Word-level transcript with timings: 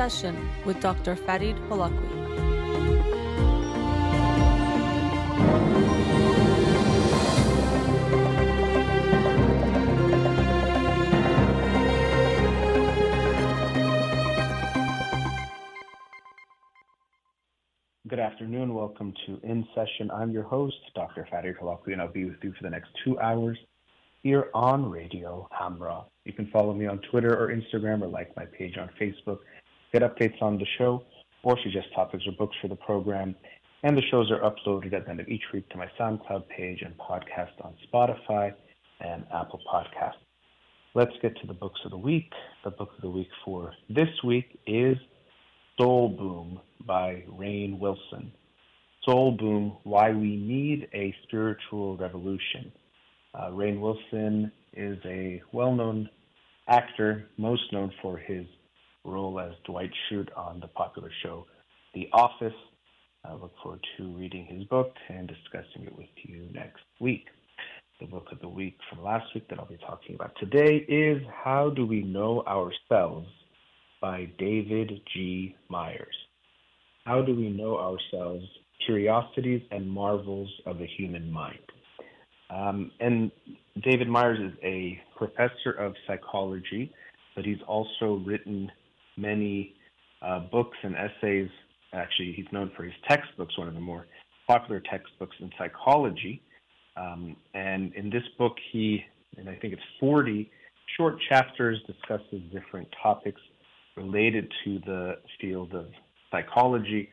Session 0.00 0.48
with 0.64 0.80
Dr. 0.80 1.14
Farid 1.14 1.56
Holakouee. 1.68 1.92
Good 18.08 18.18
afternoon. 18.18 18.72
Welcome 18.72 19.12
to 19.26 19.38
In 19.42 19.68
Session. 19.74 20.10
I'm 20.10 20.30
your 20.30 20.44
host, 20.44 20.76
Dr. 20.94 21.28
Farid 21.30 21.58
Holakouee, 21.58 21.92
and 21.92 22.00
I'll 22.00 22.08
be 22.10 22.24
with 22.24 22.42
you 22.42 22.54
for 22.54 22.62
the 22.62 22.70
next 22.70 22.88
two 23.04 23.20
hours 23.20 23.58
here 24.22 24.48
on 24.54 24.90
Radio 24.90 25.46
Hamra. 25.52 26.04
You 26.24 26.32
can 26.32 26.50
follow 26.50 26.72
me 26.72 26.86
on 26.86 27.00
Twitter 27.10 27.36
or 27.36 27.54
Instagram 27.54 28.02
or 28.02 28.08
like 28.08 28.34
my 28.36 28.44
page 28.44 28.76
on 28.76 28.88
Facebook, 29.00 29.40
get 29.92 30.02
updates 30.02 30.40
on 30.42 30.58
the 30.58 30.66
show, 30.78 31.02
or 31.42 31.58
suggest 31.62 31.88
topics 31.94 32.26
or 32.26 32.32
books 32.32 32.56
for 32.60 32.68
the 32.68 32.76
program. 32.76 33.34
And 33.82 33.96
the 33.96 34.02
shows 34.10 34.30
are 34.30 34.40
uploaded 34.40 34.92
at 34.92 35.04
the 35.04 35.10
end 35.10 35.20
of 35.20 35.28
each 35.28 35.44
week 35.52 35.68
to 35.70 35.78
my 35.78 35.86
SoundCloud 35.98 36.48
page 36.48 36.82
and 36.82 36.94
podcast 36.98 37.52
on 37.62 37.74
Spotify 37.92 38.52
and 39.00 39.24
Apple 39.32 39.60
Podcasts. 39.72 40.14
Let's 40.94 41.12
get 41.22 41.36
to 41.40 41.46
the 41.46 41.54
books 41.54 41.80
of 41.84 41.92
the 41.92 41.96
week. 41.96 42.30
The 42.64 42.70
book 42.70 42.90
of 42.96 43.00
the 43.00 43.08
week 43.08 43.28
for 43.44 43.72
this 43.88 44.08
week 44.24 44.60
is 44.66 44.96
Soul 45.78 46.10
Boom 46.10 46.60
by 46.86 47.22
Rainn 47.30 47.78
Wilson. 47.78 48.32
Soul 49.04 49.32
Boom 49.32 49.78
Why 49.84 50.10
We 50.10 50.36
Need 50.36 50.88
a 50.92 51.14
Spiritual 51.22 51.96
Revolution. 51.96 52.70
Uh, 53.32 53.50
Rainn 53.50 53.80
Wilson 53.80 54.52
is 54.74 54.98
a 55.06 55.40
well 55.52 55.74
known 55.74 56.10
actor, 56.68 57.28
most 57.38 57.72
known 57.72 57.92
for 58.02 58.18
his 58.18 58.44
role 59.04 59.40
as 59.40 59.52
Dwight 59.64 59.90
Schrute 60.08 60.28
on 60.36 60.60
the 60.60 60.68
popular 60.68 61.10
show 61.22 61.46
The 61.94 62.08
Office. 62.12 62.54
I 63.24 63.32
look 63.34 63.52
forward 63.62 63.84
to 63.96 64.16
reading 64.16 64.46
his 64.46 64.64
book 64.64 64.94
and 65.08 65.28
discussing 65.28 65.84
it 65.86 65.96
with 65.96 66.08
you 66.22 66.48
next 66.52 66.82
week. 67.00 67.26
The 68.00 68.06
book 68.06 68.26
of 68.32 68.40
the 68.40 68.48
week 68.48 68.78
from 68.88 69.04
last 69.04 69.26
week 69.34 69.48
that 69.48 69.58
I'll 69.58 69.66
be 69.66 69.76
talking 69.76 70.14
about 70.14 70.32
today 70.40 70.86
is 70.88 71.22
How 71.44 71.70
Do 71.70 71.86
We 71.86 72.02
Know 72.02 72.42
Ourselves 72.46 73.28
by 74.00 74.30
David 74.38 75.00
G. 75.12 75.54
Myers. 75.68 76.16
How 77.04 77.20
do 77.22 77.34
we 77.34 77.50
know 77.50 77.76
ourselves? 77.78 78.44
Curiosities 78.86 79.60
and 79.70 79.88
marvels 79.88 80.50
of 80.64 80.78
the 80.78 80.86
human 80.86 81.30
mind. 81.30 81.58
Um, 82.48 82.90
and 83.00 83.30
David 83.82 84.08
Myers 84.08 84.38
is 84.40 84.58
a 84.62 84.98
professor 85.16 85.72
of 85.78 85.94
psychology, 86.06 86.92
but 87.36 87.44
he's 87.44 87.60
also 87.68 88.22
written 88.26 88.70
many 89.16 89.74
uh, 90.22 90.40
books 90.50 90.76
and 90.82 90.94
essays. 90.96 91.48
Actually, 91.92 92.32
he's 92.32 92.46
known 92.52 92.70
for 92.76 92.84
his 92.84 92.94
textbooks, 93.08 93.56
one 93.58 93.68
of 93.68 93.74
the 93.74 93.80
more 93.80 94.06
popular 94.46 94.80
textbooks 94.90 95.36
in 95.40 95.50
psychology. 95.58 96.42
Um, 96.96 97.36
and 97.54 97.94
in 97.94 98.10
this 98.10 98.22
book, 98.38 98.56
he, 98.72 99.02
and 99.36 99.48
I 99.48 99.54
think 99.56 99.72
it's 99.72 99.82
40 99.98 100.50
short 100.96 101.16
chapters, 101.28 101.78
discusses 101.86 102.42
different 102.52 102.88
topics 103.02 103.40
related 103.96 104.50
to 104.64 104.78
the 104.80 105.14
field 105.40 105.74
of 105.74 105.86
psychology, 106.30 107.08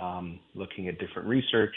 um, 0.00 0.38
looking 0.54 0.88
at 0.88 0.98
different 0.98 1.28
research 1.28 1.74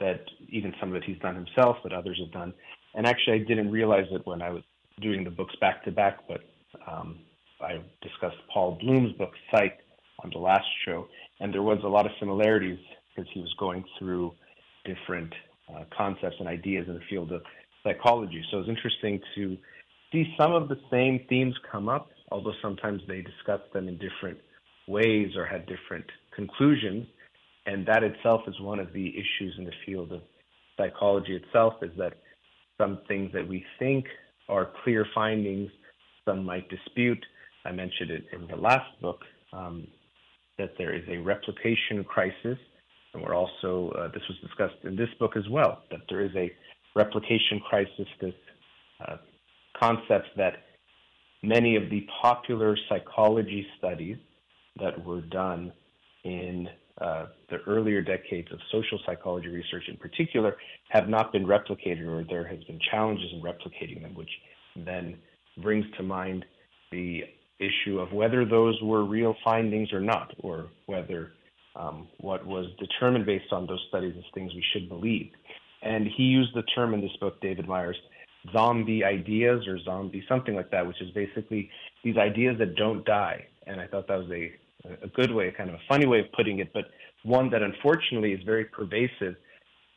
that 0.00 0.24
even 0.48 0.74
some 0.80 0.90
of 0.90 0.96
it 0.96 1.04
he's 1.04 1.18
done 1.18 1.34
himself, 1.34 1.76
but 1.82 1.92
others 1.92 2.18
have 2.22 2.32
done. 2.32 2.52
And 2.94 3.06
actually, 3.06 3.34
I 3.34 3.38
didn't 3.38 3.70
realize 3.70 4.06
it 4.10 4.22
when 4.24 4.42
I 4.42 4.50
was 4.50 4.62
doing 5.00 5.24
the 5.24 5.30
books 5.30 5.54
back 5.60 5.84
to 5.84 5.92
back, 5.92 6.18
but 6.28 6.40
um, 6.90 7.20
I 7.62 7.80
discussed 8.02 8.36
Paul 8.52 8.78
Bloom's 8.80 9.12
book, 9.12 9.32
Psych, 9.50 9.78
on 10.22 10.30
the 10.30 10.38
last 10.38 10.66
show, 10.84 11.06
and 11.40 11.52
there 11.52 11.62
was 11.62 11.78
a 11.84 11.88
lot 11.88 12.06
of 12.06 12.12
similarities 12.20 12.78
because 13.14 13.30
he 13.32 13.40
was 13.40 13.52
going 13.58 13.84
through 13.98 14.32
different 14.84 15.32
uh, 15.72 15.84
concepts 15.96 16.36
and 16.38 16.48
ideas 16.48 16.86
in 16.88 16.94
the 16.94 17.00
field 17.08 17.32
of 17.32 17.42
psychology. 17.82 18.42
So 18.50 18.58
it 18.58 18.60
was 18.60 18.68
interesting 18.68 19.20
to 19.34 19.56
see 20.12 20.34
some 20.38 20.52
of 20.52 20.68
the 20.68 20.78
same 20.90 21.20
themes 21.28 21.54
come 21.70 21.88
up, 21.88 22.10
although 22.30 22.52
sometimes 22.62 23.02
they 23.08 23.22
discussed 23.22 23.72
them 23.72 23.88
in 23.88 23.98
different 23.98 24.38
ways 24.86 25.36
or 25.36 25.44
had 25.44 25.66
different 25.66 26.04
conclusions. 26.34 27.06
And 27.66 27.86
that 27.86 28.02
itself 28.02 28.42
is 28.46 28.58
one 28.60 28.80
of 28.80 28.92
the 28.92 29.08
issues 29.08 29.54
in 29.58 29.64
the 29.64 29.72
field 29.86 30.12
of 30.12 30.22
psychology 30.76 31.36
itself 31.36 31.74
is 31.82 31.90
that 31.96 32.14
some 32.80 33.00
things 33.06 33.30
that 33.32 33.46
we 33.46 33.64
think 33.78 34.06
are 34.48 34.70
clear 34.82 35.06
findings, 35.14 35.70
some 36.24 36.44
might 36.44 36.68
dispute. 36.68 37.24
I 37.64 37.72
mentioned 37.72 38.10
it 38.10 38.24
in 38.32 38.46
the 38.46 38.56
last 38.56 39.00
book 39.00 39.20
um, 39.52 39.86
that 40.58 40.72
there 40.78 40.94
is 40.94 41.02
a 41.08 41.18
replication 41.18 42.04
crisis. 42.04 42.58
And 43.14 43.22
we're 43.22 43.34
also, 43.34 43.92
uh, 43.98 44.08
this 44.08 44.22
was 44.28 44.38
discussed 44.40 44.84
in 44.84 44.96
this 44.96 45.08
book 45.18 45.36
as 45.36 45.48
well, 45.50 45.82
that 45.90 46.00
there 46.08 46.22
is 46.22 46.34
a 46.34 46.50
replication 46.94 47.60
crisis, 47.68 48.06
this 48.20 48.34
uh, 49.06 49.16
concept 49.78 50.28
that 50.36 50.54
many 51.42 51.76
of 51.76 51.90
the 51.90 52.06
popular 52.22 52.76
psychology 52.88 53.66
studies 53.78 54.16
that 54.78 55.04
were 55.04 55.20
done 55.20 55.72
in 56.24 56.68
uh, 57.00 57.26
the 57.50 57.58
earlier 57.66 58.02
decades 58.02 58.48
of 58.52 58.58
social 58.70 58.98
psychology 59.04 59.48
research 59.48 59.84
in 59.88 59.96
particular 59.96 60.56
have 60.88 61.08
not 61.08 61.32
been 61.32 61.46
replicated 61.46 62.06
or 62.06 62.24
there 62.28 62.46
has 62.46 62.62
been 62.64 62.78
challenges 62.90 63.30
in 63.32 63.42
replicating 63.42 64.02
them, 64.02 64.14
which 64.14 64.30
then 64.76 65.16
brings 65.58 65.84
to 65.96 66.02
mind 66.02 66.44
the 66.90 67.24
issue 67.62 68.00
of 68.00 68.12
whether 68.12 68.44
those 68.44 68.80
were 68.82 69.04
real 69.04 69.34
findings 69.44 69.92
or 69.92 70.00
not, 70.00 70.32
or 70.40 70.66
whether 70.86 71.32
um, 71.76 72.08
what 72.18 72.44
was 72.46 72.66
determined 72.78 73.26
based 73.26 73.52
on 73.52 73.66
those 73.66 73.84
studies 73.88 74.14
is 74.16 74.24
things 74.34 74.52
we 74.54 74.64
should 74.72 74.88
believe. 74.88 75.30
And 75.82 76.06
he 76.16 76.24
used 76.24 76.54
the 76.54 76.62
term 76.74 76.94
in 76.94 77.00
this 77.00 77.16
book, 77.20 77.40
David 77.40 77.66
Myers, 77.66 77.96
zombie 78.52 79.04
ideas 79.04 79.66
or 79.66 79.78
zombie 79.82 80.24
something 80.28 80.54
like 80.54 80.70
that, 80.70 80.86
which 80.86 81.00
is 81.00 81.10
basically 81.12 81.70
these 82.04 82.16
ideas 82.16 82.56
that 82.58 82.74
don't 82.76 83.04
die. 83.04 83.46
And 83.66 83.80
I 83.80 83.86
thought 83.86 84.08
that 84.08 84.18
was 84.18 84.30
a 84.30 84.52
a 85.02 85.08
good 85.08 85.30
way, 85.32 85.52
kind 85.56 85.70
of 85.70 85.76
a 85.76 85.82
funny 85.88 86.06
way 86.06 86.20
of 86.20 86.26
putting 86.32 86.58
it, 86.58 86.72
but 86.72 86.86
one 87.22 87.50
that 87.50 87.62
unfortunately 87.62 88.32
is 88.32 88.42
very 88.44 88.64
pervasive. 88.64 89.36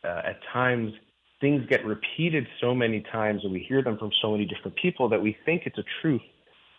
Uh, 0.04 0.22
at 0.24 0.38
times, 0.54 0.94
things 1.42 1.66
get 1.70 1.84
repeated 1.86 2.46
so 2.62 2.76
many 2.76 3.04
times, 3.12 3.42
and 3.44 3.52
we 3.52 3.66
hear 3.68 3.82
them 3.82 3.98
from 3.98 4.12
so 4.22 4.32
many 4.32 4.46
different 4.46 4.78
people 4.78 5.10
that 5.10 5.22
we 5.22 5.36
think 5.46 5.64
it's 5.66 5.78
a 5.80 5.84
truth 6.02 6.22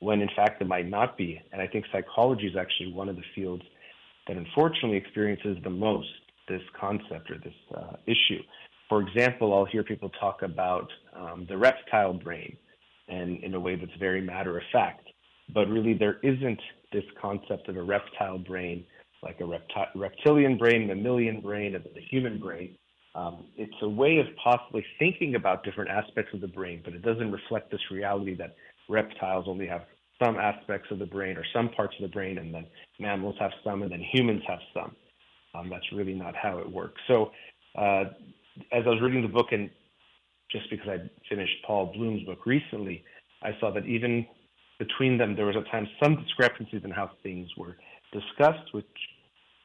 when 0.01 0.21
in 0.21 0.29
fact 0.37 0.61
it 0.61 0.69
might 0.69 0.89
not 0.89 1.17
be. 1.17 1.41
And 1.53 1.61
I 1.61 1.67
think 1.67 1.85
psychology 1.93 2.47
is 2.47 2.57
actually 2.57 2.93
one 2.93 3.09
of 3.09 3.17
the 3.17 3.25
fields 3.35 3.63
that 4.27 4.37
unfortunately 4.37 4.97
experiences 4.97 5.57
the 5.63 5.71
most 5.71 6.09
this 6.49 6.63
concept 6.79 7.31
or 7.31 7.39
this 7.39 7.55
uh, 7.77 7.97
issue. 8.07 8.41
For 8.89 9.03
example, 9.03 9.53
I'll 9.53 9.65
hear 9.65 9.83
people 9.83 10.11
talk 10.21 10.43
about 10.43 10.89
um, 11.15 11.47
the 11.49 11.57
reptile 11.57 12.15
brain, 12.15 12.57
and 13.09 13.43
in 13.43 13.55
a 13.55 13.61
way 13.61 13.75
that's 13.75 13.91
very 13.99 14.21
matter 14.21 14.57
of 14.57 14.63
fact. 14.73 15.09
But 15.53 15.69
really, 15.69 15.95
there 15.95 16.19
isn't 16.23 16.61
this 16.93 17.05
concept 17.21 17.69
of 17.69 17.77
a 17.77 17.83
reptile 17.83 18.39
brain, 18.39 18.85
like 19.23 19.41
a 19.41 19.45
repti- 19.45 19.89
reptilian 19.95 20.57
brain, 20.57 20.87
mammalian 20.87 21.41
brain, 21.41 21.75
and 21.75 21.85
the 21.85 22.01
human 22.11 22.39
brain. 22.39 22.77
Um, 23.15 23.47
it's 23.57 23.75
a 23.83 23.89
way 23.89 24.19
of 24.19 24.27
possibly 24.43 24.85
thinking 24.99 25.35
about 25.35 25.65
different 25.65 25.91
aspects 25.91 26.35
of 26.35 26.41
the 26.41 26.49
brain, 26.49 26.83
but 26.85 26.95
it 26.95 27.03
doesn't 27.03 27.33
reflect 27.33 27.71
this 27.71 27.81
reality 27.91 28.35
that 28.37 28.55
reptiles 28.89 29.47
only 29.49 29.67
have 29.67 29.83
some 30.23 30.37
aspects 30.37 30.89
of 30.91 30.99
the 30.99 31.07
brain 31.07 31.37
or 31.37 31.45
some 31.55 31.69
parts 31.71 31.95
of 31.99 32.03
the 32.09 32.13
brain, 32.13 32.39
and 32.39 32.55
then 32.55 32.67
mammals 32.99 33.37
have 33.39 33.51
some, 33.63 33.83
and 33.83 33.93
then 33.93 34.05
humans 34.13 34.43
have 34.47 34.61
some. 34.73 34.95
Um, 35.55 35.69
that's 35.71 35.85
really 35.93 36.15
not 36.15 36.35
how 36.35 36.59
it 36.59 36.71
works. 36.71 37.01
So, 37.09 37.31
uh, 37.77 38.05
as 38.73 38.85
I 38.87 38.89
was 38.89 39.01
reading 39.03 39.23
the 39.23 39.29
book, 39.29 39.49
and 39.53 39.71
just 40.51 40.71
because 40.71 40.89
I 40.89 40.99
finished 41.29 41.55
Paul 41.67 41.93
Bloom's 41.95 42.25
book 42.25 42.47
recently, 42.47 43.05
I 43.43 43.51
saw 43.61 43.71
that 43.73 43.85
even 43.85 44.27
between 44.79 45.19
them, 45.19 45.37
there 45.37 45.47
was 45.47 45.57
at 45.57 45.71
times 45.71 45.89
some 46.03 46.17
discrepancies 46.17 46.83
in 46.85 46.91
how 46.91 47.11
things 47.23 47.49
were 47.57 47.77
discussed, 48.13 48.73
which 48.73 48.87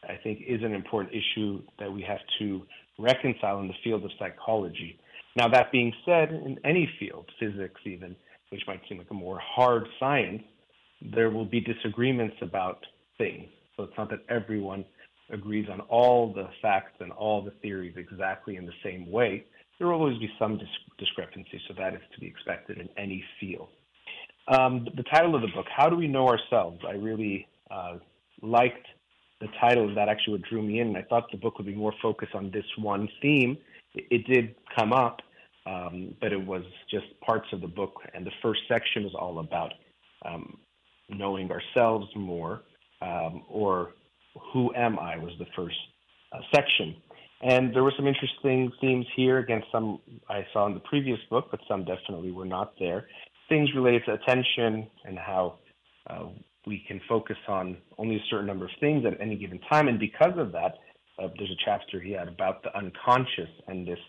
I 0.04 0.16
think 0.22 0.40
is 0.48 0.64
an 0.64 0.74
important 0.74 1.14
issue 1.14 1.62
that 1.80 1.92
we 1.92 2.02
have 2.04 2.20
to 2.40 2.64
reconcile 2.98 3.60
in 3.60 3.68
the 3.68 3.74
field 3.84 4.04
of 4.04 4.12
psychology. 4.20 5.00
Now, 5.36 5.48
that 5.50 5.72
being 5.72 5.94
said, 6.06 6.32
in 6.32 6.60
any 6.66 6.90
field, 7.00 7.30
physics 7.40 7.80
even, 7.86 8.16
which 8.52 8.64
might 8.68 8.82
seem 8.88 8.98
like 8.98 9.10
a 9.10 9.16
more 9.16 9.40
hard 9.40 9.88
science, 10.00 10.44
there 11.14 11.32
will 11.32 11.46
be 11.46 11.60
disagreements 11.60 12.36
about 12.42 12.86
things. 13.18 13.48
So 13.76 13.84
it's 13.84 13.98
not 13.98 14.10
that 14.10 14.20
everyone 14.30 14.86
agrees 15.32 15.68
on 15.72 15.80
all 15.82 16.34
the 16.34 16.48
facts 16.62 16.94
and 17.00 17.12
all 17.14 17.42
the 17.42 17.52
theories 17.62 17.96
exactly 17.98 18.58
in 18.58 18.66
the 18.66 18.74
same 18.84 19.10
way. 19.10 19.46
There 19.80 19.88
will 19.88 19.96
always 19.96 20.20
be 20.20 20.30
some 20.38 20.58
dis- 20.58 20.68
discrepancy, 21.00 21.60
so 21.68 21.74
that 21.78 21.94
is 21.94 22.02
to 22.14 22.20
be 22.20 22.28
expected 22.28 22.78
in 22.78 22.90
any 22.98 23.24
field. 23.40 23.70
Um, 24.48 24.88
the 24.96 25.04
title 25.04 25.34
of 25.34 25.42
the 25.42 25.48
book, 25.48 25.66
How 25.76 25.90
Do 25.90 25.96
We 25.96 26.08
Know 26.08 26.28
Ourselves? 26.28 26.80
I 26.88 26.94
really 26.94 27.48
uh, 27.72 27.98
liked 28.42 28.86
the 29.40 29.48
title. 29.60 29.94
That 29.96 30.10
actually 30.10 30.34
what 30.34 30.50
drew 30.50 30.62
me 30.62 30.82
in. 30.82 30.96
I 30.96 31.04
thought 31.04 31.32
the 31.32 31.38
book 31.38 31.58
would 31.58 31.68
be 31.68 31.76
more 31.76 31.94
focused 32.02 32.36
on 32.36 32.52
this 32.52 32.66
one 32.78 33.08
theme. 33.22 33.58
It, 33.96 34.06
it 34.12 34.28
did 34.28 34.56
come 34.78 34.92
up, 34.92 35.22
um, 35.66 36.16
but 36.22 36.32
it 36.34 36.46
was 36.46 36.64
just 36.90 37.06
parts 37.22 37.48
of 37.54 37.62
the 37.62 37.68
book. 37.68 37.94
And 38.14 38.26
the 38.26 38.32
first 38.42 38.62
section 38.68 39.04
was 39.04 39.14
all 39.16 39.40
about 39.40 39.74
um, 40.26 40.58
knowing 41.10 41.52
ourselves 41.52 42.08
more. 42.16 42.64
um, 43.02 43.44
or 43.50 43.94
Who 44.54 44.74
Am 44.76 45.00
I 45.00 45.18
was 45.18 45.34
the 45.40 45.48
first 45.56 45.76
uh, 46.32 46.40
section. 46.54 46.96
And 47.42 47.74
there 47.76 47.84
were 47.84 47.94
some 47.98 48.08
interesting 48.08 48.72
themes 48.80 49.06
here. 49.16 49.40
Again, 49.40 49.64
some 49.72 50.00
I 50.30 50.46
saw 50.54 50.68
in 50.68 50.76
the 50.76 50.80
previous 50.82 51.20
book, 51.30 51.48
but 51.50 51.60
some 51.68 51.84
definitely 51.86 52.32
were 52.32 52.46
not 52.46 52.74
there. 52.80 53.08
Things 53.50 53.70
related 53.76 54.04
to 54.06 54.14
attention 54.14 54.88
and 55.06 55.18
how 55.18 55.58
uh, 56.10 56.28
we 56.68 56.84
can 56.88 57.02
focus 57.10 57.38
on 57.48 57.78
only 57.98 58.16
a 58.18 58.24
certain 58.30 58.46
number 58.46 58.66
of 58.66 58.72
things 58.80 59.06
at 59.06 59.20
any 59.20 59.36
given 59.36 59.60
time. 59.72 59.88
And 59.88 60.00
because 60.00 60.38
of 60.38 60.52
that, 60.52 60.76
uh, 61.20 61.30
there's 61.38 61.50
a 61.50 61.66
chapter 61.66 62.00
he 62.00 62.12
had 62.12 62.28
about 62.28 62.64
the 62.64 62.76
unconscious 62.78 63.50
and 63.68 63.88
this 63.88 64.00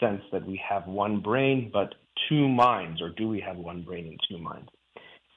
sense 0.00 0.22
that 0.32 0.46
we 0.46 0.60
have 0.68 0.86
one 0.86 1.20
brain 1.20 1.70
but 1.72 1.94
two 2.28 2.48
minds, 2.48 3.00
or 3.00 3.10
do 3.10 3.28
we 3.28 3.40
have 3.40 3.56
one 3.56 3.82
brain 3.82 4.06
and 4.06 4.20
two 4.28 4.38
minds? 4.42 4.68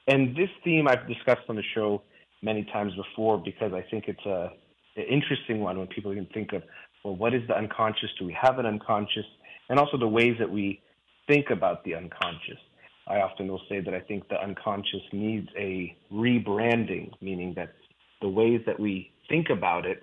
And 0.06 0.36
this 0.36 0.48
theme 0.64 0.88
I've 0.88 1.06
discussed 1.06 1.48
on 1.48 1.56
the 1.56 1.62
show 1.74 2.02
many 2.42 2.64
times 2.72 2.92
before 2.94 3.38
because 3.38 3.72
I 3.72 3.84
think 3.90 4.04
it's 4.08 4.24
a 4.26 4.50
an 4.96 5.04
interesting 5.04 5.60
one 5.60 5.78
when 5.78 5.86
people 5.86 6.12
can 6.12 6.26
think 6.34 6.52
of, 6.52 6.62
well, 7.04 7.14
what 7.14 7.32
is 7.32 7.42
the 7.46 7.56
unconscious? 7.56 8.10
Do 8.18 8.26
we 8.26 8.36
have 8.40 8.58
an 8.58 8.66
unconscious? 8.66 9.24
And 9.68 9.78
also 9.78 9.96
the 9.96 10.08
ways 10.08 10.34
that 10.40 10.50
we 10.50 10.82
think 11.28 11.50
about 11.50 11.84
the 11.84 11.94
unconscious. 11.94 12.58
I 13.06 13.20
often 13.20 13.48
will 13.48 13.62
say 13.68 13.80
that 13.80 13.94
I 13.94 14.00
think 14.00 14.28
the 14.28 14.40
unconscious 14.40 15.02
needs 15.12 15.48
a 15.56 15.96
rebranding, 16.12 17.12
meaning 17.20 17.54
that 17.56 17.72
the 18.20 18.28
ways 18.28 18.60
that 18.66 18.78
we 18.78 19.12
think 19.28 19.48
about 19.50 19.86
it 19.86 20.02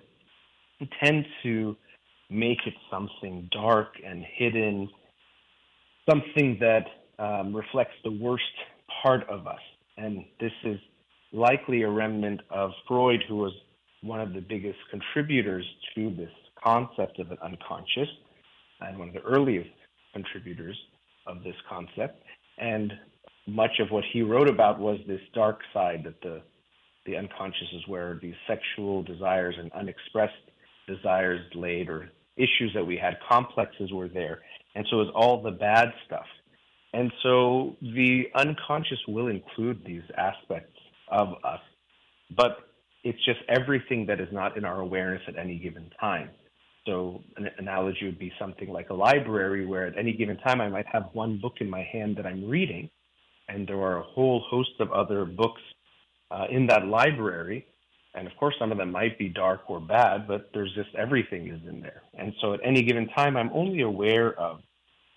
tend 1.02 1.26
to 1.42 1.76
make 2.30 2.58
it 2.66 2.74
something 2.90 3.48
dark 3.52 3.94
and 4.04 4.24
hidden, 4.36 4.88
something 6.08 6.58
that 6.60 6.86
um, 7.18 7.54
reflects 7.54 7.94
the 8.04 8.12
worst 8.12 8.44
part 9.02 9.28
of 9.28 9.46
us. 9.46 9.60
And 9.96 10.24
this 10.40 10.52
is 10.64 10.78
likely 11.32 11.82
a 11.82 11.90
remnant 11.90 12.40
of 12.50 12.70
Freud, 12.86 13.20
who 13.28 13.36
was 13.36 13.52
one 14.02 14.20
of 14.20 14.32
the 14.32 14.40
biggest 14.40 14.78
contributors 14.90 15.64
to 15.94 16.14
this 16.14 16.30
concept 16.62 17.18
of 17.18 17.30
an 17.30 17.38
unconscious 17.42 18.08
and 18.80 18.98
one 18.98 19.08
of 19.08 19.14
the 19.14 19.22
earliest 19.22 19.70
contributors 20.12 20.76
of 21.26 21.42
this 21.42 21.56
concept. 21.68 22.22
And 22.58 22.92
much 23.46 23.80
of 23.80 23.90
what 23.90 24.04
he 24.12 24.22
wrote 24.22 24.48
about 24.48 24.78
was 24.78 24.98
this 25.06 25.20
dark 25.34 25.60
side 25.72 26.02
that 26.04 26.20
the 26.22 26.42
the 27.06 27.16
unconscious 27.16 27.68
is 27.72 27.88
where 27.88 28.18
these 28.20 28.34
sexual 28.46 29.02
desires 29.02 29.54
and 29.58 29.72
unexpressed 29.72 30.34
desires 30.86 31.40
laid 31.54 31.88
or 31.88 32.10
issues 32.38 32.72
that 32.74 32.86
we 32.86 32.96
had, 32.96 33.16
complexes 33.28 33.92
were 33.92 34.08
there. 34.08 34.40
And 34.74 34.86
so 34.90 35.00
it 35.00 35.06
was 35.06 35.12
all 35.14 35.42
the 35.42 35.50
bad 35.50 35.92
stuff. 36.06 36.26
And 36.92 37.12
so 37.22 37.76
the 37.82 38.24
unconscious 38.34 38.98
will 39.06 39.28
include 39.28 39.84
these 39.84 40.02
aspects 40.16 40.78
of 41.10 41.28
us, 41.44 41.60
but 42.34 42.58
it's 43.04 43.22
just 43.24 43.40
everything 43.48 44.06
that 44.06 44.20
is 44.20 44.28
not 44.32 44.56
in 44.56 44.64
our 44.64 44.80
awareness 44.80 45.22
at 45.28 45.36
any 45.36 45.58
given 45.58 45.90
time. 46.00 46.30
So 46.86 47.22
an 47.36 47.50
analogy 47.58 48.06
would 48.06 48.18
be 48.18 48.32
something 48.38 48.70
like 48.70 48.88
a 48.90 48.94
library 48.94 49.66
where 49.66 49.86
at 49.86 49.98
any 49.98 50.12
given 50.12 50.38
time 50.38 50.60
I 50.60 50.68
might 50.68 50.86
have 50.86 51.10
one 51.12 51.38
book 51.38 51.54
in 51.60 51.68
my 51.68 51.82
hand 51.82 52.16
that 52.16 52.26
I'm 52.26 52.48
reading, 52.48 52.88
and 53.48 53.66
there 53.66 53.80
are 53.80 53.98
a 53.98 54.02
whole 54.02 54.42
host 54.48 54.72
of 54.80 54.90
other 54.92 55.26
books 55.26 55.60
uh, 56.30 56.46
in 56.50 56.66
that 56.68 56.86
library. 56.86 57.66
And 58.18 58.26
of 58.26 58.36
course, 58.36 58.56
some 58.58 58.72
of 58.72 58.78
them 58.78 58.90
might 58.90 59.16
be 59.16 59.28
dark 59.28 59.62
or 59.68 59.78
bad, 59.78 60.26
but 60.26 60.50
there's 60.52 60.74
just 60.74 60.88
everything 60.96 61.48
is 61.48 61.60
in 61.68 61.80
there. 61.80 62.02
And 62.18 62.32
so 62.40 62.52
at 62.52 62.60
any 62.64 62.82
given 62.82 63.08
time, 63.16 63.36
I'm 63.36 63.50
only 63.54 63.82
aware 63.82 64.38
of 64.40 64.60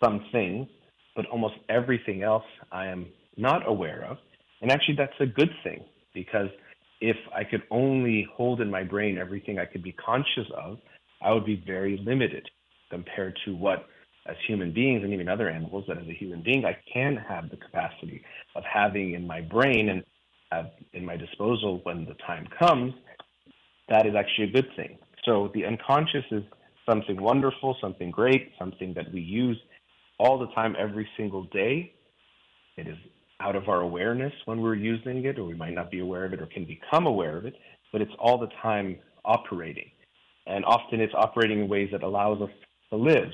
some 0.03 0.24
things, 0.31 0.68
but 1.15 1.25
almost 1.27 1.56
everything 1.68 2.21
else 2.21 2.44
I 2.71 2.88
am 2.88 3.07
not 3.38 3.68
aware 3.68 4.06
of. 4.07 4.18
And 4.62 4.71
actually, 4.71 4.98
that's 4.98 5.19
a 5.19 5.25
good 5.25 5.50
thing 5.63 5.83
because 6.13 6.50
if 7.00 7.18
I 7.36 7.44
could 7.44 7.63
only 7.71 8.27
hold 8.36 8.62
in 8.62 8.69
my 8.69 8.83
brain 8.83 9.18
everything 9.18 9.57
I 9.57 9.65
could 9.65 9.81
be 9.81 9.94
conscious 9.94 10.48
of, 10.56 10.77
I 11.24 11.33
would 11.33 11.45
be 11.45 11.63
very 11.65 12.00
limited 12.06 12.48
compared 12.92 13.38
to 13.45 13.56
what, 13.56 13.88
as 14.27 14.36
human 14.48 14.71
beings 14.71 15.03
and 15.03 15.12
even 15.12 15.27
other 15.27 15.50
animals, 15.50 15.86
that 15.88 15.98
as 15.98 16.07
a 16.07 16.13
human 16.13 16.44
being, 16.44 16.65
I 16.65 16.77
can 16.94 17.15
have 17.15 17.50
the 17.50 17.57
capacity 17.57 18.21
of 18.56 18.63
having 18.71 19.15
in 19.15 19.25
my 19.25 19.42
brain 19.42 19.89
and 19.89 20.03
have 20.51 20.71
in 20.94 21.06
my 21.06 21.18
disposal 21.18 21.80
when 21.83 22.06
the 22.06 22.15
time 22.25 22.48
comes. 22.59 22.94
That 23.89 24.06
is 24.06 24.15
actually 24.15 24.50
a 24.50 24.51
good 24.51 24.68
thing. 24.75 24.98
So 25.25 25.51
the 25.53 25.65
unconscious 25.65 26.25
is 26.31 26.44
something 26.89 27.21
wonderful, 27.21 27.77
something 27.81 28.12
great, 28.12 28.51
something 28.57 28.94
that 28.95 29.12
we 29.13 29.21
use 29.21 29.57
all 30.19 30.39
the 30.39 30.48
time, 30.48 30.75
every 30.77 31.07
single 31.18 31.44
day. 31.45 31.94
It 32.77 32.88
is 32.88 32.98
out 33.39 33.56
of 33.56 33.69
our 33.69 33.81
awareness 33.81 34.33
when 34.45 34.62
we're 34.62 34.75
using 34.75 35.25
it, 35.25 35.39
or 35.39 35.45
we 35.45 35.56
might 35.56 35.74
not 35.74 35.89
be 35.89 36.00
aware 36.00 36.25
of 36.25 36.33
it 36.33 36.42
or 36.42 36.45
can 36.45 36.65
become 36.65 37.07
aware 37.07 37.38
of 37.38 37.45
it, 37.45 37.56
but 37.92 38.01
it's 38.01 38.12
all 38.19 38.38
the 38.38 38.50
time 38.62 38.98
operating. 39.25 39.89
And 40.48 40.63
often 40.65 41.01
it's 41.01 41.13
operating 41.15 41.62
in 41.62 41.68
ways 41.68 41.89
that 41.92 42.03
allows 42.03 42.42
us 42.42 42.50
to 42.92 42.98
live. 42.98 43.30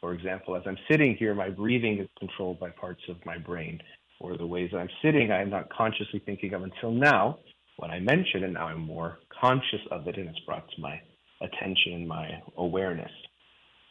For 0.00 0.12
example, 0.12 0.56
as 0.56 0.62
I'm 0.66 0.78
sitting 0.90 1.16
here, 1.16 1.34
my 1.34 1.48
breathing 1.48 1.98
is 1.98 2.08
controlled 2.18 2.60
by 2.60 2.70
parts 2.70 3.02
of 3.08 3.16
my 3.24 3.38
brain, 3.38 3.80
or 4.20 4.36
the 4.36 4.46
ways 4.46 4.70
that 4.72 4.78
I'm 4.78 4.88
sitting, 5.02 5.30
I 5.30 5.42
am 5.42 5.50
not 5.50 5.68
consciously 5.70 6.22
thinking 6.24 6.54
of 6.54 6.62
until 6.62 6.90
now 6.90 7.38
when 7.76 7.90
I 7.90 8.00
mention 8.00 8.42
it. 8.44 8.52
Now 8.52 8.68
I'm 8.68 8.80
more 8.80 9.18
conscious 9.40 9.80
of 9.90 10.06
it, 10.08 10.16
and 10.16 10.28
it's 10.28 10.40
brought 10.40 10.68
to 10.70 10.80
my 10.80 11.00
attention 11.40 11.92
and 11.92 12.08
my 12.08 12.42
awareness. 12.56 13.10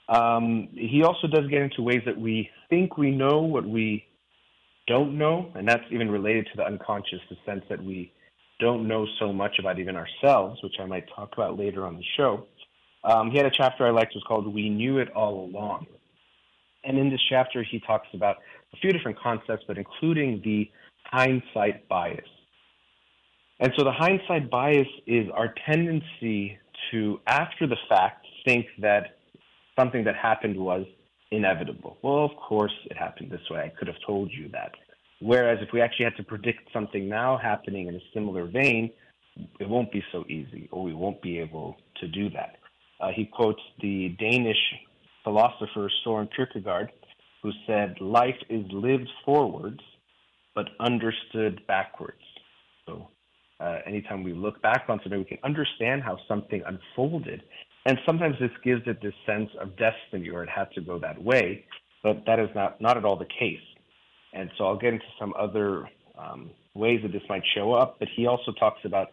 Um, 0.10 0.70
he 0.74 1.04
also 1.04 1.28
does 1.28 1.48
get 1.50 1.62
into 1.62 1.82
ways 1.82 2.02
that 2.06 2.20
we 2.20 2.50
think 2.70 2.98
we 2.98 3.12
know 3.12 3.42
what 3.42 3.66
we 3.66 4.06
don't 4.88 5.18
know, 5.18 5.52
and 5.56 5.68
that's 5.68 5.84
even 5.92 6.12
related 6.12 6.46
to 6.48 6.58
the 6.58 6.64
unconscious, 6.64 7.20
the 7.30 7.38
sense 7.46 7.64
that 7.70 7.84
we 7.84 8.12
don't 8.60 8.88
know 8.88 9.06
so 9.20 9.34
much 9.34 9.58
about 9.60 9.80
even 9.80 9.96
ourselves, 9.96 10.62
which 10.64 10.76
I 10.80 10.86
might 10.86 11.06
talk 11.16 11.34
about 11.34 11.58
later 11.58 11.86
on 11.86 11.98
the 11.98 12.04
show. 12.18 12.46
Um, 13.04 13.30
he 13.32 13.38
had 13.38 13.46
a 13.46 13.52
chapter 13.52 13.86
I 13.86 13.92
liked, 13.92 14.16
it 14.16 14.18
was 14.18 14.24
called 14.28 14.52
We 14.54 14.70
Knew 14.70 15.00
It 15.00 15.12
All 15.12 15.46
Along. 15.46 15.88
And 16.84 16.98
in 16.98 17.10
this 17.10 17.22
chapter, 17.30 17.64
he 17.64 17.80
talks 17.80 18.08
about 18.14 18.38
a 18.74 18.78
few 18.78 18.92
different 18.92 19.20
concepts, 19.20 19.64
but 19.68 19.78
including 19.78 20.42
the 20.44 20.70
hindsight 21.06 21.88
bias. 21.88 22.28
And 23.60 23.72
so 23.78 23.84
the 23.84 23.92
hindsight 23.92 24.50
bias 24.50 24.88
is 25.08 25.28
our 25.34 25.54
tendency 25.66 26.58
to, 26.92 27.20
after 27.28 27.68
the 27.68 27.78
fact, 27.88 28.26
think 28.44 28.66
that 28.80 29.18
something 29.80 30.04
that 30.04 30.16
happened 30.16 30.58
was 30.58 30.86
inevitable. 31.32 31.98
Well, 32.02 32.26
of 32.26 32.32
course 32.38 32.74
it 32.86 32.98
happened 32.98 33.32
this 33.32 33.42
way. 33.50 33.62
I 33.62 33.70
could 33.78 33.88
have 33.88 33.98
told 34.06 34.32
you 34.32 34.50
that. 34.50 34.72
Whereas 35.22 35.60
if 35.62 35.70
we 35.74 35.82
actually 35.82 36.06
had 36.06 36.18
to 36.18 36.24
predict 36.24 36.72
something 36.74 37.08
now 37.08 37.38
happening 37.38 37.88
in 37.88 37.96
a 37.96 38.00
similar 38.14 38.46
vein, 38.46 38.92
it 39.60 39.68
won't 39.68 39.92
be 39.92 40.04
so 40.12 40.24
easy, 40.30 40.70
or 40.72 40.84
we 40.84 40.94
won't 40.94 41.22
be 41.22 41.40
able 41.40 41.78
to 42.00 42.08
do 42.08 42.30
that. 42.32 42.58
Uh, 43.00 43.10
he 43.14 43.26
quotes 43.26 43.62
the 43.82 44.16
Danish 44.20 44.58
philosopher 45.24 45.90
Soren 46.04 46.30
Kierkegaard, 46.36 46.92
who 47.46 47.52
said, 47.68 47.96
Life 48.02 48.38
is 48.50 48.66
lived 48.72 49.10
forwards, 49.24 49.82
but 50.56 50.66
understood 50.80 51.62
backwards. 51.68 52.22
So 52.86 53.08
uh, 53.60 53.80
anytime 53.86 54.24
we 54.24 54.34
look 54.34 54.62
back 54.62 54.86
on 54.90 55.00
something, 55.04 55.20
we 55.20 55.26
can 55.26 55.40
understand 55.44 56.04
how 56.04 56.18
something 56.28 56.64
unfolded 56.66 57.44
and 57.86 58.00
sometimes 58.06 58.36
this 58.40 58.52
gives 58.64 58.82
it 58.88 59.02
this 59.02 59.14
sense 59.26 59.50
of 59.62 59.78
destiny 59.78 60.30
or 60.30 60.44
it 60.44 60.50
had 60.50 60.72
to 60.72 60.82
go 60.82 60.98
that 61.00 61.22
way, 61.22 61.66
but 62.02 62.24
that 62.26 62.40
is 62.40 62.50
not, 62.56 62.82
not 62.82 62.98
at 62.98 63.06
all 63.06 63.16
the 63.16 63.28
case. 63.40 63.60
And 64.34 64.50
so 64.58 64.66
I'll 64.66 64.78
get 64.78 64.94
into 64.94 65.06
some 65.20 65.34
other 65.38 65.88
um, 66.18 66.50
ways 66.74 67.02
that 67.04 67.12
this 67.12 67.22
might 67.30 67.44
show 67.56 67.74
up, 67.74 67.98
but 68.00 68.08
he 68.16 68.26
also 68.26 68.52
talks 68.54 68.80
about 68.86 69.10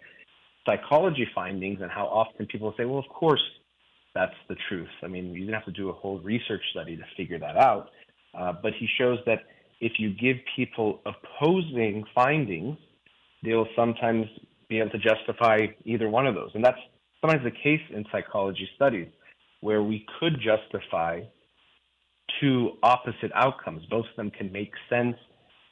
psychology 0.64 1.26
findings 1.34 1.80
and 1.82 1.90
how 1.90 2.06
often 2.06 2.46
people 2.46 2.72
say, 2.78 2.86
well, 2.86 2.98
of 2.98 3.08
course, 3.08 3.42
that's 4.14 4.34
the 4.48 4.56
truth. 4.68 4.88
I 5.02 5.06
mean, 5.06 5.32
you 5.32 5.40
didn't 5.40 5.54
have 5.54 5.64
to 5.66 5.72
do 5.72 5.90
a 5.90 5.92
whole 5.92 6.18
research 6.20 6.62
study 6.70 6.96
to 6.96 7.04
figure 7.16 7.38
that 7.38 7.56
out. 7.56 7.90
Uh, 8.34 8.52
but 8.62 8.72
he 8.78 8.88
shows 8.98 9.18
that 9.26 9.40
if 9.80 9.92
you 9.98 10.10
give 10.14 10.36
people 10.56 11.00
opposing 11.06 12.04
findings, 12.14 12.78
they 13.42 13.52
will 13.54 13.68
sometimes 13.76 14.26
be 14.68 14.78
able 14.78 14.90
to 14.90 14.98
justify 14.98 15.58
either 15.84 16.08
one 16.08 16.26
of 16.26 16.34
those. 16.34 16.50
And 16.54 16.64
that's 16.64 16.78
sometimes 17.20 17.44
the 17.44 17.50
case 17.50 17.80
in 17.94 18.04
psychology 18.12 18.68
studies 18.76 19.08
where 19.60 19.82
we 19.82 20.06
could 20.18 20.40
justify 20.40 21.20
two 22.40 22.72
opposite 22.82 23.30
outcomes. 23.34 23.84
Both 23.90 24.06
of 24.10 24.16
them 24.16 24.30
can 24.30 24.50
make 24.50 24.72
sense 24.88 25.16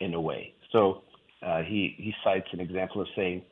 in 0.00 0.14
a 0.14 0.20
way. 0.20 0.54
So 0.72 1.02
uh, 1.46 1.62
he, 1.62 1.94
he 1.96 2.12
cites 2.22 2.46
an 2.52 2.60
example 2.60 3.00
of 3.00 3.08
saying, 3.16 3.42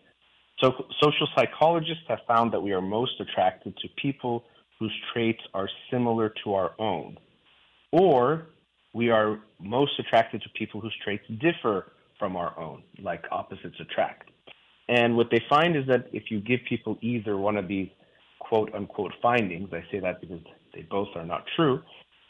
so, 0.60 0.72
social 1.00 1.28
psychologists 1.36 2.02
have 2.08 2.18
found 2.26 2.52
that 2.52 2.60
we 2.60 2.72
are 2.72 2.80
most 2.80 3.12
attracted 3.20 3.76
to 3.78 3.88
people 4.02 4.44
whose 4.78 4.92
traits 5.12 5.40
are 5.54 5.68
similar 5.90 6.34
to 6.42 6.54
our 6.54 6.72
own, 6.80 7.16
or 7.92 8.46
we 9.00 9.06
are 9.10 9.30
most 9.76 9.92
attracted 10.02 10.38
to 10.44 10.48
people 10.60 10.78
whose 10.84 10.96
traits 11.04 11.26
differ 11.46 11.76
from 12.18 12.32
our 12.42 12.52
own, 12.66 12.78
like 13.08 13.22
opposites 13.30 13.78
attract. 13.80 14.26
And 14.88 15.16
what 15.18 15.28
they 15.32 15.42
find 15.48 15.76
is 15.80 15.84
that 15.92 16.02
if 16.12 16.24
you 16.30 16.38
give 16.50 16.60
people 16.72 16.92
either 17.12 17.34
one 17.48 17.56
of 17.62 17.66
these 17.74 17.90
quote 18.46 18.70
unquote 18.78 19.14
findings, 19.22 19.68
I 19.72 19.82
say 19.90 20.00
that 20.06 20.16
because 20.22 20.42
they 20.74 20.82
both 20.96 21.10
are 21.14 21.28
not 21.34 21.42
true, 21.54 21.76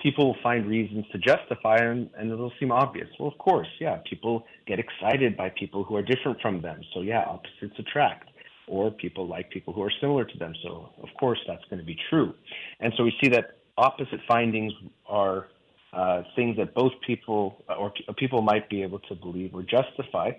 people 0.04 0.22
will 0.28 0.42
find 0.48 0.60
reasons 0.76 1.04
to 1.12 1.18
justify 1.32 1.76
them 1.78 2.10
and 2.16 2.25
it'll 2.32 2.56
seem 2.60 2.70
obvious. 2.84 3.08
Well, 3.18 3.30
of 3.34 3.38
course, 3.38 3.70
yeah, 3.84 3.96
people 4.10 4.34
get 4.66 4.78
excited 4.87 5.30
by 5.42 5.48
people 5.62 5.80
who 5.84 5.94
are 5.96 6.06
different 6.12 6.38
from 6.44 6.60
them. 6.66 6.78
So, 6.92 6.98
yeah, 7.00 7.22
opposites 7.34 7.78
attract. 7.84 8.28
or 8.68 8.90
people 8.90 9.26
like 9.26 9.50
people 9.50 9.72
who 9.72 9.82
are 9.82 9.92
similar 10.00 10.25
to 10.25 10.38
them. 10.38 10.52
So, 10.62 10.90
of 11.02 11.08
course, 11.18 11.38
that's 11.46 11.64
going 11.70 11.80
to 11.80 11.84
be 11.84 11.98
true. 12.10 12.34
And 12.80 12.92
so 12.96 13.04
we 13.04 13.12
see 13.22 13.28
that 13.30 13.56
opposite 13.76 14.20
findings 14.28 14.72
are 15.06 15.48
uh, 15.92 16.23
things 16.37 16.57
that 16.57 16.75
both 16.75 16.92
people 17.07 17.64
or 17.78 17.92
people 18.16 18.42
might 18.42 18.68
be 18.68 18.83
able 18.83 18.99
to 19.00 19.14
believe 19.14 19.54
or 19.54 19.62
justify, 19.62 20.30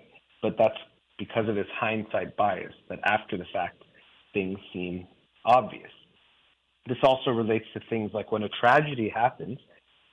but 0.42 0.56
that's 0.58 0.78
because 1.18 1.48
of 1.48 1.54
this 1.54 1.66
hindsight 1.78 2.36
bias 2.36 2.72
that 2.88 2.98
after 3.04 3.36
the 3.36 3.44
fact 3.52 3.82
things 4.32 4.58
seem 4.72 5.06
obvious. 5.44 5.90
This 6.86 6.98
also 7.02 7.30
relates 7.30 7.66
to 7.74 7.80
things 7.90 8.10
like 8.14 8.32
when 8.32 8.42
a 8.42 8.48
tragedy 8.48 9.08
happens, 9.08 9.58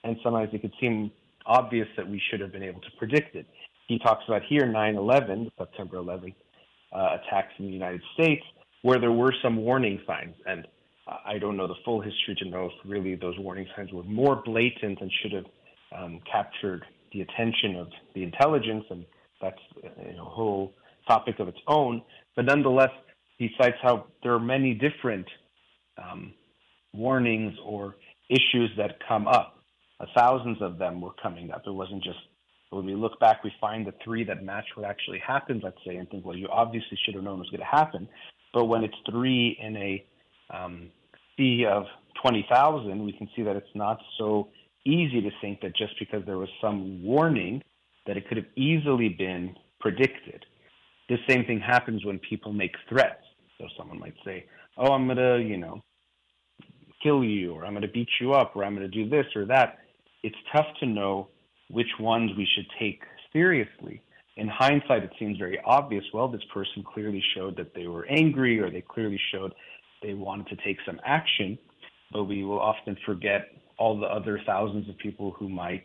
and 0.04 0.18
sometimes 0.24 0.50
it 0.54 0.62
could 0.62 0.74
seem 0.82 1.12
obvious 1.46 1.88
that 1.96 2.08
we 2.08 2.22
should 2.30 2.42
have 2.42 2.52
been 2.52 2.64
able 2.64 2.82
to 2.82 2.92
predict 2.98 3.36
it. 3.36 3.46
He 3.88 4.00
talks 4.00 4.24
about 4.28 4.42
here 4.44 4.66
9 4.66 4.96
11, 4.96 5.52
September 5.58 5.98
11th 5.98 6.36
uh, 6.94 7.18
attacks 7.22 7.54
in 7.58 7.66
the 7.66 7.72
United 7.72 8.02
States, 8.14 8.44
where 8.82 9.00
there 9.00 9.12
were 9.12 9.34
some 9.42 9.58
warning 9.58 10.02
signs. 10.06 10.36
And 10.46 10.68
I 11.08 11.38
don't 11.40 11.56
know 11.56 11.68
the 11.68 11.76
full 11.86 12.02
history 12.02 12.36
to 12.40 12.50
know 12.50 12.66
if 12.66 12.72
really 12.86 13.16
those 13.16 13.38
warning 13.40 13.66
signs 13.76 13.92
were 13.94 14.04
more 14.04 14.42
blatant 14.44 15.00
and 15.00 15.12
should 15.22 15.32
have 15.32 15.46
um, 15.98 16.20
captured 16.30 16.84
the 17.14 17.22
attention 17.22 17.78
of 17.78 17.88
the 18.14 18.24
intelligence, 18.24 18.84
and 18.90 19.06
that's 19.42 19.60
a 19.84 20.24
whole 20.24 20.74
topic 21.08 21.40
of 21.40 21.48
its 21.48 21.60
own. 21.68 22.02
But 22.36 22.46
nonetheless, 22.46 22.90
he 23.38 23.50
cites 23.60 23.78
how 23.82 24.08
there 24.22 24.34
are 24.34 24.40
many 24.40 24.74
different 24.74 25.28
um, 25.98 26.34
warnings 26.94 27.54
or 27.64 27.96
issues 28.30 28.70
that 28.78 28.98
come 29.08 29.28
up. 29.28 29.56
Uh, 30.00 30.06
thousands 30.16 30.62
of 30.62 30.78
them 30.78 31.00
were 31.00 31.14
coming 31.24 31.52
up. 31.52 31.64
It 31.66 31.72
wasn't 31.72 32.04
just 32.04 32.20
when 32.70 32.86
we 32.86 32.96
look 32.96 33.18
back, 33.22 33.46
we 33.46 33.52
find 33.62 33.88
the 33.88 33.94
three 34.04 34.26
that 34.26 34.44
match 34.44 34.66
what 34.76 34.86
actually 34.86 35.20
happened, 35.26 35.62
let's 35.64 35.78
say, 35.86 35.96
and 35.96 36.10
think, 36.10 36.26
well, 36.26 36.36
you 36.36 36.50
obviously 36.52 36.98
should 37.06 37.16
have 37.16 37.24
known 37.24 37.36
it 37.36 37.40
was 37.40 37.50
going 37.50 37.62
to 37.62 37.66
happen. 37.66 38.10
But 38.54 38.66
when 38.66 38.84
it's 38.84 38.96
three 39.10 39.58
in 39.62 39.78
a 39.78 40.06
um, 40.54 40.90
of 41.40 41.86
20,000, 42.22 43.04
we 43.04 43.14
can 43.14 43.30
see 43.36 43.44
that 43.44 43.56
it's 43.56 43.76
not 43.76 44.00
so 44.18 44.50
easy 44.86 45.22
to 45.22 45.30
think 45.42 45.62
that 45.62 45.76
just 45.76 45.94
because 46.00 46.24
there 46.26 46.38
was 46.38 46.50
some 46.62 47.04
warning 47.04 47.62
that 48.06 48.18
it 48.18 48.28
could 48.28 48.38
have 48.38 48.48
easily 48.56 49.10
been 49.10 49.56
predicted. 49.80 50.46
The 51.10 51.18
same 51.30 51.46
thing 51.46 51.60
happens 51.60 52.04
when 52.06 52.20
people 52.20 52.54
make 52.54 52.74
threats. 52.90 53.24
So 53.58 53.68
someone 53.78 54.00
might 54.00 54.16
say, 54.26 54.46
oh, 54.78 54.94
I'm 54.94 55.06
going 55.06 55.18
to, 55.18 55.40
you 55.42 55.58
know, 55.58 55.82
kill 57.04 57.24
you, 57.24 57.54
or 57.54 57.66
I'm 57.66 57.74
going 57.74 57.82
to 57.84 57.88
beat 57.88 58.10
you 58.20 58.34
up, 58.34 58.56
or 58.56 58.64
I'm 58.64 58.76
going 58.76 58.90
to 58.90 59.04
do 59.04 59.10
this 59.10 59.26
or 59.36 59.46
that. 59.46 59.80
It's 60.24 60.36
tough 60.56 60.66
to 60.80 60.86
know 60.86 61.28
which 61.70 61.88
ones 62.00 62.32
we 62.38 62.48
should 62.56 62.66
take 62.80 63.02
seriously. 63.32 64.02
In 64.38 64.48
hindsight, 64.48 65.04
it 65.04 65.12
seems 65.20 65.38
very 65.38 65.60
obvious. 65.66 66.04
Well, 66.14 66.28
this 66.28 66.44
person 66.54 66.84
clearly 66.84 67.24
showed 67.36 67.58
that 67.58 67.74
they 67.76 67.88
were 67.88 68.06
angry, 68.08 68.60
or 68.60 68.70
they 68.70 68.82
clearly 68.82 69.20
showed 69.32 69.54
they 70.02 70.14
wanted 70.14 70.48
to 70.48 70.56
take 70.64 70.78
some 70.86 71.00
action, 71.06 71.58
but 72.12 72.26
we 72.26 72.44
will 72.44 72.60
often 72.60 72.98
forget 73.06 73.50
all 73.78 74.00
the 74.00 74.08
other 74.08 74.40
thousands 74.46 74.90
of 74.90 74.98
people 74.98 75.32
who 75.38 75.50
might 75.50 75.84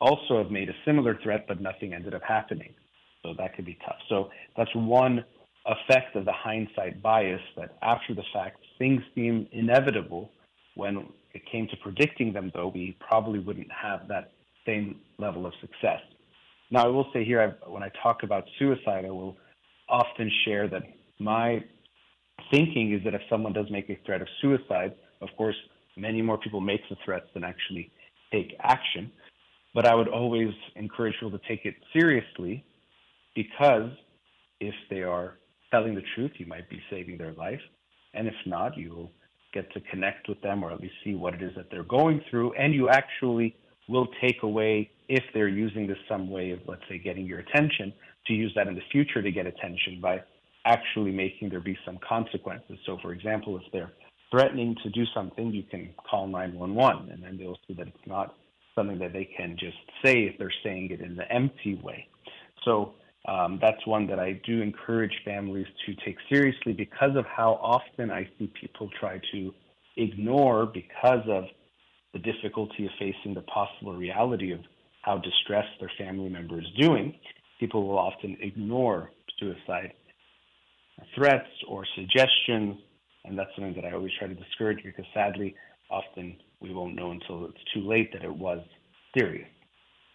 also 0.00 0.38
have 0.38 0.50
made 0.50 0.68
a 0.68 0.74
similar 0.84 1.18
threat, 1.22 1.46
but 1.46 1.60
nothing 1.60 1.94
ended 1.94 2.14
up 2.14 2.22
happening. 2.26 2.74
So 3.22 3.34
that 3.38 3.54
could 3.54 3.64
be 3.64 3.78
tough. 3.86 3.98
So 4.08 4.30
that's 4.56 4.74
one 4.74 5.24
effect 5.66 6.16
of 6.16 6.24
the 6.24 6.32
hindsight 6.32 7.00
bias 7.02 7.40
that 7.56 7.76
after 7.82 8.14
the 8.14 8.24
fact, 8.32 8.58
things 8.78 9.00
seem 9.14 9.46
inevitable. 9.52 10.30
When 10.74 11.06
it 11.34 11.42
came 11.50 11.68
to 11.68 11.76
predicting 11.76 12.32
them, 12.32 12.50
though, 12.54 12.68
we 12.74 12.96
probably 13.00 13.38
wouldn't 13.38 13.70
have 13.70 14.08
that 14.08 14.32
same 14.66 14.96
level 15.18 15.46
of 15.46 15.52
success. 15.60 16.00
Now, 16.70 16.86
I 16.86 16.88
will 16.88 17.06
say 17.12 17.24
here, 17.24 17.40
I've, 17.40 17.70
when 17.70 17.82
I 17.82 17.90
talk 18.02 18.22
about 18.22 18.44
suicide, 18.58 19.04
I 19.04 19.10
will 19.10 19.36
often 19.88 20.30
share 20.44 20.68
that 20.68 20.82
my 21.18 21.62
thinking 22.50 22.92
is 22.92 23.02
that 23.04 23.14
if 23.14 23.22
someone 23.30 23.52
does 23.52 23.66
make 23.70 23.88
a 23.90 23.98
threat 24.04 24.22
of 24.22 24.28
suicide, 24.40 24.94
of 25.20 25.28
course, 25.36 25.56
many 25.96 26.22
more 26.22 26.38
people 26.38 26.60
make 26.60 26.80
the 26.88 26.96
threats 27.04 27.26
than 27.34 27.44
actually 27.44 27.90
take 28.32 28.54
action. 28.60 29.10
But 29.74 29.86
I 29.86 29.94
would 29.94 30.08
always 30.08 30.50
encourage 30.76 31.14
people 31.14 31.30
to 31.38 31.48
take 31.48 31.64
it 31.64 31.74
seriously 31.92 32.64
because 33.34 33.90
if 34.60 34.74
they 34.90 35.02
are 35.02 35.38
telling 35.70 35.94
the 35.94 36.02
truth, 36.14 36.32
you 36.36 36.46
might 36.46 36.68
be 36.68 36.80
saving 36.90 37.18
their 37.18 37.32
life. 37.32 37.60
And 38.14 38.28
if 38.28 38.34
not, 38.46 38.76
you 38.76 38.90
will 38.90 39.12
get 39.54 39.72
to 39.72 39.80
connect 39.80 40.28
with 40.28 40.40
them 40.42 40.62
or 40.62 40.70
at 40.70 40.80
least 40.80 40.94
see 41.04 41.14
what 41.14 41.34
it 41.34 41.42
is 41.42 41.52
that 41.56 41.70
they're 41.70 41.84
going 41.84 42.22
through. 42.30 42.52
And 42.54 42.74
you 42.74 42.88
actually 42.88 43.56
will 43.88 44.08
take 44.20 44.42
away, 44.42 44.90
if 45.08 45.24
they're 45.34 45.48
using 45.48 45.86
this 45.86 45.98
some 46.08 46.30
way 46.30 46.50
of, 46.50 46.60
let's 46.66 46.82
say, 46.88 46.98
getting 46.98 47.26
your 47.26 47.40
attention, 47.40 47.92
to 48.26 48.32
use 48.32 48.52
that 48.54 48.68
in 48.68 48.74
the 48.74 48.82
future 48.92 49.20
to 49.20 49.30
get 49.30 49.46
attention 49.46 50.00
by 50.00 50.22
actually 50.64 51.12
making 51.12 51.50
there 51.50 51.60
be 51.60 51.76
some 51.84 51.98
consequences. 52.06 52.78
So, 52.86 52.98
for 53.02 53.12
example, 53.12 53.56
if 53.56 53.62
they're 53.72 53.92
threatening 54.30 54.76
to 54.82 54.90
do 54.90 55.04
something, 55.14 55.52
you 55.52 55.62
can 55.64 55.90
call 56.08 56.26
911, 56.26 57.10
and 57.10 57.22
then 57.22 57.36
they'll 57.36 57.58
see 57.66 57.74
that 57.74 57.88
it's 57.88 58.06
not 58.06 58.34
something 58.74 58.98
that 58.98 59.12
they 59.12 59.28
can 59.36 59.56
just 59.58 59.76
say 60.04 60.24
if 60.24 60.38
they're 60.38 60.52
saying 60.64 60.90
it 60.90 61.00
in 61.00 61.16
the 61.16 61.30
empty 61.30 61.74
way. 61.82 62.06
So, 62.64 62.94
um, 63.28 63.58
that's 63.60 63.86
one 63.86 64.06
that 64.08 64.18
I 64.18 64.40
do 64.44 64.62
encourage 64.62 65.12
families 65.24 65.66
to 65.86 65.94
take 66.04 66.16
seriously 66.28 66.72
because 66.72 67.16
of 67.16 67.24
how 67.24 67.52
often 67.62 68.10
I 68.10 68.28
see 68.38 68.52
people 68.60 68.90
try 68.98 69.20
to 69.32 69.54
ignore 69.96 70.66
because 70.66 71.22
of 71.28 71.44
the 72.12 72.18
difficulty 72.18 72.86
of 72.86 72.92
facing 72.98 73.34
the 73.34 73.42
possible 73.42 73.94
reality 73.94 74.52
of 74.52 74.60
how 75.02 75.18
distressed 75.18 75.70
their 75.78 75.90
family 75.98 76.28
member 76.28 76.60
is 76.60 76.66
doing, 76.78 77.14
people 77.60 77.86
will 77.86 77.98
often 77.98 78.36
ignore 78.40 79.10
suicide 79.38 79.92
threats 81.14 81.48
or 81.68 81.84
suggestions, 81.94 82.78
and 83.24 83.38
that's 83.38 83.50
something 83.54 83.74
that 83.74 83.84
I 83.84 83.92
always 83.92 84.12
try 84.18 84.28
to 84.28 84.34
discourage 84.34 84.82
because 84.84 85.04
sadly, 85.14 85.54
often 85.90 86.36
we 86.60 86.72
won't 86.72 86.94
know 86.94 87.10
until 87.10 87.46
it's 87.46 87.64
too 87.74 87.80
late 87.80 88.12
that 88.12 88.24
it 88.24 88.34
was 88.34 88.60
serious. 89.16 89.48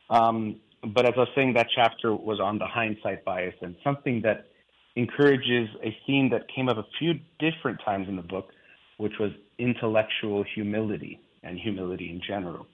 Um, 0.09 0.59
but 0.93 1.05
as 1.05 1.13
I 1.15 1.21
was 1.21 1.29
saying, 1.35 1.53
that 1.53 1.67
chapter 1.75 2.15
was 2.15 2.39
on 2.39 2.57
the 2.57 2.67
hindsight 2.67 3.25
bias 3.25 3.55
and 3.61 3.75
something 3.83 4.21
that 4.23 4.47
encourages 4.95 5.69
a 5.83 5.95
theme 6.05 6.29
that 6.31 6.47
came 6.53 6.69
up 6.69 6.77
a 6.77 6.85
few 6.97 7.13
different 7.39 7.79
times 7.83 8.07
in 8.07 8.15
the 8.15 8.21
book, 8.21 8.49
which 8.97 9.13
was 9.19 9.31
intellectual 9.59 10.43
humility 10.55 11.19
and 11.43 11.59
humility 11.59 12.09
in 12.09 12.21
general. 12.27 12.65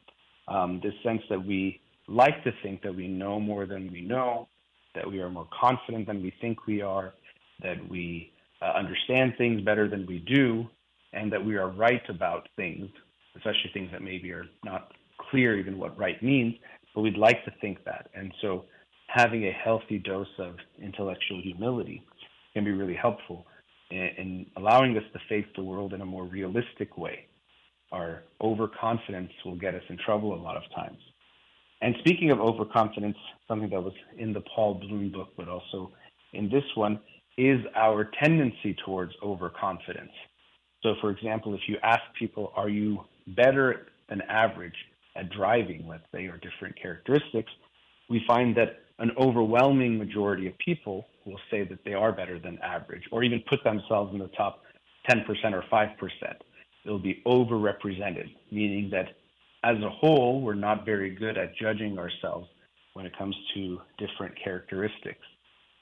Um, 0.47 0.79
this 0.83 0.93
sense 1.03 1.21
that 1.29 1.45
we 1.45 1.81
like 2.07 2.43
to 2.43 2.51
think 2.61 2.81
that 2.83 2.95
we 2.95 3.07
know 3.07 3.39
more 3.39 3.65
than 3.65 3.91
we 3.91 4.01
know, 4.01 4.47
that 4.95 5.09
we 5.09 5.19
are 5.19 5.29
more 5.29 5.47
confident 5.59 6.07
than 6.07 6.21
we 6.21 6.33
think 6.41 6.65
we 6.67 6.81
are, 6.81 7.13
that 7.61 7.77
we 7.89 8.31
uh, 8.61 8.77
understand 8.77 9.33
things 9.37 9.61
better 9.61 9.87
than 9.87 10.05
we 10.05 10.19
do, 10.19 10.67
and 11.13 11.31
that 11.31 11.43
we 11.43 11.55
are 11.55 11.69
right 11.69 12.01
about 12.09 12.47
things, 12.55 12.89
especially 13.35 13.69
things 13.73 13.89
that 13.91 14.01
maybe 14.01 14.31
are 14.31 14.45
not 14.63 14.91
clear 15.29 15.57
even 15.57 15.77
what 15.77 15.97
right 15.97 16.21
means, 16.23 16.55
but 16.95 17.01
we'd 17.01 17.17
like 17.17 17.43
to 17.45 17.51
think 17.61 17.83
that. 17.85 18.09
And 18.15 18.33
so 18.41 18.65
having 19.07 19.45
a 19.45 19.51
healthy 19.51 19.99
dose 19.99 20.27
of 20.39 20.55
intellectual 20.81 21.41
humility 21.41 22.03
can 22.53 22.63
be 22.63 22.71
really 22.71 22.95
helpful 22.95 23.45
in, 23.91 24.09
in 24.17 24.45
allowing 24.57 24.97
us 24.97 25.03
to 25.13 25.19
face 25.29 25.45
the 25.55 25.63
world 25.63 25.93
in 25.93 26.01
a 26.01 26.05
more 26.05 26.25
realistic 26.25 26.97
way 26.97 27.27
our 27.93 28.23
overconfidence 28.41 29.31
will 29.45 29.55
get 29.55 29.75
us 29.75 29.83
in 29.87 29.97
trouble 30.03 30.33
a 30.33 30.41
lot 30.41 30.57
of 30.57 30.63
times. 30.75 30.97
And 31.81 31.95
speaking 31.99 32.31
of 32.31 32.39
overconfidence, 32.39 33.17
something 33.47 33.69
that 33.69 33.81
was 33.81 33.93
in 34.17 34.33
the 34.33 34.41
Paul 34.41 34.75
Bloom 34.75 35.11
book, 35.11 35.29
but 35.37 35.47
also 35.47 35.91
in 36.33 36.49
this 36.49 36.63
one, 36.75 36.99
is 37.37 37.59
our 37.75 38.09
tendency 38.21 38.75
towards 38.85 39.13
overconfidence. 39.23 40.11
So, 40.81 40.95
for 41.01 41.09
example, 41.09 41.53
if 41.53 41.61
you 41.67 41.77
ask 41.83 42.01
people, 42.17 42.51
are 42.55 42.69
you 42.69 43.03
better 43.27 43.87
than 44.09 44.21
average 44.23 44.75
at 45.15 45.29
driving, 45.29 45.87
let's 45.87 46.03
say, 46.13 46.25
or 46.25 46.37
different 46.37 46.79
characteristics, 46.79 47.51
we 48.09 48.21
find 48.27 48.55
that 48.57 48.79
an 48.99 49.11
overwhelming 49.17 49.97
majority 49.97 50.47
of 50.47 50.57
people 50.57 51.05
will 51.25 51.39
say 51.49 51.63
that 51.63 51.79
they 51.85 51.93
are 51.93 52.11
better 52.11 52.37
than 52.37 52.59
average, 52.59 53.03
or 53.11 53.23
even 53.23 53.41
put 53.49 53.63
themselves 53.63 54.13
in 54.13 54.19
the 54.19 54.27
top 54.29 54.61
10% 55.09 55.25
or 55.53 55.63
5% 55.71 55.89
it'll 56.85 56.99
be 56.99 57.21
overrepresented, 57.25 58.29
meaning 58.51 58.89
that 58.91 59.07
as 59.63 59.77
a 59.81 59.89
whole, 59.89 60.41
we're 60.41 60.53
not 60.53 60.85
very 60.85 61.15
good 61.15 61.37
at 61.37 61.55
judging 61.55 61.97
ourselves 61.97 62.47
when 62.93 63.05
it 63.05 63.17
comes 63.17 63.35
to 63.53 63.79
different 63.97 64.35
characteristics. 64.43 65.25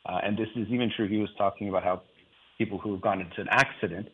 Uh, 0.06 0.20
and 0.24 0.38
this 0.38 0.48
is 0.56 0.68
even 0.70 0.92
true. 0.96 1.08
He 1.08 1.18
was 1.18 1.30
talking 1.38 1.70
about 1.70 1.84
how 1.84 2.02
people 2.58 2.78
who 2.78 2.92
have 2.94 3.02
gone 3.02 3.22
into 3.22 3.42
an 3.42 3.48
accident, 3.50 4.08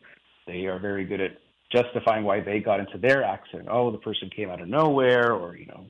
they 0.45 0.65
are 0.65 0.79
very 0.79 1.05
good 1.05 1.21
at 1.21 1.37
justifying 1.71 2.23
why 2.23 2.39
they 2.39 2.59
got 2.59 2.79
into 2.79 2.97
their 2.97 3.23
accident. 3.23 3.67
Oh, 3.69 3.91
the 3.91 3.97
person 3.97 4.29
came 4.35 4.49
out 4.49 4.61
of 4.61 4.67
nowhere, 4.67 5.33
or 5.33 5.55
you 5.57 5.65
know, 5.65 5.85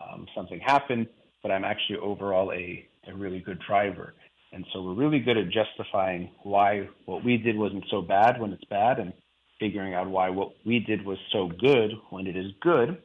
um, 0.00 0.26
something 0.34 0.60
happened. 0.60 1.06
But 1.42 1.52
I'm 1.52 1.64
actually 1.64 1.98
overall 1.98 2.52
a, 2.52 2.86
a 3.06 3.14
really 3.14 3.40
good 3.40 3.60
driver. 3.66 4.14
And 4.52 4.66
so 4.72 4.82
we're 4.82 4.94
really 4.94 5.20
good 5.20 5.38
at 5.38 5.46
justifying 5.50 6.30
why 6.42 6.88
what 7.06 7.24
we 7.24 7.36
did 7.36 7.56
wasn't 7.56 7.84
so 7.90 8.02
bad 8.02 8.40
when 8.40 8.52
it's 8.52 8.64
bad, 8.64 8.98
and 8.98 9.12
figuring 9.58 9.94
out 9.94 10.08
why 10.08 10.30
what 10.30 10.52
we 10.66 10.80
did 10.80 11.04
was 11.04 11.18
so 11.32 11.48
good 11.60 11.92
when 12.10 12.26
it 12.26 12.36
is 12.36 12.52
good. 12.60 12.98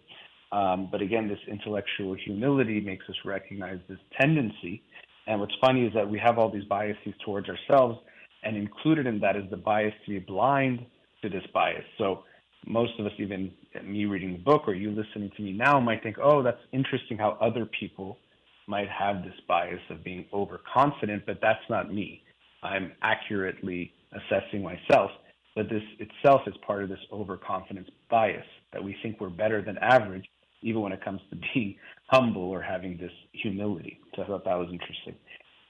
Um, 0.52 0.88
but 0.92 1.02
again, 1.02 1.28
this 1.28 1.40
intellectual 1.48 2.14
humility 2.14 2.80
makes 2.80 3.04
us 3.10 3.16
recognize 3.26 3.80
this 3.90 4.00
tendency. 4.20 4.82
And 5.28 5.40
what's 5.40 5.56
funny 5.60 5.86
is 5.86 5.94
that 5.94 6.10
we 6.10 6.20
have 6.20 6.38
all 6.38 6.50
these 6.50 6.66
biases 6.66 7.14
towards 7.24 7.48
ourselves, 7.50 8.00
And 8.44 8.56
included 8.56 9.08
in 9.08 9.20
that 9.22 9.36
is 9.36 9.50
the 9.50 9.58
bias 9.58 9.94
to 10.06 10.12
be 10.12 10.20
blind 10.20 10.86
to 11.22 11.30
this 11.30 11.44
bias. 11.54 11.84
So 11.98 12.24
most 12.68 12.94
of 13.00 13.06
us, 13.06 13.12
even 13.18 13.52
me 13.84 14.06
reading 14.06 14.34
the 14.34 14.40
book 14.40 14.64
or 14.68 14.76
you 14.76 14.92
listening 14.92 15.32
to 15.36 15.44
me 15.44 15.52
now, 15.52 15.80
might 15.80 16.04
think, 16.04 16.18
oh, 16.22 16.44
that's 16.44 16.62
interesting 16.72 17.18
how 17.18 17.38
other 17.42 17.68
people 17.80 18.20
might 18.68 18.90
have 18.90 19.24
this 19.24 19.34
bias 19.48 19.82
of 19.90 20.04
being 20.04 20.26
overconfident, 20.34 21.24
but 21.26 21.40
that's 21.42 21.68
not 21.70 21.94
me. 21.94 22.22
I'm 22.64 22.94
accurately 23.02 23.94
assessing 24.12 24.64
myself, 24.64 25.12
but 25.56 25.70
this 25.70 25.84
itself 26.00 26.42
is 26.48 26.54
part 26.66 26.84
of 26.84 26.90
this 26.90 27.00
overconfidence 27.12 27.88
bias 28.10 28.46
that 28.74 28.84
we 28.84 28.96
think 29.04 29.20
we're 29.20 29.30
better 29.30 29.62
than 29.62 29.78
average, 29.80 30.26
even 30.62 30.82
when 30.82 30.92
it 30.92 31.04
comes 31.04 31.22
to 31.30 31.38
being 31.54 31.76
humble 32.08 32.44
or 32.44 32.62
having 32.62 32.98
this 32.98 33.12
humility. 33.34 34.00
I 34.24 34.28
thought 34.28 34.46
that 34.46 34.56
was 34.56 34.70
interesting. 34.72 35.16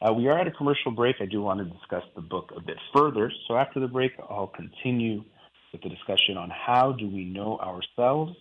Uh, 0.02 0.14
we 0.14 0.28
are 0.28 0.38
at 0.38 0.46
a 0.46 0.52
commercial 0.52 0.92
break. 0.92 1.16
I 1.20 1.25
do 1.25 1.42
want 1.42 1.60
to 1.60 1.66
discuss 1.66 2.04
the 2.16 2.22
book 2.22 2.52
a 2.56 2.62
bit 2.62 2.78
further. 2.96 3.32
So 3.48 3.56
after 3.56 3.80
the 3.80 3.88
break, 3.88 4.12
I'll 4.30 4.48
continue 4.56 5.24
with 5.72 5.82
the 5.82 5.90
discussion 5.90 6.38
on 6.38 6.50
How 6.50 6.92
Do 6.92 7.08
We 7.08 7.25
Know 7.25 7.58
Ourselves 7.60 8.34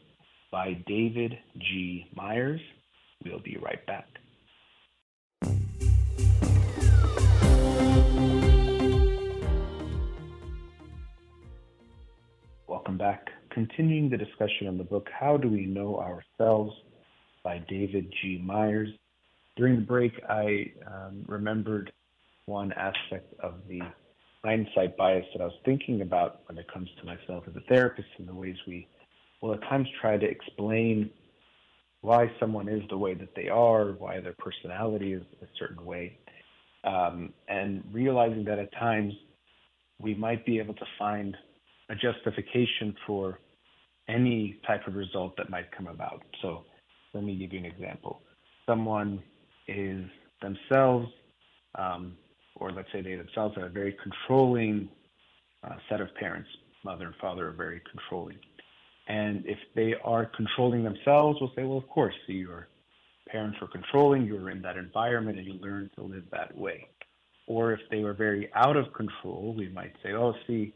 by 0.50 0.74
David 0.86 1.38
G. 1.58 2.06
Myers. 2.14 2.60
We'll 3.24 3.40
be 3.40 3.56
right 3.56 3.84
back. 3.86 4.06
Welcome 12.66 12.98
back. 12.98 13.30
Continuing 13.50 14.10
the 14.10 14.18
discussion 14.18 14.66
on 14.66 14.76
the 14.76 14.84
book 14.84 15.08
How 15.18 15.36
Do 15.36 15.48
We 15.48 15.64
Know 15.66 15.98
Ourselves 15.98 16.72
by 17.42 17.58
David 17.68 18.12
G. 18.20 18.42
Myers. 18.44 18.90
During 19.56 19.76
the 19.76 19.82
break, 19.82 20.12
I 20.28 20.72
um, 20.86 21.24
remembered 21.26 21.92
one 22.46 22.72
aspect 22.72 23.32
of 23.40 23.54
the 23.68 23.80
hindsight 24.44 24.96
bias 24.96 25.24
that 25.32 25.42
I 25.42 25.46
was 25.46 25.54
thinking 25.64 26.02
about 26.02 26.40
when 26.46 26.58
it 26.58 26.66
comes 26.72 26.88
to 27.00 27.06
myself 27.06 27.44
as 27.48 27.56
a 27.56 27.60
therapist 27.68 28.08
and 28.18 28.28
the 28.28 28.34
ways 28.34 28.56
we 28.66 28.86
will 29.40 29.54
at 29.54 29.62
times 29.62 29.88
try 30.00 30.18
to 30.18 30.26
explain 30.26 31.10
why 32.02 32.30
someone 32.38 32.68
is 32.68 32.82
the 32.90 32.98
way 32.98 33.14
that 33.14 33.34
they 33.34 33.48
are, 33.48 33.92
why 33.92 34.20
their 34.20 34.34
personality 34.38 35.14
is 35.14 35.22
a 35.40 35.46
certain 35.58 35.84
way, 35.86 36.18
um, 36.84 37.32
and 37.48 37.82
realizing 37.92 38.44
that 38.44 38.58
at 38.58 38.70
times 38.74 39.14
we 39.98 40.14
might 40.14 40.44
be 40.44 40.58
able 40.58 40.74
to 40.74 40.84
find 40.98 41.34
a 41.88 41.94
justification 41.94 42.94
for 43.06 43.38
any 44.08 44.60
type 44.66 44.86
of 44.86 44.94
result 44.94 45.34
that 45.38 45.48
might 45.48 45.70
come 45.72 45.86
about. 45.86 46.22
So 46.42 46.64
let 47.14 47.24
me 47.24 47.36
give 47.36 47.52
you 47.52 47.60
an 47.60 47.64
example. 47.64 48.20
Someone 48.66 49.22
is 49.66 50.04
themselves 50.42 51.08
um, 51.76 52.16
or 52.56 52.72
let's 52.72 52.88
say 52.92 53.02
they 53.02 53.16
themselves 53.16 53.54
have 53.56 53.64
a 53.64 53.68
very 53.68 53.96
controlling 54.02 54.88
uh, 55.64 55.76
set 55.88 56.00
of 56.00 56.08
parents, 56.14 56.48
mother 56.84 57.06
and 57.06 57.14
father 57.20 57.48
are 57.48 57.52
very 57.52 57.82
controlling. 57.90 58.38
And 59.08 59.44
if 59.46 59.58
they 59.74 59.94
are 60.04 60.30
controlling 60.36 60.84
themselves, 60.84 61.38
we'll 61.40 61.52
say, 61.56 61.64
well, 61.64 61.78
of 61.78 61.88
course, 61.88 62.14
see, 62.26 62.34
your 62.34 62.68
parents 63.28 63.58
were 63.60 63.68
controlling, 63.68 64.24
you 64.24 64.34
were 64.34 64.50
in 64.50 64.62
that 64.62 64.76
environment, 64.76 65.38
and 65.38 65.46
you 65.46 65.54
learned 65.54 65.90
to 65.96 66.02
live 66.02 66.24
that 66.30 66.56
way. 66.56 66.86
Or 67.46 67.72
if 67.72 67.80
they 67.90 68.02
were 68.02 68.14
very 68.14 68.50
out 68.54 68.76
of 68.76 68.86
control, 68.94 69.54
we 69.56 69.68
might 69.68 69.92
say, 70.02 70.12
oh, 70.12 70.32
see, 70.46 70.72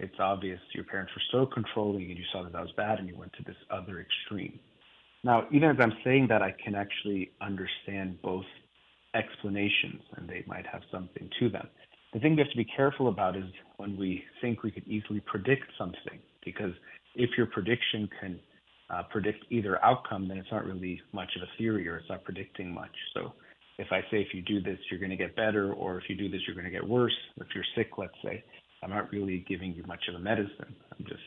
it's 0.00 0.14
obvious 0.18 0.58
your 0.74 0.84
parents 0.84 1.12
were 1.14 1.38
so 1.38 1.46
controlling 1.46 2.04
and 2.04 2.18
you 2.18 2.24
saw 2.32 2.42
that 2.42 2.52
that 2.52 2.62
was 2.62 2.72
bad 2.76 2.98
and 2.98 3.08
you 3.08 3.16
went 3.16 3.32
to 3.34 3.44
this 3.44 3.56
other 3.70 4.00
extreme. 4.00 4.58
Now, 5.24 5.46
even 5.50 5.70
as 5.70 5.76
I'm 5.80 5.94
saying 6.04 6.28
that, 6.28 6.42
I 6.42 6.54
can 6.64 6.74
actually 6.74 7.32
understand 7.40 8.20
both 8.22 8.44
explanations 9.14 10.02
and 10.16 10.28
they 10.28 10.44
might 10.46 10.66
have 10.66 10.82
something 10.92 11.28
to 11.40 11.48
them. 11.48 11.68
The 12.12 12.20
thing 12.20 12.36
we 12.36 12.42
have 12.42 12.50
to 12.50 12.56
be 12.56 12.64
careful 12.64 13.08
about 13.08 13.36
is 13.36 13.44
when 13.76 13.96
we 13.96 14.22
think 14.40 14.62
we 14.62 14.70
could 14.70 14.86
easily 14.86 15.20
predict 15.20 15.64
something, 15.76 16.20
because 16.44 16.72
if 17.14 17.30
your 17.36 17.46
prediction 17.46 18.08
can 18.20 18.40
uh, 18.90 19.02
predict 19.10 19.44
either 19.50 19.84
outcome, 19.84 20.28
then 20.28 20.38
it's 20.38 20.50
not 20.50 20.64
really 20.64 21.00
much 21.12 21.30
of 21.36 21.42
a 21.42 21.58
theory 21.58 21.86
or 21.88 21.98
it's 21.98 22.08
not 22.08 22.24
predicting 22.24 22.72
much. 22.72 22.94
So 23.12 23.32
if 23.78 23.88
I 23.90 24.00
say 24.10 24.22
if 24.22 24.32
you 24.32 24.42
do 24.42 24.60
this, 24.62 24.78
you're 24.90 25.00
going 25.00 25.10
to 25.10 25.16
get 25.16 25.36
better, 25.36 25.72
or 25.72 25.98
if 25.98 26.04
you 26.08 26.16
do 26.16 26.28
this, 26.28 26.40
you're 26.46 26.54
going 26.54 26.64
to 26.64 26.70
get 26.70 26.86
worse, 26.86 27.16
if 27.36 27.48
you're 27.54 27.64
sick, 27.76 27.98
let's 27.98 28.14
say, 28.24 28.42
I'm 28.82 28.90
not 28.90 29.12
really 29.12 29.44
giving 29.48 29.74
you 29.74 29.84
much 29.86 30.02
of 30.08 30.14
a 30.14 30.18
medicine. 30.18 30.74
I'm 30.92 31.04
just 31.06 31.20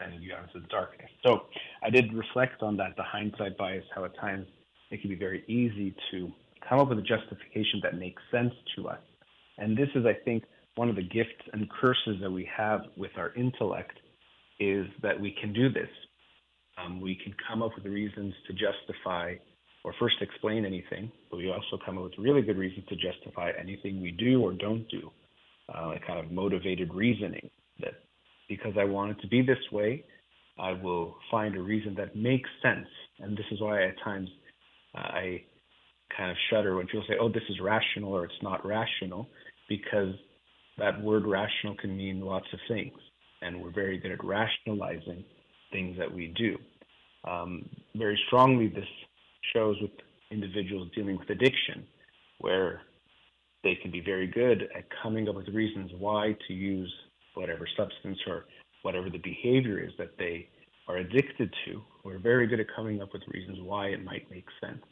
sending 0.00 0.22
you 0.22 0.34
out 0.34 0.48
into 0.48 0.60
the 0.60 0.68
darkness. 0.68 1.10
So 1.24 1.46
I 1.82 1.90
did 1.90 2.12
reflect 2.12 2.62
on 2.62 2.76
that, 2.76 2.96
the 2.96 3.02
hindsight 3.02 3.56
bias, 3.58 3.84
how 3.94 4.04
at 4.04 4.16
times 4.16 4.46
it 4.90 5.00
can 5.00 5.10
be 5.10 5.16
very 5.16 5.44
easy 5.48 5.94
to 6.10 6.32
come 6.68 6.80
up 6.80 6.88
with 6.88 6.98
a 6.98 7.02
justification 7.02 7.80
that 7.82 7.98
makes 7.98 8.22
sense 8.30 8.52
to 8.76 8.88
us. 8.88 9.00
And 9.58 9.76
this 9.76 9.88
is, 9.94 10.06
I 10.06 10.14
think, 10.24 10.44
one 10.76 10.88
of 10.88 10.96
the 10.96 11.02
gifts 11.02 11.42
and 11.52 11.68
curses 11.68 12.20
that 12.20 12.30
we 12.30 12.48
have 12.56 12.82
with 12.96 13.10
our 13.16 13.34
intellect 13.34 13.98
is 14.60 14.86
that 15.02 15.18
we 15.18 15.36
can 15.40 15.52
do 15.52 15.68
this. 15.70 15.88
Um, 16.78 17.00
we 17.00 17.16
can 17.16 17.34
come 17.48 17.62
up 17.62 17.72
with 17.74 17.84
reasons 17.84 18.34
to 18.46 18.52
justify 18.52 19.34
or 19.84 19.94
first 19.98 20.16
explain 20.20 20.64
anything, 20.64 21.10
but 21.30 21.38
we 21.38 21.50
also 21.50 21.78
come 21.84 21.98
up 21.98 22.04
with 22.04 22.12
really 22.18 22.42
good 22.42 22.58
reasons 22.58 22.86
to 22.88 22.96
justify 22.96 23.50
anything 23.60 24.00
we 24.00 24.12
do 24.12 24.40
or 24.42 24.52
don't 24.52 24.88
do. 24.88 25.10
Uh, 25.74 25.94
a 25.96 26.00
kind 26.06 26.18
of 26.18 26.30
motivated 26.32 26.94
reasoning 26.94 27.50
that 27.80 27.94
because 28.48 28.72
I 28.78 28.84
want 28.84 29.12
it 29.12 29.20
to 29.20 29.28
be 29.28 29.42
this 29.42 29.58
way, 29.70 30.04
I 30.58 30.72
will 30.72 31.14
find 31.30 31.54
a 31.56 31.62
reason 31.62 31.94
that 31.96 32.16
makes 32.16 32.48
sense. 32.62 32.88
And 33.20 33.36
this 33.36 33.46
is 33.50 33.60
why 33.60 33.84
at 33.84 33.94
times 34.02 34.28
uh, 34.96 35.00
I 35.00 35.42
kind 36.16 36.30
of 36.30 36.36
shudder 36.50 36.76
when 36.76 36.86
people 36.86 37.04
say, 37.08 37.14
oh, 37.20 37.28
this 37.28 37.42
is 37.48 37.60
rational 37.60 38.12
or 38.12 38.24
it's 38.24 38.42
not 38.42 38.64
rational, 38.66 39.28
because 39.68 40.14
that 40.78 41.00
word 41.02 41.26
rational 41.26 41.76
can 41.76 41.96
mean 41.96 42.20
lots 42.20 42.46
of 42.52 42.58
things. 42.66 42.94
And 43.42 43.62
we're 43.62 43.72
very 43.72 43.98
good 43.98 44.12
at 44.12 44.24
rationalizing 44.24 45.24
things 45.70 45.96
that 45.98 46.12
we 46.12 46.34
do. 46.36 46.56
Um, 47.28 47.68
very 47.94 48.18
strongly, 48.26 48.68
this 48.68 48.84
shows 49.54 49.76
with 49.80 49.90
individuals 50.30 50.88
dealing 50.94 51.18
with 51.18 51.30
addiction, 51.30 51.86
where 52.38 52.82
they 53.62 53.74
can 53.80 53.90
be 53.90 54.00
very 54.00 54.26
good 54.26 54.68
at 54.76 54.84
coming 55.02 55.28
up 55.28 55.34
with 55.34 55.48
reasons 55.48 55.90
why 55.98 56.36
to 56.46 56.54
use 56.54 56.92
whatever 57.38 57.66
substance 57.76 58.18
or 58.26 58.44
whatever 58.82 59.08
the 59.10 59.18
behavior 59.18 59.78
is 59.78 59.92
that 59.98 60.18
they 60.18 60.48
are 60.88 60.98
addicted 60.98 61.54
to. 61.64 61.82
We're 62.04 62.18
very 62.18 62.46
good 62.46 62.60
at 62.60 62.66
coming 62.74 63.00
up 63.02 63.12
with 63.12 63.22
reasons 63.28 63.58
why 63.62 63.88
it 63.88 64.04
might 64.04 64.30
make 64.30 64.46
sense 64.60 64.82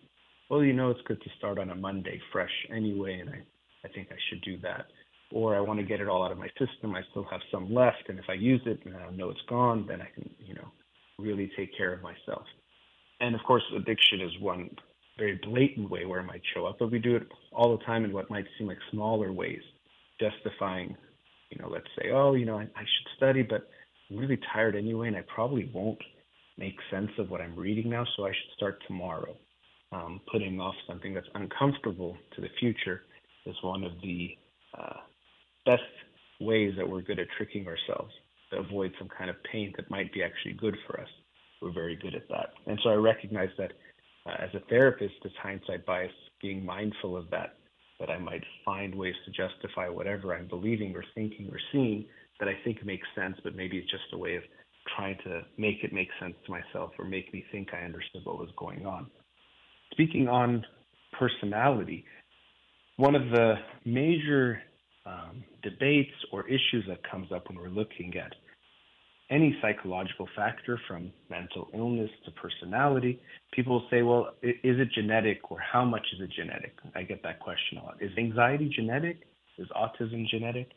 well, 0.48 0.62
you 0.62 0.72
know, 0.72 0.90
it's 0.90 1.00
good 1.06 1.20
to 1.22 1.30
start 1.38 1.58
on 1.58 1.70
a 1.70 1.74
Monday 1.74 2.20
fresh 2.32 2.52
anyway, 2.70 3.18
and 3.20 3.30
I, 3.30 3.42
I 3.84 3.88
think 3.88 4.08
I 4.10 4.16
should 4.28 4.42
do 4.42 4.58
that. 4.62 4.86
Or 5.32 5.56
I 5.56 5.60
want 5.60 5.80
to 5.80 5.84
get 5.86 6.00
it 6.00 6.08
all 6.08 6.24
out 6.24 6.30
of 6.30 6.38
my 6.38 6.48
system. 6.58 6.94
I 6.94 7.02
still 7.10 7.26
have 7.30 7.40
some 7.50 7.72
left, 7.74 8.08
and 8.08 8.18
if 8.18 8.26
I 8.28 8.34
use 8.34 8.60
it 8.64 8.80
and 8.84 8.96
I 8.96 9.10
know 9.10 9.30
it's 9.30 9.40
gone, 9.48 9.86
then 9.88 10.00
I 10.00 10.08
can, 10.14 10.30
you 10.38 10.54
know, 10.54 10.68
really 11.18 11.50
take 11.56 11.76
care 11.76 11.92
of 11.92 12.02
myself. 12.02 12.44
And 13.20 13.34
of 13.34 13.40
course, 13.42 13.62
addiction 13.74 14.20
is 14.20 14.30
one 14.40 14.70
very 15.18 15.40
blatant 15.42 15.90
way 15.90 16.04
where 16.04 16.20
it 16.20 16.26
might 16.26 16.42
show 16.54 16.66
up, 16.66 16.76
but 16.78 16.92
we 16.92 17.00
do 17.00 17.16
it 17.16 17.26
all 17.52 17.76
the 17.76 17.84
time 17.84 18.04
in 18.04 18.12
what 18.12 18.30
might 18.30 18.44
seem 18.56 18.68
like 18.68 18.78
smaller 18.92 19.32
ways, 19.32 19.62
justifying, 20.20 20.96
you 21.50 21.58
know, 21.58 21.68
let's 21.68 21.88
say, 21.98 22.10
oh, 22.12 22.34
you 22.34 22.46
know, 22.46 22.58
I, 22.58 22.62
I 22.62 22.82
should 22.82 23.16
study, 23.16 23.42
but 23.42 23.68
I'm 24.10 24.16
really 24.16 24.38
tired 24.52 24.76
anyway, 24.76 25.08
and 25.08 25.16
I 25.16 25.24
probably 25.32 25.70
won't 25.72 25.98
make 26.58 26.76
sense 26.90 27.10
of 27.18 27.30
what 27.30 27.40
I'm 27.40 27.54
reading 27.56 27.90
now, 27.90 28.04
so 28.16 28.24
I 28.26 28.30
should 28.30 28.56
start 28.56 28.82
tomorrow 28.86 29.36
um, 29.92 30.20
putting 30.30 30.60
off 30.60 30.74
something 30.88 31.14
that's 31.14 31.28
uncomfortable 31.34 32.16
to 32.34 32.40
the 32.40 32.48
future 32.58 33.02
is 33.44 33.54
one 33.62 33.84
of 33.84 33.92
the 34.02 34.30
uh, 34.78 34.96
best 35.64 35.82
ways 36.40 36.74
that 36.76 36.88
we're 36.88 37.02
good 37.02 37.18
at 37.18 37.28
tricking 37.36 37.66
ourselves 37.66 38.12
to 38.50 38.58
avoid 38.58 38.92
some 38.98 39.08
kind 39.16 39.30
of 39.30 39.36
pain 39.50 39.72
that 39.76 39.90
might 39.90 40.12
be 40.12 40.22
actually 40.22 40.52
good 40.54 40.76
for 40.86 41.00
us. 41.00 41.08
We're 41.62 41.72
very 41.72 41.96
good 41.96 42.14
at 42.14 42.28
that. 42.28 42.50
And 42.66 42.78
so 42.82 42.90
I 42.90 42.94
recognize 42.94 43.48
that 43.58 43.72
uh, 44.26 44.34
as 44.40 44.50
a 44.54 44.60
therapist, 44.68 45.14
this 45.22 45.32
hindsight 45.42 45.86
bias, 45.86 46.12
being 46.42 46.64
mindful 46.64 47.16
of 47.16 47.30
that, 47.30 47.54
that 48.00 48.10
I 48.10 48.18
might 48.18 48.44
find 48.64 48.94
ways 48.94 49.14
to 49.24 49.30
justify 49.30 49.88
whatever 49.88 50.34
I'm 50.34 50.48
believing 50.48 50.94
or 50.94 51.04
thinking 51.14 51.48
or 51.50 51.58
seeing 51.72 52.04
that 52.38 52.48
I 52.48 52.54
think 52.64 52.84
makes 52.84 53.06
sense, 53.14 53.36
but 53.42 53.56
maybe 53.56 53.78
it's 53.78 53.90
just 53.90 54.04
a 54.12 54.18
way 54.18 54.36
of 54.36 54.42
trying 54.96 55.16
to 55.24 55.42
make 55.56 55.82
it 55.82 55.92
make 55.92 56.08
sense 56.20 56.34
to 56.44 56.52
myself 56.52 56.92
or 56.98 57.04
make 57.04 57.32
me 57.32 57.44
think 57.50 57.68
I 57.72 57.84
understood 57.84 58.22
what 58.24 58.38
was 58.38 58.50
going 58.58 58.86
on. 58.86 59.10
Speaking 59.92 60.28
on 60.28 60.64
personality, 61.18 62.04
one 62.96 63.14
of 63.14 63.22
the 63.30 63.54
major 63.84 64.60
um, 65.06 65.44
debates 65.62 66.12
or 66.32 66.46
issues 66.46 66.84
that 66.88 66.98
comes 67.10 67.32
up 67.32 67.48
when 67.48 67.58
we're 67.58 67.68
looking 67.68 68.16
at 68.16 68.34
any 69.30 69.56
psychological 69.60 70.28
factor 70.36 70.78
from 70.86 71.12
mental 71.28 71.68
illness 71.74 72.10
to 72.24 72.30
personality, 72.32 73.20
people 73.52 73.82
say, 73.90 74.02
well, 74.02 74.30
is 74.42 74.78
it 74.78 74.88
genetic 74.94 75.50
or 75.50 75.58
how 75.58 75.84
much 75.84 76.06
is 76.14 76.20
it 76.20 76.30
genetic? 76.30 76.74
I 76.94 77.02
get 77.02 77.22
that 77.24 77.40
question 77.40 77.78
a 77.78 77.84
lot. 77.84 77.96
Is 78.00 78.12
anxiety 78.16 78.70
genetic? 78.74 79.22
Is 79.58 79.66
autism 79.68 80.28
genetic? 80.28 80.68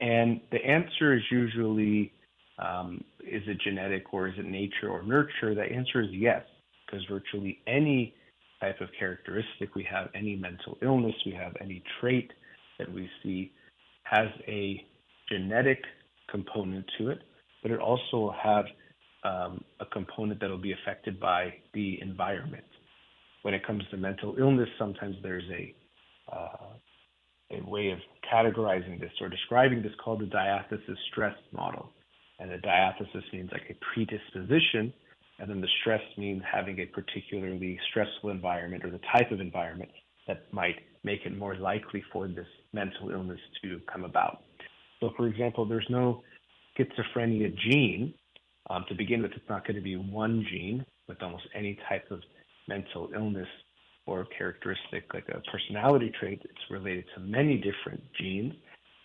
And 0.00 0.40
the 0.52 0.64
answer 0.64 1.14
is 1.14 1.22
usually, 1.30 2.12
um, 2.58 3.02
is 3.20 3.42
it 3.46 3.58
genetic 3.64 4.12
or 4.12 4.28
is 4.28 4.34
it 4.38 4.46
nature 4.46 4.88
or 4.88 5.02
nurture? 5.02 5.54
The 5.54 5.62
answer 5.62 6.02
is 6.02 6.08
yes, 6.12 6.42
because 6.86 7.04
virtually 7.10 7.58
any 7.66 8.14
type 8.60 8.80
of 8.80 8.88
characteristic 8.98 9.74
we 9.74 9.86
have, 9.90 10.08
any 10.14 10.36
mental 10.36 10.78
illness 10.82 11.14
we 11.26 11.32
have, 11.32 11.52
any 11.60 11.82
trait 12.00 12.30
that 12.78 12.92
we 12.92 13.08
see 13.22 13.50
has 14.04 14.28
a 14.46 14.84
genetic 15.28 15.82
component 16.30 16.84
to 16.98 17.10
it, 17.10 17.22
but 17.62 17.70
it 17.70 17.80
also 17.80 18.34
have 18.42 18.64
um, 19.24 19.64
a 19.80 19.86
component 19.86 20.40
that 20.40 20.50
will 20.50 20.58
be 20.58 20.72
affected 20.72 21.18
by 21.18 21.54
the 21.74 22.00
environment. 22.00 22.64
When 23.42 23.54
it 23.54 23.66
comes 23.66 23.82
to 23.90 23.96
mental 23.96 24.36
illness, 24.38 24.68
sometimes 24.78 25.16
there's 25.22 25.44
a 25.50 25.74
uh, 26.32 26.66
a 27.50 27.64
way 27.68 27.90
of 27.90 27.98
categorizing 28.30 29.00
this 29.00 29.10
or 29.20 29.28
describing 29.28 29.82
this 29.82 29.92
called 30.02 30.20
the 30.20 30.26
diathesis 30.26 30.98
stress 31.10 31.36
model. 31.52 31.90
And 32.38 32.50
the 32.50 32.58
diathesis 32.58 33.24
means 33.32 33.50
like 33.52 33.70
a 33.70 33.76
predisposition, 33.94 34.92
and 35.38 35.48
then 35.48 35.60
the 35.60 35.68
stress 35.80 36.02
means 36.16 36.42
having 36.50 36.78
a 36.80 36.86
particularly 36.86 37.78
stressful 37.90 38.30
environment 38.30 38.84
or 38.84 38.90
the 38.90 39.00
type 39.16 39.32
of 39.32 39.40
environment 39.40 39.90
that 40.26 40.52
might 40.52 40.76
make 41.04 41.20
it 41.24 41.36
more 41.36 41.56
likely 41.56 42.02
for 42.12 42.28
this 42.28 42.46
mental 42.72 43.10
illness 43.10 43.40
to 43.62 43.80
come 43.90 44.04
about. 44.04 44.42
So, 45.00 45.12
for 45.16 45.26
example, 45.26 45.64
there's 45.64 45.86
no 45.88 46.22
schizophrenia 46.78 47.54
gene. 47.56 48.14
Um, 48.70 48.84
to 48.88 48.94
begin 48.94 49.22
with, 49.22 49.32
it's 49.32 49.48
not 49.48 49.66
going 49.66 49.76
to 49.76 49.82
be 49.82 49.96
one 49.96 50.44
gene 50.50 50.84
with 51.08 51.22
almost 51.22 51.44
any 51.54 51.78
type 51.88 52.10
of 52.10 52.20
mental 52.68 53.08
illness 53.14 53.48
or 54.06 54.26
characteristic 54.36 55.04
like 55.14 55.26
a 55.28 55.40
personality 55.50 56.12
trait. 56.18 56.40
It's 56.44 56.70
related 56.70 57.04
to 57.14 57.20
many 57.20 57.56
different 57.56 58.02
genes. 58.20 58.54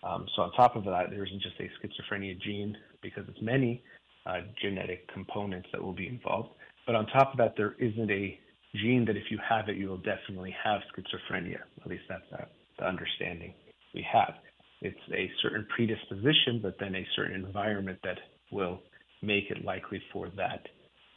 Um, 0.02 0.26
so 0.36 0.42
on 0.42 0.52
top 0.52 0.76
of 0.76 0.84
that, 0.84 1.10
there 1.10 1.24
isn't 1.24 1.42
just 1.42 1.56
a 1.60 1.70
schizophrenia 1.80 2.38
gene 2.40 2.76
because 3.02 3.24
it's 3.28 3.40
many 3.40 3.82
uh, 4.26 4.40
genetic 4.60 5.10
components 5.12 5.68
that 5.72 5.82
will 5.82 5.92
be 5.94 6.08
involved. 6.08 6.50
But 6.86 6.94
on 6.94 7.06
top 7.06 7.32
of 7.32 7.38
that, 7.38 7.54
there 7.56 7.74
isn't 7.78 8.10
a 8.10 8.38
gene 8.74 9.04
that 9.06 9.16
if 9.16 9.24
you 9.30 9.38
have 9.46 9.68
it, 9.68 9.76
you 9.76 9.88
will 9.88 9.98
definitely 9.98 10.54
have 10.62 10.82
schizophrenia. 10.92 11.60
At 11.80 11.86
least 11.86 12.04
that's 12.08 12.30
uh, 12.32 12.44
the 12.78 12.86
understanding 12.86 13.54
we 13.94 14.04
have. 14.12 14.34
It's 14.80 14.98
a 15.12 15.30
certain 15.42 15.66
predisposition, 15.74 16.60
but 16.62 16.76
then 16.78 16.94
a 16.94 17.06
certain 17.16 17.44
environment 17.44 17.98
that 18.04 18.18
will 18.52 18.80
make 19.22 19.50
it 19.50 19.64
likely 19.64 20.02
for 20.12 20.28
that 20.36 20.66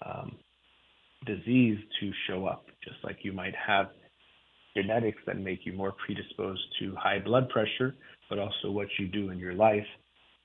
um, 0.05 0.35
disease 1.25 1.77
to 1.99 2.11
show 2.27 2.45
up. 2.45 2.65
Just 2.83 2.97
like 3.03 3.17
you 3.23 3.33
might 3.33 3.55
have 3.55 3.87
genetics 4.75 5.19
that 5.25 5.37
make 5.37 5.65
you 5.65 5.73
more 5.73 5.93
predisposed 6.05 6.61
to 6.79 6.95
high 6.95 7.19
blood 7.19 7.49
pressure, 7.49 7.95
but 8.29 8.39
also 8.39 8.71
what 8.71 8.87
you 8.99 9.07
do 9.07 9.31
in 9.31 9.39
your 9.39 9.53
life 9.53 9.85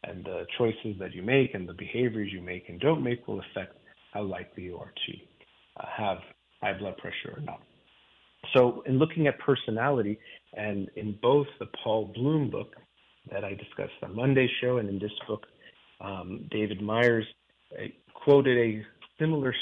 and 0.05 0.25
the 0.25 0.45
choices 0.59 0.99
that 0.99 1.15
you 1.15 1.23
make 1.23 1.55
and 1.55 1.69
the 1.69 1.75
behaviors 1.75 2.33
you 2.33 2.41
make 2.41 2.69
and 2.69 2.81
don't 2.81 3.03
make 3.03 3.27
will 3.29 3.41
affect 3.41 3.77
how 4.13 4.23
likely 4.23 4.65
you 4.65 4.77
are 4.77 4.93
to 5.07 5.13
uh, 5.81 5.87
have 5.97 6.19
high 6.61 6.77
blood 6.77 6.97
pressure 6.97 7.37
or 7.37 7.41
not. 7.43 7.61
So, 8.55 8.83
in 8.87 8.99
looking 8.99 9.29
at 9.29 9.39
personality, 9.39 10.19
and 10.55 10.91
in 10.97 11.17
both 11.23 11.47
the 11.61 11.67
Paul 11.83 12.13
Bloom 12.15 12.51
book 12.51 12.75
that 13.31 13.45
I 13.45 13.55
discussed 13.55 13.93
on 14.03 14.17
Monday's 14.17 14.51
show, 14.61 14.79
and 14.79 14.89
in 14.89 14.99
this 14.99 15.13
book, 15.29 15.47
um, 16.01 16.47
David 16.51 16.83
Myers 16.83 17.27
uh, 17.73 17.85
quoted 18.15 18.59
a 18.59 18.85
similar 19.19 19.55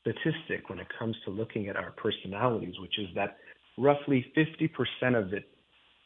statistic 0.00 0.68
when 0.68 0.78
it 0.78 0.86
comes 0.98 1.16
to 1.24 1.30
looking 1.30 1.68
at 1.68 1.76
our 1.76 1.92
personalities, 1.92 2.74
which 2.80 2.98
is 2.98 3.08
that 3.14 3.38
roughly 3.76 4.26
50% 4.36 5.18
of 5.18 5.32
it 5.32 5.48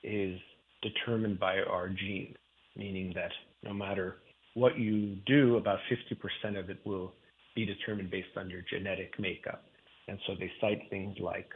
is 0.03 0.39
determined 0.83 1.39
by 1.39 1.59
our 1.59 1.89
genes, 1.89 2.37
meaning 2.77 3.13
that 3.15 3.31
no 3.63 3.73
matter 3.73 4.17
what 4.55 4.79
you 4.79 5.17
do, 5.27 5.57
about 5.57 5.79
50% 5.91 6.59
of 6.59 6.71
it 6.71 6.79
will 6.85 7.15
be 7.55 7.65
determined 7.65 8.11
based 8.11 8.37
on 8.37 8.51
your 8.51 8.63
genetic 8.71 9.19
makeup. 9.19 9.65
And 10.09 10.19
so 10.27 10.35
they 10.39 10.51
cite 10.61 10.83
things 10.91 11.17
like 11.21 11.51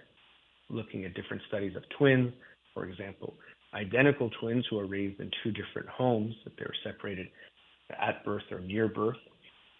looking 0.68 1.04
at 1.04 1.14
different 1.14 1.42
studies 1.48 1.76
of 1.76 1.82
twins, 1.98 2.32
for 2.74 2.86
example, 2.86 3.34
identical 3.76 4.30
twins 4.40 4.64
who 4.70 4.78
are 4.78 4.86
raised 4.86 5.20
in 5.20 5.30
two 5.42 5.52
different 5.52 5.88
homes, 5.88 6.34
that 6.44 6.54
they're 6.58 6.74
separated 6.82 7.28
at 8.00 8.24
birth 8.24 8.42
or 8.50 8.60
near 8.60 8.88
birth, 8.88 9.16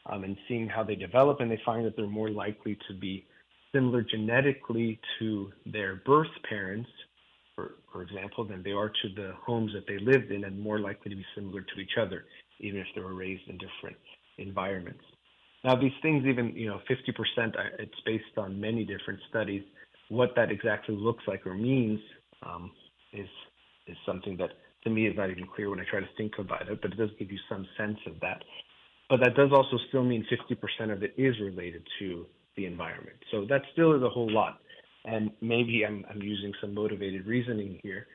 um, 0.07 0.25
and 0.25 0.37
seeing 0.47 0.69
how 0.69 0.85
they 0.85 0.95
develop, 0.95 1.41
and 1.41 1.51
they 1.51 1.61
find 1.65 1.85
that 1.85 1.97
they're 1.97 2.07
more 2.07 2.31
likely 2.31 2.79
to 2.89 2.95
be 2.95 3.25
similar 3.73 4.03
genetically 4.03 5.01
to 5.19 5.51
their 5.67 5.97
birth 6.07 6.31
parents, 6.49 6.89
for, 7.55 7.77
for 7.93 8.03
example, 8.03 8.45
than 8.45 8.63
they 8.63 8.73
are 8.73 8.89
to 8.89 9.09
the 9.17 9.33
homes 9.45 9.73
that 9.73 9.87
they 9.89 9.99
lived 9.99 10.31
in, 10.31 10.45
and 10.45 10.59
more 10.61 10.79
likely 10.79 11.11
to 11.11 11.17
be 11.17 11.27
similar 11.35 11.63
to 11.63 11.81
each 11.81 11.99
other, 12.01 12.25
even 12.61 12.81
if 12.81 12.87
they 12.95 13.01
were 13.01 13.15
raised 13.15 13.49
in 13.49 13.59
different 13.59 13.97
environments. 14.39 15.03
Now, 15.65 15.75
these 15.75 15.93
things, 16.03 16.25
even 16.27 16.55
you 16.55 16.69
know, 16.69 16.81
50%, 16.89 17.53
it's 17.79 18.01
based 18.05 18.25
on 18.37 18.61
many 18.61 18.85
different 18.85 19.19
studies. 19.29 19.63
What 20.09 20.35
that 20.37 20.53
exactly 20.53 20.95
looks 20.95 21.25
like 21.27 21.45
or 21.47 21.55
means 21.55 21.99
um, 22.43 22.71
is 23.13 23.27
is 23.87 23.97
something 24.05 24.37
that 24.39 24.51
to 24.85 24.91
me 24.91 25.07
is 25.07 25.17
not 25.17 25.31
even 25.31 25.47
clear 25.55 25.71
when 25.71 25.81
I 25.81 25.85
try 25.91 26.01
to 26.01 26.09
think 26.17 26.35
about 26.39 26.69
it, 26.69 26.81
but 26.81 26.93
it 26.93 26.97
does 26.97 27.11
give 27.19 27.31
you 27.31 27.39
some 27.49 27.67
sense 27.77 27.99
of 28.07 28.21
that. 28.21 28.43
But 29.09 29.21
that 29.21 29.35
does 29.37 29.51
also 29.53 29.79
still 29.89 30.03
mean 30.03 30.27
50% 30.31 30.93
of 30.93 31.03
it 31.03 31.15
is 31.17 31.35
related 31.41 31.87
to 31.99 32.27
the 32.57 32.67
environment. 32.67 33.17
So 33.31 33.45
that 33.49 33.63
still 33.73 33.95
is 33.95 34.03
a 34.03 34.09
whole 34.09 34.31
lot. 34.31 34.59
And 35.05 35.31
maybe 35.41 35.85
I'm, 35.87 36.05
I'm 36.11 36.21
using 36.21 36.53
some 36.61 36.75
motivated 36.75 37.27
reasoning 37.27 37.79
here 37.83 38.07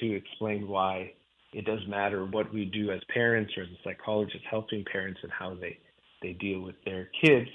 to 0.00 0.14
explain 0.14 0.68
why 0.68 1.12
it 1.52 1.64
does 1.64 1.80
matter 1.88 2.24
what 2.26 2.52
we 2.52 2.66
do 2.66 2.90
as 2.90 3.00
parents 3.12 3.52
or 3.56 3.64
as 3.64 3.68
a 3.68 3.82
psychologist 3.84 4.44
helping 4.50 4.84
parents 4.90 5.20
and 5.22 5.32
how 5.32 5.54
they, 5.54 5.78
they 6.22 6.32
deal 6.34 6.60
with 6.60 6.76
their 6.84 7.10
kids. 7.22 7.48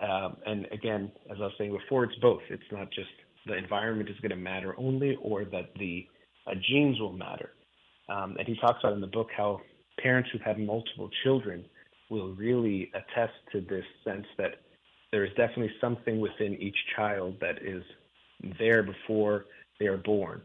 Um, 0.00 0.36
and 0.46 0.66
again, 0.72 1.10
as 1.30 1.38
I 1.38 1.44
was 1.44 1.52
saying 1.58 1.72
before, 1.72 2.04
it's 2.04 2.14
both. 2.16 2.42
It's 2.50 2.62
not 2.70 2.90
just 2.92 3.08
the 3.46 3.56
environment 3.56 4.08
is 4.08 4.16
going 4.20 4.30
to 4.30 4.36
matter 4.36 4.74
only 4.78 5.18
or 5.22 5.44
that 5.46 5.70
the 5.78 6.06
uh, 6.48 6.54
genes 6.68 6.98
will 7.00 7.12
matter. 7.12 7.50
Um, 8.08 8.36
and 8.38 8.46
he 8.46 8.56
talks 8.56 8.80
about 8.82 8.94
in 8.94 9.00
the 9.00 9.06
book 9.06 9.28
how 9.36 9.60
parents 10.02 10.30
who've 10.32 10.42
had 10.42 10.58
multiple 10.58 11.10
children 11.22 11.64
will 12.10 12.32
really 12.34 12.90
attest 12.94 13.34
to 13.52 13.60
this 13.60 13.84
sense 14.04 14.26
that 14.38 14.60
there 15.12 15.24
is 15.24 15.30
definitely 15.36 15.70
something 15.80 16.20
within 16.20 16.54
each 16.60 16.76
child 16.96 17.36
that 17.40 17.62
is 17.62 17.82
there 18.58 18.82
before 18.82 19.46
they 19.78 19.86
are 19.86 19.96
born, 19.96 20.40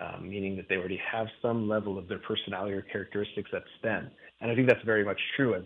um, 0.00 0.28
meaning 0.28 0.56
that 0.56 0.68
they 0.68 0.76
already 0.76 1.00
have 1.10 1.26
some 1.40 1.68
level 1.68 1.98
of 1.98 2.08
their 2.08 2.18
personality 2.18 2.74
or 2.74 2.82
characteristics 2.82 3.50
that 3.52 3.62
stem. 3.78 4.10
And 4.40 4.50
I 4.50 4.54
think 4.54 4.68
that's 4.68 4.84
very 4.84 5.04
much 5.04 5.20
true 5.36 5.54
as 5.54 5.62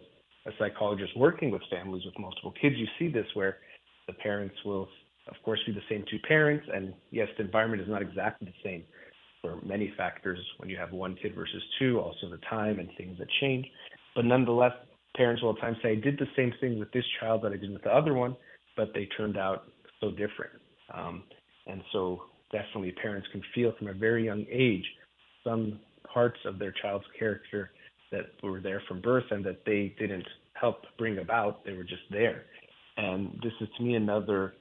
a 0.47 0.51
psychologist 0.59 1.17
working 1.17 1.51
with 1.51 1.63
families 1.71 2.05
with 2.05 2.19
multiple 2.19 2.53
kids. 2.61 2.77
You 2.77 2.87
see 2.99 3.09
this 3.09 3.27
where 3.35 3.59
the 4.07 4.15
parents 4.15 4.55
will, 4.65 4.89
of 5.29 5.35
course, 5.45 5.61
be 5.67 5.73
the 5.73 5.81
same 5.89 6.05
two 6.11 6.19
parents, 6.27 6.67
and 6.73 6.95
yes, 7.11 7.29
the 7.37 7.45
environment 7.45 7.83
is 7.83 7.89
not 7.89 8.03
exactly 8.03 8.47
the 8.47 8.69
same 8.69 8.85
for 9.47 9.65
many 9.67 9.93
factors 9.97 10.39
when 10.59 10.69
you 10.69 10.77
have 10.77 10.93
one 10.93 11.17
kid 11.21 11.35
versus 11.35 11.63
two, 11.79 12.01
also 12.01 12.29
the 12.31 12.41
time 12.49 12.79
and 12.79 12.89
things 12.97 13.19
that 13.19 13.29
change. 13.41 13.67
But 14.15 14.25
nonetheless, 14.25 14.73
parents 15.17 15.43
will 15.43 15.55
at 15.55 15.61
times 15.61 15.77
say, 15.83 15.93
I 15.93 15.95
did 15.97 16.19
the 16.19 16.27
same 16.37 16.53
thing 16.61 16.79
with 16.79 16.91
this 16.93 17.05
child 17.21 17.43
that 17.43 17.53
I 17.53 17.57
did 17.57 17.73
with 17.73 17.83
the 17.83 17.95
other 17.95 18.15
one, 18.15 18.37
but 18.77 18.93
they 18.95 19.09
turned 19.17 19.37
out 19.37 19.65
so 20.01 20.11
different. 20.11 20.53
Um, 20.93 21.25
and 21.67 21.83
so 21.93 22.23
definitely 22.53 22.93
parents 22.93 23.27
can 23.33 23.43
feel 23.55 23.73
from 23.79 23.89
a 23.89 23.93
very 23.93 24.25
young 24.25 24.45
age 24.51 24.85
some 25.45 25.81
parts 26.13 26.39
of 26.45 26.59
their 26.59 26.73
child's 26.83 27.05
character 27.19 27.71
that 28.13 28.27
were 28.43 28.61
there 28.61 28.83
from 28.89 29.01
birth 29.01 29.25
and 29.31 29.45
that 29.45 29.65
they 29.65 29.95
didn't 29.99 30.27
help 30.55 30.83
bring 30.99 31.19
about. 31.19 31.65
They 31.65 31.73
were 31.73 31.85
just 31.85 32.03
there. 32.11 32.45
And 32.97 33.39
this 33.43 33.53
is 33.61 33.69
to 33.77 33.83
me 33.83 33.95
another 33.95 34.55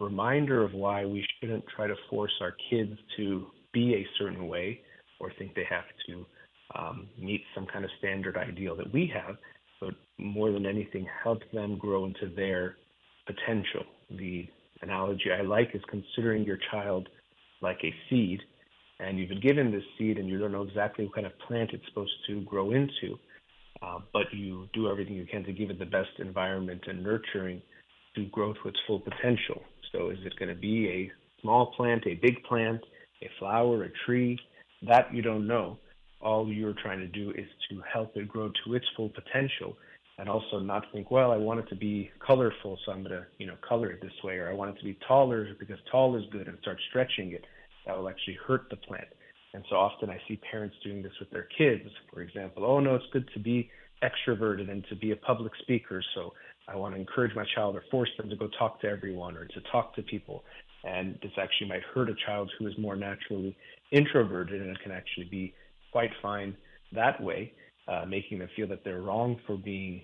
reminder 0.00 0.62
of 0.62 0.72
why 0.72 1.04
we 1.04 1.24
shouldn't 1.40 1.64
try 1.74 1.86
to 1.86 1.94
force 2.10 2.32
our 2.40 2.54
kids 2.70 2.92
to 3.16 3.46
be 3.72 3.94
a 3.94 4.06
certain 4.18 4.48
way 4.48 4.80
or 5.20 5.32
think 5.38 5.54
they 5.54 5.66
have 5.68 5.84
to 6.06 6.26
um, 6.74 7.08
meet 7.18 7.42
some 7.54 7.66
kind 7.66 7.84
of 7.84 7.90
standard 7.98 8.36
ideal 8.36 8.76
that 8.76 8.92
we 8.92 9.12
have, 9.14 9.36
but 9.80 9.94
more 10.18 10.50
than 10.50 10.66
anything, 10.66 11.06
help 11.22 11.40
them 11.52 11.76
grow 11.78 12.04
into 12.04 12.28
their 12.34 12.76
potential. 13.26 13.84
The 14.10 14.46
analogy 14.82 15.30
I 15.32 15.42
like 15.42 15.70
is 15.74 15.82
considering 15.88 16.44
your 16.44 16.58
child 16.70 17.08
like 17.60 17.78
a 17.84 17.94
seed, 18.08 18.40
and 18.98 19.18
you've 19.18 19.28
been 19.28 19.40
given 19.40 19.70
this 19.70 19.84
seed 19.98 20.18
and 20.18 20.28
you 20.28 20.38
don't 20.38 20.52
know 20.52 20.62
exactly 20.62 21.04
what 21.04 21.14
kind 21.14 21.26
of 21.26 21.38
plant 21.46 21.70
it's 21.72 21.84
supposed 21.88 22.12
to 22.28 22.42
grow 22.42 22.72
into, 22.72 23.18
uh, 23.82 23.98
but 24.12 24.26
you 24.32 24.68
do 24.72 24.88
everything 24.88 25.14
you 25.14 25.26
can 25.26 25.44
to 25.44 25.52
give 25.52 25.70
it 25.70 25.78
the 25.78 25.86
best 25.86 26.10
environment 26.18 26.82
and 26.86 27.02
nurturing 27.02 27.60
to 28.14 28.26
grow 28.26 28.52
to 28.52 28.68
its 28.68 28.78
full 28.86 29.00
potential. 29.00 29.62
So, 29.92 30.10
is 30.10 30.18
it 30.24 30.34
going 30.38 30.48
to 30.48 30.60
be 30.60 30.88
a 30.88 31.12
small 31.40 31.72
plant, 31.76 32.06
a 32.06 32.14
big 32.14 32.42
plant, 32.44 32.80
a 33.22 33.30
flower, 33.38 33.84
a 33.84 33.90
tree? 34.06 34.38
That 34.82 35.14
you 35.14 35.22
don't 35.22 35.46
know 35.46 35.78
all 36.22 36.48
you're 36.48 36.74
trying 36.74 37.00
to 37.00 37.06
do 37.06 37.30
is 37.30 37.46
to 37.70 37.82
help 37.92 38.16
it 38.16 38.28
grow 38.28 38.50
to 38.64 38.74
its 38.74 38.86
full 38.96 39.10
potential 39.10 39.76
and 40.18 40.28
also 40.28 40.60
not 40.60 40.84
think, 40.92 41.10
well, 41.10 41.32
I 41.32 41.36
want 41.36 41.60
it 41.60 41.68
to 41.70 41.76
be 41.76 42.10
colorful, 42.24 42.78
so 42.84 42.92
I'm 42.92 43.02
going 43.02 43.12
to, 43.12 43.26
you 43.38 43.46
know, 43.46 43.56
color 43.66 43.90
it 43.90 44.00
this 44.00 44.12
way, 44.22 44.36
or 44.36 44.48
I 44.48 44.54
want 44.54 44.76
it 44.76 44.78
to 44.78 44.84
be 44.84 44.96
taller 45.08 45.48
because 45.58 45.78
tall 45.90 46.16
is 46.16 46.22
good 46.30 46.48
and 46.48 46.58
start 46.60 46.78
stretching 46.90 47.32
it. 47.32 47.44
That 47.86 47.96
will 47.96 48.08
actually 48.08 48.38
hurt 48.46 48.66
the 48.70 48.76
plant. 48.76 49.08
And 49.54 49.64
so 49.68 49.76
often 49.76 50.10
I 50.10 50.20
see 50.28 50.38
parents 50.50 50.76
doing 50.84 51.02
this 51.02 51.12
with 51.18 51.30
their 51.30 51.48
kids. 51.58 51.88
For 52.12 52.22
example, 52.22 52.64
oh 52.64 52.78
no, 52.78 52.94
it's 52.94 53.04
good 53.12 53.28
to 53.34 53.40
be 53.40 53.70
extroverted 54.02 54.70
and 54.70 54.84
to 54.88 54.96
be 54.96 55.12
a 55.12 55.16
public 55.16 55.52
speaker. 55.62 56.02
So 56.14 56.32
I 56.68 56.76
want 56.76 56.94
to 56.94 57.00
encourage 57.00 57.34
my 57.34 57.44
child 57.54 57.76
or 57.76 57.84
force 57.90 58.10
them 58.16 58.30
to 58.30 58.36
go 58.36 58.48
talk 58.58 58.80
to 58.82 58.88
everyone 58.88 59.36
or 59.36 59.46
to 59.46 59.60
talk 59.72 59.94
to 59.96 60.02
people. 60.02 60.44
And 60.84 61.18
this 61.22 61.32
actually 61.40 61.68
might 61.68 61.82
hurt 61.94 62.10
a 62.10 62.14
child 62.26 62.50
who 62.58 62.66
is 62.66 62.74
more 62.78 62.96
naturally 62.96 63.56
introverted 63.92 64.60
and 64.62 64.78
can 64.80 64.90
actually 64.92 65.26
be 65.30 65.54
quite 65.92 66.10
fine 66.20 66.56
that 66.92 67.22
way, 67.22 67.52
uh, 67.88 68.04
making 68.06 68.38
them 68.38 68.48
feel 68.56 68.68
that 68.68 68.84
they're 68.84 69.02
wrong 69.02 69.38
for 69.46 69.56
being 69.56 70.02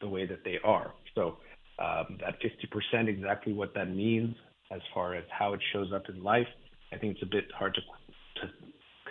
the 0.00 0.08
way 0.08 0.26
that 0.26 0.44
they 0.44 0.58
are. 0.64 0.92
So 1.14 1.38
um, 1.78 2.18
that 2.20 2.36
50%, 2.42 3.08
exactly 3.08 3.52
what 3.52 3.74
that 3.74 3.88
means 3.88 4.34
as 4.70 4.80
far 4.94 5.14
as 5.14 5.24
how 5.36 5.52
it 5.52 5.60
shows 5.72 5.92
up 5.92 6.08
in 6.08 6.22
life, 6.22 6.46
I 6.92 6.96
think 6.96 7.14
it's 7.14 7.22
a 7.22 7.30
bit 7.30 7.44
hard 7.56 7.74
to, 7.74 7.80
to 8.40 8.52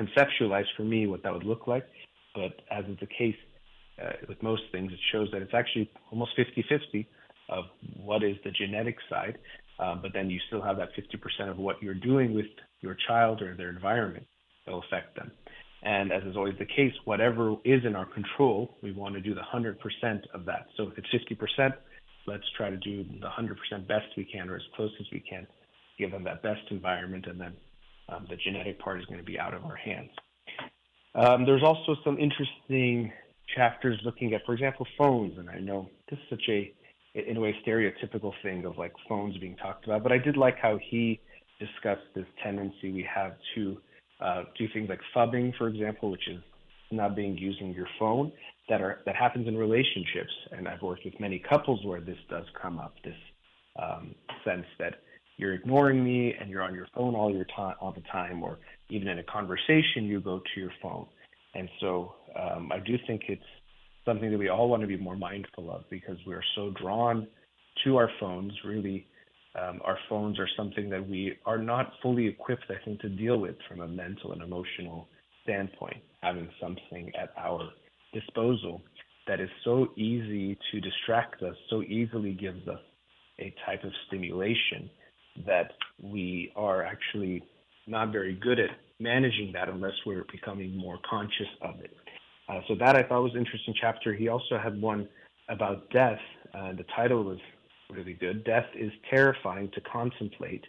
conceptualize 0.02 0.66
for 0.78 0.84
me 0.84 1.08
what 1.08 1.24
that 1.24 1.34
would 1.34 1.44
look 1.44 1.68
like. 1.68 1.86
But 2.34 2.62
as 2.72 2.86
is 2.86 2.98
the 3.00 3.08
case 3.08 3.36
uh, 4.02 4.12
with 4.28 4.42
most 4.42 4.64
things, 4.72 4.92
it 4.92 5.00
shows 5.12 5.30
that 5.34 5.42
it's 5.42 5.54
actually 5.54 5.92
almost 6.12 6.32
50-50 6.38 7.06
of 7.50 7.66
what 8.02 8.24
is 8.24 8.38
the 8.44 8.52
genetic 8.52 8.96
side, 9.10 9.38
um, 9.80 10.00
but 10.02 10.12
then 10.14 10.30
you 10.30 10.40
still 10.48 10.62
have 10.62 10.78
that 10.78 10.90
50% 10.96 11.50
of 11.50 11.58
what 11.58 11.82
you're 11.82 11.94
doing 11.94 12.34
with 12.34 12.48
your 12.82 12.96
child 13.08 13.42
or 13.42 13.56
their 13.56 13.70
environment 13.70 14.28
that 14.66 14.72
will 14.72 14.84
affect 14.84 15.16
them. 15.16 15.32
And 15.82 16.12
as 16.12 16.24
is 16.24 16.36
always 16.36 16.56
the 16.60 16.66
case, 16.66 16.94
whatever 17.06 17.56
is 17.64 17.86
in 17.86 17.96
our 17.96 18.06
control, 18.06 18.78
we 18.84 18.92
want 18.92 19.16
to 19.16 19.22
do 19.22 19.34
the 19.34 19.42
100% 19.42 19.76
of 20.34 20.46
that. 20.46 20.68
So 20.76 20.90
if 20.90 20.98
it's 20.98 21.08
50%, 21.58 21.74
let's 22.28 22.44
try 22.58 22.70
to 22.70 22.78
do 22.78 23.04
the 23.04 23.28
100% 23.28 23.88
best 23.88 24.06
we 24.18 24.26
can 24.26 24.50
or 24.50 24.58
as 24.58 24.62
close 24.76 24.92
as 25.00 25.06
we 25.12 25.22
can, 25.22 25.48
give 25.98 26.12
them 26.12 26.24
that 26.26 26.44
best 26.44 26.62
environment, 26.70 27.28
and 27.28 27.40
then 27.40 27.54
um, 28.10 28.26
the 28.30 28.36
genetic 28.36 28.80
part 28.80 29.00
is 29.00 29.06
going 29.06 29.20
to 29.20 29.26
be 29.26 29.40
out 29.40 29.54
of 29.54 29.64
our 29.64 29.76
hands. 29.76 30.10
Um, 31.16 31.46
there's 31.46 31.64
also 31.64 31.96
some 32.04 32.18
interesting 32.20 33.12
chapters 33.56 34.00
looking 34.04 34.34
at, 34.34 34.46
for 34.46 34.54
example, 34.54 34.86
phones, 34.98 35.38
and 35.38 35.50
I 35.50 35.60
know 35.60 35.90
this 36.10 36.20
is 36.20 36.26
such 36.30 36.44
a, 36.50 36.74
in 37.28 37.38
a 37.38 37.40
way, 37.40 37.56
stereotypical 37.66 38.34
thing 38.44 38.66
of 38.66 38.78
like 38.78 38.94
phones 39.08 39.38
being 39.38 39.56
talked 39.58 39.86
about, 39.86 40.04
but 40.04 40.12
I 40.12 40.18
did 40.18 40.38
like 40.38 40.58
how 40.60 40.80
he 40.90 41.20
discussed 41.60 42.08
this 42.16 42.26
tendency 42.44 42.92
we 42.92 43.08
have 43.14 43.34
to 43.56 43.78
uh, 44.22 44.44
do 44.58 44.68
things 44.74 44.90
like 44.90 45.00
phubbing, 45.16 45.56
for 45.58 45.68
example, 45.68 46.12
which 46.12 46.28
is 46.28 46.42
not 46.92 47.16
being 47.16 47.38
using 47.38 47.74
your 47.74 47.88
phone, 48.00 48.32
that 48.68 48.82
are 48.82 49.00
that 49.06 49.16
happens 49.16 49.48
in 49.48 49.58
relationships, 49.58 50.32
and 50.52 50.68
I've 50.68 50.82
worked 50.82 51.06
with 51.06 51.20
many 51.20 51.40
couples 51.40 51.84
where 51.86 52.02
this 52.02 52.18
does 52.30 52.46
come 52.62 52.80
up. 52.80 52.94
This 53.04 53.16
um, 53.82 54.16
sense 54.46 54.66
that 54.80 54.96
you're 55.38 55.54
ignoring 55.54 56.04
me 56.04 56.34
and 56.40 56.50
you're 56.50 56.62
on 56.62 56.76
your 56.76 56.88
phone 56.94 57.16
all 57.16 57.34
your 57.34 57.46
time, 57.56 57.76
all 57.80 57.94
the 57.94 58.04
time, 58.12 58.44
or 58.44 58.60
even 58.90 59.08
in 59.08 59.20
a 59.20 59.24
conversation 59.24 60.04
you 60.04 60.20
go 60.20 60.40
to 60.40 60.60
your 60.60 60.72
phone. 60.82 61.06
And 61.56 61.70
so 61.80 62.16
um, 62.38 62.72
I 62.72 62.80
do 62.80 62.98
think 63.08 63.24
it's 63.28 63.42
something 64.06 64.32
that 64.32 64.38
we 64.38 64.50
all 64.50 64.70
want 64.70 64.82
to 64.82 64.88
be 64.88 64.98
more 64.98 65.16
mindful 65.16 65.72
of 65.72 65.84
because 65.90 66.18
we 66.26 66.34
are 66.34 66.44
so 66.56 66.74
drawn 66.82 67.28
to 67.84 67.98
our 67.98 68.10
phones. 68.20 68.52
Really, 68.66 69.08
um, 69.60 69.80
our 69.84 69.98
phones 70.08 70.40
are 70.40 70.50
something 70.56 70.90
that 70.90 71.08
we 71.08 71.38
are 71.46 71.58
not 71.58 71.94
fully 72.02 72.28
equipped, 72.28 72.66
I 72.70 72.84
think, 72.84 73.00
to 73.02 73.10
deal 73.10 73.38
with 73.38 73.56
from 73.68 73.82
a 73.82 73.88
mental 73.88 74.32
and 74.32 74.42
emotional 74.42 75.08
standpoint. 75.44 75.98
Having 76.22 76.50
something 76.62 77.12
at 77.20 77.32
our 77.38 77.70
disposal 78.14 78.82
that 79.28 79.40
is 79.40 79.50
so 79.64 79.88
easy 79.96 80.58
to 80.72 80.82
distract 80.82 81.42
us, 81.44 81.56
so 81.70 81.82
easily 81.84 82.34
gives 82.34 82.68
us 82.68 82.80
a 83.40 83.54
type 83.66 83.84
of 83.84 83.92
stimulation 84.08 84.90
that 85.46 85.72
we 86.02 86.52
are 86.56 86.84
actually 86.84 87.44
not 87.88 88.12
very 88.12 88.36
good 88.36 88.60
at 88.60 88.70
managing 89.00 89.52
that 89.54 89.70
unless 89.70 89.94
we're 90.06 90.26
becoming 90.32 90.76
more 90.78 91.00
conscious 91.10 91.48
of 91.62 91.80
it. 91.80 91.92
Uh, 92.50 92.62
so 92.68 92.76
that 92.76 92.96
I 92.96 93.04
thought 93.04 93.22
was 93.22 93.34
an 93.34 93.40
interesting 93.40 93.76
chapter. 93.80 94.14
He 94.14 94.28
also 94.28 94.58
had 94.58 94.82
one 94.82 95.08
about 95.50 95.90
death. 95.92 96.20
Uh, 96.54 96.74
the 96.74 96.86
title 96.96 97.24
was 97.24 97.38
really 97.92 98.14
good. 98.14 98.44
Death 98.44 98.66
is 98.76 98.92
terrifying 99.10 99.70
to 99.76 99.82
contemplate, 99.82 100.66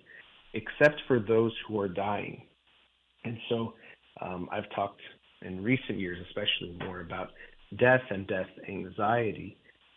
except 0.52 1.00
for 1.08 1.18
those 1.18 1.52
who 1.66 1.80
are 1.80 1.88
dying. 1.88 2.42
And 3.24 3.38
so 3.48 3.74
um, 4.20 4.48
I've 4.52 4.68
talked 4.74 5.00
in 5.42 5.62
recent 5.62 5.98
years, 5.98 6.18
especially 6.28 6.76
more 6.86 7.00
about 7.00 7.30
death 7.78 8.02
and 8.10 8.26
death 8.26 8.48
anxiety. 8.68 9.56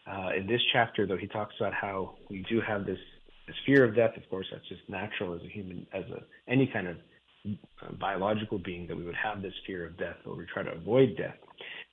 Uh, 0.09 0.29
in 0.37 0.47
this 0.47 0.61
chapter, 0.71 1.05
though, 1.05 1.17
he 1.17 1.27
talks 1.27 1.53
about 1.59 1.73
how 1.73 2.15
we 2.29 2.45
do 2.49 2.61
have 2.61 2.85
this, 2.85 2.99
this 3.47 3.55
fear 3.65 3.83
of 3.83 3.95
death. 3.95 4.15
Of 4.15 4.29
course, 4.29 4.47
that's 4.51 4.67
just 4.69 4.81
natural 4.87 5.33
as 5.33 5.41
a 5.41 5.49
human, 5.49 5.85
as 5.93 6.03
a 6.05 6.23
any 6.49 6.67
kind 6.67 6.87
of 6.87 6.97
biological 7.99 8.57
being 8.57 8.87
that 8.87 8.95
we 8.95 9.03
would 9.03 9.15
have 9.15 9.41
this 9.41 9.53
fear 9.65 9.85
of 9.85 9.97
death, 9.97 10.17
or 10.25 10.35
we 10.35 10.45
try 10.53 10.63
to 10.63 10.71
avoid 10.71 11.17
death. 11.17 11.35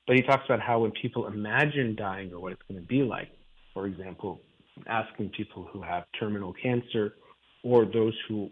But 0.07 0.17
he 0.17 0.23
talks 0.23 0.45
about 0.47 0.61
how 0.61 0.81
when 0.81 0.93
people 0.93 1.27
imagine 1.27 1.97
dying 1.97 2.33
or 2.33 2.41
what 2.41 2.53
it's 2.53 2.63
going 2.69 2.81
to 2.81 2.87
be 2.87 3.03
like, 3.03 3.31
for 3.75 3.87
example, 3.87 4.41
asking 4.87 5.31
people 5.31 5.69
who 5.73 5.83
have 5.83 6.05
terminal 6.19 6.53
cancer 6.63 7.15
or 7.63 7.85
those 7.85 8.15
who 8.29 8.51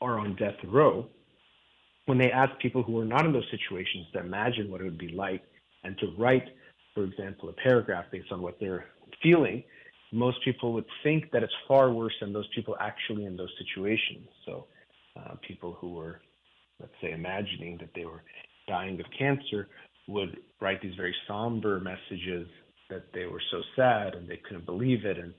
are 0.00 0.18
on 0.18 0.36
death 0.36 0.56
row, 0.64 1.06
when 2.06 2.18
they 2.18 2.30
ask 2.30 2.58
people 2.60 2.82
who 2.82 2.98
are 2.98 3.04
not 3.04 3.26
in 3.26 3.32
those 3.32 3.46
situations 3.50 4.06
to 4.12 4.20
imagine 4.20 4.70
what 4.70 4.80
it 4.80 4.84
would 4.84 4.98
be 4.98 5.08
like 5.08 5.42
and 5.84 5.96
to 5.98 6.06
write, 6.18 6.44
for 6.94 7.04
example, 7.04 7.48
a 7.50 7.52
paragraph 7.52 8.06
based 8.10 8.32
on 8.32 8.40
what 8.40 8.58
they're 8.58 8.86
feeling, 9.22 9.62
most 10.12 10.38
people 10.42 10.72
would 10.72 10.86
think 11.02 11.30
that 11.32 11.42
it's 11.42 11.52
far 11.66 11.92
worse 11.92 12.14
than 12.20 12.32
those 12.32 12.48
people 12.54 12.76
actually 12.80 13.26
in 13.26 13.36
those 13.36 13.50
situations. 13.58 14.26
So, 14.46 14.66
uh, 15.16 15.34
people 15.46 15.76
who 15.80 15.94
were, 15.94 16.20
let's 16.80 16.92
say, 17.00 17.12
imagining 17.12 17.76
that 17.78 17.90
they 17.94 18.04
were 18.04 18.22
dying 18.66 19.00
of 19.00 19.06
cancer 19.18 19.68
would 20.06 20.38
write 20.60 20.80
these 20.82 20.94
very 20.96 21.14
somber 21.26 21.80
messages 21.80 22.48
that 22.90 23.04
they 23.12 23.26
were 23.26 23.42
so 23.50 23.60
sad 23.76 24.14
and 24.14 24.28
they 24.28 24.40
couldn't 24.48 24.66
believe 24.66 25.04
it 25.04 25.18
and 25.18 25.34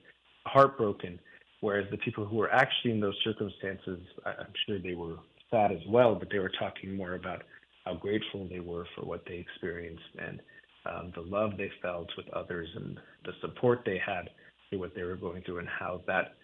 heartbroken. 0.46 1.18
Whereas 1.60 1.86
the 1.90 1.98
people 1.98 2.24
who 2.24 2.36
were 2.36 2.52
actually 2.52 2.92
in 2.92 3.00
those 3.00 3.18
circumstances, 3.24 3.98
I'm 4.24 4.52
sure 4.66 4.78
they 4.78 4.94
were 4.94 5.16
sad 5.50 5.72
as 5.72 5.80
well, 5.88 6.14
but 6.14 6.28
they 6.30 6.38
were 6.38 6.52
talking 6.58 6.96
more 6.96 7.14
about 7.14 7.42
how 7.84 7.94
grateful 7.94 8.46
they 8.48 8.60
were 8.60 8.86
for 8.94 9.04
what 9.04 9.24
they 9.26 9.34
experienced 9.34 10.02
and 10.18 10.40
um, 10.86 11.12
the 11.14 11.20
love 11.20 11.52
they 11.56 11.70
felt 11.82 12.08
with 12.16 12.28
others 12.32 12.68
and 12.76 12.98
the 13.24 13.32
support 13.40 13.82
they 13.84 14.00
had 14.04 14.30
through 14.68 14.78
what 14.78 14.94
they 14.94 15.02
were 15.02 15.16
going 15.16 15.42
through 15.42 15.58
and 15.58 15.68
how 15.68 16.00
that 16.06 16.36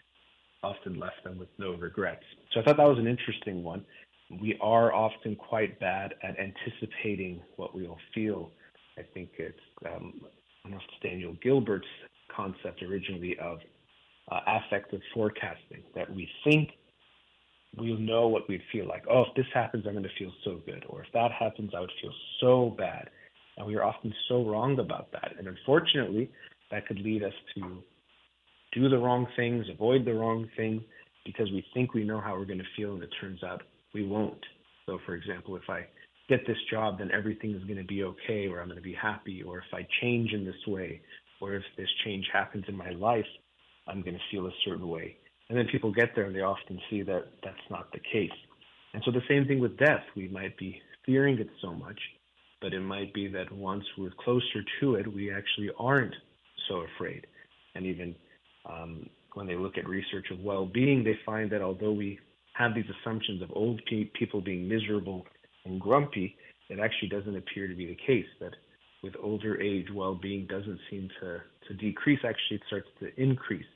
often 0.63 0.99
left 0.99 1.23
them 1.25 1.39
with 1.39 1.49
no 1.59 1.75
regrets. 1.75 2.25
So 2.53 2.61
I 2.61 2.65
thought 2.65 2.77
that 2.77 2.89
was 2.89 2.99
an 2.99 3.07
interesting 3.07 3.63
one. 3.63 3.85
We 4.31 4.59
are 4.61 4.93
often 4.93 5.37
quite 5.37 5.79
bad 5.79 6.15
at 6.23 6.37
anticipating 6.39 7.41
what 7.57 7.75
we'll 7.75 7.99
feel. 8.15 8.51
I 8.99 9.03
think 9.15 9.31
it's 9.39 9.59
um, 9.85 10.21
it's 10.65 10.85
Daniel 11.03 11.37
Gilbert's 11.43 11.87
concept 12.35 12.83
originally 12.83 13.39
of 13.39 13.59
uh, 14.33 14.41
affective 14.47 15.01
forecasting 15.15 15.83
that 15.95 16.13
we 16.13 16.29
think 16.43 16.71
we'll 17.77 17.99
know 17.99 18.27
what 18.27 18.49
we'd 18.49 18.63
feel 18.73 18.89
like. 18.89 19.05
Oh, 19.09 19.23
if 19.29 19.35
this 19.37 19.47
happens, 19.55 19.85
I'm 19.87 19.93
going 19.93 20.05
to 20.05 20.11
feel 20.19 20.33
so 20.45 20.61
good. 20.67 20.85
Or 20.89 21.03
if 21.03 21.13
that 21.13 21.31
happens, 21.31 21.73
I 21.77 21.81
would 21.81 21.93
feel 22.01 22.13
so 22.41 22.75
bad. 22.77 23.11
And 23.57 23.67
we 23.67 23.77
are 23.77 23.85
often 23.85 24.13
so 24.29 24.45
wrong 24.45 24.79
about 24.79 25.13
that. 25.13 25.33
And 25.39 25.47
unfortunately, 25.47 26.31
that 26.71 26.87
could 26.87 26.99
lead 26.99 27.23
us 27.23 27.33
to 27.55 27.83
do 28.73 28.89
the 28.89 28.99
wrong 28.99 29.27
things, 29.37 29.67
avoid 29.73 30.05
the 30.05 30.15
wrong 30.15 30.49
thing, 30.57 30.85
because 31.25 31.51
we 31.51 31.65
think 31.75 31.95
we 31.95 32.05
know 32.05 32.21
how 32.21 32.37
we're 32.37 32.45
going 32.45 32.59
to 32.59 32.65
feel, 32.77 32.95
and 32.95 33.03
it 33.03 33.11
turns 33.21 33.43
out 33.43 33.63
we 33.97 34.07
won't. 34.07 34.45
So, 34.85 34.99
for 35.07 35.15
example, 35.15 35.57
if 35.57 35.69
I 35.69 35.87
get 36.29 36.47
this 36.47 36.59
job, 36.71 36.99
then 36.99 37.11
everything 37.13 37.55
is 37.55 37.65
going 37.65 37.79
to 37.79 37.85
be 37.85 38.05
okay, 38.05 38.47
or 38.47 38.61
I'm 38.61 38.69
going 38.69 38.77
to 38.77 38.83
be 38.83 38.95
happy, 39.11 39.43
or 39.43 39.59
if 39.59 39.73
I 39.73 39.87
change 40.03 40.33
in 40.33 40.45
this 40.45 40.67
way, 40.67 41.01
or 41.41 41.55
if 41.55 41.63
this 41.79 41.89
change 42.05 42.27
happens 42.33 42.65
in 42.69 42.77
my 42.77 42.91
life, 42.91 43.27
I'm 43.89 44.03
going 44.03 44.15
to 44.15 44.21
feel 44.31 44.47
a 44.47 44.53
certain 44.67 44.89
way. 44.89 45.17
And 45.49 45.57
then 45.57 45.67
people 45.73 45.93
get 45.93 46.11
there 46.15 46.27
and 46.27 46.35
they 46.35 46.41
often 46.41 46.79
see 46.91 47.03
that 47.03 47.25
that's 47.43 47.57
not 47.71 47.91
the 47.93 48.01
case. 48.13 48.39
And 48.93 49.03
so 49.05 49.11
the 49.11 49.23
same 49.29 49.47
thing 49.47 49.61
with 49.61 49.79
death. 49.79 50.03
We 50.15 50.29
might 50.29 50.57
be 50.59 50.81
fearing 51.05 51.39
it 51.39 51.49
so 51.63 51.73
much, 51.73 51.99
but 52.61 52.75
it 52.75 52.81
might 52.81 53.15
be 53.15 53.29
that 53.29 53.51
once 53.53 53.85
we're 53.97 54.15
closer 54.25 54.63
to 54.81 54.97
it, 54.97 55.07
we 55.13 55.33
actually 55.33 55.71
aren't 55.79 56.15
so 56.69 56.85
afraid. 56.97 57.27
And 57.75 57.87
even 57.87 58.15
um, 58.69 59.09
when 59.35 59.47
they 59.47 59.55
look 59.55 59.79
at 59.79 59.89
research 59.89 60.27
of 60.33 60.41
well-being, 60.41 61.05
they 61.05 61.17
find 61.25 61.51
that 61.53 61.63
although 61.63 61.93
we 61.93 62.19
have 62.57 62.75
these 62.75 62.87
assumptions 63.01 63.43
of 63.43 63.51
old 63.55 63.81
pe- 63.89 64.11
people 64.19 64.41
being 64.41 64.69
miserable 64.69 65.27
and 65.65 65.81
grumpy, 65.81 66.37
it 66.69 66.79
actually 66.79 67.09
doesn't 67.09 67.37
appear 67.37 67.69
to 67.69 67.75
be 67.75 67.87
the 67.87 67.99
case. 68.07 68.27
That 68.41 68.53
with 69.03 69.15
older 69.23 69.61
age, 69.61 69.87
well-being 69.95 70.47
doesn't 70.47 70.81
seem 70.91 71.09
to 71.21 71.41
to 71.69 71.75
decrease. 71.75 72.21
Actually, 72.25 72.57
it 72.57 72.63
starts 72.67 72.89
to 73.01 73.21
increase 73.21 73.67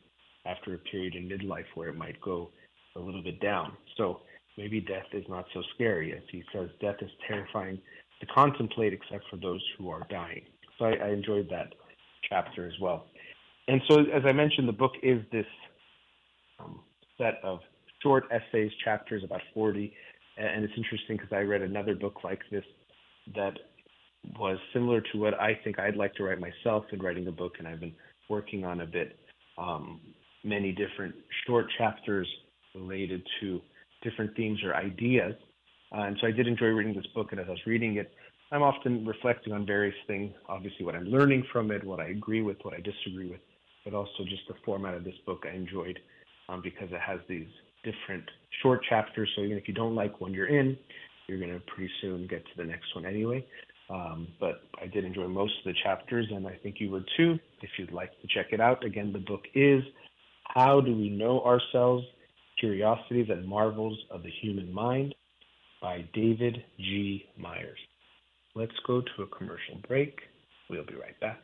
after 0.46 0.74
a 0.74 0.78
period 0.78 1.14
in 1.14 1.28
midlife 1.28 1.66
where 1.74 1.88
it 1.88 1.96
might 1.96 2.20
go 2.20 2.50
a 2.96 3.00
little 3.00 3.22
bit 3.22 3.40
down. 3.40 3.72
So 3.96 4.20
maybe 4.56 4.80
death 4.80 5.06
is 5.12 5.24
not 5.28 5.44
so 5.52 5.62
scary. 5.74 6.12
As 6.12 6.22
he 6.30 6.42
says, 6.52 6.68
death 6.80 6.96
is 7.00 7.10
terrifying 7.28 7.78
to 8.20 8.26
contemplate 8.26 8.92
except 8.92 9.24
for 9.30 9.36
those 9.36 9.62
who 9.76 9.90
are 9.90 10.06
dying. 10.10 10.42
So 10.78 10.86
I, 10.86 10.92
I 10.92 11.08
enjoyed 11.10 11.48
that 11.50 11.74
chapter 12.28 12.66
as 12.66 12.74
well. 12.80 13.06
And 13.68 13.80
so, 13.88 14.00
as 14.00 14.22
I 14.24 14.32
mentioned, 14.32 14.68
the 14.68 14.72
book 14.72 14.92
is 15.02 15.20
this 15.30 15.46
um, 16.58 16.80
set 17.18 17.34
of 17.44 17.60
short 18.02 18.24
essays, 18.30 18.70
chapters, 18.84 19.22
about 19.24 19.40
40. 19.54 19.92
And 20.36 20.64
it's 20.64 20.72
interesting 20.76 21.16
because 21.16 21.32
I 21.32 21.40
read 21.40 21.62
another 21.62 21.94
book 21.94 22.24
like 22.24 22.40
this 22.50 22.64
that 23.34 23.54
was 24.38 24.58
similar 24.72 25.00
to 25.00 25.18
what 25.18 25.34
I 25.34 25.58
think 25.64 25.78
I'd 25.78 25.96
like 25.96 26.14
to 26.14 26.24
write 26.24 26.38
myself 26.40 26.84
in 26.92 27.00
writing 27.00 27.26
a 27.26 27.32
book, 27.32 27.54
and 27.58 27.66
I've 27.66 27.80
been 27.80 27.94
working 28.28 28.64
on 28.64 28.80
a 28.80 28.86
bit. 28.86 29.18
Um, 29.58 30.00
many 30.44 30.72
different 30.72 31.14
short 31.46 31.66
chapters 31.76 32.26
related 32.74 33.22
to 33.40 33.60
different 34.02 34.34
themes 34.36 34.58
or 34.64 34.74
ideas. 34.74 35.34
Uh, 35.92 36.02
and 36.02 36.16
so 36.20 36.26
I 36.26 36.30
did 36.30 36.46
enjoy 36.46 36.66
reading 36.66 36.94
this 36.94 37.06
book, 37.14 37.32
and 37.32 37.40
as 37.40 37.46
I 37.48 37.50
was 37.50 37.66
reading 37.66 37.96
it, 37.96 38.10
I'm 38.52 38.62
often 38.62 39.06
reflecting 39.06 39.52
on 39.52 39.64
various 39.66 39.94
things, 40.06 40.32
obviously 40.48 40.84
what 40.84 40.94
I'm 40.94 41.04
learning 41.04 41.44
from 41.52 41.70
it, 41.70 41.84
what 41.84 42.00
I 42.00 42.08
agree 42.08 42.42
with, 42.42 42.56
what 42.62 42.74
I 42.74 42.80
disagree 42.80 43.30
with, 43.30 43.40
but 43.84 43.94
also 43.94 44.24
just 44.24 44.42
the 44.48 44.54
format 44.64 44.94
of 44.94 45.04
this 45.04 45.14
book 45.24 45.44
I 45.46 45.54
enjoyed 45.54 45.98
um, 46.48 46.60
because 46.62 46.88
it 46.90 47.00
has 47.00 47.20
these 47.28 47.46
different 47.84 48.24
short 48.62 48.84
chapters. 48.88 49.28
So 49.36 49.42
even 49.42 49.56
if 49.56 49.68
you 49.68 49.74
don't 49.74 49.94
like 49.94 50.20
one 50.20 50.32
you're 50.34 50.48
in, 50.48 50.76
you're 51.26 51.38
going 51.38 51.52
to 51.52 51.60
pretty 51.60 51.90
soon 52.00 52.26
get 52.26 52.44
to 52.44 52.50
the 52.56 52.64
next 52.64 52.94
one 52.94 53.06
anyway. 53.06 53.46
Um, 53.88 54.28
but 54.38 54.62
I 54.80 54.86
did 54.86 55.04
enjoy 55.04 55.26
most 55.26 55.52
of 55.58 55.72
the 55.72 55.78
chapters, 55.82 56.26
and 56.30 56.46
I 56.46 56.56
think 56.62 56.76
you 56.78 56.90
would 56.90 57.08
too 57.16 57.38
if 57.62 57.70
you'd 57.78 57.92
like 57.92 58.10
to 58.20 58.28
check 58.28 58.52
it 58.52 58.60
out. 58.60 58.84
Again, 58.84 59.12
the 59.12 59.18
book 59.18 59.42
is 59.54 59.82
How 60.44 60.80
Do 60.80 60.96
We 60.96 61.10
Know 61.10 61.42
Ourselves? 61.42 62.04
Curiosities 62.58 63.28
and 63.30 63.46
Marvels 63.46 63.98
of 64.10 64.22
the 64.22 64.30
Human 64.42 64.72
Mind 64.72 65.14
by 65.80 66.04
David 66.12 66.62
G. 66.78 67.24
Myers. 67.36 67.78
Let's 68.54 68.72
go 68.86 69.00
to 69.00 69.22
a 69.22 69.26
commercial 69.26 69.80
break. 69.88 70.20
We'll 70.68 70.84
be 70.84 70.94
right 70.94 71.18
back. 71.20 71.38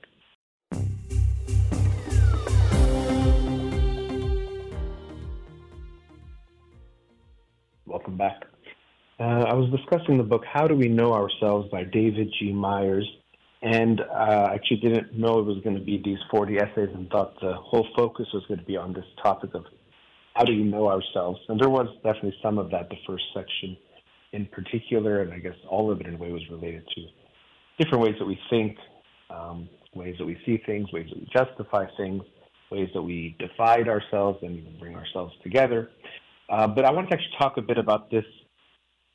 Welcome 8.07 8.19
back. 8.19 8.45
Uh, 9.19 9.51
I 9.51 9.55
was 9.55 9.69
discussing 9.77 10.17
the 10.17 10.23
book 10.23 10.45
How 10.45 10.69
Do 10.69 10.77
We 10.77 10.87
Know 10.87 11.13
Ourselves 11.13 11.69
by 11.73 11.83
David 11.83 12.33
G. 12.39 12.53
Myers, 12.53 13.05
and 13.63 14.01
uh, 14.01 14.51
actually 14.55 14.77
didn't 14.77 15.19
know 15.19 15.41
it 15.41 15.45
was 15.45 15.59
going 15.65 15.75
to 15.75 15.83
be 15.83 16.01
these 16.05 16.21
40 16.31 16.57
essays 16.57 16.89
and 16.95 17.11
thought 17.11 17.35
the 17.41 17.55
whole 17.55 17.85
focus 17.97 18.29
was 18.33 18.45
going 18.47 18.61
to 18.61 18.65
be 18.65 18.77
on 18.77 18.93
this 18.93 19.05
topic 19.21 19.55
of 19.55 19.65
how 20.35 20.45
do 20.45 20.53
we 20.53 20.63
know 20.63 20.87
ourselves. 20.87 21.41
And 21.49 21.59
there 21.59 21.69
was 21.69 21.89
definitely 22.05 22.37
some 22.41 22.59
of 22.59 22.71
that, 22.71 22.89
the 22.91 22.97
first 23.09 23.25
section 23.35 23.77
in 24.33 24.47
particular, 24.53 25.23
and 25.23 25.33
I 25.33 25.41
guess 25.41 25.57
all 25.69 25.91
of 25.91 26.01
it 26.01 26.07
in 26.07 26.15
a 26.15 26.17
way 26.17 26.31
was 26.31 26.49
related 26.49 26.87
to 26.95 27.03
different 27.83 28.05
ways 28.05 28.15
that 28.21 28.27
we 28.27 28.39
think, 28.49 28.77
um, 29.31 29.69
ways 29.97 30.15
that 30.21 30.27
we 30.27 30.39
see 30.47 30.63
things, 30.65 30.93
ways 30.93 31.09
that 31.09 31.19
we 31.19 31.29
justify 31.37 31.87
things, 31.97 32.23
ways 32.71 32.89
that 32.95 33.03
we 33.03 33.37
divide 33.41 33.89
ourselves 33.89 34.39
and 34.43 34.61
even 34.61 34.79
bring 34.79 34.95
ourselves 34.95 35.35
together. 35.43 35.91
Uh, 36.49 36.67
but 36.67 36.85
I 36.85 36.93
wanted 36.93 37.09
to 37.09 37.15
actually 37.15 37.37
talk 37.39 37.57
a 37.57 37.63
bit 37.63 37.79
about 37.79 38.11
this 38.11 38.25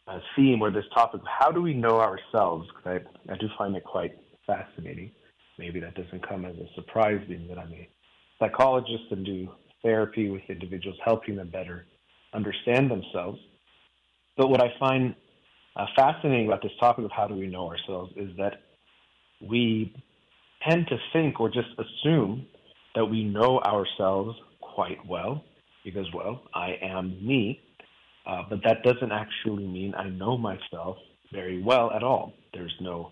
uh, 0.07 0.19
theme 0.35 0.61
or 0.61 0.71
this 0.71 0.85
topic 0.93 1.21
how 1.25 1.51
do 1.51 1.61
we 1.61 1.73
know 1.73 1.99
ourselves? 1.99 2.67
Because 2.67 3.01
I, 3.29 3.33
I 3.33 3.37
do 3.37 3.47
find 3.57 3.75
it 3.75 3.83
quite 3.83 4.17
fascinating. 4.45 5.11
Maybe 5.57 5.79
that 5.79 5.95
doesn't 5.95 6.27
come 6.27 6.45
as 6.45 6.55
a 6.55 6.67
surprise, 6.75 7.21
being 7.27 7.47
that 7.47 7.57
I'm 7.57 7.71
a 7.71 7.87
psychologist 8.39 9.03
and 9.11 9.25
do 9.25 9.49
therapy 9.83 10.29
with 10.29 10.41
individuals, 10.49 10.97
helping 11.03 11.35
them 11.35 11.49
better 11.49 11.85
understand 12.33 12.89
themselves. 12.89 13.39
But 14.37 14.49
what 14.49 14.61
I 14.61 14.73
find 14.79 15.15
uh, 15.75 15.85
fascinating 15.95 16.47
about 16.47 16.61
this 16.61 16.71
topic 16.79 17.05
of 17.05 17.11
how 17.11 17.27
do 17.27 17.35
we 17.35 17.47
know 17.47 17.67
ourselves 17.67 18.11
is 18.15 18.29
that 18.37 18.63
we 19.41 19.93
tend 20.67 20.87
to 20.87 20.97
think 21.13 21.39
or 21.39 21.49
just 21.49 21.69
assume 21.77 22.45
that 22.95 23.05
we 23.05 23.23
know 23.23 23.59
ourselves 23.59 24.37
quite 24.59 25.03
well 25.07 25.43
because, 25.83 26.05
well, 26.13 26.43
I 26.53 26.77
am 26.81 27.25
me. 27.25 27.59
Uh, 28.25 28.43
but 28.49 28.59
that 28.63 28.83
doesn't 28.83 29.11
actually 29.11 29.65
mean 29.65 29.95
I 29.95 30.09
know 30.09 30.37
myself 30.37 30.97
very 31.33 31.61
well 31.61 31.91
at 31.91 32.03
all. 32.03 32.33
There's 32.53 32.75
no 32.79 33.11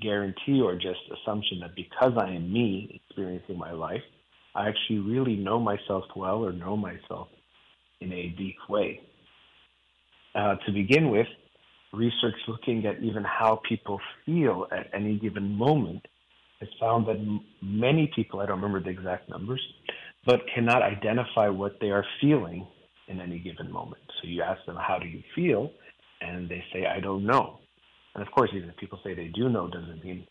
guarantee 0.00 0.60
or 0.60 0.74
just 0.74 1.00
assumption 1.12 1.60
that 1.60 1.74
because 1.74 2.12
I 2.18 2.30
am 2.30 2.52
me 2.52 3.00
experiencing 3.08 3.58
my 3.58 3.72
life, 3.72 4.02
I 4.54 4.68
actually 4.68 4.98
really 4.98 5.36
know 5.36 5.58
myself 5.60 6.04
well 6.16 6.44
or 6.44 6.52
know 6.52 6.76
myself 6.76 7.28
in 8.00 8.12
a 8.12 8.28
deep 8.36 8.56
way. 8.68 9.00
Uh, 10.34 10.56
to 10.66 10.72
begin 10.72 11.10
with, 11.10 11.26
research 11.92 12.36
looking 12.46 12.86
at 12.86 13.02
even 13.02 13.24
how 13.24 13.60
people 13.68 14.00
feel 14.24 14.66
at 14.72 14.88
any 14.92 15.18
given 15.18 15.54
moment 15.54 16.06
has 16.60 16.68
found 16.78 17.06
that 17.06 17.40
many 17.62 18.10
people, 18.14 18.40
I 18.40 18.46
don't 18.46 18.56
remember 18.60 18.80
the 18.80 18.90
exact 18.90 19.28
numbers, 19.28 19.60
but 20.26 20.40
cannot 20.54 20.82
identify 20.82 21.48
what 21.48 21.78
they 21.80 21.90
are 21.90 22.04
feeling 22.20 22.66
in 23.08 23.20
any 23.20 23.38
given 23.38 23.70
moment. 23.70 24.02
So 24.20 24.28
you 24.28 24.42
ask 24.42 24.64
them, 24.66 24.76
How 24.76 24.98
do 24.98 25.06
you 25.06 25.22
feel? 25.34 25.70
And 26.20 26.48
they 26.48 26.62
say, 26.72 26.86
I 26.86 27.00
don't 27.00 27.24
know. 27.24 27.58
And 28.14 28.26
of 28.26 28.32
course, 28.32 28.50
even 28.54 28.68
if 28.68 28.76
people 28.76 28.98
say 29.04 29.14
they 29.14 29.28
do 29.34 29.48
know, 29.48 29.68
doesn't 29.68 30.04
mean 30.04 30.26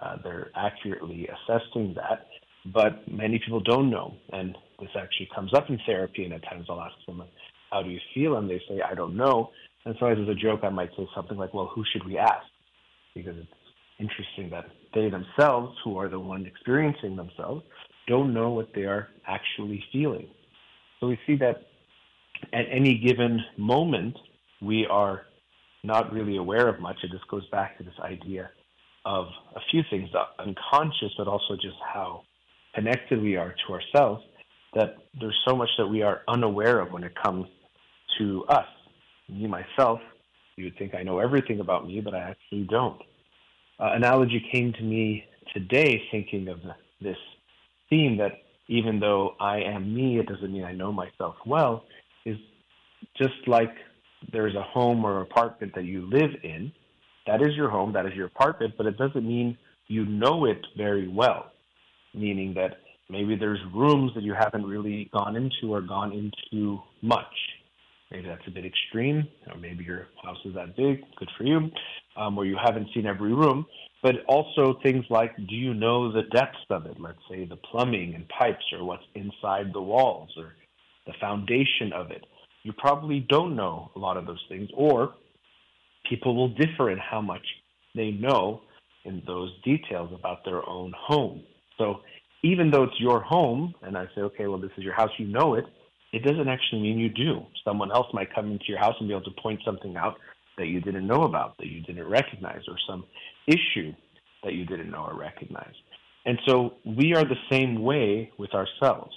uh, 0.00 0.16
they're 0.22 0.50
accurately 0.56 1.28
assessing 1.28 1.94
that. 1.94 2.26
But 2.72 3.10
many 3.10 3.38
people 3.38 3.60
don't 3.60 3.90
know. 3.90 4.14
And 4.32 4.56
this 4.78 4.90
actually 4.96 5.28
comes 5.34 5.52
up 5.54 5.68
in 5.68 5.78
therapy, 5.86 6.24
and 6.24 6.32
at 6.34 6.44
times 6.44 6.66
I'll 6.68 6.80
ask 6.80 6.94
someone, 7.06 7.28
How 7.70 7.82
do 7.82 7.90
you 7.90 8.00
feel? 8.14 8.36
And 8.36 8.48
they 8.48 8.60
say, 8.68 8.80
I 8.80 8.94
don't 8.94 9.16
know. 9.16 9.50
And 9.84 9.96
so, 9.98 10.06
as 10.06 10.18
a 10.28 10.34
joke, 10.34 10.60
I 10.62 10.68
might 10.68 10.90
say 10.96 11.06
something 11.14 11.36
like, 11.36 11.54
Well, 11.54 11.70
who 11.74 11.84
should 11.92 12.06
we 12.06 12.18
ask? 12.18 12.46
Because 13.14 13.36
it's 13.36 13.48
interesting 13.98 14.50
that 14.50 14.66
they 14.94 15.08
themselves, 15.08 15.76
who 15.84 15.98
are 15.98 16.08
the 16.08 16.20
one 16.20 16.46
experiencing 16.46 17.16
themselves, 17.16 17.62
don't 18.06 18.34
know 18.34 18.50
what 18.50 18.68
they 18.74 18.82
are 18.82 19.08
actually 19.26 19.82
feeling. 19.92 20.28
So 21.00 21.08
we 21.08 21.18
see 21.26 21.36
that 21.36 21.66
at 22.52 22.66
any 22.70 22.98
given 22.98 23.40
moment, 23.56 24.16
we 24.60 24.86
are 24.86 25.22
not 25.84 26.12
really 26.12 26.36
aware 26.36 26.68
of 26.68 26.80
much. 26.80 26.96
It 27.02 27.10
just 27.10 27.26
goes 27.28 27.46
back 27.50 27.78
to 27.78 27.84
this 27.84 27.94
idea 28.02 28.50
of 29.04 29.26
a 29.56 29.60
few 29.70 29.82
things, 29.90 30.08
unconscious, 30.38 31.12
but 31.18 31.26
also 31.26 31.54
just 31.56 31.76
how 31.92 32.22
connected 32.74 33.20
we 33.20 33.36
are 33.36 33.54
to 33.66 33.72
ourselves, 33.74 34.22
that 34.74 34.96
there's 35.20 35.38
so 35.46 35.56
much 35.56 35.68
that 35.76 35.86
we 35.86 36.02
are 36.02 36.22
unaware 36.28 36.80
of 36.80 36.92
when 36.92 37.04
it 37.04 37.12
comes 37.20 37.46
to 38.18 38.44
us. 38.48 38.66
Me, 39.28 39.46
myself, 39.46 40.00
you 40.56 40.64
would 40.64 40.78
think 40.78 40.94
I 40.94 41.02
know 41.02 41.18
everything 41.18 41.60
about 41.60 41.86
me, 41.86 42.00
but 42.00 42.14
I 42.14 42.20
actually 42.20 42.66
don't. 42.70 43.00
Uh, 43.80 43.90
analogy 43.94 44.44
came 44.52 44.72
to 44.74 44.82
me 44.82 45.24
today 45.52 46.02
thinking 46.10 46.48
of 46.48 46.60
this 47.00 47.16
theme 47.92 48.16
that 48.16 48.32
even 48.68 48.98
though 48.98 49.34
I 49.38 49.58
am 49.58 49.94
me, 49.94 50.18
it 50.18 50.26
doesn't 50.26 50.50
mean 50.50 50.64
I 50.64 50.72
know 50.72 50.92
myself 50.92 51.34
well, 51.44 51.84
is 52.24 52.38
just 53.18 53.46
like 53.46 53.74
there's 54.32 54.54
a 54.54 54.62
home 54.62 55.04
or 55.04 55.20
apartment 55.20 55.74
that 55.74 55.84
you 55.84 56.08
live 56.10 56.30
in. 56.42 56.72
That 57.26 57.42
is 57.42 57.54
your 57.54 57.68
home, 57.68 57.92
that 57.92 58.06
is 58.06 58.14
your 58.14 58.26
apartment, 58.26 58.74
but 58.78 58.86
it 58.86 58.96
doesn't 58.96 59.26
mean 59.26 59.58
you 59.88 60.06
know 60.06 60.46
it 60.46 60.64
very 60.76 61.06
well, 61.06 61.52
meaning 62.14 62.54
that 62.54 62.78
maybe 63.10 63.36
there's 63.36 63.60
rooms 63.74 64.12
that 64.14 64.22
you 64.22 64.32
haven't 64.32 64.64
really 64.64 65.10
gone 65.12 65.36
into 65.36 65.74
or 65.74 65.82
gone 65.82 66.12
into 66.12 66.80
much. 67.02 67.34
Maybe 68.10 68.26
that's 68.26 68.46
a 68.46 68.50
bit 68.50 68.64
extreme, 68.64 69.28
or 69.50 69.58
maybe 69.58 69.84
your 69.84 70.06
house 70.22 70.38
is 70.46 70.54
that 70.54 70.76
big, 70.76 71.02
good 71.16 71.30
for 71.36 71.44
you, 71.44 71.70
um, 72.16 72.38
or 72.38 72.46
you 72.46 72.56
haven't 72.62 72.88
seen 72.94 73.06
every 73.06 73.34
room. 73.34 73.66
But 74.02 74.24
also 74.26 74.78
things 74.82 75.04
like, 75.10 75.36
do 75.36 75.54
you 75.54 75.74
know 75.74 76.10
the 76.10 76.22
depths 76.22 76.58
of 76.70 76.86
it? 76.86 76.96
Let's 76.98 77.18
say 77.30 77.44
the 77.44 77.56
plumbing 77.56 78.14
and 78.14 78.28
pipes, 78.28 78.64
or 78.72 78.84
what's 78.84 79.04
inside 79.14 79.72
the 79.72 79.80
walls, 79.80 80.30
or 80.36 80.54
the 81.06 81.12
foundation 81.20 81.92
of 81.94 82.10
it. 82.10 82.24
You 82.64 82.72
probably 82.72 83.20
don't 83.28 83.54
know 83.54 83.90
a 83.94 83.98
lot 83.98 84.16
of 84.16 84.26
those 84.26 84.44
things, 84.48 84.68
or 84.74 85.14
people 86.08 86.34
will 86.34 86.48
differ 86.48 86.90
in 86.90 86.98
how 86.98 87.20
much 87.20 87.46
they 87.94 88.10
know 88.10 88.62
in 89.04 89.22
those 89.26 89.50
details 89.64 90.10
about 90.12 90.44
their 90.44 90.68
own 90.68 90.92
home. 90.96 91.42
So 91.78 92.00
even 92.42 92.70
though 92.70 92.84
it's 92.84 93.00
your 93.00 93.20
home, 93.20 93.74
and 93.82 93.96
I 93.96 94.06
say, 94.14 94.22
okay, 94.22 94.46
well, 94.46 94.58
this 94.58 94.70
is 94.76 94.84
your 94.84 94.94
house, 94.94 95.10
you 95.18 95.26
know 95.26 95.54
it, 95.54 95.64
it 96.12 96.24
doesn't 96.24 96.48
actually 96.48 96.82
mean 96.82 96.98
you 96.98 97.08
do. 97.08 97.40
Someone 97.64 97.90
else 97.90 98.06
might 98.12 98.34
come 98.34 98.52
into 98.52 98.64
your 98.68 98.78
house 98.78 98.94
and 98.98 99.08
be 99.08 99.14
able 99.14 99.24
to 99.24 99.42
point 99.42 99.60
something 99.64 99.96
out 99.96 100.16
that 100.58 100.66
you 100.66 100.80
didn't 100.80 101.06
know 101.06 101.22
about, 101.22 101.56
that 101.58 101.68
you 101.68 101.80
didn't 101.80 102.06
recognize, 102.06 102.60
or 102.68 102.76
some 102.86 103.04
issue 103.46 103.92
that 104.44 104.54
you 104.54 104.64
didn't 104.64 104.90
know 104.90 105.04
or 105.04 105.14
recognize. 105.14 105.74
And 106.24 106.38
so 106.46 106.74
we 106.84 107.14
are 107.14 107.24
the 107.24 107.36
same 107.50 107.82
way 107.82 108.30
with 108.38 108.54
ourselves. 108.54 109.14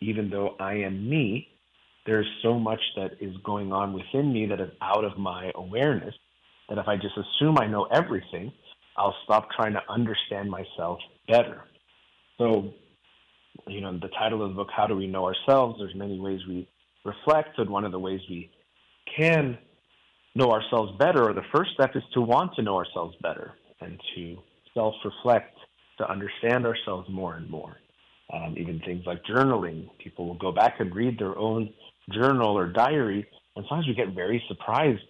Even 0.00 0.30
though 0.30 0.56
I 0.58 0.74
am 0.74 1.08
me, 1.08 1.48
there's 2.06 2.28
so 2.42 2.58
much 2.58 2.80
that 2.96 3.12
is 3.20 3.36
going 3.44 3.72
on 3.72 3.92
within 3.92 4.32
me 4.32 4.46
that 4.46 4.60
is 4.60 4.70
out 4.80 5.04
of 5.04 5.16
my 5.16 5.52
awareness 5.54 6.14
that 6.68 6.78
if 6.78 6.88
I 6.88 6.96
just 6.96 7.14
assume 7.16 7.58
I 7.58 7.66
know 7.66 7.84
everything, 7.84 8.52
I'll 8.96 9.14
stop 9.24 9.48
trying 9.50 9.72
to 9.74 9.82
understand 9.88 10.50
myself 10.50 10.98
better. 11.28 11.62
So 12.38 12.72
you 13.66 13.80
know, 13.80 13.98
the 13.98 14.08
title 14.08 14.42
of 14.42 14.50
the 14.50 14.54
book, 14.54 14.68
How 14.74 14.86
Do 14.86 14.96
We 14.96 15.06
Know 15.06 15.26
Ourselves? 15.26 15.78
There's 15.78 15.94
many 15.94 16.18
ways 16.18 16.40
we 16.48 16.68
reflect, 17.04 17.58
and 17.58 17.70
one 17.70 17.84
of 17.84 17.92
the 17.92 17.98
ways 17.98 18.20
we 18.28 18.50
can 19.16 19.58
know 20.34 20.50
ourselves 20.50 20.92
better, 20.98 21.28
or 21.28 21.32
the 21.32 21.44
first 21.54 21.72
step 21.74 21.90
is 21.94 22.02
to 22.14 22.20
want 22.20 22.54
to 22.56 22.62
know 22.62 22.76
ourselves 22.76 23.16
better 23.22 23.52
and 23.80 24.00
to 24.14 24.38
self 24.74 24.94
reflect, 25.04 25.56
to 25.98 26.10
understand 26.10 26.66
ourselves 26.66 27.08
more 27.10 27.36
and 27.36 27.48
more. 27.50 27.76
Um, 28.32 28.54
even 28.56 28.80
things 28.80 29.04
like 29.06 29.22
journaling, 29.24 29.88
people 30.02 30.26
will 30.26 30.38
go 30.38 30.52
back 30.52 30.80
and 30.80 30.94
read 30.94 31.18
their 31.18 31.36
own 31.36 31.72
journal 32.12 32.56
or 32.56 32.66
diary, 32.66 33.26
and 33.56 33.64
sometimes 33.68 33.86
we 33.86 33.94
get 33.94 34.14
very 34.14 34.42
surprised 34.48 35.02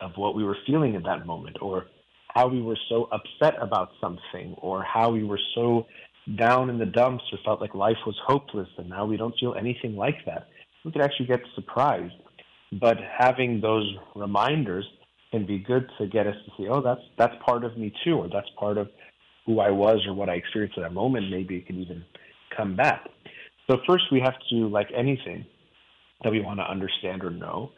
of 0.00 0.10
what 0.16 0.34
we 0.34 0.42
were 0.42 0.56
feeling 0.66 0.96
at 0.96 1.04
that 1.04 1.24
moment, 1.24 1.56
or 1.60 1.86
how 2.28 2.48
we 2.48 2.60
were 2.60 2.78
so 2.88 3.08
upset 3.12 3.54
about 3.62 3.90
something, 4.00 4.54
or 4.58 4.82
how 4.82 5.10
we 5.10 5.22
were 5.22 5.40
so 5.54 5.86
down 6.36 6.70
in 6.70 6.78
the 6.78 6.86
dumps 6.86 7.24
or 7.32 7.38
felt 7.44 7.60
like 7.60 7.74
life 7.74 7.96
was 8.06 8.16
hopeless 8.26 8.68
and 8.78 8.88
now 8.88 9.04
we 9.04 9.16
don't 9.16 9.34
feel 9.38 9.54
anything 9.58 9.94
like 9.96 10.16
that. 10.26 10.48
We 10.84 10.92
could 10.92 11.02
actually 11.02 11.26
get 11.26 11.40
surprised. 11.54 12.14
But 12.80 12.96
having 13.18 13.60
those 13.60 13.94
reminders 14.14 14.84
can 15.30 15.46
be 15.46 15.58
good 15.58 15.88
to 15.98 16.06
get 16.06 16.26
us 16.26 16.34
to 16.44 16.52
see, 16.56 16.68
oh, 16.68 16.80
that's 16.80 17.00
that's 17.18 17.34
part 17.44 17.64
of 17.64 17.76
me 17.76 17.92
too, 18.04 18.14
or 18.14 18.28
that's 18.28 18.48
part 18.58 18.78
of 18.78 18.88
who 19.46 19.60
I 19.60 19.70
was 19.70 20.04
or 20.06 20.14
what 20.14 20.28
I 20.28 20.34
experienced 20.34 20.78
at 20.78 20.82
that 20.82 20.92
moment. 20.92 21.30
Maybe 21.30 21.56
it 21.56 21.66
can 21.66 21.80
even 21.80 22.04
come 22.56 22.76
back. 22.76 23.08
So 23.70 23.78
first, 23.86 24.04
we 24.10 24.20
have 24.20 24.34
to, 24.50 24.68
like 24.68 24.88
anything 24.96 25.44
that 26.22 26.30
we 26.30 26.40
want 26.40 26.60
to 26.60 26.64
understand 26.64 27.22
or 27.22 27.30
know, 27.30 27.70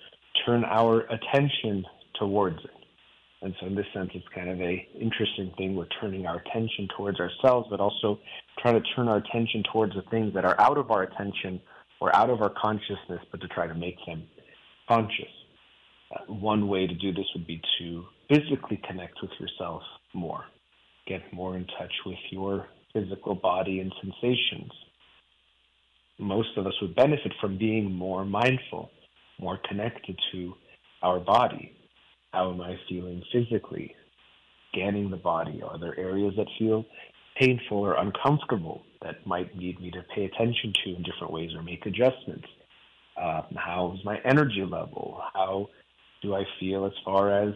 turn 0.44 0.64
our 0.64 1.00
attention 1.00 1.84
towards 2.18 2.58
it. 2.58 2.70
And 3.42 3.54
so, 3.60 3.66
in 3.66 3.74
this 3.74 3.86
sense, 3.92 4.10
it's 4.14 4.26
kind 4.34 4.48
of 4.48 4.60
a 4.60 4.88
interesting 4.98 5.52
thing. 5.58 5.76
We're 5.76 5.88
turning 6.00 6.26
our 6.26 6.38
attention 6.38 6.88
towards 6.96 7.20
ourselves, 7.20 7.68
but 7.70 7.80
also 7.80 8.18
trying 8.60 8.74
to 8.74 8.88
turn 8.94 9.08
our 9.08 9.18
attention 9.18 9.62
towards 9.72 9.94
the 9.94 10.02
things 10.10 10.32
that 10.34 10.44
are 10.44 10.58
out 10.58 10.78
of 10.78 10.90
our 10.90 11.02
attention 11.02 11.60
or 12.00 12.14
out 12.16 12.30
of 12.30 12.40
our 12.40 12.50
consciousness, 12.50 13.20
but 13.30 13.40
to 13.40 13.48
try 13.48 13.66
to 13.66 13.74
make 13.74 13.96
them 14.06 14.24
conscious. 14.88 15.32
Uh, 16.14 16.32
one 16.32 16.68
way 16.68 16.86
to 16.86 16.94
do 16.94 17.12
this 17.12 17.26
would 17.34 17.46
be 17.46 17.60
to 17.78 18.04
physically 18.28 18.80
connect 18.88 19.20
with 19.20 19.30
yourself 19.40 19.82
more, 20.14 20.44
get 21.06 21.20
more 21.32 21.56
in 21.56 21.66
touch 21.78 21.92
with 22.04 22.18
your 22.30 22.68
physical 22.92 23.34
body 23.34 23.80
and 23.80 23.92
sensations. 24.00 24.70
Most 26.18 26.56
of 26.56 26.66
us 26.66 26.72
would 26.80 26.94
benefit 26.94 27.32
from 27.40 27.58
being 27.58 27.92
more 27.92 28.24
mindful, 28.24 28.90
more 29.38 29.58
connected 29.68 30.18
to 30.32 30.54
our 31.02 31.20
body. 31.20 31.76
How 32.32 32.52
am 32.52 32.60
I 32.60 32.76
feeling 32.88 33.22
physically? 33.32 33.94
Scanning 34.72 35.10
the 35.10 35.16
body. 35.16 35.62
Are 35.62 35.78
there 35.78 35.98
areas 35.98 36.34
that 36.36 36.46
feel 36.58 36.84
painful 37.38 37.78
or 37.78 37.94
uncomfortable 37.94 38.82
that 39.02 39.26
might 39.26 39.56
need 39.56 39.80
me 39.80 39.90
to 39.90 40.02
pay 40.14 40.24
attention 40.24 40.72
to 40.84 40.96
in 40.96 41.02
different 41.02 41.32
ways 41.32 41.50
or 41.54 41.62
make 41.62 41.84
adjustments? 41.84 42.46
Um, 43.20 43.44
how's 43.56 44.04
my 44.04 44.18
energy 44.24 44.64
level? 44.68 45.20
How 45.32 45.68
do 46.22 46.34
I 46.34 46.44
feel 46.60 46.84
as 46.84 46.92
far 47.04 47.30
as 47.30 47.54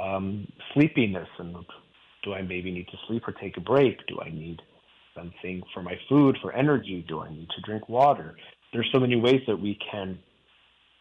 um, 0.00 0.46
sleepiness? 0.74 1.28
And 1.38 1.56
do 2.24 2.34
I 2.34 2.42
maybe 2.42 2.70
need 2.70 2.86
to 2.88 2.96
sleep 3.08 3.26
or 3.26 3.32
take 3.32 3.56
a 3.56 3.60
break? 3.60 4.06
Do 4.06 4.20
I 4.20 4.30
need 4.30 4.60
something 5.14 5.62
for 5.74 5.82
my 5.82 5.98
food, 6.08 6.38
for 6.40 6.52
energy? 6.52 7.04
Do 7.08 7.20
I 7.20 7.30
need 7.30 7.48
to 7.50 7.62
drink 7.62 7.88
water? 7.88 8.36
There's 8.72 8.88
so 8.92 9.00
many 9.00 9.16
ways 9.16 9.40
that 9.46 9.56
we 9.56 9.78
can 9.90 10.18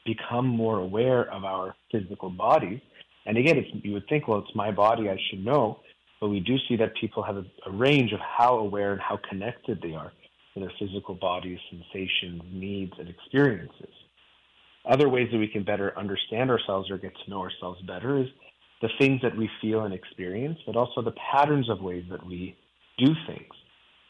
become 0.05 0.47
more 0.47 0.79
aware 0.79 1.31
of 1.31 1.43
our 1.43 1.75
physical 1.91 2.29
bodies. 2.29 2.79
And 3.25 3.37
again, 3.37 3.63
you 3.83 3.93
would 3.93 4.07
think, 4.07 4.27
well, 4.27 4.39
it's 4.39 4.55
my 4.55 4.71
body, 4.71 5.09
I 5.09 5.17
should 5.29 5.45
know. 5.45 5.79
But 6.19 6.29
we 6.29 6.39
do 6.39 6.57
see 6.67 6.75
that 6.77 6.95
people 6.99 7.21
have 7.23 7.37
a, 7.37 7.45
a 7.67 7.71
range 7.71 8.11
of 8.11 8.19
how 8.19 8.57
aware 8.57 8.91
and 8.91 9.01
how 9.01 9.19
connected 9.29 9.79
they 9.81 9.93
are 9.93 10.11
to 10.53 10.59
their 10.59 10.71
physical 10.79 11.15
bodies, 11.15 11.59
sensations, 11.69 12.41
needs, 12.51 12.93
and 12.97 13.07
experiences. 13.07 13.93
Other 14.85 15.09
ways 15.09 15.29
that 15.31 15.37
we 15.37 15.47
can 15.47 15.63
better 15.63 15.97
understand 15.97 16.49
ourselves 16.49 16.89
or 16.89 16.97
get 16.97 17.13
to 17.23 17.29
know 17.29 17.41
ourselves 17.41 17.81
better 17.83 18.19
is 18.19 18.27
the 18.81 18.89
things 18.99 19.21
that 19.21 19.35
we 19.35 19.49
feel 19.61 19.81
and 19.81 19.93
experience, 19.93 20.57
but 20.65 20.75
also 20.75 21.01
the 21.01 21.13
patterns 21.31 21.69
of 21.69 21.81
ways 21.81 22.05
that 22.09 22.25
we 22.25 22.55
do 22.97 23.13
things. 23.27 23.53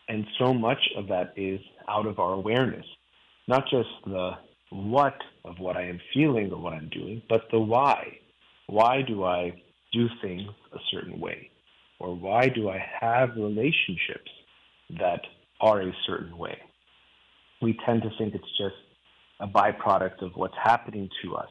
And 0.07 0.25
so 0.39 0.53
much 0.53 0.79
of 0.95 1.07
that 1.07 1.33
is 1.35 1.59
out 1.87 2.05
of 2.05 2.19
our 2.19 2.33
awareness, 2.33 2.85
not 3.47 3.63
just 3.69 3.89
the 4.05 4.31
what 4.71 5.15
of 5.45 5.59
what 5.59 5.75
I 5.75 5.87
am 5.87 5.99
feeling 6.13 6.51
or 6.51 6.61
what 6.61 6.73
I'm 6.73 6.89
doing, 6.89 7.21
but 7.27 7.41
the 7.51 7.59
why. 7.59 8.19
Why 8.67 9.01
do 9.01 9.23
I 9.23 9.61
do 9.91 10.07
things 10.21 10.49
a 10.73 10.77
certain 10.91 11.19
way? 11.19 11.49
Or 11.99 12.15
why 12.15 12.47
do 12.47 12.69
I 12.69 12.83
have 13.01 13.29
relationships 13.35 14.31
that 14.99 15.21
are 15.59 15.81
a 15.81 15.91
certain 16.05 16.37
way? 16.37 16.57
We 17.61 17.77
tend 17.85 18.03
to 18.03 18.09
think 18.17 18.35
it's 18.35 18.57
just 18.57 18.75
a 19.39 19.47
byproduct 19.47 20.21
of 20.21 20.31
what's 20.35 20.55
happening 20.61 21.09
to 21.23 21.35
us. 21.35 21.49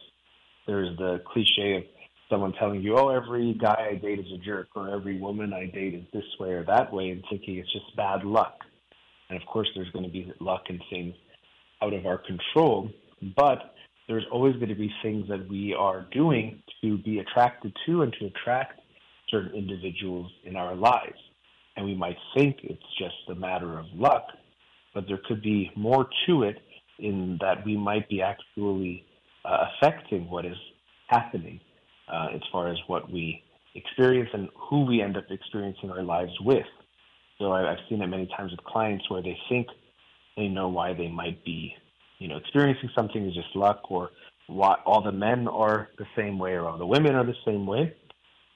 There's 0.66 0.97
the 0.99 1.22
cliche 1.32 1.76
of 1.76 1.82
someone 2.30 2.53
telling 2.59 2.82
you, 2.82 2.97
oh, 2.99 3.09
every 3.09 3.55
guy 3.55 3.89
I 3.93 3.95
date 3.95 4.18
is 4.18 4.26
a 4.34 4.45
jerk, 4.45 4.68
or 4.76 4.91
every 4.91 5.18
woman 5.18 5.53
I 5.53 5.66
date 5.66 5.95
is 5.95 6.05
this 6.12 6.24
way 6.39 6.51
or 6.51 6.64
that 6.64 6.93
way, 6.93 7.09
and 7.11 7.24
thinking 7.30 7.57
it's 7.57 7.72
just 7.72 7.97
bad 7.97 8.24
luck. 8.24 8.59
And 9.30 9.41
of 9.41 9.47
course, 9.47 9.68
there's 9.74 9.91
going 9.91 10.05
to 10.05 10.11
be 10.11 10.32
luck 10.41 10.62
and 10.68 10.80
things 10.91 11.14
out 11.82 11.95
of 11.95 12.05
our 12.07 12.18
control, 12.18 12.91
but 13.36 13.74
there's 14.09 14.24
always 14.32 14.55
going 14.57 14.68
to 14.68 14.74
be 14.74 14.91
things 15.03 15.26
that 15.28 15.49
we 15.49 15.74
are 15.78 16.07
doing 16.12 16.62
to 16.82 16.99
be 16.99 17.18
attracted 17.18 17.72
to 17.86 18.03
and 18.03 18.12
to 18.18 18.26
attract 18.26 18.80
certain 19.28 19.55
individuals 19.55 20.30
in 20.45 20.57
our 20.57 20.74
lives. 20.74 21.18
And 21.76 21.86
we 21.86 21.95
might 21.95 22.16
think 22.34 22.57
it's 22.62 22.82
just 22.99 23.14
a 23.30 23.34
matter 23.34 23.78
of 23.78 23.86
luck, 23.95 24.24
but 24.95 25.05
there 25.07 25.20
could 25.28 25.43
be 25.43 25.70
more 25.76 26.09
to 26.26 26.43
it 26.43 26.57
in 26.99 27.38
that 27.40 27.64
we 27.64 27.76
might 27.76 28.09
be 28.09 28.22
actually 28.22 29.05
uh, 29.44 29.66
affecting 29.68 30.28
what 30.30 30.44
is 30.44 30.57
happening 31.09 31.61
uh, 32.12 32.28
as 32.34 32.40
far 32.51 32.68
as 32.68 32.76
what 32.86 33.11
we 33.11 33.42
experience 33.74 34.30
and 34.32 34.49
who 34.57 34.84
we 34.84 35.01
end 35.01 35.16
up 35.16 35.24
experiencing 35.30 35.90
our 35.90 36.03
lives 36.03 36.32
with. 36.40 36.66
So 37.38 37.53
I've 37.53 37.78
seen 37.88 38.03
it 38.03 38.07
many 38.09 38.28
times 38.36 38.51
with 38.51 38.64
clients 38.64 39.09
where 39.11 39.22
they 39.22 39.38
think 39.49 39.68
they 40.36 40.49
know 40.49 40.68
why 40.68 40.92
they 40.94 41.09
might 41.09 41.44
be, 41.44 41.74
you 42.18 42.28
know, 42.28 42.36
experiencing 42.36 42.90
something 42.96 43.26
is 43.26 43.34
just 43.34 43.55
luck, 43.55 43.90
or 43.90 44.11
why 44.49 44.76
all 44.84 45.03
the 45.03 45.12
men 45.12 45.46
are 45.46 45.88
the 45.99 46.07
same 46.16 46.38
way, 46.38 46.53
or 46.53 46.66
all 46.66 46.78
the 46.78 46.86
women 46.86 47.14
are 47.14 47.24
the 47.24 47.34
same 47.44 47.66
way. 47.66 47.94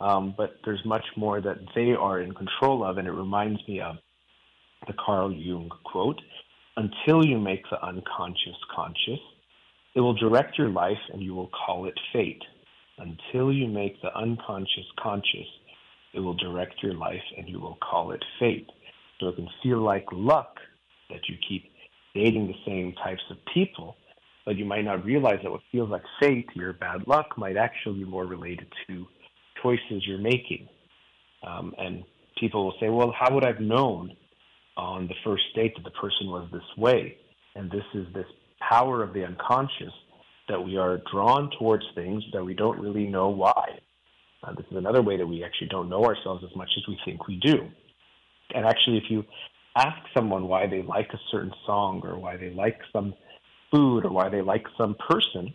Um, 0.00 0.34
but 0.36 0.56
there's 0.64 0.84
much 0.84 1.04
more 1.16 1.40
that 1.40 1.58
they 1.76 1.92
are 1.92 2.20
in 2.20 2.32
control 2.34 2.84
of, 2.84 2.98
and 2.98 3.06
it 3.06 3.12
reminds 3.12 3.60
me 3.68 3.80
of 3.80 3.96
the 4.88 4.94
Carl 4.94 5.32
Jung 5.32 5.70
quote: 5.84 6.20
"Until 6.76 7.24
you 7.24 7.38
make 7.38 7.68
the 7.70 7.84
unconscious 7.84 8.56
conscious, 8.74 9.20
it 9.94 10.00
will 10.00 10.14
direct 10.14 10.58
your 10.58 10.70
life, 10.70 10.98
and 11.12 11.22
you 11.22 11.34
will 11.34 11.50
call 11.66 11.86
it 11.86 11.98
fate." 12.12 12.42
Until 12.98 13.52
you 13.52 13.66
make 13.66 14.00
the 14.02 14.14
unconscious 14.16 14.86
conscious, 14.98 15.46
it 16.12 16.20
will 16.20 16.34
direct 16.34 16.82
your 16.82 16.94
life 16.94 17.22
and 17.36 17.48
you 17.48 17.58
will 17.58 17.76
call 17.76 18.12
it 18.12 18.22
fate. 18.38 18.68
So 19.18 19.28
it 19.28 19.36
can 19.36 19.48
feel 19.62 19.78
like 19.78 20.06
luck 20.12 20.56
that 21.08 21.20
you 21.28 21.36
keep 21.48 21.64
dating 22.14 22.48
the 22.48 22.54
same 22.66 22.92
types 23.02 23.22
of 23.30 23.38
people, 23.54 23.96
but 24.44 24.56
you 24.56 24.64
might 24.64 24.84
not 24.84 25.04
realize 25.04 25.38
that 25.42 25.50
what 25.50 25.62
feels 25.70 25.90
like 25.90 26.02
fate, 26.20 26.48
your 26.54 26.74
bad 26.74 27.06
luck, 27.06 27.38
might 27.38 27.56
actually 27.56 28.00
be 28.00 28.04
more 28.04 28.26
related 28.26 28.66
to 28.86 29.06
choices 29.62 30.06
you're 30.06 30.18
making. 30.18 30.68
Um, 31.46 31.74
and 31.78 32.04
people 32.38 32.64
will 32.64 32.74
say, 32.78 32.88
well, 32.88 33.14
how 33.18 33.34
would 33.34 33.44
I 33.44 33.48
have 33.48 33.60
known 33.60 34.14
on 34.76 35.06
the 35.08 35.14
first 35.24 35.44
date 35.54 35.74
that 35.76 35.84
the 35.84 35.90
person 35.90 36.28
was 36.28 36.48
this 36.52 36.62
way? 36.76 37.16
And 37.54 37.70
this 37.70 37.84
is 37.94 38.06
this 38.14 38.26
power 38.68 39.02
of 39.02 39.12
the 39.12 39.24
unconscious 39.24 39.92
that 40.48 40.62
we 40.62 40.76
are 40.76 41.00
drawn 41.10 41.50
towards 41.58 41.84
things 41.94 42.22
that 42.32 42.44
we 42.44 42.54
don't 42.54 42.80
really 42.80 43.06
know 43.06 43.28
why. 43.28 43.78
Uh, 44.42 44.52
this 44.54 44.66
is 44.70 44.76
another 44.76 45.02
way 45.02 45.16
that 45.16 45.26
we 45.26 45.44
actually 45.44 45.68
don't 45.68 45.88
know 45.88 46.04
ourselves 46.04 46.42
as 46.48 46.54
much 46.56 46.70
as 46.76 46.82
we 46.88 46.98
think 47.04 47.28
we 47.28 47.36
do. 47.36 47.68
And 48.54 48.66
actually, 48.66 48.98
if 48.98 49.04
you 49.08 49.24
ask 49.76 49.96
someone 50.14 50.48
why 50.48 50.66
they 50.66 50.82
like 50.82 51.08
a 51.12 51.20
certain 51.30 51.52
song 51.64 52.02
or 52.04 52.18
why 52.18 52.36
they 52.36 52.50
like 52.50 52.78
some 52.92 53.14
food 53.70 54.04
or 54.04 54.10
why 54.10 54.28
they 54.28 54.42
like 54.42 54.64
some 54.76 54.96
person, 55.08 55.54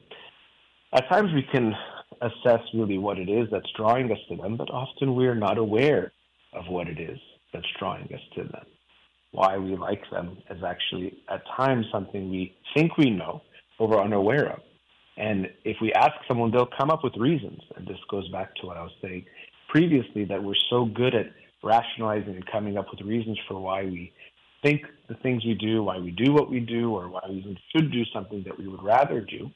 at 0.94 1.08
times 1.10 1.32
we 1.34 1.44
can 1.52 1.74
assess 2.22 2.62
really 2.74 2.98
what 2.98 3.20
it 3.20 3.30
is 3.30 3.48
that's 3.52 3.70
drawing 3.76 4.12
us 4.12 4.18
to 4.30 4.38
them, 4.38 4.56
but 4.58 4.70
often 4.72 5.16
we 5.16 5.28
are 5.28 5.36
not 5.36 5.58
aware 5.58 6.12
of 6.54 6.68
what 6.70 6.88
it 6.88 7.00
is 7.00 7.20
that's 7.54 7.68
drawing 7.78 8.04
us 8.14 8.22
to 8.36 8.44
them. 8.44 8.66
Why 9.32 9.58
we 9.58 9.76
like 9.76 10.02
them 10.12 10.38
is 10.50 10.64
actually 10.64 11.24
at 11.30 11.42
times 11.56 11.86
something 11.92 12.30
we 12.30 12.56
think 12.74 12.98
we 12.98 13.10
know, 13.10 13.42
but 13.78 13.90
we're 13.90 14.02
unaware 14.02 14.52
of. 14.54 14.60
And 15.18 15.48
if 15.66 15.78
we 15.82 15.92
ask 15.94 16.14
someone, 16.28 16.52
they'll 16.52 16.70
come 16.78 16.90
up 16.90 17.04
with 17.04 17.16
reasons. 17.18 17.60
And 17.76 17.88
this 17.88 17.98
goes 18.10 18.30
back 18.30 18.56
to 18.56 18.68
what 18.68 18.78
I 18.78 18.84
was 18.84 18.94
saying 19.02 19.26
previously 19.70 20.26
that 20.26 20.42
we're 20.42 20.56
so 20.70 20.86
good 20.86 21.14
at 21.14 21.28
rationalizing 21.64 22.36
and 22.36 22.46
coming 22.52 22.78
up 22.78 22.88
with 22.92 23.06
reasons 23.06 23.38
for 23.48 23.60
why 23.60 23.84
we 23.84 24.14
think 24.64 24.82
the 25.10 25.16
things 25.16 25.44
we 25.46 25.54
do, 25.54 25.84
why 25.84 25.98
we 25.98 26.12
do 26.12 26.34
what 26.34 26.50
we 26.50 26.60
do, 26.60 26.92
or 26.92 27.10
why 27.10 27.22
we 27.28 27.36
even 27.36 27.58
should 27.72 27.92
do 27.92 28.04
something 28.14 28.44
that 28.46 28.58
we 28.58 28.68
would 28.68 28.82
rather 28.84 29.22
do. 29.22 29.50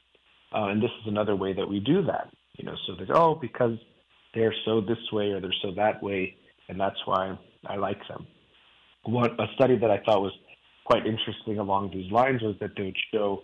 Uh, 0.54 0.66
and 0.66 0.82
this 0.82 0.90
is 1.00 1.06
another 1.06 1.34
way 1.34 1.52
that 1.52 1.68
we 1.68 1.80
do 1.80 2.02
that. 2.02 2.28
You 2.58 2.66
know, 2.66 2.74
so 2.86 2.94
that 2.96 3.10
oh, 3.10 3.38
because 3.40 3.78
they're 4.34 4.54
so 4.64 4.80
this 4.80 4.98
way 5.12 5.30
or 5.30 5.40
they're 5.40 5.54
so 5.62 5.72
that 5.76 6.02
way, 6.02 6.36
and 6.68 6.78
that's 6.78 6.98
why 7.06 7.38
I 7.66 7.76
like 7.76 8.00
them. 8.08 8.26
One 9.04 9.30
a 9.38 9.46
study 9.54 9.76
that 9.78 9.90
I 9.90 9.98
thought 10.04 10.22
was 10.22 10.32
quite 10.84 11.06
interesting 11.06 11.58
along 11.58 11.90
these 11.92 12.10
lines 12.12 12.42
was 12.42 12.56
that 12.60 12.70
they 12.76 12.84
would 12.84 12.96
show 13.12 13.42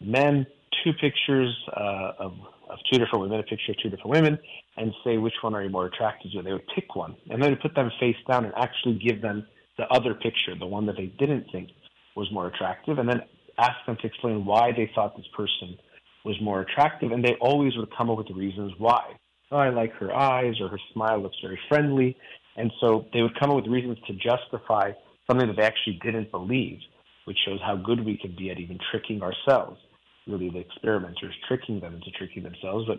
men 0.00 0.46
two 0.82 0.92
pictures 1.00 1.54
uh, 1.76 2.12
of, 2.18 2.32
of 2.68 2.78
two 2.90 2.98
different 2.98 3.22
women, 3.22 3.40
a 3.40 3.42
picture 3.42 3.72
of 3.72 3.78
two 3.82 3.90
different 3.90 4.10
women, 4.10 4.38
and 4.76 4.92
say 5.04 5.18
which 5.18 5.34
one 5.42 5.54
are 5.54 5.62
you 5.62 5.70
more 5.70 5.86
attracted 5.86 6.32
to. 6.32 6.42
They 6.42 6.52
would 6.52 6.66
pick 6.74 6.94
one, 6.96 7.16
and 7.30 7.42
then 7.42 7.56
put 7.56 7.74
them 7.74 7.90
face 8.00 8.16
down 8.28 8.44
and 8.44 8.54
actually 8.56 8.98
give 8.98 9.22
them 9.22 9.46
the 9.78 9.84
other 9.88 10.14
picture, 10.14 10.54
the 10.58 10.66
one 10.66 10.86
that 10.86 10.96
they 10.96 11.06
didn't 11.18 11.46
think 11.52 11.70
was 12.16 12.28
more 12.32 12.46
attractive, 12.46 12.98
and 12.98 13.08
then 13.08 13.20
ask 13.58 13.74
them 13.86 13.96
to 14.00 14.06
explain 14.06 14.44
why 14.44 14.72
they 14.72 14.90
thought 14.94 15.16
this 15.16 15.26
person 15.36 15.76
was 16.24 16.36
more 16.40 16.60
attractive, 16.60 17.12
and 17.12 17.24
they 17.24 17.36
always 17.40 17.76
would 17.76 17.88
come 17.96 18.10
up 18.10 18.18
with 18.18 18.28
the 18.28 18.34
reasons 18.34 18.72
why. 18.78 19.02
Oh, 19.50 19.58
I 19.58 19.68
like 19.68 19.92
her 19.94 20.14
eyes, 20.14 20.54
or 20.60 20.68
her 20.68 20.80
smile 20.92 21.20
looks 21.20 21.36
very 21.42 21.58
friendly, 21.68 22.16
and 22.56 22.72
so 22.80 23.06
they 23.12 23.22
would 23.22 23.38
come 23.38 23.50
up 23.50 23.56
with 23.56 23.66
reasons 23.66 23.98
to 24.06 24.12
justify 24.14 24.92
something 25.26 25.46
that 25.46 25.56
they 25.56 25.64
actually 25.64 25.98
didn't 26.02 26.30
believe, 26.30 26.78
which 27.24 27.38
shows 27.46 27.58
how 27.64 27.76
good 27.76 28.04
we 28.04 28.16
can 28.16 28.34
be 28.36 28.50
at 28.50 28.58
even 28.58 28.78
tricking 28.90 29.22
ourselves 29.22 29.78
really 30.26 30.50
the 30.50 30.58
experimenters 30.58 31.34
tricking 31.46 31.80
them 31.80 31.94
into 31.94 32.10
tricking 32.12 32.42
themselves. 32.42 32.86
But 32.86 32.98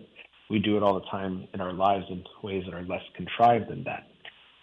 we 0.50 0.60
do 0.60 0.78
it 0.78 0.84
all 0.84 0.96
the 0.96 1.06
time 1.08 1.48
in 1.54 1.62
our 1.62 1.74
lives 1.74 2.06
in 2.10 2.24
ways 2.44 2.64
that 2.66 2.76
are 2.76 2.84
less 2.84 3.02
contrived 3.16 3.70
than 3.70 3.84
that. 3.86 4.08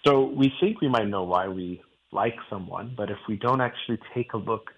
So 0.06 0.26
we 0.26 0.52
think 0.60 0.80
we 0.80 0.88
might 0.88 1.08
know 1.08 1.24
why 1.24 1.48
we 1.48 1.80
like 2.12 2.34
someone, 2.50 2.94
but 2.96 3.10
if 3.10 3.18
we 3.28 3.36
don't 3.36 3.60
actually 3.60 3.98
take 4.14 4.32
a 4.34 4.36
look 4.36 4.70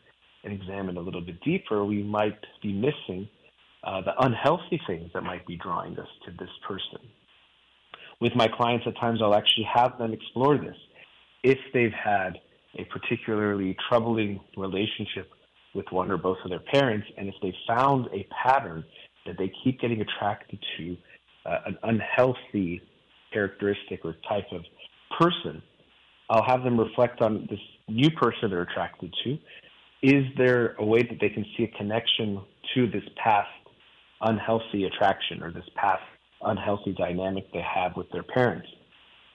and 0.44 0.52
examine 0.52 0.96
a 0.96 1.00
little 1.00 1.20
bit 1.20 1.40
deeper, 1.42 1.84
we 1.84 2.02
might 2.02 2.38
be 2.62 2.72
missing 2.72 3.28
uh, 3.84 4.00
the 4.02 4.12
unhealthy 4.20 4.80
things 4.86 5.10
that 5.14 5.22
might 5.22 5.46
be 5.46 5.56
drawing 5.56 5.98
us 5.98 6.08
to 6.24 6.30
this 6.38 6.50
person. 6.66 7.00
With 8.20 8.34
my 8.34 8.48
clients, 8.48 8.86
at 8.86 8.96
times 8.96 9.20
I'll 9.22 9.34
actually 9.34 9.68
have 9.72 9.98
them 9.98 10.12
explore 10.12 10.58
this. 10.58 10.76
If 11.42 11.58
they've 11.72 11.92
had 11.92 12.38
a 12.78 12.84
particularly 12.84 13.76
troubling 13.88 14.40
relationship 14.56 15.30
with 15.74 15.86
one 15.90 16.10
or 16.10 16.16
both 16.16 16.38
of 16.44 16.50
their 16.50 16.62
parents, 16.72 17.06
and 17.16 17.28
if 17.28 17.34
they 17.42 17.54
found 17.66 18.06
a 18.12 18.26
pattern 18.42 18.84
that 19.26 19.36
they 19.38 19.52
keep 19.62 19.80
getting 19.80 20.00
attracted 20.00 20.58
to 20.76 20.96
uh, 21.46 21.58
an 21.66 21.78
unhealthy 21.82 22.80
characteristic 23.32 24.00
or 24.04 24.14
type 24.28 24.46
of 24.52 24.62
person, 25.18 25.62
I'll 26.30 26.44
have 26.44 26.62
them 26.62 26.78
reflect 26.78 27.20
on 27.20 27.46
this 27.50 27.60
new 27.88 28.10
person 28.10 28.50
they're 28.50 28.62
attracted 28.62 29.14
to. 29.24 29.38
Is 30.02 30.24
there 30.36 30.74
a 30.78 30.84
way 30.84 31.02
that 31.02 31.18
they 31.20 31.28
can 31.28 31.44
see 31.56 31.64
a 31.64 31.78
connection 31.78 32.40
to 32.74 32.86
this 32.88 33.02
past 33.22 33.48
unhealthy 34.20 34.84
attraction 34.84 35.42
or 35.42 35.50
this 35.50 35.64
past 35.74 36.02
unhealthy 36.46 36.92
dynamic 36.92 37.52
they 37.52 37.62
have 37.62 37.96
with 37.96 38.10
their 38.10 38.22
parents? 38.22 38.68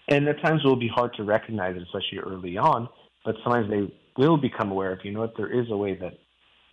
And 0.10 0.28
at 0.28 0.42
times 0.42 0.62
it 0.64 0.68
will 0.68 0.76
be 0.76 0.88
hard 0.88 1.14
to 1.16 1.24
recognize 1.24 1.76
it, 1.76 1.84
especially 1.84 2.20
early 2.20 2.58
on, 2.58 2.90
but 3.24 3.36
sometimes 3.44 3.70
they 3.70 3.94
will 4.18 4.38
become 4.38 4.72
aware 4.72 4.92
of, 4.92 5.00
you 5.04 5.12
know 5.12 5.22
what, 5.22 5.38
there 5.38 5.52
is 5.52 5.68
a 5.70 5.78
way 5.78 5.96
that 5.96 6.14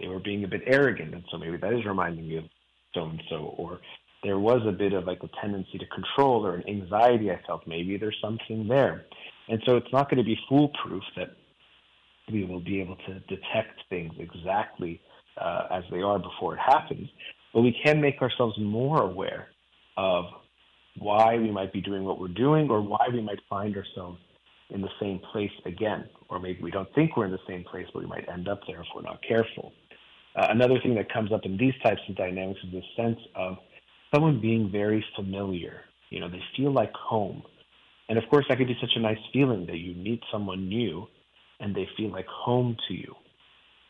they 0.01 0.09
were 0.09 0.21
being 0.21 0.45
a 0.45 0.49
bit 0.49 0.63
arrogant, 0.67 1.15
and 1.15 1.25
so 1.31 1.39
maybe 1.39 1.57
that 1.57 1.73
is 1.73 1.85
reminding 1.85 2.29
me 2.29 2.37
of 2.37 2.45
so 2.95 3.05
and 3.05 3.23
so, 3.29 3.55
or 3.59 3.81
there 4.23 4.39
was 4.39 4.63
a 4.67 4.73
bit 4.73 4.93
of 4.93 5.05
like 5.05 5.23
a 5.23 5.29
tendency 5.41 5.79
to 5.79 5.87
control 5.87 6.45
or 6.47 6.57
an 6.57 6.69
anxiety 6.69 7.31
I 7.31 7.41
felt. 7.47 7.67
Maybe 7.67 7.97
there's 7.97 8.17
something 8.23 8.67
there. 8.67 9.05
And 9.49 9.63
so 9.67 9.77
it's 9.77 9.93
not 9.93 10.11
going 10.11 10.19
to 10.19 10.25
be 10.25 10.37
foolproof 10.49 11.03
that 11.17 11.37
we 12.33 12.45
will 12.45 12.61
be 12.61 12.81
able 12.81 12.97
to 12.97 13.21
detect 13.21 13.83
things 13.89 14.13
exactly 14.19 15.01
uh, 15.41 15.69
as 15.71 15.85
they 15.91 16.01
are 16.01 16.19
before 16.19 16.55
it 16.55 16.61
happens, 16.61 17.09
but 17.55 17.61
we 17.61 17.79
can 17.85 18.01
make 18.01 18.21
ourselves 18.21 18.57
more 18.59 19.03
aware 19.03 19.49
of 19.97 20.25
why 20.99 21.37
we 21.37 21.51
might 21.51 21.73
be 21.73 21.81
doing 21.81 22.05
what 22.05 22.19
we're 22.19 22.29
doing 22.29 22.71
or 22.71 22.81
why 22.81 23.07
we 23.13 23.21
might 23.21 23.41
find 23.49 23.77
ourselves 23.77 24.19
in 24.71 24.81
the 24.81 24.89
same 25.01 25.21
place 25.33 25.51
again. 25.65 26.09
Or 26.29 26.39
maybe 26.41 26.63
we 26.63 26.71
don't 26.71 26.93
think 26.95 27.17
we're 27.17 27.27
in 27.27 27.33
the 27.33 27.39
same 27.47 27.65
place, 27.65 27.87
but 27.93 28.01
we 28.03 28.09
might 28.09 28.29
end 28.29 28.49
up 28.49 28.61
there 28.67 28.81
if 28.81 28.87
we're 28.95 29.03
not 29.03 29.21
careful. 29.27 29.73
Uh, 30.35 30.47
another 30.51 30.79
thing 30.83 30.95
that 30.97 31.13
comes 31.13 31.33
up 31.33 31.45
in 31.45 31.57
these 31.57 31.75
types 31.83 32.01
of 32.09 32.17
dynamics 32.17 32.61
is 32.67 32.73
this 32.73 32.85
sense 32.97 33.19
of 33.35 33.57
someone 34.15 34.41
being 34.41 34.71
very 34.71 35.05
familiar. 35.15 35.83
You 36.11 36.21
know, 36.21 36.29
they 36.29 36.43
feel 36.57 36.73
like 36.73 36.93
home. 36.93 37.43
And 38.09 38.19
of 38.19 38.25
course, 38.31 38.45
that 38.49 38.59
could 38.59 38.69
be 38.69 38.77
such 38.81 38.93
a 38.97 39.01
nice 39.01 39.19
feeling 39.33 39.67
that 39.67 39.79
you 39.79 39.95
meet 39.95 40.23
someone 40.31 40.69
new 40.69 41.07
and 41.61 41.75
they 41.75 41.89
feel 41.97 42.11
like 42.11 42.27
home 42.27 42.77
to 42.89 42.95
you. 42.95 43.15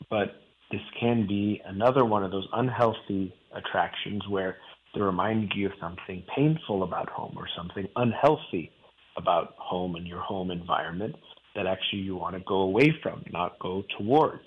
But 0.09 0.43
this 0.71 0.81
can 1.01 1.27
be 1.27 1.61
another 1.65 2.05
one 2.05 2.25
of 2.25 2.31
those 2.31 2.47
unhealthy 2.53 3.35
attractions 3.55 4.23
where 4.29 4.59
they're 4.97 5.05
reminding 5.05 5.51
you 5.55 5.67
of 5.67 5.73
something 5.79 6.25
painful 6.35 6.83
about 6.83 7.11
home 7.11 7.35
or 7.37 7.47
something 7.55 7.87
unhealthy 7.97 8.71
about 9.17 9.55
home 9.59 9.95
and 9.95 10.07
your 10.07 10.21
home 10.21 10.51
environment 10.51 11.15
that 11.55 11.67
actually 11.67 12.01
you 12.01 12.17
want 12.17 12.35
to 12.35 12.41
go 12.47 12.57
away 12.57 12.95
from, 13.03 13.23
not 13.31 13.59
go 13.61 13.85
towards. 13.99 14.43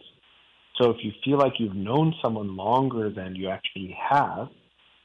So 0.81 0.89
if 0.89 0.97
you 1.03 1.11
feel 1.23 1.37
like 1.37 1.53
you've 1.59 1.75
known 1.75 2.13
someone 2.23 2.55
longer 2.55 3.11
than 3.11 3.35
you 3.35 3.49
actually 3.49 3.95
have, 4.09 4.47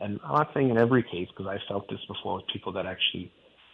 and 0.01 0.19
I'm 0.25 0.35
not 0.35 0.51
saying 0.55 0.71
in 0.71 0.79
every 0.79 1.03
case 1.03 1.29
because 1.37 1.47
I 1.47 1.59
felt 1.69 1.89
this 1.89 2.01
before 2.09 2.37
with 2.37 2.47
people 2.53 2.73
that 2.73 2.87
actually 2.87 3.31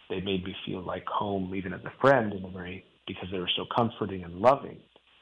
they 0.09 0.19
made 0.19 0.43
me 0.43 0.53
feel 0.65 0.81
like 0.81 1.05
home 1.07 1.55
even 1.55 1.73
as 1.73 1.81
a 1.85 1.93
friend 2.01 2.33
in 2.33 2.43
a 2.43 2.49
very 2.49 2.83
because 3.07 3.27
they 3.31 3.39
were 3.39 3.49
so 3.55 3.65
comforting 3.75 4.23
and 4.23 4.35
loving. 4.35 4.77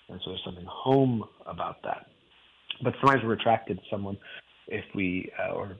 And 0.09 0.19
so 0.23 0.31
there's 0.31 0.41
something 0.43 0.67
home 0.67 1.23
about 1.45 1.77
that. 1.83 2.07
But 2.83 2.93
sometimes 3.01 3.23
we're 3.23 3.33
attracted 3.33 3.77
to 3.77 3.83
someone 3.91 4.17
if 4.67 4.83
we 4.95 5.31
uh, 5.39 5.53
or 5.53 5.77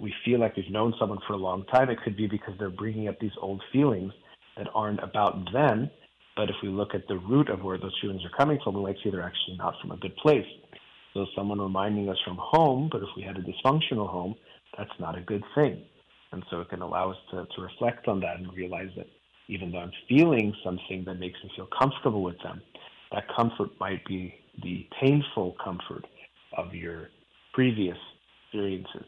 we 0.00 0.12
feel 0.24 0.40
like 0.40 0.56
we've 0.56 0.70
known 0.70 0.94
someone 0.98 1.18
for 1.26 1.34
a 1.34 1.38
long 1.38 1.64
time. 1.66 1.90
It 1.90 1.98
could 2.02 2.16
be 2.16 2.26
because 2.26 2.54
they're 2.58 2.70
bringing 2.70 3.08
up 3.08 3.18
these 3.20 3.32
old 3.40 3.62
feelings 3.72 4.12
that 4.56 4.68
aren't 4.74 5.02
about 5.02 5.52
them, 5.52 5.90
but 6.36 6.48
if 6.50 6.56
we 6.62 6.68
look 6.68 6.94
at 6.94 7.06
the 7.08 7.18
root 7.18 7.48
of 7.48 7.62
where 7.62 7.78
those 7.78 7.96
feelings 8.00 8.22
are 8.24 8.36
coming 8.36 8.58
from, 8.62 8.74
we 8.74 8.82
might 8.82 8.96
see 9.02 9.10
they're 9.10 9.22
actually 9.22 9.56
not 9.56 9.74
from 9.80 9.92
a 9.92 9.96
good 9.96 10.16
place. 10.16 10.46
So 11.14 11.26
someone 11.34 11.60
reminding 11.60 12.08
us 12.08 12.16
from 12.24 12.38
home, 12.40 12.88
but 12.90 13.02
if 13.02 13.08
we 13.16 13.22
had 13.22 13.36
a 13.36 13.42
dysfunctional 13.42 14.08
home, 14.08 14.34
that's 14.78 14.90
not 14.98 15.18
a 15.18 15.20
good 15.20 15.42
thing. 15.54 15.82
And 16.32 16.44
so 16.50 16.60
it 16.60 16.68
can 16.68 16.82
allow 16.82 17.10
us 17.10 17.16
to, 17.32 17.46
to 17.56 17.62
reflect 17.62 18.06
on 18.06 18.20
that 18.20 18.36
and 18.36 18.52
realize 18.54 18.90
that 18.96 19.06
even 19.48 19.72
though 19.72 19.78
I'm 19.78 19.92
feeling 20.08 20.54
something 20.62 21.04
that 21.06 21.18
makes 21.18 21.38
me 21.42 21.50
feel 21.56 21.68
comfortable 21.76 22.22
with 22.22 22.38
them, 22.42 22.62
that 23.10 23.24
comfort 23.34 23.70
might 23.80 24.04
be 24.06 24.34
the 24.62 24.86
painful 25.00 25.56
comfort 25.62 26.04
of 26.56 26.72
your 26.72 27.08
previous 27.52 27.96
experiences 28.44 29.06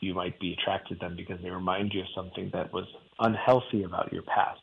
you 0.00 0.14
might 0.14 0.38
be 0.40 0.52
attracted 0.52 1.00
to 1.00 1.06
them 1.06 1.16
because 1.16 1.38
they 1.42 1.50
remind 1.50 1.92
you 1.92 2.00
of 2.00 2.06
something 2.14 2.50
that 2.52 2.72
was 2.72 2.86
unhealthy 3.20 3.84
about 3.84 4.12
your 4.12 4.22
past 4.22 4.60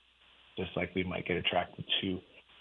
just 0.58 0.72
like 0.76 0.94
we 0.96 1.04
might 1.04 1.28
get 1.28 1.38
attracted 1.38 1.86
to 2.02 2.20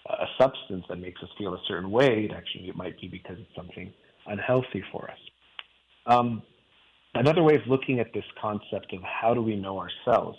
a 0.08 0.26
substance 0.38 0.84
that 0.88 0.96
makes 0.96 1.22
us 1.22 1.28
feel 1.38 1.54
a 1.54 1.60
certain 1.68 1.90
way, 1.90 2.28
it 2.28 2.32
actually 2.32 2.68
it 2.68 2.76
might 2.76 3.00
be 3.00 3.08
because 3.08 3.36
it's 3.38 3.54
something 3.54 3.92
unhealthy 4.26 4.82
for 4.90 5.10
us. 5.10 5.18
Um, 6.06 6.42
another 7.14 7.42
way 7.42 7.54
of 7.54 7.60
looking 7.68 8.00
at 8.00 8.12
this 8.12 8.24
concept 8.40 8.92
of 8.92 9.00
how 9.02 9.32
do 9.34 9.42
we 9.42 9.54
know 9.54 9.78
ourselves, 9.78 10.38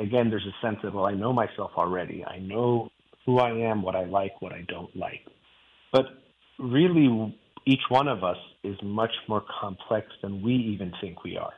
again, 0.00 0.28
there's 0.28 0.46
a 0.46 0.66
sense 0.66 0.78
of, 0.82 0.94
well, 0.94 1.06
I 1.06 1.12
know 1.12 1.32
myself 1.32 1.70
already. 1.76 2.24
I 2.24 2.38
know 2.38 2.90
who 3.24 3.38
I 3.38 3.50
am, 3.50 3.82
what 3.82 3.94
I 3.94 4.04
like, 4.04 4.42
what 4.42 4.52
I 4.52 4.62
don't 4.66 4.94
like. 4.96 5.24
But 5.92 6.06
really, 6.58 7.38
each 7.66 7.80
one 7.88 8.08
of 8.08 8.22
us 8.22 8.36
is 8.62 8.76
much 8.82 9.12
more 9.28 9.42
complex 9.60 10.06
than 10.22 10.42
we 10.42 10.54
even 10.54 10.92
think 11.00 11.24
we 11.24 11.36
are. 11.36 11.52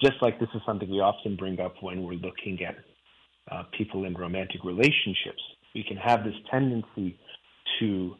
Just 0.00 0.16
like 0.22 0.38
this 0.38 0.48
is 0.54 0.60
something 0.64 0.88
we 0.88 1.00
often 1.00 1.36
bring 1.36 1.60
up 1.60 1.74
when 1.80 2.02
we're 2.02 2.12
looking 2.12 2.58
at 2.64 2.76
uh, 3.50 3.64
people 3.76 4.04
in 4.04 4.14
romantic 4.14 4.62
relationships. 4.64 5.42
We 5.74 5.82
can 5.82 5.96
have 5.96 6.24
this 6.24 6.34
tendency 6.50 7.18
to 7.80 8.14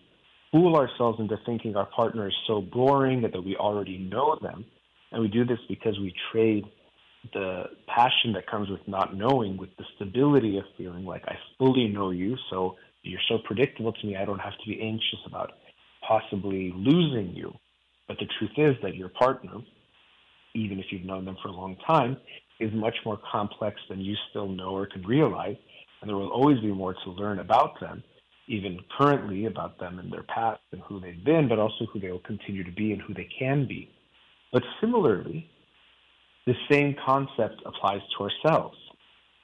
fool 0.51 0.77
ourselves 0.77 1.21
into 1.21 1.37
thinking 1.47 1.77
our 1.77 1.87
partner 1.87 2.29
is 2.29 2.35
so 2.47 2.61
boring 2.61 3.23
that 3.23 3.45
we 3.45 3.57
already 3.57 3.99
know 3.99 4.39
them. 4.43 4.65
And 5.13 5.23
we 5.23 5.29
do 5.29 5.45
this 5.45 5.59
because 5.69 5.99
we 5.99 6.13
trade 6.33 6.65
the 7.33 7.65
passion 7.87 8.33
that 8.35 8.47
comes 8.47 8.69
with 8.69 8.81
not 8.87 9.17
knowing 9.17 9.57
with 9.57 9.71
the 9.77 9.85
stability 9.97 10.59
of 10.59 10.65
feeling 10.77 11.05
like 11.05 11.23
I 11.27 11.35
fully 11.59 11.89
know 11.89 12.11
you, 12.11 12.37
so 12.51 12.77
you're 13.03 13.21
so 13.29 13.39
predictable 13.45 13.93
to 13.93 14.07
me, 14.07 14.17
I 14.17 14.25
don't 14.25 14.39
have 14.39 14.53
to 14.53 14.69
be 14.69 14.81
anxious 14.81 15.19
about 15.27 15.53
possibly 16.09 16.73
losing 16.75 17.35
you. 17.37 17.53
But 18.09 18.17
the 18.19 18.27
truth 18.39 18.53
is 18.57 18.75
that 18.83 18.97
your 18.97 19.11
partner, 19.11 19.59
even 20.55 20.79
if 20.79 20.87
you've 20.91 21.05
known 21.05 21.27
them 21.27 21.37
for 21.43 21.49
a 21.49 21.53
long 21.53 21.77
time, 21.87 22.17
is 22.59 22.73
much 22.73 22.97
more 23.05 23.21
complex 23.31 23.77
than 23.89 24.01
you 24.01 24.17
still 24.31 24.49
know 24.49 24.71
or 24.71 24.87
can 24.87 25.03
realize, 25.03 25.57
and 26.01 26.09
there 26.09 26.17
will 26.17 26.31
always 26.31 26.59
be 26.61 26.73
more 26.73 26.95
to 27.05 27.11
learn 27.11 27.39
about 27.41 27.79
them, 27.81 28.03
even 28.49 28.79
currently 28.97 29.45
about 29.45 29.79
them 29.79 29.99
and 29.99 30.11
their 30.11 30.25
past 30.25 30.61
and 30.73 30.81
who 30.89 30.99
they've 30.99 31.25
been, 31.25 31.49
but 31.49 31.59
also 31.59 31.85
who 31.93 32.01
they 32.01 32.11
will 32.11 32.19
continue 32.21 32.65
to 32.65 32.73
be 32.73 32.93
and 32.93 33.03
who 33.03 33.13
they 33.13 33.29
can 33.39 33.67
be. 33.67 33.91
But 34.53 34.63
similarly, 34.81 35.51
the 36.47 36.55
same 36.71 36.97
concept 37.05 37.61
applies 37.67 38.01
to 38.17 38.25
ourselves. 38.25 38.79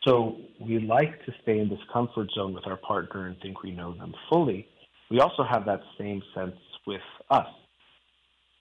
So 0.07 0.39
we 0.59 0.79
like 0.81 1.25
to 1.27 1.33
stay 1.43 1.59
in 1.59 1.69
this 1.69 1.79
comfort 1.93 2.31
zone 2.35 2.55
with 2.55 2.67
our 2.67 2.77
partner 2.77 3.27
and 3.27 3.39
think 3.41 3.62
we 3.62 3.71
know 3.71 3.93
them 3.95 4.15
fully. 4.31 4.67
We 5.11 5.20
also 5.20 5.44
have 5.44 5.64
that 5.66 5.80
same 5.98 6.22
sense 6.34 6.57
with 6.86 7.00
us. 7.30 7.46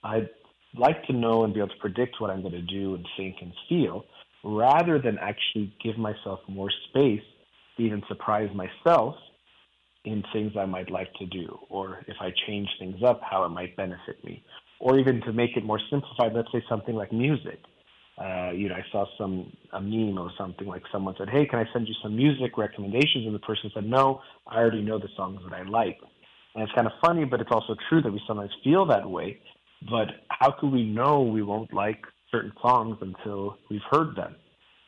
I'd 0.03 0.29
like 0.77 1.03
to 1.05 1.13
know 1.13 1.43
and 1.43 1.53
be 1.53 1.59
able 1.59 1.69
to 1.69 1.79
predict 1.79 2.19
what 2.19 2.29
I'm 2.29 2.41
going 2.41 2.53
to 2.53 2.61
do 2.61 2.95
and 2.95 3.07
think 3.17 3.37
and 3.41 3.53
feel, 3.69 4.05
rather 4.43 4.99
than 4.99 5.17
actually 5.19 5.73
give 5.83 5.97
myself 5.97 6.39
more 6.47 6.69
space 6.89 7.21
to 7.77 7.83
even 7.83 8.03
surprise 8.07 8.49
myself 8.53 9.15
in 10.05 10.23
things 10.33 10.51
I 10.59 10.65
might 10.65 10.91
like 10.91 11.13
to 11.15 11.25
do, 11.25 11.57
or 11.69 12.03
if 12.07 12.17
I 12.19 12.31
change 12.45 12.67
things 12.77 13.01
up, 13.05 13.21
how 13.23 13.45
it 13.45 13.49
might 13.49 13.75
benefit 13.77 14.23
me, 14.23 14.43
or 14.79 14.99
even 14.99 15.21
to 15.21 15.31
make 15.31 15.55
it 15.55 15.63
more 15.63 15.79
simplified, 15.89 16.33
let's 16.33 16.51
say 16.51 16.61
something 16.67 16.93
like 16.93 17.13
music. 17.13 17.59
Uh, 18.17 18.51
you 18.51 18.67
know, 18.69 18.75
I 18.75 18.83
saw 18.91 19.05
some 19.17 19.51
a 19.71 19.81
meme 19.81 20.19
or 20.19 20.29
something 20.37 20.67
like 20.67 20.83
someone 20.91 21.15
said, 21.17 21.29
"Hey, 21.29 21.45
can 21.45 21.59
I 21.59 21.65
send 21.73 21.87
you 21.87 21.95
some 22.03 22.15
music 22.15 22.57
recommendations?" 22.57 23.25
And 23.25 23.33
the 23.33 23.39
person 23.39 23.71
said, 23.73 23.85
"No, 23.85 24.21
I 24.45 24.57
already 24.57 24.81
know 24.81 24.99
the 24.99 25.07
songs 25.15 25.41
that 25.43 25.53
I 25.53 25.63
like." 25.63 25.99
And 26.56 26.64
it's 26.64 26.74
kind 26.74 26.88
of 26.88 26.93
funny, 27.06 27.26
but 27.26 27.41
it's 27.41 27.51
also 27.51 27.76
true 27.89 28.01
that 28.01 28.12
we 28.12 28.22
sometimes 28.28 28.51
feel 28.64 28.86
that 28.88 29.10
way. 29.10 29.39
But 29.89 30.08
how 30.30 30.51
could 30.51 30.72
we 30.72 30.84
know 30.84 31.22
we 31.22 31.43
won't 31.43 31.74
like 31.74 32.06
certain 32.34 32.51
songs 32.62 32.97
until 32.99 33.58
we've 33.70 33.82
heard 33.89 34.16
them. 34.16 34.36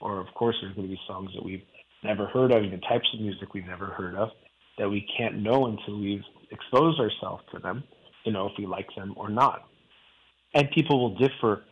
Or, 0.01 0.19
of 0.19 0.27
course, 0.33 0.55
there's 0.61 0.75
going 0.75 0.87
to 0.87 0.93
be 0.93 0.99
songs 1.07 1.29
that 1.35 1.45
we've 1.45 1.63
never 2.03 2.25
heard 2.27 2.51
of, 2.51 2.63
even 2.63 2.81
types 2.81 3.07
of 3.13 3.21
music 3.21 3.53
we've 3.53 3.65
never 3.65 3.87
heard 3.87 4.15
of, 4.15 4.29
that 4.77 4.89
we 4.89 5.07
can't 5.17 5.41
know 5.41 5.67
until 5.67 5.99
we've 5.99 6.23
exposed 6.51 6.99
ourselves 6.99 7.43
to 7.53 7.59
them 7.59 7.83
to 8.25 8.31
know 8.31 8.47
if 8.47 8.53
we 8.57 8.65
like 8.65 8.87
them 8.95 9.13
or 9.15 9.29
not. 9.29 9.67
And 10.53 10.69
people 10.71 10.99
will 10.99 11.17
differ 11.17 11.63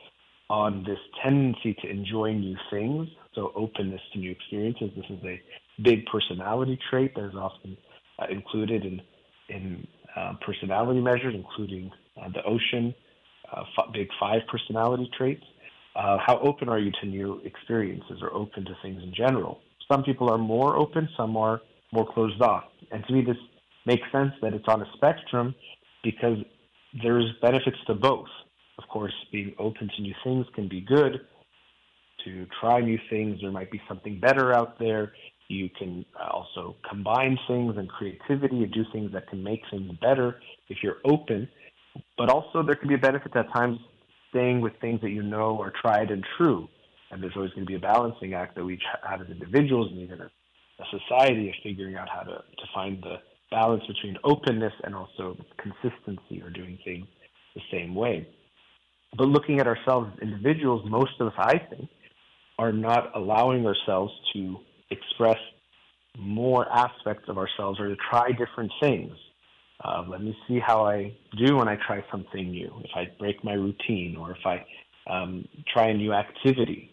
on 0.49 0.83
this 0.83 0.99
tendency 1.23 1.75
to 1.81 1.89
enjoy 1.89 2.33
new 2.33 2.55
things, 2.69 3.07
so 3.33 3.51
openness 3.55 4.01
to 4.13 4.19
new 4.19 4.31
experiences. 4.31 4.91
This 4.95 5.05
is 5.09 5.23
a 5.25 5.41
big 5.81 6.05
personality 6.05 6.77
trait 6.89 7.15
that 7.15 7.25
is 7.25 7.35
often 7.35 7.75
uh, 8.19 8.25
included 8.29 8.85
in 8.85 9.01
in 9.49 9.87
uh, 10.15 10.33
personality 10.45 11.01
measures, 11.01 11.33
including 11.35 11.91
uh, 12.21 12.29
the 12.29 12.43
Ocean 12.43 12.93
uh, 13.51 13.63
Big 13.93 14.07
Five 14.19 14.41
personality 14.49 15.09
traits. 15.17 15.43
Uh, 15.95 16.17
how 16.25 16.39
open 16.39 16.69
are 16.69 16.79
you 16.79 16.91
to 17.01 17.07
new 17.07 17.39
experiences 17.45 18.19
or 18.21 18.33
open 18.33 18.65
to 18.65 18.75
things 18.81 19.01
in 19.03 19.13
general? 19.13 19.59
Some 19.91 20.03
people 20.03 20.29
are 20.29 20.37
more 20.37 20.75
open, 20.75 21.07
some 21.15 21.37
are 21.37 21.61
more 21.91 22.11
closed 22.11 22.41
off. 22.41 22.63
And 22.91 23.03
to 23.05 23.13
me, 23.13 23.23
this 23.23 23.37
makes 23.85 24.03
sense 24.11 24.31
that 24.41 24.53
it's 24.53 24.67
on 24.67 24.81
a 24.81 24.85
spectrum 24.95 25.53
because 26.03 26.37
there's 27.03 27.25
benefits 27.41 27.77
to 27.87 27.93
both. 27.93 28.27
Of 28.77 28.87
course, 28.87 29.13
being 29.31 29.53
open 29.59 29.89
to 29.95 30.01
new 30.01 30.15
things 30.23 30.45
can 30.55 30.67
be 30.67 30.81
good. 30.81 31.21
To 32.25 32.47
try 32.59 32.79
new 32.79 32.97
things, 33.09 33.39
there 33.41 33.51
might 33.51 33.69
be 33.69 33.81
something 33.87 34.19
better 34.19 34.53
out 34.53 34.79
there. 34.79 35.13
You 35.49 35.69
can 35.77 36.05
uh, 36.19 36.29
also 36.31 36.75
combine 36.89 37.37
things 37.47 37.75
and 37.77 37.89
creativity 37.89 38.63
and 38.63 38.71
do 38.71 38.85
things 38.91 39.11
that 39.13 39.27
can 39.29 39.43
make 39.43 39.61
things 39.69 39.91
better 40.01 40.39
if 40.69 40.77
you're 40.81 40.97
open. 41.05 41.47
But 42.17 42.29
also, 42.29 42.63
there 42.63 42.75
can 42.75 42.87
be 42.87 42.95
a 42.95 42.99
benefit 42.99 43.35
at 43.35 43.51
times 43.53 43.77
staying 44.29 44.61
with 44.61 44.73
things 44.81 45.01
that 45.01 45.11
you 45.11 45.21
know 45.21 45.61
are 45.61 45.71
tried 45.81 46.09
and 46.11 46.25
true. 46.37 46.67
And 47.11 47.21
there's 47.21 47.33
always 47.35 47.51
going 47.51 47.65
to 47.65 47.69
be 47.69 47.75
a 47.75 47.79
balancing 47.79 48.33
act 48.33 48.55
that 48.55 48.65
we 48.65 48.79
have 49.07 49.21
as 49.21 49.27
individuals 49.29 49.91
and 49.91 50.01
even 50.01 50.21
a, 50.21 50.25
a 50.25 50.99
society 50.99 51.49
of 51.49 51.55
figuring 51.61 51.95
out 51.95 52.09
how 52.09 52.21
to, 52.21 52.31
to 52.31 52.65
find 52.73 53.03
the 53.03 53.17
balance 53.51 53.83
between 53.85 54.17
openness 54.23 54.73
and 54.83 54.95
also 54.95 55.37
consistency 55.57 56.41
or 56.41 56.49
doing 56.49 56.79
things 56.83 57.05
the 57.53 57.61
same 57.71 57.93
way. 57.93 58.27
But 59.15 59.27
looking 59.27 59.59
at 59.59 59.67
ourselves 59.67 60.11
as 60.15 60.19
individuals, 60.23 60.81
most 60.89 61.11
of 61.19 61.27
us, 61.27 61.33
I 61.37 61.59
think, 61.59 61.87
are 62.57 62.71
not 62.71 63.15
allowing 63.15 63.67
ourselves 63.67 64.11
to 64.33 64.57
express 64.93 65.37
more 66.17 66.71
aspects 66.71 67.27
of 67.27 67.37
ourselves 67.37 67.79
or 67.79 67.89
to 67.89 67.95
try 68.09 68.31
different 68.31 68.71
things. 68.79 69.13
Uh, 69.83 70.03
let 70.07 70.21
me 70.21 70.35
see 70.47 70.59
how 70.59 70.85
I 70.85 71.13
do 71.37 71.57
when 71.57 71.67
I 71.67 71.77
try 71.87 72.03
something 72.11 72.51
new. 72.51 72.71
If 72.83 72.91
I 72.95 73.11
break 73.19 73.43
my 73.43 73.53
routine 73.53 74.15
or 74.17 74.31
if 74.31 74.45
I 74.45 74.65
um, 75.11 75.47
try 75.71 75.87
a 75.89 75.93
new 75.93 76.13
activity. 76.13 76.91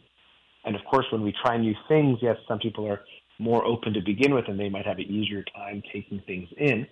And 0.64 0.74
of 0.74 0.82
course, 0.90 1.06
when 1.12 1.22
we 1.22 1.32
try 1.44 1.56
new 1.56 1.74
things, 1.88 2.18
yes, 2.20 2.36
some 2.48 2.58
people 2.58 2.86
are 2.88 3.02
more 3.38 3.64
open 3.64 3.92
to 3.94 4.00
begin 4.00 4.34
with 4.34 4.46
and 4.48 4.58
they 4.58 4.68
might 4.68 4.86
have 4.86 4.98
an 4.98 5.04
easier 5.04 5.44
time 5.54 5.82
taking 5.92 6.20
things 6.26 6.48
in. 6.58 6.86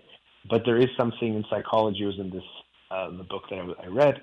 But 0.48 0.62
there 0.64 0.78
is 0.78 0.88
something 0.96 1.34
in 1.34 1.44
psychology, 1.50 2.04
was 2.04 2.18
in 2.18 2.30
this 2.30 2.44
uh, 2.90 3.10
the 3.10 3.24
book 3.24 3.42
that 3.50 3.58
I, 3.58 3.84
I 3.84 3.86
read, 3.88 4.20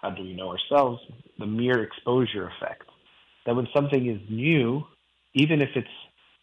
How 0.00 0.10
Do 0.10 0.22
We 0.22 0.34
Know 0.34 0.50
Ourselves? 0.50 1.00
The 1.38 1.46
mere 1.46 1.82
exposure 1.82 2.48
effect. 2.56 2.84
That 3.46 3.56
when 3.56 3.66
something 3.74 4.08
is 4.08 4.20
new, 4.30 4.84
even 5.34 5.60
if 5.62 5.70
it's 5.74 5.88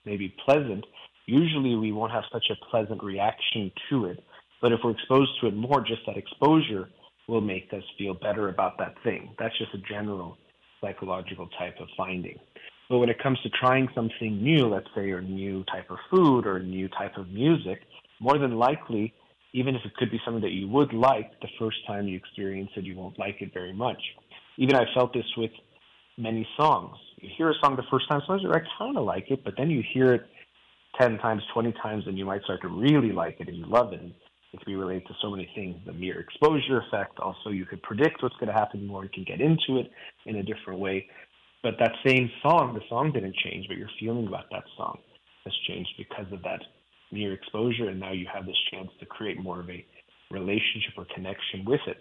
maybe 0.05 0.33
pleasant, 0.45 0.85
usually 1.25 1.75
we 1.75 1.91
won't 1.91 2.11
have 2.11 2.23
such 2.31 2.45
a 2.49 2.65
pleasant 2.69 3.03
reaction 3.03 3.71
to 3.89 4.05
it. 4.05 4.23
But 4.61 4.71
if 4.71 4.79
we're 4.83 4.91
exposed 4.91 5.31
to 5.41 5.47
it 5.47 5.55
more, 5.55 5.81
just 5.81 6.01
that 6.07 6.17
exposure 6.17 6.89
will 7.27 7.41
make 7.41 7.71
us 7.73 7.83
feel 7.97 8.13
better 8.13 8.49
about 8.49 8.77
that 8.79 8.95
thing. 9.03 9.35
That's 9.37 9.57
just 9.57 9.73
a 9.73 9.77
general 9.77 10.37
psychological 10.81 11.47
type 11.57 11.75
of 11.79 11.87
finding. 11.95 12.37
But 12.89 12.97
when 12.97 13.09
it 13.09 13.21
comes 13.21 13.39
to 13.43 13.49
trying 13.49 13.87
something 13.93 14.41
new, 14.41 14.67
let's 14.67 14.87
say 14.95 15.11
a 15.11 15.21
new 15.21 15.63
type 15.65 15.91
of 15.91 15.97
food 16.09 16.47
or 16.47 16.57
a 16.57 16.63
new 16.63 16.89
type 16.89 17.17
of 17.17 17.29
music, 17.29 17.81
more 18.19 18.39
than 18.39 18.55
likely, 18.55 19.13
even 19.53 19.75
if 19.75 19.81
it 19.85 19.95
could 19.95 20.11
be 20.11 20.19
something 20.25 20.41
that 20.41 20.51
you 20.51 20.67
would 20.67 20.91
like, 20.93 21.39
the 21.41 21.47
first 21.59 21.77
time 21.85 22.07
you 22.07 22.17
experience 22.17 22.71
it, 22.75 22.83
you 22.83 22.95
won't 22.95 23.19
like 23.19 23.41
it 23.41 23.53
very 23.53 23.73
much. 23.73 24.01
Even 24.57 24.75
I 24.75 24.85
felt 24.95 25.13
this 25.13 25.25
with 25.37 25.51
many 26.17 26.47
songs. 26.57 26.97
You 27.21 27.29
hear 27.37 27.49
a 27.49 27.53
song 27.61 27.75
the 27.75 27.83
first 27.91 28.07
time, 28.09 28.21
sometimes 28.25 28.43
you 28.43 28.51
I 28.51 28.61
kind 28.77 28.97
of 28.97 29.03
like 29.03 29.29
it, 29.29 29.43
but 29.43 29.55
then 29.57 29.69
you 29.69 29.83
hear 29.93 30.13
it 30.13 30.25
10 30.99 31.17
times, 31.17 31.41
20 31.53 31.73
times, 31.73 32.05
and 32.07 32.17
you 32.17 32.25
might 32.25 32.43
start 32.43 32.61
to 32.61 32.69
really 32.69 33.11
like 33.11 33.37
it 33.39 33.47
and 33.47 33.57
you 33.57 33.65
love 33.65 33.91
it. 33.91 33.99
And 34.01 34.13
it 34.53 34.59
can 34.61 34.65
be 34.65 34.75
related 34.75 35.05
to 35.07 35.13
so 35.21 35.29
many 35.29 35.49
things. 35.53 35.75
The 35.85 35.93
mere 35.93 36.19
exposure 36.19 36.81
effect. 36.87 37.19
Also, 37.19 37.49
you 37.49 37.65
could 37.65 37.83
predict 37.83 38.23
what's 38.23 38.35
going 38.35 38.47
to 38.47 38.53
happen 38.53 38.87
more. 38.87 39.03
You 39.03 39.09
can 39.13 39.25
get 39.25 39.41
into 39.41 39.79
it 39.79 39.91
in 40.25 40.37
a 40.37 40.43
different 40.43 40.79
way. 40.79 41.07
But 41.61 41.75
that 41.79 41.91
same 42.05 42.31
song, 42.41 42.73
the 42.73 42.81
song 42.87 43.11
didn't 43.11 43.35
change, 43.35 43.67
but 43.67 43.77
your 43.77 43.89
feeling 43.99 44.27
about 44.27 44.45
that 44.51 44.63
song 44.77 44.97
has 45.43 45.53
changed 45.67 45.89
because 45.97 46.31
of 46.31 46.41
that 46.43 46.61
mere 47.11 47.33
exposure. 47.33 47.89
And 47.89 47.99
now 47.99 48.13
you 48.13 48.27
have 48.33 48.45
this 48.45 48.57
chance 48.71 48.89
to 49.01 49.05
create 49.05 49.37
more 49.39 49.59
of 49.59 49.69
a 49.69 49.85
relationship 50.31 50.93
or 50.97 51.05
connection 51.13 51.65
with 51.65 51.81
it. 51.85 51.97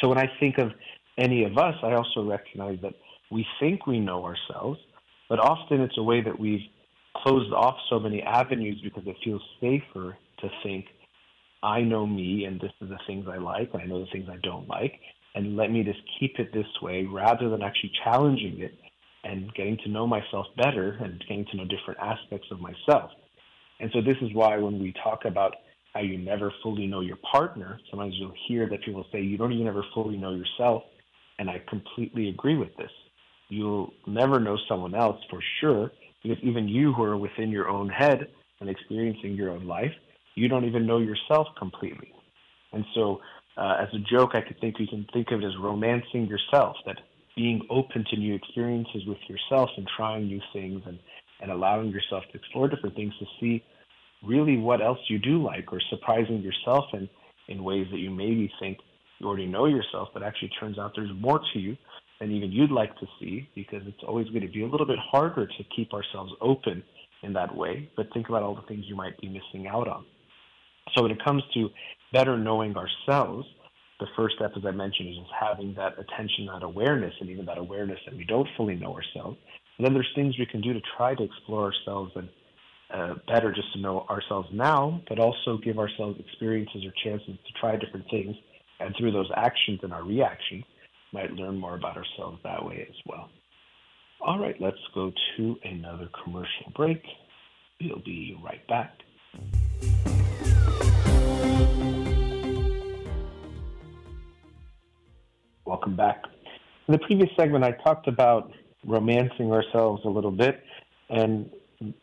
So 0.00 0.08
when 0.08 0.18
I 0.18 0.30
think 0.40 0.56
of 0.58 0.72
any 1.18 1.44
of 1.44 1.58
us, 1.58 1.74
I 1.82 1.92
also 1.92 2.24
recognize 2.24 2.78
that 2.82 2.94
we 3.32 3.46
think 3.58 3.86
we 3.86 3.98
know 3.98 4.24
ourselves, 4.24 4.78
but 5.28 5.40
often 5.40 5.80
it's 5.80 5.96
a 5.96 6.02
way 6.02 6.20
that 6.20 6.38
we've 6.38 6.60
closed 7.16 7.52
off 7.52 7.76
so 7.88 7.98
many 7.98 8.22
avenues 8.22 8.80
because 8.84 9.04
it 9.06 9.16
feels 9.24 9.42
safer 9.60 10.16
to 10.40 10.50
think, 10.62 10.86
I 11.62 11.80
know 11.80 12.06
me 12.06 12.44
and 12.44 12.60
this 12.60 12.72
is 12.80 12.88
the 12.88 12.98
things 13.06 13.26
I 13.30 13.38
like 13.38 13.70
and 13.72 13.82
I 13.82 13.86
know 13.86 14.00
the 14.00 14.10
things 14.12 14.28
I 14.30 14.36
don't 14.42 14.68
like, 14.68 15.00
and 15.34 15.56
let 15.56 15.70
me 15.70 15.82
just 15.82 16.00
keep 16.18 16.38
it 16.38 16.52
this 16.52 16.66
way 16.82 17.04
rather 17.04 17.48
than 17.48 17.62
actually 17.62 17.92
challenging 18.04 18.60
it 18.60 18.74
and 19.24 19.52
getting 19.54 19.78
to 19.84 19.88
know 19.88 20.06
myself 20.06 20.46
better 20.56 20.98
and 21.00 21.20
getting 21.20 21.46
to 21.52 21.56
know 21.56 21.64
different 21.64 22.00
aspects 22.00 22.48
of 22.50 22.60
myself. 22.60 23.10
And 23.80 23.90
so 23.94 24.00
this 24.02 24.16
is 24.20 24.34
why 24.34 24.58
when 24.58 24.78
we 24.78 24.92
talk 25.02 25.24
about 25.24 25.54
how 25.94 26.00
you 26.00 26.18
never 26.18 26.52
fully 26.62 26.86
know 26.86 27.00
your 27.00 27.18
partner, 27.30 27.78
sometimes 27.90 28.14
you'll 28.18 28.34
hear 28.48 28.68
that 28.68 28.82
people 28.84 29.06
say 29.12 29.20
you 29.20 29.38
don't 29.38 29.52
even 29.52 29.68
ever 29.68 29.84
fully 29.94 30.16
know 30.16 30.34
yourself. 30.34 30.82
And 31.38 31.48
I 31.48 31.62
completely 31.68 32.28
agree 32.28 32.56
with 32.56 32.76
this 32.76 32.90
you'll 33.52 33.92
never 34.06 34.40
know 34.40 34.56
someone 34.66 34.94
else 34.94 35.20
for 35.28 35.40
sure 35.60 35.92
because 36.22 36.38
even 36.42 36.68
you 36.68 36.92
who 36.94 37.02
are 37.02 37.18
within 37.18 37.50
your 37.50 37.68
own 37.68 37.88
head 37.90 38.28
and 38.60 38.70
experiencing 38.70 39.34
your 39.34 39.50
own 39.50 39.66
life, 39.66 39.92
you 40.34 40.48
don't 40.48 40.64
even 40.64 40.86
know 40.86 40.98
yourself 40.98 41.48
completely. 41.58 42.12
And 42.72 42.84
so, 42.94 43.20
uh, 43.58 43.76
as 43.82 43.88
a 43.92 43.98
joke, 43.98 44.30
I 44.32 44.40
could 44.40 44.58
think 44.60 44.76
you 44.78 44.86
can 44.86 45.06
think 45.12 45.30
of 45.30 45.42
it 45.42 45.44
as 45.44 45.52
romancing 45.60 46.26
yourself, 46.26 46.76
that 46.86 46.96
being 47.36 47.60
open 47.68 48.06
to 48.10 48.16
new 48.16 48.34
experiences 48.34 49.02
with 49.06 49.18
yourself 49.28 49.68
and 49.76 49.86
trying 49.96 50.26
new 50.26 50.40
things 50.54 50.82
and, 50.86 50.98
and 51.42 51.50
allowing 51.50 51.90
yourself 51.90 52.24
to 52.32 52.38
explore 52.38 52.68
different 52.68 52.96
things 52.96 53.12
to 53.18 53.26
see 53.38 53.62
really 54.24 54.56
what 54.56 54.80
else 54.80 54.98
you 55.08 55.18
do 55.18 55.42
like 55.42 55.70
or 55.70 55.80
surprising 55.90 56.40
yourself 56.40 56.84
in, 56.94 57.06
in 57.48 57.62
ways 57.62 57.86
that 57.90 57.98
you 57.98 58.10
maybe 58.10 58.50
think 58.58 58.78
you 59.18 59.26
already 59.26 59.46
know 59.46 59.66
yourself, 59.66 60.08
but 60.14 60.22
actually 60.22 60.50
turns 60.58 60.78
out 60.78 60.92
there's 60.96 61.10
more 61.20 61.40
to 61.52 61.58
you 61.58 61.76
than 62.22 62.30
even 62.30 62.52
you'd 62.52 62.70
like 62.70 62.96
to 63.00 63.06
see 63.18 63.48
because 63.54 63.82
it's 63.86 64.02
always 64.06 64.28
going 64.28 64.42
to 64.42 64.48
be 64.48 64.62
a 64.62 64.66
little 64.66 64.86
bit 64.86 64.98
harder 65.10 65.46
to 65.46 65.64
keep 65.74 65.92
ourselves 65.92 66.32
open 66.40 66.82
in 67.24 67.32
that 67.32 67.54
way. 67.54 67.90
But 67.96 68.06
think 68.14 68.28
about 68.28 68.44
all 68.44 68.54
the 68.54 68.62
things 68.62 68.84
you 68.86 68.94
might 68.94 69.20
be 69.20 69.28
missing 69.28 69.66
out 69.66 69.88
on. 69.88 70.04
So 70.94 71.02
when 71.02 71.10
it 71.10 71.22
comes 71.24 71.42
to 71.54 71.68
better 72.12 72.38
knowing 72.38 72.76
ourselves, 72.76 73.46
the 73.98 74.06
first 74.16 74.36
step, 74.36 74.52
as 74.56 74.64
I 74.64 74.70
mentioned, 74.70 75.08
is 75.08 75.16
just 75.16 75.30
having 75.38 75.74
that 75.74 75.94
attention, 75.98 76.46
that 76.46 76.62
awareness, 76.62 77.12
and 77.20 77.28
even 77.28 77.44
that 77.46 77.58
awareness 77.58 77.98
that 78.06 78.16
we 78.16 78.24
don't 78.24 78.48
fully 78.56 78.76
know 78.76 78.94
ourselves. 78.94 79.36
And 79.78 79.86
then 79.86 79.92
there's 79.92 80.10
things 80.14 80.38
we 80.38 80.46
can 80.46 80.60
do 80.60 80.72
to 80.72 80.80
try 80.96 81.16
to 81.16 81.22
explore 81.24 81.64
ourselves 81.72 82.12
and 82.14 82.28
uh, 82.94 83.14
better 83.26 83.52
just 83.52 83.72
to 83.72 83.80
know 83.80 84.06
ourselves 84.08 84.48
now, 84.52 85.02
but 85.08 85.18
also 85.18 85.58
give 85.58 85.78
ourselves 85.78 86.20
experiences 86.20 86.84
or 86.84 86.92
chances 87.02 87.34
to 87.46 87.60
try 87.60 87.76
different 87.76 88.06
things. 88.10 88.36
And 88.78 88.94
through 88.98 89.12
those 89.12 89.30
actions 89.36 89.80
and 89.82 89.92
our 89.92 90.02
reactions, 90.02 90.64
might 91.12 91.32
learn 91.32 91.58
more 91.58 91.74
about 91.74 91.96
ourselves 91.96 92.38
that 92.44 92.64
way 92.64 92.86
as 92.88 92.96
well. 93.06 93.28
All 94.20 94.38
right, 94.38 94.56
let's 94.60 94.76
go 94.94 95.12
to 95.36 95.56
another 95.64 96.08
commercial 96.24 96.72
break. 96.74 97.02
We'll 97.80 97.98
be 98.04 98.38
right 98.42 98.66
back. 98.68 98.92
Welcome 105.64 105.96
back. 105.96 106.22
In 106.88 106.92
the 106.92 106.98
previous 106.98 107.30
segment, 107.36 107.64
I 107.64 107.72
talked 107.72 108.06
about 108.08 108.52
romancing 108.84 109.52
ourselves 109.52 110.02
a 110.04 110.08
little 110.08 110.30
bit. 110.30 110.62
And 111.08 111.50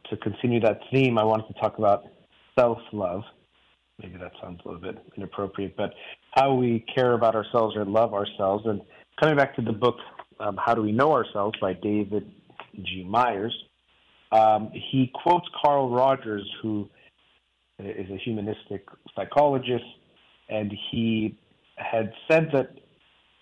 to 0.09 0.17
continue 0.17 0.59
that 0.61 0.79
theme, 0.91 1.17
I 1.17 1.23
wanted 1.23 1.47
to 1.47 1.53
talk 1.59 1.77
about 1.77 2.03
self 2.57 2.79
love. 2.91 3.21
Maybe 4.01 4.17
that 4.17 4.31
sounds 4.41 4.61
a 4.65 4.67
little 4.67 4.81
bit 4.81 4.97
inappropriate, 5.17 5.75
but 5.75 5.93
how 6.31 6.53
we 6.53 6.85
care 6.93 7.13
about 7.13 7.35
ourselves 7.35 7.75
or 7.75 7.85
love 7.85 8.13
ourselves. 8.13 8.65
And 8.65 8.81
coming 9.19 9.35
back 9.35 9.55
to 9.55 9.61
the 9.61 9.73
book, 9.73 9.97
um, 10.39 10.57
How 10.63 10.73
Do 10.73 10.81
We 10.81 10.91
Know 10.91 11.11
Ourselves 11.11 11.57
by 11.59 11.73
David 11.73 12.29
G. 12.75 13.05
Myers, 13.07 13.55
um, 14.31 14.71
he 14.73 15.11
quotes 15.23 15.47
Carl 15.61 15.89
Rogers, 15.89 16.47
who 16.61 16.89
is 17.79 18.09
a 18.09 18.17
humanistic 18.17 18.85
psychologist, 19.15 19.83
and 20.49 20.71
he 20.91 21.37
had 21.77 22.11
said 22.29 22.49
that 22.53 22.71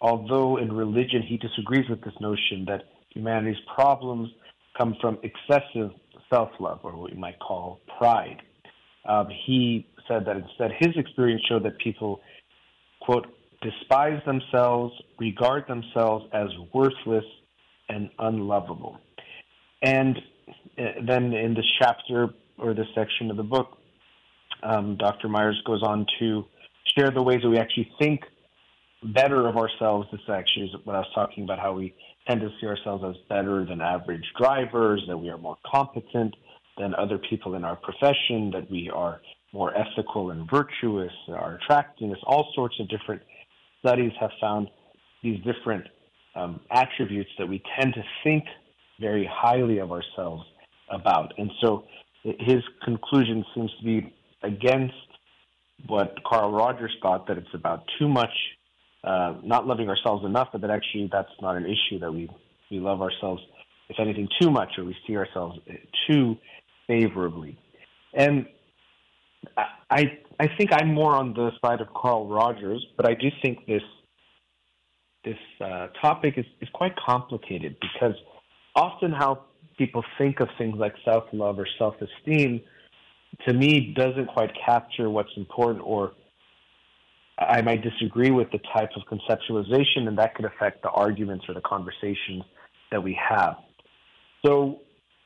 although 0.02 0.58
in 0.58 0.72
religion 0.72 1.24
he 1.24 1.38
disagrees 1.38 1.90
with 1.90 2.02
this 2.02 2.14
notion 2.22 2.66
that 2.68 2.84
humanity's 3.14 3.58
problems 3.76 4.30
come 4.78 4.96
from 5.02 5.18
excessive 5.24 5.92
self 6.30 6.50
love, 6.60 6.80
or 6.84 6.96
what 6.96 7.12
you 7.12 7.20
might 7.20 7.40
call 7.40 7.80
pride. 7.98 8.42
Um, 9.08 9.28
he 9.46 9.88
said 10.08 10.26
that 10.26 10.36
instead 10.38 10.72
his 10.78 10.96
experience 10.96 11.42
showed 11.50 11.64
that 11.64 11.78
people, 11.80 12.22
quote, 13.02 13.26
despise 13.62 14.22
themselves, 14.26 14.94
regard 15.20 15.68
themselves 15.68 16.26
as 16.34 16.48
worthless 16.74 17.26
and 17.90 18.10
unlovable. 18.20 18.98
And 19.82 20.18
uh, 20.78 20.84
then 21.06 21.34
in 21.34 21.54
this 21.54 21.66
chapter 21.80 22.30
or 22.58 22.74
this 22.74 22.88
section 22.96 23.32
of 23.32 23.38
the 23.38 23.44
book, 23.44 23.78
um, 24.64 24.98
Dr. 24.98 25.28
Myers 25.28 25.62
goes 25.66 25.84
on 25.84 26.06
to 26.20 26.46
share 26.98 27.12
the 27.12 27.22
ways 27.22 27.42
that 27.44 27.50
we 27.50 27.58
actually 27.58 27.92
think 28.00 28.22
better 29.04 29.48
of 29.48 29.58
ourselves. 29.58 30.08
This 30.12 30.22
actually 30.30 30.68
is 30.68 30.76
what 30.84 30.96
I 30.96 31.00
was 31.00 31.12
talking 31.14 31.44
about, 31.44 31.60
how 31.60 31.74
we 31.74 31.94
tend 32.28 32.42
to 32.42 32.50
see 32.60 32.68
ourselves 32.68 33.04
as 33.08 33.16
better 33.30 33.66
than 33.66 33.82
average 33.82 34.26
drivers, 34.38 35.04
that 35.08 35.18
we 35.18 35.30
are 35.30 35.38
more 35.38 35.58
competent 35.66 36.36
than 36.78 36.94
other 36.96 37.18
people 37.18 37.56
in 37.56 37.64
our 37.64 37.76
profession, 37.76 38.52
that 38.52 38.70
we 38.70 38.90
are 38.94 39.22
more 39.54 39.74
ethical 39.76 40.32
and 40.32 40.50
virtuous, 40.50 41.14
our 41.30 41.56
attractiveness, 41.56 42.20
all 42.24 42.52
sorts 42.54 42.76
of 42.80 42.90
different 42.90 43.22
studies 43.80 44.12
have 44.20 44.32
found 44.40 44.70
these 45.24 45.40
different 45.44 45.86
um, 46.36 46.60
attributes 46.72 47.30
that 47.38 47.48
we 47.48 47.62
tend 47.80 47.94
to 47.94 48.04
think 48.24 48.44
very 49.00 49.30
highly 49.32 49.80
of 49.80 49.92
ourselves 49.92 50.44
about. 50.90 51.34
And 51.38 51.52
so 51.62 51.84
his 52.24 52.64
conclusion 52.84 53.44
seems 53.54 53.72
to 53.80 53.86
be 53.86 54.14
against 54.44 54.94
what 55.88 56.16
Carl 56.26 56.52
Rogers 56.52 56.96
thought 57.02 57.28
that 57.28 57.38
it's 57.38 57.54
about 57.54 57.84
too 58.00 58.08
much, 58.08 58.34
uh, 59.04 59.36
not 59.44 59.68
loving 59.68 59.90
ourselves 59.90 60.26
enough, 60.26 60.50
but 60.52 60.62
that 60.62 60.70
actually 60.70 61.10
that's 61.12 61.30
not 61.42 61.56
an 61.56 61.66
issue, 61.66 62.00
that 62.00 62.12
we, 62.12 62.30
we 62.72 62.80
love 62.80 63.02
ourselves, 63.02 63.42
if 63.90 64.00
anything, 64.00 64.28
too 64.42 64.50
much, 64.50 64.70
or 64.78 64.86
we 64.86 64.96
see 65.06 65.16
ourselves 65.16 65.60
too 66.08 66.36
favorably. 66.88 67.58
And 68.14 68.48
I, 69.90 70.18
I 70.40 70.48
think 70.58 70.70
I'm 70.72 70.94
more 70.94 71.16
on 71.16 71.34
the 71.34 71.52
side 71.64 71.82
of 71.82 71.88
Carl 71.96 72.28
Rogers, 72.28 72.86
but 72.96 73.10
I 73.10 73.14
do 73.14 73.30
think 73.42 73.66
this 73.66 73.82
this 75.24 75.38
uh, 75.60 75.88
topic 76.02 76.36
is, 76.38 76.46
is 76.62 76.70
quite 76.74 76.94
complicated 76.96 77.76
because 77.82 78.16
often 78.76 79.12
how 79.12 79.44
people 79.78 80.04
think 80.18 80.40
of 80.40 80.48
things 80.58 80.76
like 80.78 80.94
self 81.04 81.26
love 81.34 81.60
or 81.60 81.68
self 81.78 81.96
esteem 82.02 82.62
to 83.48 83.54
me 83.54 83.94
doesn't 83.96 84.28
quite 84.28 84.52
capture 84.66 85.10
what's 85.10 85.36
important 85.36 85.84
or 85.84 86.14
I 87.40 87.62
might 87.62 87.84
disagree 87.84 88.32
with 88.32 88.50
the 88.52 88.60
type 88.74 88.90
of 88.96 89.04
conceptualization 89.04 90.08
and 90.08 90.18
that 90.18 90.34
could 90.34 90.46
affect 90.46 90.82
the 90.82 90.90
arguments 90.90 91.46
or 91.48 91.54
the 91.54 91.62
conversations 91.62 92.44
that 92.92 93.04
we 93.04 93.20
have. 93.30 93.58
So 94.46 94.80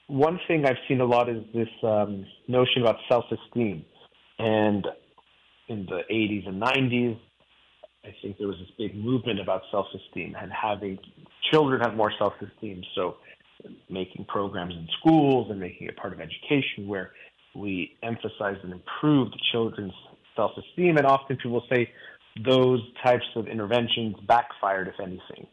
one 0.08 0.40
thing 0.48 0.66
I've 0.66 0.82
seen 0.88 1.00
a 1.00 1.06
lot 1.06 1.30
is 1.30 1.44
this 1.54 1.70
um, 1.84 2.26
notion 2.48 2.82
about 2.82 2.98
self-esteem. 3.08 3.86
And 4.42 4.88
in 5.70 5.86
the 5.86 6.02
80s 6.12 6.48
and 6.48 6.60
90s, 6.60 7.20
I 8.04 8.10
think 8.22 8.40
there 8.40 8.48
was 8.48 8.58
this 8.58 8.72
big 8.78 8.96
movement 8.96 9.40
about 9.40 9.62
self-esteem 9.70 10.36
and 10.42 10.52
having 10.52 10.98
children 11.52 11.80
have 11.82 11.96
more 11.96 12.12
self-esteem. 12.18 12.84
So 12.96 13.18
making 13.88 14.26
programs 14.26 14.74
in 14.74 14.88
schools 15.00 15.52
and 15.52 15.60
making 15.60 15.88
it 15.88 15.96
part 15.96 16.14
of 16.14 16.20
education 16.20 16.88
where 16.88 17.12
we 17.54 17.96
emphasize 18.02 18.58
and 18.64 18.74
improve 18.74 19.30
the 19.30 19.40
children's 19.52 19.94
self 20.36 20.52
esteem. 20.58 20.98
And 20.98 21.06
often 21.06 21.38
people 21.38 21.64
say 21.72 21.92
those 22.44 22.80
types 23.04 23.26
of 23.36 23.48
interventions 23.48 24.16
backfired, 24.28 24.88
if 24.88 25.00
anything, 25.00 25.46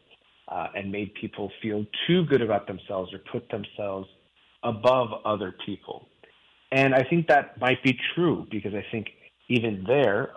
uh, 0.47 0.67
and 0.75 0.91
made 0.91 1.13
people 1.21 1.51
feel 1.61 1.85
too 2.07 2.25
good 2.25 2.41
about 2.41 2.65
themselves 2.65 3.13
or 3.13 3.19
put 3.31 3.47
themselves 3.51 4.07
above 4.63 5.09
other 5.25 5.53
people. 5.63 6.07
And 6.71 6.93
I 6.93 7.03
think 7.03 7.27
that 7.27 7.59
might 7.59 7.81
be 7.83 7.97
true 8.15 8.45
because 8.51 8.73
I 8.73 8.85
think 8.91 9.07
even 9.47 9.83
there, 9.87 10.31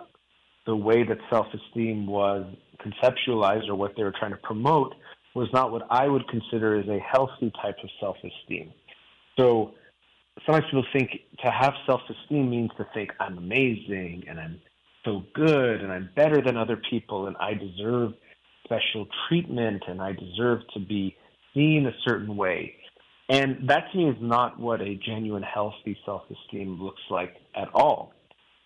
the 0.65 0.75
way 0.75 1.03
that 1.03 1.17
self 1.29 1.47
esteem 1.53 2.07
was 2.07 2.45
conceptualized 2.83 3.69
or 3.69 3.75
what 3.75 3.93
they 3.95 4.03
were 4.03 4.13
trying 4.17 4.31
to 4.31 4.37
promote 4.37 4.95
was 5.35 5.47
not 5.53 5.71
what 5.71 5.83
I 5.89 6.07
would 6.07 6.27
consider 6.27 6.79
as 6.79 6.87
a 6.87 6.99
healthy 6.99 7.51
type 7.61 7.77
of 7.83 7.89
self 7.99 8.17
esteem. 8.17 8.71
So 9.37 9.73
sometimes 10.45 10.65
people 10.65 10.85
think 10.93 11.11
to 11.43 11.51
have 11.51 11.73
self 11.85 12.01
esteem 12.09 12.49
means 12.49 12.71
to 12.77 12.87
think 12.93 13.11
I'm 13.19 13.37
amazing 13.37 14.23
and 14.27 14.39
I'm 14.39 14.61
so 15.05 15.23
good 15.33 15.81
and 15.81 15.91
I'm 15.91 16.09
better 16.15 16.41
than 16.41 16.57
other 16.57 16.79
people 16.89 17.27
and 17.27 17.35
I 17.37 17.53
deserve 17.53 18.13
special 18.63 19.07
treatment 19.27 19.83
and 19.87 20.01
I 20.01 20.13
deserve 20.13 20.59
to 20.73 20.79
be 20.79 21.15
seen 21.53 21.85
a 21.85 21.93
certain 22.07 22.35
way. 22.35 22.75
And 23.29 23.69
that 23.69 23.91
to 23.91 23.97
me 23.97 24.09
is 24.09 24.17
not 24.19 24.59
what 24.59 24.81
a 24.81 24.95
genuine 24.95 25.43
healthy 25.43 25.97
self 26.05 26.23
esteem 26.29 26.81
looks 26.81 27.01
like 27.09 27.35
at 27.55 27.69
all. 27.73 28.13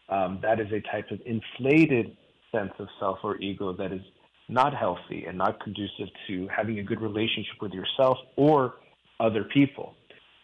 Um, 0.09 0.39
that 0.41 0.59
is 0.59 0.67
a 0.71 0.81
type 0.91 1.11
of 1.11 1.19
inflated 1.25 2.15
sense 2.51 2.71
of 2.79 2.87
self 2.99 3.19
or 3.23 3.37
ego 3.37 3.73
that 3.73 3.91
is 3.91 4.01
not 4.49 4.73
healthy 4.73 5.25
and 5.27 5.37
not 5.37 5.59
conducive 5.61 6.07
to 6.27 6.47
having 6.55 6.79
a 6.79 6.83
good 6.83 7.01
relationship 7.01 7.55
with 7.61 7.73
yourself 7.73 8.17
or 8.35 8.75
other 9.19 9.43
people. 9.53 9.93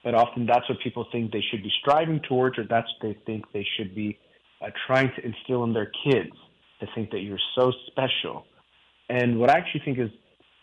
But 0.04 0.16
often 0.16 0.46
that's 0.46 0.68
what 0.68 0.80
people 0.84 1.08
think 1.12 1.32
they 1.32 1.44
should 1.50 1.64
be 1.64 1.72
striving 1.80 2.20
towards, 2.28 2.58
or 2.58 2.66
that's 2.70 2.88
what 3.00 3.14
they 3.14 3.18
think 3.26 3.46
they 3.54 3.66
should 3.78 3.96
be 3.96 4.20
uh, 4.62 4.70
trying 4.86 5.12
to 5.16 5.26
instill 5.26 5.64
in 5.64 5.74
their 5.74 5.92
kids 6.04 6.36
to 6.82 6.88
think 6.94 7.12
that 7.12 7.20
you're 7.20 7.40
so 7.56 7.72
special. 7.88 8.46
And 9.10 9.40
what 9.40 9.50
I 9.50 9.58
actually 9.58 9.82
think 9.86 10.00
is 10.00 10.10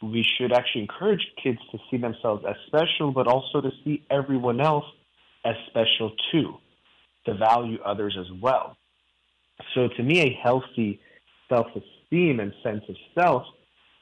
we 0.02 0.24
should 0.36 0.52
actually 0.52 0.82
encourage 0.82 1.26
kids 1.42 1.58
to 1.72 1.78
see 1.90 1.96
themselves 1.96 2.44
as 2.48 2.56
special, 2.66 3.12
but 3.12 3.26
also 3.26 3.60
to 3.60 3.70
see 3.84 4.04
everyone 4.10 4.60
else 4.60 4.84
as 5.44 5.54
special 5.68 6.12
too, 6.32 6.54
to 7.26 7.34
value 7.34 7.78
others 7.84 8.16
as 8.18 8.26
well. 8.40 8.76
So 9.74 9.88
to 9.88 10.02
me, 10.02 10.20
a 10.20 10.38
healthy 10.42 11.00
self 11.48 11.66
esteem 11.68 12.40
and 12.40 12.52
sense 12.62 12.82
of 12.88 12.96
self 13.14 13.42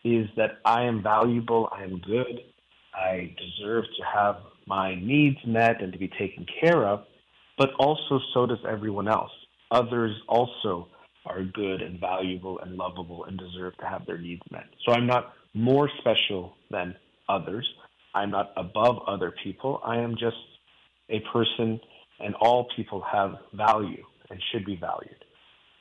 is 0.05 0.28
that 0.36 0.59
I 0.64 0.84
am 0.84 1.03
valuable, 1.03 1.68
I 1.72 1.82
am 1.82 1.99
good, 1.99 2.40
I 2.94 3.34
deserve 3.36 3.84
to 3.84 4.05
have 4.05 4.36
my 4.66 4.94
needs 4.94 5.38
met 5.46 5.82
and 5.82 5.92
to 5.92 5.99
be 5.99 6.09
taken 6.09 6.46
care 6.61 6.86
of, 6.86 7.05
but 7.57 7.70
also 7.78 8.20
so 8.32 8.46
does 8.46 8.59
everyone 8.68 9.09
else. 9.09 9.30
Others 9.70 10.14
also 10.28 10.88
are 11.26 11.42
good 11.42 11.82
and 11.82 12.01
valuable 12.01 12.59
and 12.61 12.76
lovable 12.76 13.24
and 13.24 13.38
deserve 13.38 13.76
to 13.78 13.86
have 13.86 14.07
their 14.07 14.18
needs 14.18 14.42
met. 14.51 14.66
So 14.86 14.92
I'm 14.92 15.07
not 15.07 15.32
more 15.55 15.90
special 16.01 16.55
than 16.70 16.94
others. 17.28 17.68
I'm 18.14 18.30
not 18.30 18.53
above 18.57 18.99
other 19.07 19.32
people. 19.42 19.80
I 19.84 19.99
am 19.99 20.12
just 20.12 20.36
a 21.11 21.20
person, 21.32 21.80
and 22.20 22.34
all 22.36 22.68
people 22.76 23.03
have 23.11 23.34
value 23.55 24.05
and 24.30 24.42
should 24.53 24.64
be 24.64 24.76
valued. 24.76 25.24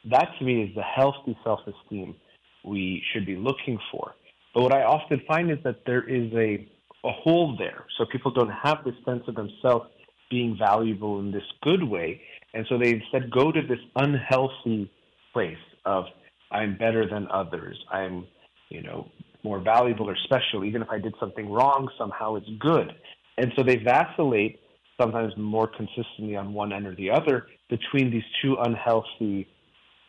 That 0.10 0.30
to 0.40 0.46
me 0.46 0.64
is 0.64 0.76
the 0.76 0.84
healthy 0.84 1.38
self 1.44 1.60
esteem 1.68 2.16
we 2.64 3.04
should 3.12 3.26
be 3.26 3.36
looking 3.36 3.80
for. 3.92 4.14
But 4.54 4.64
what 4.64 4.74
I 4.74 4.84
often 4.84 5.22
find 5.28 5.52
is 5.52 5.58
that 5.64 5.86
there 5.86 6.08
is 6.08 6.32
a, 6.34 6.68
a 7.06 7.12
hole 7.12 7.56
there. 7.58 7.86
So 7.98 8.06
people 8.12 8.32
don't 8.32 8.52
have 8.64 8.84
this 8.84 8.96
sense 9.06 9.24
of 9.28 9.36
themselves 9.36 9.88
being 10.30 10.58
valuable 10.58 11.20
in 11.20 11.32
this 11.32 11.44
good 11.62 11.84
way. 11.84 12.22
And 12.54 12.66
so 12.70 12.78
they 12.78 12.94
instead 12.94 13.32
go 13.32 13.52
to 13.52 13.62
this 13.62 13.80
unhealthy 13.96 14.92
place 15.34 15.58
of 15.86 16.06
I'm 16.52 16.78
better 16.78 17.08
than 17.10 17.28
others. 17.32 17.78
I'm, 17.92 18.26
you 18.70 18.82
know, 18.82 19.10
more 19.48 19.60
valuable 19.60 20.10
or 20.10 20.18
special. 20.26 20.66
Even 20.66 20.82
if 20.82 20.90
I 20.90 21.00
did 21.00 21.14
something 21.20 21.50
wrong, 21.50 21.90
somehow 21.98 22.36
it's 22.36 22.50
good. 22.60 22.94
And 23.38 23.52
so 23.56 23.64
they 23.64 23.78
vacillate 23.78 24.60
sometimes 25.00 25.34
more 25.38 25.68
consistently 25.68 26.36
on 26.36 26.54
one 26.54 26.74
end 26.74 26.86
or 26.88 26.96
the 26.96 27.12
other 27.12 27.48
between 27.70 28.12
these 28.12 28.24
two 28.42 28.58
unhealthy 28.64 29.48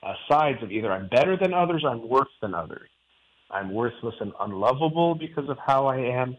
uh, 0.03 0.15
sides 0.31 0.59
of 0.63 0.71
either 0.71 0.91
I'm 0.91 1.09
better 1.09 1.37
than 1.37 1.53
others, 1.53 1.85
I'm 1.87 2.09
worse 2.09 2.35
than 2.41 2.55
others. 2.55 2.89
I'm 3.51 3.73
worthless 3.73 4.15
and 4.21 4.33
unlovable 4.41 5.15
because 5.15 5.49
of 5.49 5.57
how 5.67 5.87
I 5.87 5.97
am, 5.97 6.37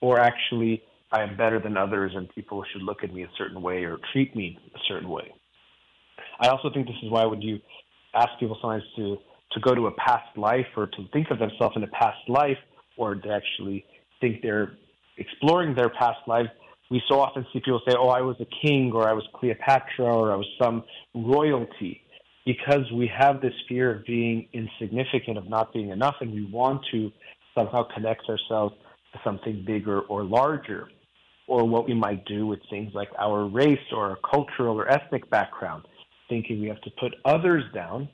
or 0.00 0.20
actually 0.20 0.82
I 1.12 1.22
am 1.22 1.36
better 1.36 1.58
than 1.58 1.76
others 1.76 2.12
and 2.14 2.28
people 2.34 2.62
should 2.72 2.82
look 2.82 3.02
at 3.02 3.12
me 3.12 3.22
a 3.22 3.30
certain 3.36 3.60
way 3.62 3.84
or 3.84 3.98
treat 4.12 4.34
me 4.36 4.58
a 4.74 4.78
certain 4.88 5.08
way. 5.08 5.32
I 6.40 6.48
also 6.48 6.70
think 6.72 6.86
this 6.86 6.96
is 7.02 7.10
why 7.10 7.24
when 7.26 7.42
you 7.42 7.58
ask 8.14 8.30
people 8.38 8.56
sometimes 8.60 8.84
to, 8.96 9.18
to 9.52 9.60
go 9.60 9.74
to 9.74 9.86
a 9.86 9.92
past 9.92 10.36
life 10.36 10.66
or 10.76 10.86
to 10.86 11.08
think 11.12 11.30
of 11.30 11.38
themselves 11.38 11.76
in 11.76 11.82
a 11.82 11.88
past 11.88 12.18
life 12.28 12.58
or 12.96 13.14
to 13.14 13.30
actually 13.30 13.84
think 14.20 14.42
they're 14.42 14.72
exploring 15.16 15.74
their 15.74 15.88
past 15.88 16.18
lives, 16.26 16.48
we 16.90 17.02
so 17.08 17.20
often 17.20 17.46
see 17.52 17.60
people 17.60 17.80
say, 17.88 17.94
oh, 17.98 18.08
I 18.08 18.20
was 18.20 18.36
a 18.40 18.66
king 18.66 18.92
or 18.92 19.08
I 19.08 19.12
was 19.12 19.24
Cleopatra 19.34 20.04
or 20.04 20.32
I 20.32 20.36
was 20.36 20.46
some 20.60 20.82
royalty 21.14 22.00
because 22.44 22.90
we 22.92 23.10
have 23.16 23.40
this 23.40 23.52
fear 23.68 23.96
of 23.96 24.04
being 24.04 24.48
insignificant, 24.52 25.38
of 25.38 25.48
not 25.48 25.72
being 25.72 25.90
enough, 25.90 26.16
and 26.20 26.32
we 26.32 26.46
want 26.46 26.84
to 26.90 27.12
somehow 27.54 27.84
connect 27.94 28.22
ourselves 28.28 28.74
to 29.12 29.20
something 29.22 29.62
bigger 29.66 30.00
or 30.02 30.24
larger, 30.24 30.88
or 31.46 31.68
what 31.68 31.86
we 31.86 31.94
might 31.94 32.24
do 32.24 32.46
with 32.46 32.60
things 32.70 32.92
like 32.94 33.08
our 33.18 33.46
race 33.46 33.78
or 33.92 34.10
our 34.10 34.18
cultural 34.28 34.80
or 34.80 34.90
ethnic 34.90 35.28
background, 35.30 35.84
thinking 36.28 36.60
we 36.60 36.68
have 36.68 36.80
to 36.80 36.90
put 36.98 37.14
others 37.24 37.62
down 37.74 38.08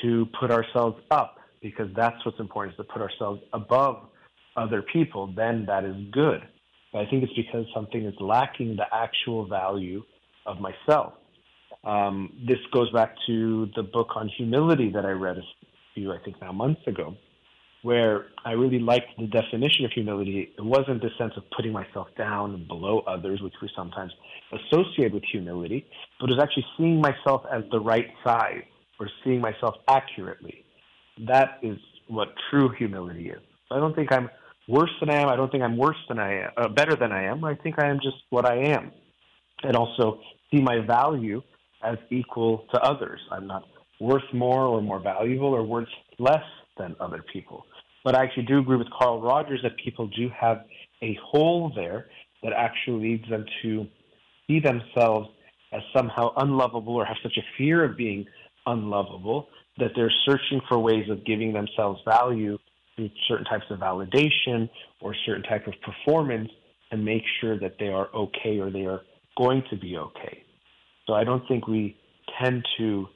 to 0.00 0.26
put 0.40 0.50
ourselves 0.50 0.96
up, 1.10 1.36
because 1.60 1.88
that's 1.94 2.24
what's 2.24 2.40
important 2.40 2.72
is 2.74 2.76
to 2.78 2.92
put 2.92 3.02
ourselves 3.02 3.40
above 3.52 4.08
other 4.56 4.82
people, 4.92 5.32
then 5.34 5.64
that 5.66 5.84
is 5.84 5.96
good. 6.10 6.40
But 6.92 7.02
I 7.02 7.06
think 7.10 7.22
it's 7.24 7.32
because 7.34 7.66
something 7.74 8.04
is 8.04 8.14
lacking 8.20 8.76
the 8.76 8.86
actual 8.92 9.46
value 9.46 10.02
of 10.46 10.58
myself. 10.60 11.14
Um, 11.84 12.32
this 12.46 12.58
goes 12.72 12.90
back 12.92 13.14
to 13.26 13.68
the 13.74 13.82
book 13.82 14.08
on 14.14 14.28
humility 14.36 14.90
that 14.90 15.04
I 15.04 15.10
read 15.10 15.38
a 15.38 15.42
few, 15.94 16.12
I 16.12 16.18
think 16.18 16.40
now 16.40 16.52
months 16.52 16.82
ago, 16.86 17.16
where 17.82 18.26
I 18.44 18.52
really 18.52 18.78
liked 18.78 19.08
the 19.18 19.26
definition 19.26 19.84
of 19.84 19.90
humility. 19.92 20.52
It 20.56 20.64
wasn't 20.64 21.00
the 21.00 21.10
sense 21.18 21.32
of 21.36 21.44
putting 21.56 21.72
myself 21.72 22.08
down 22.16 22.54
and 22.54 22.68
below 22.68 23.00
others, 23.06 23.40
which 23.40 23.54
we 23.60 23.68
sometimes 23.74 24.12
associate 24.52 25.12
with 25.12 25.24
humility, 25.24 25.86
but 26.20 26.30
it 26.30 26.34
was 26.34 26.42
actually 26.42 26.66
seeing 26.76 27.00
myself 27.00 27.42
as 27.50 27.64
the 27.70 27.80
right 27.80 28.06
size 28.22 28.62
or 29.02 29.10
seeing 29.24 29.40
myself 29.40 29.74
accurately. 29.88 30.64
That 31.26 31.58
is 31.60 31.76
what 32.06 32.28
true 32.50 32.70
humility 32.78 33.30
is. 33.30 33.40
I 33.72 33.78
don't 33.80 33.96
think 33.96 34.12
I'm 34.12 34.30
worse 34.68 34.92
than 35.00 35.10
I 35.10 35.16
am. 35.16 35.28
I 35.28 35.34
don't 35.34 35.50
think 35.50 35.64
I'm 35.64 35.76
worse 35.76 35.96
than 36.08 36.20
I 36.20 36.44
am, 36.44 36.50
uh, 36.56 36.68
better 36.68 36.94
than 36.94 37.10
I 37.10 37.24
am. 37.24 37.42
I 37.44 37.56
think 37.56 37.82
I 37.82 37.88
am 37.88 37.98
just 38.00 38.18
what 38.30 38.46
I 38.48 38.56
am. 38.76 38.92
And 39.64 39.76
also 39.76 40.20
see 40.50 40.60
my 40.60 40.78
value 40.86 41.42
as 41.82 41.98
equal 42.10 42.64
to 42.72 42.80
others. 42.80 43.20
I'm 43.32 43.48
not 43.48 43.64
worth 44.00 44.28
more 44.32 44.66
or 44.66 44.80
more 44.80 45.00
valuable 45.00 45.48
or 45.48 45.64
worth 45.64 45.88
less 46.20 46.44
than 46.78 46.94
other 47.00 47.24
people. 47.32 47.66
But 48.04 48.16
I 48.16 48.22
actually 48.22 48.44
do 48.44 48.58
agree 48.60 48.76
with 48.76 48.90
Carl 48.96 49.20
Rogers 49.20 49.60
that 49.64 49.72
people 49.84 50.06
do 50.06 50.30
have 50.38 50.64
a 51.02 51.18
hole 51.24 51.72
there 51.74 52.06
that 52.44 52.52
actually 52.52 53.10
leads 53.10 53.28
them 53.28 53.44
to 53.62 53.86
see 54.46 54.60
themselves 54.60 55.28
as 55.72 55.80
somehow 55.96 56.32
unlovable 56.36 56.94
or 56.94 57.04
have 57.04 57.16
such 57.22 57.36
a 57.36 57.42
fear 57.56 57.84
of 57.84 57.96
being 57.96 58.26
unlovable 58.66 59.48
that 59.78 59.90
they're 59.96 60.12
searching 60.26 60.60
for 60.68 60.78
ways 60.78 61.08
of 61.10 61.24
giving 61.24 61.52
themselves 61.52 62.00
value 62.06 62.58
through 62.96 63.10
certain 63.28 63.44
types 63.44 63.64
of 63.70 63.78
validation 63.78 64.68
or 65.00 65.14
certain 65.26 65.42
type 65.42 65.66
of 65.66 65.74
performance 65.82 66.50
and 66.90 67.04
make 67.04 67.22
sure 67.40 67.58
that 67.58 67.76
they 67.78 67.88
are 67.88 68.08
okay 68.14 68.58
or 68.58 68.70
they 68.70 68.84
are 68.84 69.00
going 69.36 69.62
to 69.70 69.76
be 69.76 69.96
okay. 69.96 70.44
So 71.06 71.14
I 71.14 71.24
don't 71.24 71.46
think 71.48 71.66
we 71.66 71.96
tend 72.42 72.64
to 72.78 73.06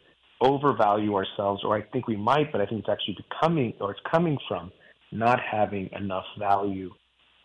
overvalue 0.40 1.14
ourselves, 1.14 1.62
or 1.64 1.76
I 1.76 1.82
think 1.82 2.08
we 2.08 2.16
might, 2.16 2.52
but 2.52 2.60
I 2.60 2.66
think 2.66 2.80
it's 2.80 2.88
actually 2.88 3.16
becoming 3.30 3.74
or 3.80 3.92
it's 3.92 4.00
coming 4.10 4.38
from 4.48 4.72
not 5.12 5.38
having 5.40 5.88
enough 5.92 6.24
value 6.38 6.90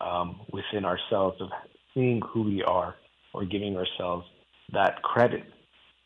um, 0.00 0.40
within 0.52 0.84
ourselves 0.84 1.40
of 1.40 1.48
seeing 1.94 2.20
who 2.32 2.42
we 2.42 2.62
are 2.62 2.96
or 3.32 3.44
giving 3.44 3.76
ourselves 3.76 4.26
that 4.72 5.02
credit. 5.02 5.44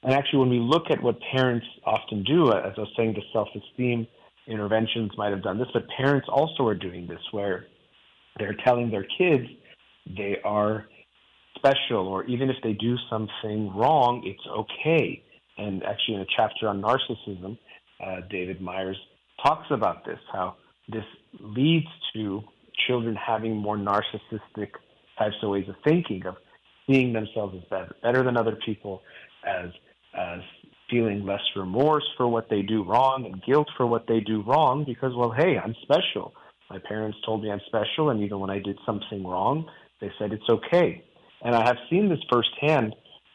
And 0.02 0.12
actually, 0.12 0.40
when 0.40 0.50
we 0.50 0.60
look 0.60 0.84
at 0.90 1.02
what 1.02 1.16
parents 1.32 1.66
often 1.84 2.22
do, 2.22 2.52
as 2.52 2.72
I 2.76 2.80
was 2.80 2.92
saying, 2.96 3.14
the 3.14 3.22
self 3.32 3.48
esteem 3.54 4.06
interventions 4.46 5.10
might 5.16 5.30
have 5.30 5.42
done 5.42 5.58
this, 5.58 5.68
but 5.72 5.84
parents 5.96 6.28
also 6.30 6.66
are 6.66 6.74
doing 6.74 7.06
this 7.06 7.20
where 7.32 7.66
they're 8.38 8.56
telling 8.64 8.90
their 8.90 9.06
kids 9.18 9.46
they 10.16 10.36
are 10.44 10.86
special, 11.56 12.06
or 12.06 12.24
even 12.26 12.48
if 12.50 12.56
they 12.62 12.74
do 12.74 12.96
something 13.10 13.74
wrong, 13.74 14.22
it's 14.24 14.46
okay. 14.46 15.22
And 15.58 15.82
actually, 15.82 16.16
in 16.16 16.20
a 16.20 16.26
chapter 16.36 16.68
on 16.68 16.80
narcissism, 16.82 17.58
uh, 18.04 18.20
David 18.30 18.60
Myers 18.60 18.98
talks 19.42 19.66
about 19.70 20.04
this 20.04 20.18
how 20.32 20.56
this 20.88 21.04
leads 21.40 21.86
to 22.14 22.42
children 22.86 23.16
having 23.16 23.56
more 23.56 23.76
narcissistic 23.76 24.70
types 25.18 25.34
of 25.42 25.50
ways 25.50 25.68
of 25.68 25.74
thinking, 25.84 26.24
of 26.26 26.36
seeing 26.88 27.12
themselves 27.12 27.56
as 27.56 27.68
better, 27.68 27.96
better 28.02 28.22
than 28.22 28.36
other 28.36 28.56
people, 28.64 29.02
as 29.46 29.70
as 30.16 30.40
feeling 30.90 31.24
less 31.24 31.40
remorse 31.56 32.04
for 32.16 32.28
what 32.28 32.48
they 32.48 32.62
do 32.62 32.84
wrong 32.84 33.26
and 33.26 33.42
guilt 33.42 33.68
for 33.76 33.86
what 33.86 34.06
they 34.06 34.20
do 34.20 34.42
wrong 34.42 34.84
because, 34.86 35.12
well, 35.16 35.32
hey, 35.36 35.58
I'm 35.58 35.74
special. 35.82 36.32
My 36.70 36.78
parents 36.78 37.18
told 37.24 37.42
me 37.42 37.50
I'm 37.50 37.60
special, 37.66 38.10
and 38.10 38.22
even 38.22 38.40
when 38.40 38.50
I 38.50 38.58
did 38.58 38.78
something 38.84 39.24
wrong, 39.24 39.68
they 40.00 40.10
said 40.18 40.32
it's 40.32 40.48
okay. 40.48 41.04
And 41.42 41.54
I 41.54 41.64
have 41.66 41.76
seen 41.90 42.08
this 42.08 42.18
firsthand 42.30 42.94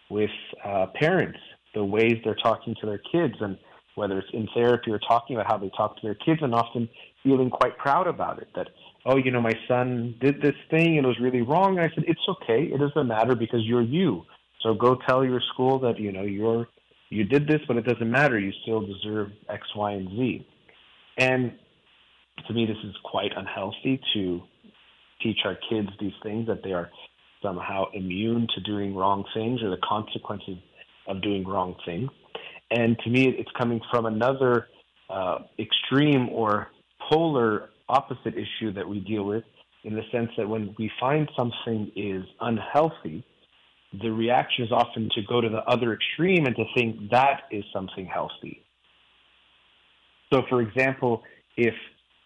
with 0.09 0.29
uh, 0.65 0.87
parents, 0.99 1.39
the 1.73 1.83
ways 1.83 2.15
they're 2.23 2.35
talking 2.35 2.75
to 2.81 2.85
their 2.85 3.01
kids, 3.11 3.35
and 3.39 3.57
whether 3.95 4.19
it's 4.19 4.27
in 4.33 4.47
therapy 4.53 4.91
or 4.91 4.99
talking 4.99 5.35
about 5.35 5.47
how 5.47 5.57
they 5.57 5.71
talk 5.75 5.95
to 5.95 6.01
their 6.03 6.15
kids, 6.15 6.39
and 6.41 6.53
often 6.53 6.89
feeling 7.23 7.49
quite 7.49 7.77
proud 7.77 8.07
about 8.07 8.41
it. 8.41 8.47
That, 8.55 8.67
oh, 9.05 9.17
you 9.17 9.31
know, 9.31 9.41
my 9.41 9.53
son 9.67 10.15
did 10.19 10.41
this 10.41 10.55
thing 10.69 10.97
and 10.97 11.05
it 11.05 11.07
was 11.07 11.19
really 11.21 11.41
wrong. 11.41 11.77
And 11.77 11.81
I 11.81 11.93
said, 11.93 12.05
it's 12.07 12.21
okay. 12.27 12.63
It 12.63 12.79
doesn't 12.79 13.07
matter 13.07 13.35
because 13.35 13.61
you're 13.63 13.81
you. 13.81 14.23
So 14.63 14.73
go 14.73 14.97
tell 15.07 15.23
your 15.25 15.41
school 15.53 15.79
that, 15.79 15.99
you 15.99 16.11
know, 16.11 16.23
you're 16.23 16.67
you 17.09 17.25
did 17.25 17.45
this, 17.45 17.59
but 17.67 17.75
it 17.75 17.85
doesn't 17.85 18.09
matter. 18.09 18.39
You 18.39 18.53
still 18.63 18.79
deserve 18.79 19.31
X, 19.49 19.67
Y, 19.75 19.91
and 19.91 20.09
Z. 20.09 20.47
And 21.17 21.51
to 22.47 22.53
me, 22.53 22.65
this 22.65 22.77
is 22.85 22.95
quite 23.03 23.31
unhealthy 23.35 23.99
to 24.13 24.41
teach 25.21 25.39
our 25.43 25.57
kids 25.69 25.89
these 25.99 26.13
things 26.23 26.47
that 26.47 26.63
they 26.63 26.71
are 26.71 26.89
somehow 27.43 27.85
immune 27.93 28.47
to 28.55 28.61
doing 28.61 28.95
wrong 28.95 29.25
things 29.33 29.61
or 29.61 29.69
the 29.69 29.81
consequences 29.83 30.57
of 31.07 31.21
doing 31.21 31.45
wrong 31.45 31.75
things. 31.85 32.09
And 32.71 32.97
to 32.99 33.09
me, 33.09 33.27
it's 33.27 33.51
coming 33.59 33.81
from 33.91 34.05
another 34.05 34.69
uh, 35.09 35.39
extreme 35.59 36.29
or 36.29 36.69
polar 37.09 37.71
opposite 37.89 38.35
issue 38.35 38.71
that 38.73 38.87
we 38.87 39.01
deal 39.01 39.23
with 39.23 39.43
in 39.83 39.95
the 39.95 40.03
sense 40.11 40.29
that 40.37 40.47
when 40.47 40.73
we 40.79 40.89
find 40.99 41.29
something 41.35 41.91
is 41.95 42.23
unhealthy, 42.39 43.25
the 43.93 44.09
reaction 44.09 44.65
is 44.65 44.71
often 44.71 45.09
to 45.15 45.21
go 45.27 45.41
to 45.41 45.49
the 45.49 45.63
other 45.67 45.93
extreme 45.93 46.45
and 46.45 46.55
to 46.55 46.63
think 46.75 47.09
that 47.11 47.41
is 47.51 47.63
something 47.73 48.05
healthy. 48.05 48.63
So, 50.31 50.43
for 50.49 50.61
example, 50.61 51.23
if 51.57 51.73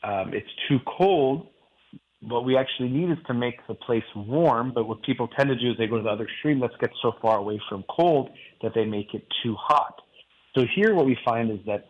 um, 0.04 0.32
it's 0.34 0.50
too 0.70 0.78
cold, 0.86 1.48
what 2.22 2.46
we 2.46 2.58
actually 2.58 2.90
need 2.90 3.12
is 3.12 3.18
to 3.28 3.34
make 3.34 3.56
the 3.68 3.74
place 3.74 4.04
warm. 4.16 4.72
But 4.74 4.88
what 4.88 5.02
people 5.04 5.28
tend 5.28 5.50
to 5.50 5.56
do 5.56 5.72
is 5.72 5.78
they 5.78 5.88
go 5.88 5.98
to 5.98 6.04
the 6.04 6.10
other 6.10 6.26
extreme. 6.26 6.60
Let's 6.60 6.76
get 6.80 6.92
so 7.02 7.14
far 7.22 7.38
away 7.38 7.60
from 7.68 7.84
cold 7.90 8.30
that 8.62 8.74
they 8.76 8.86
make 8.86 9.14
it 9.14 9.26
too 9.44 9.56
hot. 9.60 10.02
So 10.56 10.66
here, 10.76 10.94
what 10.94 11.06
we 11.06 11.18
find 11.26 11.52
is 11.52 11.60
that 11.66 11.86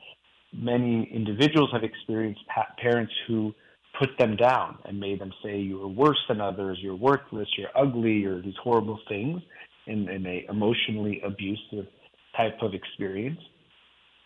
many 0.53 1.09
individuals 1.13 1.69
have 1.73 1.83
experienced 1.83 2.41
pa- 2.53 2.67
parents 2.81 3.13
who 3.27 3.53
put 3.99 4.09
them 4.17 4.35
down 4.35 4.77
and 4.85 4.99
made 4.99 5.19
them 5.19 5.31
say 5.43 5.59
you're 5.59 5.87
worse 5.87 6.19
than 6.27 6.41
others, 6.41 6.77
you're 6.81 6.95
worthless, 6.95 7.47
you're 7.57 7.69
ugly, 7.75 8.13
you're 8.13 8.41
these 8.41 8.55
horrible 8.61 8.99
things 9.07 9.41
in, 9.87 10.09
in 10.09 10.25
a 10.25 10.45
emotionally 10.49 11.21
abusive 11.25 11.87
type 12.35 12.57
of 12.61 12.73
experience. 12.73 13.39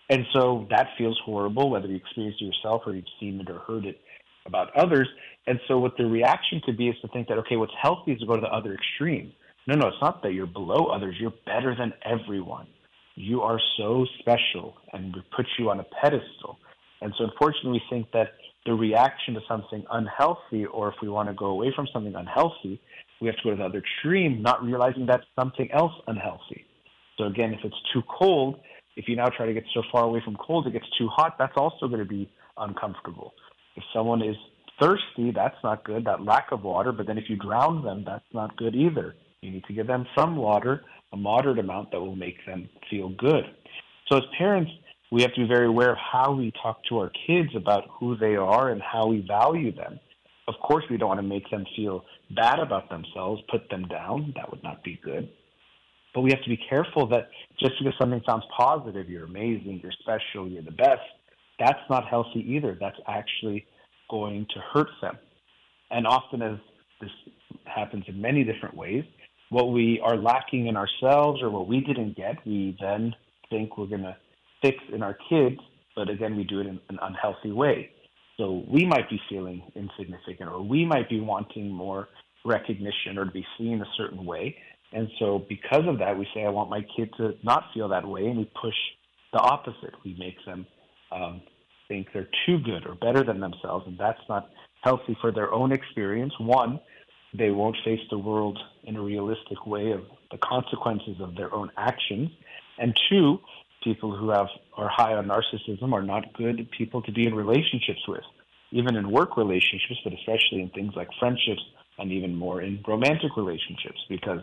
And 0.09 0.25
so 0.33 0.67
that 0.71 0.87
feels 0.97 1.19
horrible, 1.23 1.69
whether 1.69 1.87
you 1.87 1.95
experienced 1.95 2.41
it 2.41 2.45
yourself 2.45 2.81
or 2.85 2.95
you've 2.95 3.05
seen 3.19 3.39
it 3.39 3.49
or 3.49 3.59
heard 3.59 3.85
it 3.85 3.99
about 4.45 4.75
others. 4.75 5.07
And 5.45 5.59
so 5.67 5.77
what 5.77 5.97
the 5.97 6.05
reaction 6.05 6.61
could 6.65 6.77
be 6.77 6.89
is 6.89 6.95
to 7.01 7.07
think 7.09 7.27
that, 7.27 7.37
okay, 7.39 7.57
what's 7.57 7.73
healthy 7.79 8.13
is 8.13 8.19
to 8.19 8.25
go 8.25 8.35
to 8.35 8.41
the 8.41 8.47
other 8.47 8.73
extreme. 8.73 9.31
No, 9.67 9.75
no, 9.75 9.87
it's 9.87 10.01
not 10.01 10.23
that 10.23 10.33
you're 10.33 10.47
below 10.47 10.85
others. 10.85 11.15
You're 11.19 11.33
better 11.45 11.75
than 11.75 11.93
everyone. 12.03 12.67
You 13.15 13.41
are 13.41 13.59
so 13.77 14.05
special 14.19 14.75
and 14.93 15.13
we 15.13 15.21
put 15.35 15.45
you 15.59 15.69
on 15.69 15.79
a 15.79 15.85
pedestal. 16.01 16.57
And 17.01 17.13
so 17.17 17.25
unfortunately, 17.25 17.73
we 17.73 17.81
think 17.89 18.11
that 18.13 18.29
the 18.65 18.73
reaction 18.73 19.33
to 19.35 19.41
something 19.47 19.83
unhealthy, 19.91 20.65
or 20.65 20.89
if 20.89 20.95
we 21.01 21.09
want 21.09 21.29
to 21.29 21.33
go 21.33 21.47
away 21.47 21.71
from 21.75 21.87
something 21.93 22.15
unhealthy, 22.15 22.81
we 23.21 23.27
have 23.27 23.35
to 23.37 23.43
go 23.43 23.49
to 23.51 23.55
the 23.57 23.63
other 23.63 23.79
extreme, 23.79 24.41
not 24.41 24.63
realizing 24.63 25.05
that's 25.05 25.25
something 25.37 25.69
else 25.71 25.93
unhealthy. 26.07 26.65
So 27.17 27.25
again, 27.25 27.53
if 27.53 27.59
it's 27.63 27.75
too 27.93 28.01
cold, 28.19 28.59
if 28.95 29.07
you 29.07 29.15
now 29.15 29.27
try 29.27 29.45
to 29.45 29.53
get 29.53 29.63
so 29.73 29.81
far 29.91 30.03
away 30.03 30.21
from 30.23 30.35
cold, 30.35 30.67
it 30.67 30.73
gets 30.73 30.85
too 30.97 31.07
hot, 31.07 31.35
that's 31.37 31.53
also 31.55 31.87
going 31.87 31.99
to 31.99 32.05
be 32.05 32.29
uncomfortable. 32.57 33.33
If 33.75 33.83
someone 33.93 34.21
is 34.21 34.35
thirsty, 34.79 35.31
that's 35.33 35.57
not 35.63 35.83
good, 35.83 36.05
that 36.05 36.23
lack 36.23 36.51
of 36.51 36.63
water, 36.63 36.91
but 36.91 37.07
then 37.07 37.17
if 37.17 37.29
you 37.29 37.35
drown 37.35 37.83
them, 37.83 38.03
that's 38.05 38.25
not 38.33 38.55
good 38.57 38.75
either. 38.75 39.15
You 39.41 39.51
need 39.51 39.63
to 39.65 39.73
give 39.73 39.87
them 39.87 40.05
some 40.17 40.35
water, 40.35 40.83
a 41.13 41.17
moderate 41.17 41.59
amount 41.59 41.91
that 41.91 41.99
will 41.99 42.15
make 42.15 42.45
them 42.45 42.69
feel 42.89 43.09
good. 43.09 43.43
So 44.09 44.17
as 44.17 44.23
parents, 44.37 44.71
we 45.11 45.21
have 45.21 45.33
to 45.33 45.41
be 45.41 45.47
very 45.47 45.67
aware 45.67 45.91
of 45.91 45.97
how 45.97 46.33
we 46.33 46.51
talk 46.61 46.83
to 46.89 46.99
our 46.99 47.11
kids 47.25 47.49
about 47.55 47.85
who 47.99 48.15
they 48.17 48.35
are 48.35 48.69
and 48.69 48.81
how 48.81 49.07
we 49.07 49.25
value 49.27 49.75
them. 49.75 49.99
Of 50.47 50.55
course, 50.61 50.83
we 50.89 50.97
don't 50.97 51.09
want 51.09 51.19
to 51.19 51.27
make 51.27 51.49
them 51.49 51.65
feel 51.75 52.05
bad 52.35 52.59
about 52.59 52.89
themselves, 52.89 53.41
put 53.49 53.69
them 53.69 53.87
down. 53.87 54.33
That 54.35 54.49
would 54.51 54.63
not 54.63 54.83
be 54.83 54.99
good. 55.03 55.29
But 56.13 56.21
we 56.21 56.31
have 56.31 56.41
to 56.43 56.49
be 56.49 56.59
careful 56.69 57.07
that 57.09 57.29
just 57.59 57.73
because 57.79 57.93
something 57.99 58.21
sounds 58.27 58.43
positive, 58.57 59.09
you're 59.09 59.25
amazing, 59.25 59.79
you're 59.83 59.91
special, 59.91 60.47
you're 60.47 60.63
the 60.63 60.71
best, 60.71 61.01
that's 61.59 61.79
not 61.89 62.07
healthy 62.07 62.39
either. 62.47 62.77
That's 62.79 62.97
actually 63.07 63.65
going 64.09 64.47
to 64.53 64.59
hurt 64.73 64.89
them. 65.01 65.17
And 65.91 66.07
often, 66.07 66.41
as 66.41 66.57
this 67.01 67.11
happens 67.65 68.05
in 68.07 68.19
many 68.19 68.43
different 68.43 68.75
ways, 68.75 69.03
what 69.49 69.71
we 69.71 69.99
are 70.03 70.15
lacking 70.15 70.67
in 70.67 70.77
ourselves 70.77 71.41
or 71.41 71.49
what 71.49 71.67
we 71.67 71.81
didn't 71.81 72.15
get, 72.15 72.45
we 72.45 72.77
then 72.79 73.13
think 73.49 73.77
we're 73.77 73.87
going 73.87 74.03
to 74.03 74.15
fix 74.61 74.77
in 74.93 75.03
our 75.03 75.17
kids, 75.29 75.59
but 75.95 76.09
again, 76.09 76.35
we 76.35 76.43
do 76.43 76.59
it 76.59 76.67
in 76.67 76.79
an 76.89 76.99
unhealthy 77.01 77.51
way. 77.51 77.91
So 78.37 78.63
we 78.71 78.85
might 78.85 79.09
be 79.09 79.19
feeling 79.29 79.61
insignificant 79.75 80.49
or 80.49 80.61
we 80.61 80.85
might 80.85 81.09
be 81.09 81.19
wanting 81.19 81.69
more 81.69 82.07
recognition 82.45 83.17
or 83.17 83.25
to 83.25 83.31
be 83.31 83.45
seen 83.57 83.81
a 83.81 83.85
certain 83.97 84.25
way. 84.25 84.55
And 84.93 85.09
so 85.19 85.45
because 85.49 85.83
of 85.87 85.99
that, 85.99 86.17
we 86.17 86.25
say, 86.33 86.45
I 86.45 86.49
want 86.49 86.69
my 86.69 86.81
kid 86.95 87.09
to 87.17 87.33
not 87.43 87.65
feel 87.73 87.89
that 87.89 88.07
way. 88.07 88.25
And 88.25 88.37
we 88.37 88.49
push 88.59 88.73
the 89.33 89.39
opposite. 89.39 89.93
We 90.05 90.15
make 90.17 90.37
them 90.45 90.65
um, 91.11 91.41
think 91.87 92.07
they're 92.13 92.29
too 92.45 92.59
good 92.59 92.87
or 92.87 92.95
better 92.95 93.23
than 93.23 93.39
themselves. 93.39 93.85
And 93.87 93.97
that's 93.99 94.21
not 94.29 94.49
healthy 94.83 95.17
for 95.19 95.31
their 95.31 95.53
own 95.53 95.71
experience. 95.71 96.33
One, 96.39 96.79
they 97.37 97.51
won't 97.51 97.75
face 97.83 97.99
the 98.09 98.17
world 98.17 98.57
in 98.83 98.95
a 98.95 99.01
realistic 99.01 99.65
way 99.65 99.91
of 99.91 100.01
the 100.31 100.37
consequences 100.37 101.17
of 101.19 101.35
their 101.35 101.53
own 101.53 101.69
actions. 101.77 102.29
And 102.77 102.97
two, 103.09 103.39
people 103.83 104.15
who 104.15 104.29
have 104.29 104.47
are 104.77 104.89
high 104.89 105.13
on 105.13 105.27
narcissism 105.27 105.93
are 105.93 106.01
not 106.01 106.33
good 106.33 106.69
people 106.77 107.01
to 107.03 107.11
be 107.11 107.25
in 107.25 107.33
relationships 107.33 108.01
with, 108.07 108.23
even 108.71 108.95
in 108.95 109.11
work 109.11 109.37
relationships, 109.37 109.99
but 110.03 110.13
especially 110.13 110.61
in 110.61 110.69
things 110.69 110.93
like 110.95 111.07
friendships 111.19 111.61
and 111.97 112.11
even 112.11 112.35
more 112.35 112.61
in 112.61 112.83
romantic 112.87 113.35
relationships. 113.37 113.99
Because 114.09 114.39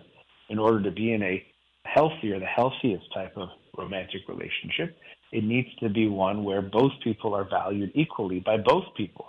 in 0.49 0.59
order 0.59 0.83
to 0.83 0.91
be 0.91 1.13
in 1.13 1.23
a 1.23 1.45
healthier, 1.85 2.39
the 2.39 2.47
healthiest 2.47 3.05
type 3.15 3.37
of 3.37 3.49
romantic 3.77 4.23
relationship, 4.29 4.97
it 5.33 5.45
needs 5.45 5.69
to 5.81 5.89
be 5.89 6.09
one 6.09 6.45
where 6.45 6.63
both 6.63 6.93
people 7.03 7.35
are 7.35 7.49
valued 7.49 7.91
equally 7.95 8.41
by 8.41 8.57
both 8.57 8.85
people. 8.97 9.27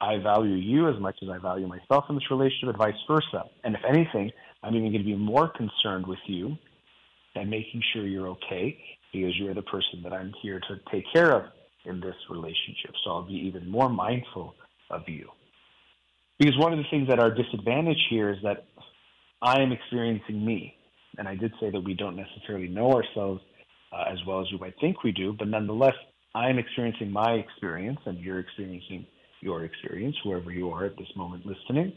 I 0.00 0.16
value 0.16 0.54
you 0.54 0.88
as 0.88 0.98
much 0.98 1.16
as 1.22 1.28
I 1.28 1.38
value 1.38 1.66
myself 1.66 2.04
in 2.08 2.14
this 2.14 2.30
relationship, 2.30 2.70
and 2.70 2.78
vice 2.78 2.94
versa. 3.06 3.44
And 3.64 3.74
if 3.74 3.82
anything, 3.86 4.32
I'm 4.62 4.74
even 4.74 4.92
going 4.92 5.04
to 5.04 5.04
be 5.04 5.14
more 5.14 5.48
concerned 5.48 6.06
with 6.06 6.18
you 6.26 6.56
and 7.34 7.50
making 7.50 7.82
sure 7.92 8.06
you're 8.06 8.28
okay 8.28 8.78
because 9.12 9.36
you're 9.38 9.54
the 9.54 9.62
person 9.62 10.02
that 10.02 10.12
I'm 10.12 10.32
here 10.42 10.60
to 10.60 10.80
take 10.90 11.04
care 11.12 11.32
of 11.32 11.44
in 11.84 12.00
this 12.00 12.14
relationship. 12.28 12.92
So 13.04 13.10
I'll 13.10 13.26
be 13.26 13.34
even 13.34 13.68
more 13.68 13.88
mindful 13.88 14.54
of 14.90 15.02
you. 15.08 15.28
Because 16.38 16.56
one 16.58 16.72
of 16.72 16.78
the 16.78 16.84
things 16.90 17.08
that 17.08 17.18
our 17.18 17.30
disadvantage 17.30 18.00
here 18.08 18.30
is 18.30 18.38
that 18.42 18.64
I 19.42 19.60
am 19.60 19.72
experiencing 19.72 20.44
me. 20.44 20.74
And 21.18 21.28
I 21.28 21.34
did 21.34 21.52
say 21.60 21.70
that 21.70 21.80
we 21.80 21.94
don't 21.94 22.16
necessarily 22.16 22.68
know 22.68 22.92
ourselves 22.92 23.42
uh, 23.92 24.04
as 24.10 24.18
well 24.26 24.40
as 24.40 24.46
you 24.50 24.58
might 24.58 24.74
think 24.80 25.02
we 25.02 25.12
do, 25.12 25.34
but 25.36 25.48
nonetheless, 25.48 25.94
I 26.34 26.48
am 26.48 26.58
experiencing 26.58 27.10
my 27.10 27.32
experience 27.32 27.98
and 28.06 28.18
you're 28.20 28.38
experiencing 28.38 29.06
your 29.40 29.64
experience, 29.64 30.14
whoever 30.22 30.52
you 30.52 30.70
are 30.70 30.84
at 30.84 30.96
this 30.96 31.08
moment 31.16 31.44
listening. 31.44 31.92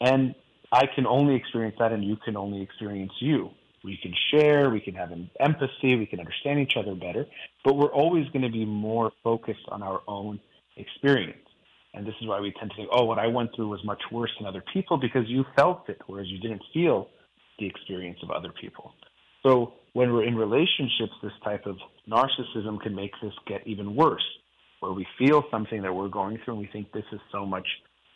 And 0.00 0.34
I 0.72 0.84
can 0.94 1.06
only 1.06 1.34
experience 1.34 1.76
that 1.78 1.92
and 1.92 2.02
you 2.02 2.16
can 2.24 2.36
only 2.36 2.62
experience 2.62 3.12
you. 3.20 3.50
We 3.84 3.98
can 4.02 4.14
share, 4.30 4.70
we 4.70 4.80
can 4.80 4.94
have 4.94 5.12
an 5.12 5.30
empathy, 5.38 5.94
we 5.96 6.06
can 6.06 6.18
understand 6.18 6.58
each 6.58 6.76
other 6.76 6.94
better, 6.94 7.26
but 7.64 7.76
we're 7.76 7.92
always 7.92 8.26
going 8.28 8.42
to 8.42 8.50
be 8.50 8.64
more 8.64 9.12
focused 9.22 9.66
on 9.68 9.82
our 9.82 10.00
own 10.08 10.40
experience. 10.76 11.46
And 11.92 12.06
this 12.06 12.14
is 12.20 12.26
why 12.26 12.40
we 12.40 12.52
tend 12.58 12.70
to 12.70 12.76
think, 12.76 12.88
oh, 12.92 13.04
what 13.04 13.18
I 13.18 13.26
went 13.26 13.54
through 13.54 13.68
was 13.68 13.84
much 13.84 14.02
worse 14.10 14.30
than 14.38 14.48
other 14.48 14.64
people 14.72 14.96
because 14.96 15.28
you 15.28 15.44
felt 15.54 15.88
it, 15.88 16.00
whereas 16.06 16.28
you 16.28 16.38
didn't 16.38 16.62
feel 16.72 17.08
the 17.58 17.66
experience 17.66 18.18
of 18.22 18.30
other 18.30 18.50
people. 18.58 18.94
So 19.44 19.74
when 19.92 20.12
we're 20.12 20.24
in 20.24 20.34
relationships, 20.34 21.12
this 21.22 21.32
type 21.44 21.66
of 21.66 21.76
narcissism 22.08 22.80
can 22.80 22.94
make 22.94 23.12
this 23.22 23.34
get 23.46 23.66
even 23.66 23.94
worse, 23.94 24.24
where 24.80 24.92
we 24.92 25.06
feel 25.18 25.44
something 25.50 25.82
that 25.82 25.94
we're 25.94 26.08
going 26.08 26.38
through 26.44 26.54
and 26.54 26.62
we 26.62 26.68
think 26.72 26.90
this 26.92 27.04
is 27.12 27.20
so 27.30 27.44
much 27.44 27.66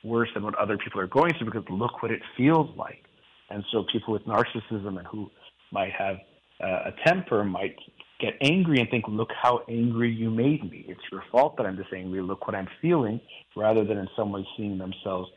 worse 0.02 0.28
than 0.34 0.42
what 0.42 0.54
other 0.56 0.78
people 0.78 1.00
are 1.00 1.06
going 1.06 1.32
through 1.38 1.46
because 1.46 1.64
look 1.70 2.02
what 2.02 2.10
it 2.10 2.22
feels 2.36 2.74
like. 2.76 3.04
And 3.50 3.64
so 3.72 3.84
people 3.92 4.12
with 4.12 4.24
narcissism 4.24 4.98
and 4.98 5.06
who 5.06 5.30
might 5.72 5.92
have 5.92 6.16
uh, 6.62 6.90
a 6.90 6.92
temper 7.06 7.44
might 7.44 7.76
get 8.20 8.34
angry 8.42 8.80
and 8.80 8.90
think, 8.90 9.04
look 9.08 9.30
how 9.40 9.62
angry 9.68 10.10
you 10.12 10.28
made 10.28 10.68
me. 10.70 10.84
It's 10.88 11.00
your 11.12 11.22
fault 11.30 11.56
that 11.56 11.66
I'm 11.66 11.76
this 11.76 11.86
angry. 11.94 12.20
Look 12.20 12.46
what 12.46 12.56
I'm 12.56 12.68
feeling, 12.82 13.20
rather 13.56 13.84
than 13.84 13.98
in 13.98 14.08
some 14.16 14.32
way 14.32 14.46
seeing 14.56 14.76
themselves 14.76 15.30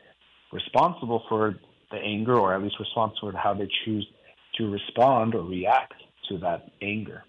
responsible 0.52 1.22
for 1.28 1.54
the 1.92 1.98
anger 1.98 2.38
or 2.38 2.54
at 2.54 2.62
least 2.62 2.76
responsible 2.80 3.30
for 3.30 3.38
how 3.38 3.54
they 3.54 3.68
choose 3.84 4.06
to 4.56 4.70
respond 4.70 5.34
or 5.34 5.42
react 5.42 5.94
to 6.28 6.38
that 6.38 6.70
anger. 6.82 7.22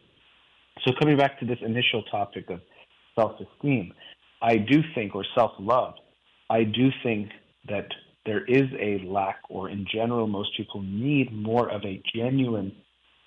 So 0.86 0.94
coming 1.00 1.18
back 1.18 1.40
to 1.40 1.46
this 1.46 1.60
initial 1.62 2.04
topic 2.04 2.50
of 2.50 2.60
self-esteem, 3.16 3.94
I 4.42 4.58
do 4.58 4.82
think, 4.96 5.16
or 5.16 5.24
self-love, 5.36 5.94
I 6.50 6.64
do 6.64 6.90
think 7.04 7.30
that 7.70 7.88
there 8.26 8.44
is 8.46 8.64
a 8.80 9.06
lack, 9.06 9.38
or 9.50 9.70
in 9.70 9.86
general, 9.94 10.28
most 10.28 10.50
people 10.58 10.82
need 10.82 11.32
more 11.32 11.70
of 11.70 11.84
a 11.86 12.02
genuine 12.16 12.72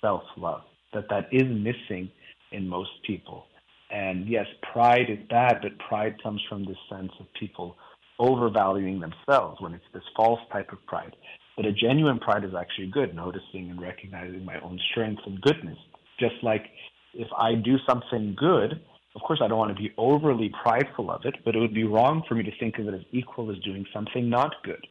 self 0.01 0.23
love, 0.37 0.61
that 0.93 1.05
that 1.09 1.27
is 1.31 1.43
missing 1.43 2.09
in 2.51 2.67
most 2.67 2.91
people. 3.05 3.45
And 3.89 4.27
yes, 4.27 4.45
pride 4.73 5.09
is 5.09 5.19
bad, 5.29 5.59
but 5.61 5.77
pride 5.79 6.21
comes 6.21 6.41
from 6.49 6.65
this 6.65 6.77
sense 6.89 7.11
of 7.19 7.25
people 7.39 7.77
overvaluing 8.19 8.99
themselves 8.99 9.61
when 9.61 9.73
it's 9.73 9.85
this 9.93 10.03
false 10.15 10.39
type 10.51 10.71
of 10.71 10.85
pride. 10.85 11.15
But 11.55 11.65
a 11.65 11.71
genuine 11.71 12.19
pride 12.19 12.43
is 12.43 12.53
actually 12.59 12.87
good, 12.87 13.15
noticing 13.15 13.69
and 13.69 13.81
recognizing 13.81 14.43
my 14.43 14.59
own 14.59 14.79
strength 14.91 15.21
and 15.25 15.41
goodness. 15.41 15.77
Just 16.19 16.35
like 16.43 16.65
if 17.13 17.27
I 17.37 17.55
do 17.55 17.77
something 17.87 18.35
good, 18.37 18.81
of 19.15 19.21
course, 19.21 19.39
I 19.43 19.47
don't 19.47 19.57
want 19.57 19.75
to 19.75 19.81
be 19.81 19.93
overly 19.97 20.51
prideful 20.61 21.09
of 21.09 21.21
it, 21.25 21.35
but 21.43 21.55
it 21.55 21.59
would 21.59 21.73
be 21.73 21.83
wrong 21.83 22.23
for 22.27 22.35
me 22.35 22.43
to 22.43 22.51
think 22.59 22.77
of 22.77 22.87
it 22.87 22.93
as 22.93 23.01
equal 23.11 23.49
as 23.51 23.57
doing 23.59 23.85
something 23.91 24.29
not 24.29 24.53
good. 24.63 24.85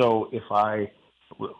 So 0.00 0.28
if 0.32 0.42
I, 0.50 0.90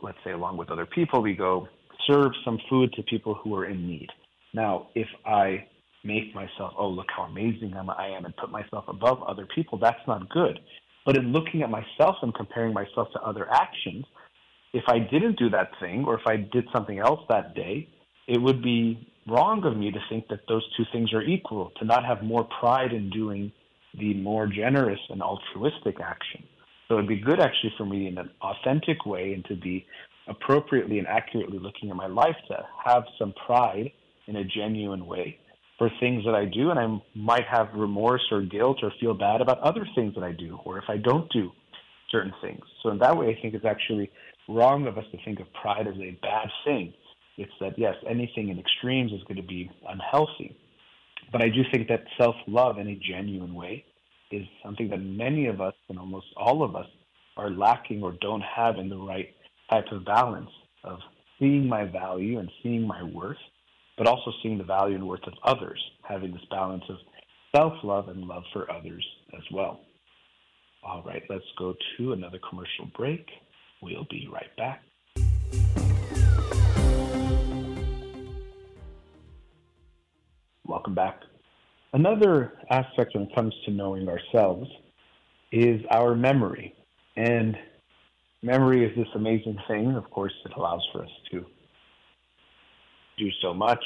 let's 0.02 0.18
say, 0.24 0.32
along 0.32 0.56
with 0.56 0.70
other 0.70 0.86
people, 0.86 1.22
we 1.22 1.34
go, 1.34 1.68
serve 2.10 2.32
some 2.44 2.58
food 2.68 2.92
to 2.94 3.02
people 3.04 3.34
who 3.34 3.54
are 3.54 3.66
in 3.66 3.86
need. 3.86 4.08
Now, 4.52 4.88
if 4.94 5.08
I 5.24 5.66
make 6.02 6.34
myself, 6.34 6.72
oh, 6.78 6.88
look 6.88 7.06
how 7.14 7.24
amazing 7.24 7.74
I 7.74 8.08
am, 8.08 8.24
and 8.24 8.36
put 8.36 8.50
myself 8.50 8.84
above 8.88 9.22
other 9.22 9.46
people, 9.54 9.78
that's 9.78 10.00
not 10.06 10.28
good. 10.30 10.58
But 11.06 11.16
in 11.16 11.32
looking 11.32 11.62
at 11.62 11.70
myself 11.70 12.16
and 12.22 12.34
comparing 12.34 12.74
myself 12.74 13.08
to 13.12 13.20
other 13.20 13.48
actions, 13.50 14.04
if 14.72 14.84
I 14.88 14.98
didn't 14.98 15.38
do 15.38 15.50
that 15.50 15.70
thing 15.80 16.04
or 16.06 16.14
if 16.14 16.26
I 16.26 16.36
did 16.36 16.64
something 16.72 16.98
else 16.98 17.20
that 17.28 17.54
day, 17.54 17.88
it 18.28 18.40
would 18.40 18.62
be 18.62 19.08
wrong 19.26 19.64
of 19.64 19.76
me 19.76 19.90
to 19.90 19.98
think 20.08 20.28
that 20.28 20.40
those 20.48 20.64
two 20.76 20.84
things 20.92 21.12
are 21.12 21.22
equal, 21.22 21.72
to 21.78 21.84
not 21.84 22.04
have 22.04 22.22
more 22.22 22.48
pride 22.60 22.92
in 22.92 23.10
doing 23.10 23.52
the 23.98 24.14
more 24.14 24.46
generous 24.46 25.00
and 25.08 25.20
altruistic 25.22 26.00
action. 26.00 26.44
So 26.88 26.94
it'd 26.94 27.08
be 27.08 27.20
good 27.20 27.40
actually 27.40 27.72
for 27.76 27.86
me 27.86 28.08
in 28.08 28.18
an 28.18 28.30
authentic 28.42 29.06
way 29.06 29.32
and 29.32 29.44
to 29.46 29.56
be 29.56 29.86
appropriately 30.28 30.98
and 30.98 31.06
accurately 31.06 31.58
looking 31.58 31.90
at 31.90 31.96
my 31.96 32.06
life 32.06 32.36
to 32.48 32.56
have 32.84 33.04
some 33.18 33.32
pride 33.46 33.90
in 34.26 34.36
a 34.36 34.44
genuine 34.44 35.06
way 35.06 35.38
for 35.78 35.90
things 35.98 36.24
that 36.26 36.34
I 36.34 36.44
do, 36.44 36.70
and 36.70 36.78
I 36.78 37.18
might 37.18 37.46
have 37.50 37.68
remorse 37.74 38.22
or 38.30 38.42
guilt 38.42 38.78
or 38.82 38.92
feel 39.00 39.14
bad 39.14 39.40
about 39.40 39.60
other 39.60 39.86
things 39.94 40.14
that 40.14 40.22
I 40.22 40.32
do, 40.32 40.58
or 40.64 40.76
if 40.76 40.84
I 40.88 40.98
don't 40.98 41.30
do 41.32 41.50
certain 42.10 42.34
things. 42.42 42.60
So 42.82 42.90
in 42.90 42.98
that 42.98 43.16
way, 43.16 43.28
I 43.28 43.40
think 43.40 43.54
it's 43.54 43.64
actually 43.64 44.10
wrong 44.48 44.86
of 44.86 44.98
us 44.98 45.04
to 45.12 45.18
think 45.24 45.40
of 45.40 45.46
pride 45.54 45.86
as 45.86 45.94
a 45.94 46.18
bad 46.22 46.48
thing. 46.64 46.92
It's 47.38 47.52
that 47.60 47.78
yes, 47.78 47.94
anything 48.08 48.50
in 48.50 48.58
extremes 48.58 49.12
is 49.12 49.22
going 49.22 49.36
to 49.36 49.42
be 49.42 49.70
unhealthy. 49.88 50.54
But 51.32 51.42
I 51.42 51.48
do 51.48 51.62
think 51.72 51.88
that 51.88 52.04
self-love 52.18 52.78
in 52.78 52.88
a 52.88 52.96
genuine 52.96 53.54
way 53.54 53.84
is 54.30 54.44
something 54.62 54.90
that 54.90 54.98
many 54.98 55.46
of 55.46 55.60
us 55.60 55.74
and 55.88 55.98
almost 55.98 56.26
all 56.36 56.62
of 56.62 56.76
us 56.76 56.86
are 57.36 57.50
lacking 57.50 58.02
or 58.02 58.12
don't 58.20 58.42
have 58.42 58.76
in 58.76 58.88
the 58.88 58.98
right 58.98 59.28
type 59.70 59.86
of 59.92 60.04
balance 60.04 60.50
of 60.84 60.98
seeing 61.38 61.68
my 61.68 61.84
value 61.84 62.38
and 62.38 62.50
seeing 62.62 62.86
my 62.86 63.02
worth, 63.02 63.38
but 63.96 64.06
also 64.06 64.32
seeing 64.42 64.58
the 64.58 64.64
value 64.64 64.96
and 64.96 65.06
worth 65.06 65.26
of 65.26 65.34
others, 65.44 65.80
having 66.02 66.32
this 66.32 66.44
balance 66.50 66.84
of 66.88 66.96
self 67.54 67.72
love 67.82 68.08
and 68.08 68.24
love 68.24 68.42
for 68.52 68.70
others 68.70 69.06
as 69.34 69.42
well. 69.52 69.80
All 70.82 71.02
right, 71.04 71.22
let's 71.28 71.44
go 71.58 71.74
to 71.98 72.12
another 72.12 72.38
commercial 72.48 72.86
break. 72.96 73.26
We'll 73.82 74.06
be 74.10 74.28
right 74.32 74.54
back. 74.56 74.82
Welcome 80.66 80.94
back. 80.94 81.20
Another 81.92 82.52
aspect 82.70 83.14
when 83.14 83.24
it 83.24 83.34
comes 83.34 83.52
to 83.64 83.72
knowing 83.72 84.08
ourselves 84.08 84.68
is 85.50 85.80
our 85.90 86.14
memory. 86.14 86.74
And 87.16 87.56
memory 88.42 88.84
is 88.84 88.96
this 88.96 89.08
amazing 89.14 89.58
thing. 89.68 89.94
Of 89.94 90.10
course, 90.10 90.32
it 90.44 90.52
allows 90.56 90.86
for 90.92 91.02
us 91.02 91.10
to 91.32 91.44
do 93.18 93.28
so 93.42 93.52
much. 93.52 93.82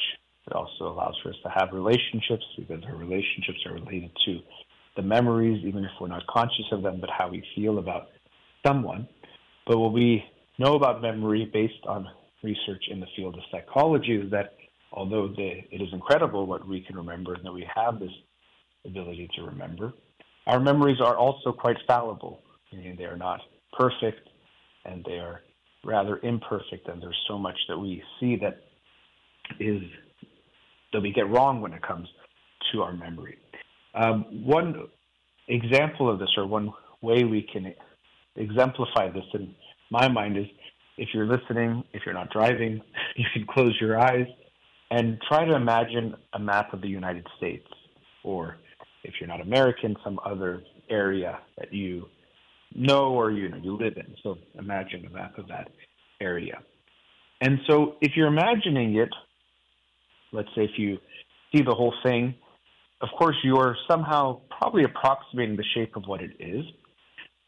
It 0.47 0.53
also 0.53 0.89
allows 0.89 1.15
for 1.23 1.31
us 1.31 1.37
to 1.43 1.51
have 1.51 1.71
relationships 1.73 2.45
because 2.59 2.83
our 2.85 2.97
relationships 2.97 3.59
are 3.67 3.75
related 3.75 4.11
to 4.27 4.41
the 4.97 5.03
memories, 5.03 5.65
even 5.65 5.85
if 5.85 5.91
we're 6.01 6.09
not 6.09 6.27
conscious 6.27 6.67
of 6.71 6.83
them, 6.83 6.99
but 7.01 7.11
how 7.11 7.29
we 7.29 7.43
feel 7.57 7.79
about 7.79 8.09
someone. 8.67 9.09
But 9.67 9.79
what 9.79 9.93
we 9.93 10.23
know 10.59 10.75
about 10.75 11.03
memory 11.03 11.51
based 11.53 11.85
on 11.89 12.07
research 12.43 12.85
in 12.91 13.01
the 13.01 13.07
field 13.17 13.35
of 13.35 13.41
psychology 13.51 14.17
is 14.17 14.31
that 14.31 14.55
although 14.93 15.29
the, 15.29 15.63
it 15.71 15.81
is 15.81 15.89
incredible 15.93 16.47
what 16.47 16.67
we 16.69 16.83
can 16.83 16.97
remember 16.97 17.35
and 17.35 17.45
that 17.45 17.53
we 17.53 17.67
have 17.75 17.99
this 17.99 18.13
ability 18.85 19.29
to 19.37 19.43
remember, 19.43 19.93
our 20.47 20.61
memories 20.61 21.01
are 21.01 21.17
also 21.17 21.53
quite 21.53 21.79
fallible. 21.87 22.41
Meaning 22.73 22.97
they 22.97 23.05
are 23.05 23.17
not 23.17 23.41
perfect, 23.73 24.29
and 24.85 25.05
they 25.05 25.19
are 25.19 25.43
rather 25.85 26.19
imperfect, 26.23 26.89
and 26.89 27.03
there's 27.03 27.19
so 27.29 27.39
much 27.39 27.59
that 27.69 27.79
we 27.79 28.03
see 28.19 28.37
that 28.37 28.63
is 29.61 29.83
that 30.93 31.01
we 31.01 31.13
get 31.13 31.29
wrong 31.29 31.61
when 31.61 31.73
it 31.73 31.83
comes 31.83 32.09
to 32.73 32.83
our 32.83 32.93
memory. 32.93 33.37
Um, 33.95 34.25
one 34.45 34.89
example 35.49 36.11
of 36.11 36.19
this, 36.19 36.31
or 36.37 36.47
one 36.47 36.73
way 37.03 37.25
we 37.25 37.43
can 37.43 37.75
exemplify 38.37 39.11
this 39.11 39.25
in 39.35 39.55
my 39.91 40.09
mind, 40.09 40.39
is 40.39 40.47
if 40.97 41.09
you're 41.13 41.27
listening, 41.27 41.85
if 41.93 42.03
you're 42.07 42.15
not 42.15 42.31
driving, 42.31 42.81
you 43.17 43.25
can 43.33 43.47
close 43.47 43.77
your 43.81 44.01
eyes 44.01 44.27
and 44.91 45.19
try 45.29 45.45
to 45.45 45.55
imagine 45.55 46.15
a 46.35 46.39
map 46.39 46.73
of 46.73 46.81
the 46.81 46.89
United 46.89 47.27
States, 47.37 47.67
or 48.23 48.59
if 49.03 49.15
you're 49.21 49.29
not 49.29 49.41
American, 49.41 49.97
some 50.05 50.19
other 50.25 50.63
area 50.89 51.39
that 51.59 51.73
you 51.73 52.07
know 52.75 53.09
or 53.09 53.31
you 53.31 53.49
know 53.49 53.57
you 53.57 53.77
live 53.77 53.97
in. 53.97 54.15
So 54.23 54.39
imagine 54.59 55.07
a 55.07 55.11
map 55.11 55.39
of 55.39 55.49
that 55.49 55.69
area. 56.21 56.59
And 57.41 57.59
so 57.69 57.97
if 58.01 58.13
you're 58.17 58.29
imagining 58.29 58.97
it, 58.97 59.11
let's 60.33 60.49
say 60.57 60.65
if 60.65 60.79
you 60.79 60.99
see 61.53 61.63
the 61.63 61.75
whole 61.75 61.95
thing, 62.03 62.35
of 63.01 63.09
course, 63.19 63.37
you're 63.45 63.77
somehow 63.89 64.41
probably 64.59 64.85
approximating 64.85 65.57
the 65.57 65.65
shape 65.75 65.97
of 65.97 66.05
what 66.07 66.23
it 66.23 66.31
is. 66.39 66.65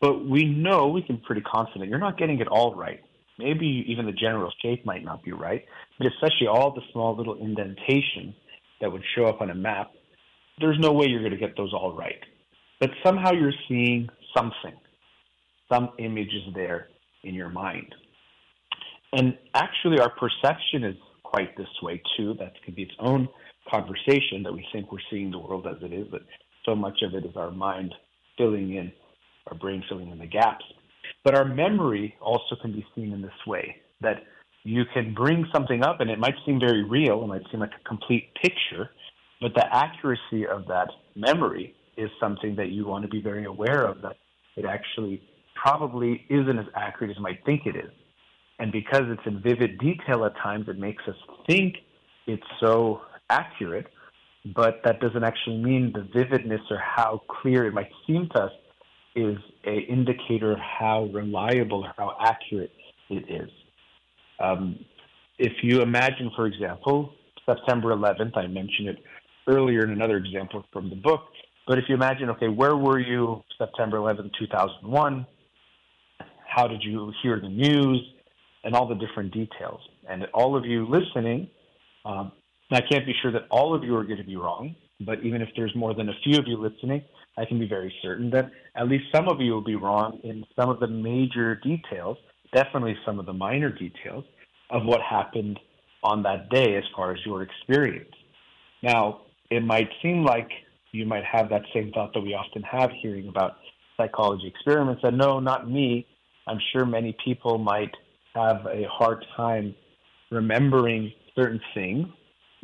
But 0.00 0.28
we 0.28 0.44
know, 0.44 0.88
we 0.88 1.02
can 1.02 1.18
pretty 1.18 1.40
confident, 1.40 1.88
you're 1.88 1.98
not 1.98 2.18
getting 2.18 2.40
it 2.40 2.48
all 2.48 2.74
right. 2.74 3.00
Maybe 3.38 3.84
even 3.88 4.06
the 4.06 4.12
general 4.12 4.52
shape 4.62 4.84
might 4.84 5.04
not 5.04 5.22
be 5.22 5.32
right, 5.32 5.64
but 5.98 6.06
especially 6.06 6.46
all 6.48 6.74
the 6.74 6.82
small 6.92 7.16
little 7.16 7.36
indentations 7.38 8.34
that 8.80 8.92
would 8.92 9.02
show 9.14 9.24
up 9.24 9.40
on 9.40 9.50
a 9.50 9.54
map, 9.54 9.92
there's 10.58 10.78
no 10.78 10.92
way 10.92 11.06
you're 11.06 11.20
going 11.20 11.32
to 11.32 11.38
get 11.38 11.56
those 11.56 11.72
all 11.72 11.94
right. 11.94 12.20
But 12.80 12.90
somehow 13.04 13.32
you're 13.32 13.52
seeing 13.68 14.08
something, 14.36 14.78
some 15.68 15.90
image 15.98 16.32
is 16.32 16.54
there 16.54 16.88
in 17.24 17.34
your 17.34 17.48
mind. 17.48 17.94
And 19.12 19.36
actually, 19.54 19.98
our 19.98 20.10
perception 20.10 20.84
is 20.84 20.96
quite 21.22 21.56
this 21.56 21.68
way 21.82 22.02
too. 22.16 22.34
That 22.38 22.52
could 22.64 22.76
be 22.76 22.82
its 22.82 22.94
own 23.00 23.28
conversation 23.70 24.42
that 24.44 24.52
we 24.52 24.66
think 24.72 24.92
we're 24.92 24.98
seeing 25.10 25.30
the 25.30 25.38
world 25.38 25.66
as 25.66 25.82
it 25.82 25.92
is, 25.92 26.06
but 26.10 26.22
so 26.64 26.74
much 26.74 27.02
of 27.02 27.14
it 27.14 27.24
is 27.24 27.36
our 27.36 27.50
mind 27.50 27.94
filling 28.38 28.74
in, 28.74 28.92
our 29.50 29.56
brain 29.56 29.82
filling 29.88 30.10
in 30.10 30.18
the 30.18 30.26
gaps. 30.26 30.64
But 31.24 31.34
our 31.34 31.44
memory 31.44 32.14
also 32.20 32.56
can 32.60 32.72
be 32.72 32.84
seen 32.94 33.12
in 33.12 33.22
this 33.22 33.46
way 33.46 33.76
that 34.00 34.24
you 34.64 34.82
can 34.92 35.14
bring 35.14 35.46
something 35.52 35.82
up 35.84 36.00
and 36.00 36.10
it 36.10 36.18
might 36.18 36.34
seem 36.44 36.58
very 36.60 36.84
real, 36.84 37.22
it 37.22 37.26
might 37.26 37.42
seem 37.50 37.60
like 37.60 37.72
a 37.80 37.88
complete 37.88 38.28
picture, 38.42 38.90
but 39.40 39.52
the 39.54 39.64
accuracy 39.72 40.46
of 40.46 40.66
that 40.66 40.88
memory 41.14 41.74
is 41.96 42.10
something 42.20 42.56
that 42.56 42.70
you 42.70 42.86
want 42.86 43.02
to 43.02 43.08
be 43.08 43.22
very 43.22 43.44
aware 43.44 43.86
of 43.86 44.02
that 44.02 44.16
it 44.56 44.64
actually 44.64 45.22
probably 45.66 46.24
isn't 46.30 46.58
as 46.60 46.66
accurate 46.76 47.10
as 47.10 47.16
you 47.16 47.22
might 47.24 47.44
think 47.44 47.66
it 47.66 47.74
is. 47.74 47.90
And 48.60 48.70
because 48.70 49.02
it's 49.06 49.26
in 49.26 49.42
vivid 49.42 49.78
detail 49.80 50.24
at 50.24 50.36
times, 50.36 50.68
it 50.68 50.78
makes 50.78 51.02
us 51.08 51.16
think 51.48 51.74
it's 52.28 52.46
so 52.60 53.00
accurate, 53.30 53.88
but 54.54 54.80
that 54.84 55.00
doesn't 55.00 55.24
actually 55.24 55.58
mean 55.58 55.92
the 55.92 56.06
vividness 56.14 56.60
or 56.70 56.78
how 56.78 57.20
clear 57.42 57.66
it 57.66 57.74
might 57.74 57.90
seem 58.06 58.28
to 58.36 58.44
us 58.44 58.52
is 59.16 59.36
an 59.64 59.80
indicator 59.88 60.52
of 60.52 60.58
how 60.58 61.10
reliable 61.12 61.84
or 61.84 61.92
how 61.96 62.16
accurate 62.20 62.70
it 63.10 63.24
is. 63.28 63.50
Um, 64.38 64.78
if 65.38 65.52
you 65.62 65.80
imagine, 65.80 66.30
for 66.36 66.46
example, 66.46 67.12
September 67.44 67.88
11th, 67.88 68.36
I 68.36 68.46
mentioned 68.46 68.88
it 68.88 68.98
earlier 69.48 69.82
in 69.82 69.90
another 69.90 70.16
example 70.16 70.64
from 70.72 70.90
the 70.90 70.96
book, 70.96 71.22
but 71.66 71.76
if 71.78 71.86
you 71.88 71.96
imagine, 71.96 72.30
okay, 72.30 72.48
where 72.48 72.76
were 72.76 73.00
you 73.00 73.42
September 73.58 73.96
11th, 73.96 74.30
2001? 74.38 75.26
How 76.56 76.66
did 76.66 76.82
you 76.82 77.12
hear 77.22 77.38
the 77.38 77.50
news? 77.50 78.00
And 78.64 78.74
all 78.74 78.88
the 78.88 78.94
different 78.94 79.32
details. 79.32 79.80
And 80.08 80.24
all 80.32 80.56
of 80.56 80.64
you 80.64 80.88
listening, 80.88 81.48
um, 82.06 82.32
I 82.72 82.80
can't 82.80 83.04
be 83.04 83.14
sure 83.20 83.30
that 83.30 83.42
all 83.50 83.74
of 83.74 83.84
you 83.84 83.94
are 83.94 84.04
going 84.04 84.16
to 84.16 84.24
be 84.24 84.36
wrong, 84.36 84.74
but 85.02 85.22
even 85.22 85.42
if 85.42 85.50
there's 85.54 85.74
more 85.76 85.94
than 85.94 86.08
a 86.08 86.14
few 86.24 86.38
of 86.38 86.48
you 86.48 86.56
listening, 86.56 87.04
I 87.36 87.44
can 87.44 87.58
be 87.58 87.68
very 87.68 87.94
certain 88.02 88.30
that 88.30 88.50
at 88.74 88.88
least 88.88 89.04
some 89.14 89.28
of 89.28 89.40
you 89.40 89.52
will 89.52 89.64
be 89.64 89.76
wrong 89.76 90.18
in 90.24 90.44
some 90.58 90.70
of 90.70 90.80
the 90.80 90.86
major 90.86 91.56
details, 91.56 92.16
definitely 92.54 92.96
some 93.04 93.20
of 93.20 93.26
the 93.26 93.34
minor 93.34 93.70
details 93.70 94.24
of 94.70 94.84
what 94.84 95.00
happened 95.02 95.60
on 96.02 96.22
that 96.22 96.48
day 96.48 96.76
as 96.76 96.84
far 96.96 97.12
as 97.12 97.18
your 97.26 97.42
experience. 97.42 98.14
Now, 98.82 99.26
it 99.50 99.62
might 99.62 99.90
seem 100.02 100.24
like 100.24 100.48
you 100.92 101.04
might 101.04 101.24
have 101.24 101.50
that 101.50 101.62
same 101.74 101.92
thought 101.92 102.14
that 102.14 102.22
we 102.22 102.32
often 102.32 102.62
have 102.62 102.90
hearing 103.02 103.28
about 103.28 103.58
psychology 103.96 104.48
experiments 104.48 105.02
that 105.02 105.12
no, 105.12 105.38
not 105.38 105.70
me. 105.70 106.06
I'm 106.46 106.58
sure 106.72 106.86
many 106.86 107.16
people 107.24 107.58
might 107.58 107.90
have 108.34 108.66
a 108.66 108.84
hard 108.90 109.24
time 109.36 109.74
remembering 110.30 111.12
certain 111.34 111.60
things, 111.74 112.06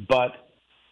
but 0.09 0.33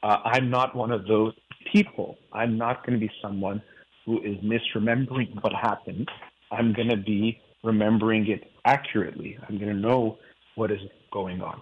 uh, 0.03 0.17
I'm 0.25 0.51
not 0.51 0.75
one 0.75 0.91
of 0.91 1.07
those 1.07 1.33
people. 1.73 2.17
I'm 2.33 2.57
not 2.57 2.87
going 2.87 2.99
to 2.99 3.07
be 3.07 3.13
someone 3.23 3.63
who 4.07 4.21
is 4.23 4.37
misremembering 4.43 5.35
what 5.43 5.53
happened. 5.53 6.09
I'm 6.51 6.73
going 6.73 6.89
to 6.89 6.97
be 6.97 7.41
remembering 7.63 8.29
it 8.29 8.51
accurately. 8.65 9.39
I'm 9.49 9.59
going 9.59 9.73
to 9.73 9.79
know 9.79 10.19
what 10.55 10.71
is 10.71 10.81
going 11.13 11.41
on. 11.43 11.61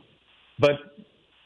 But 0.59 0.76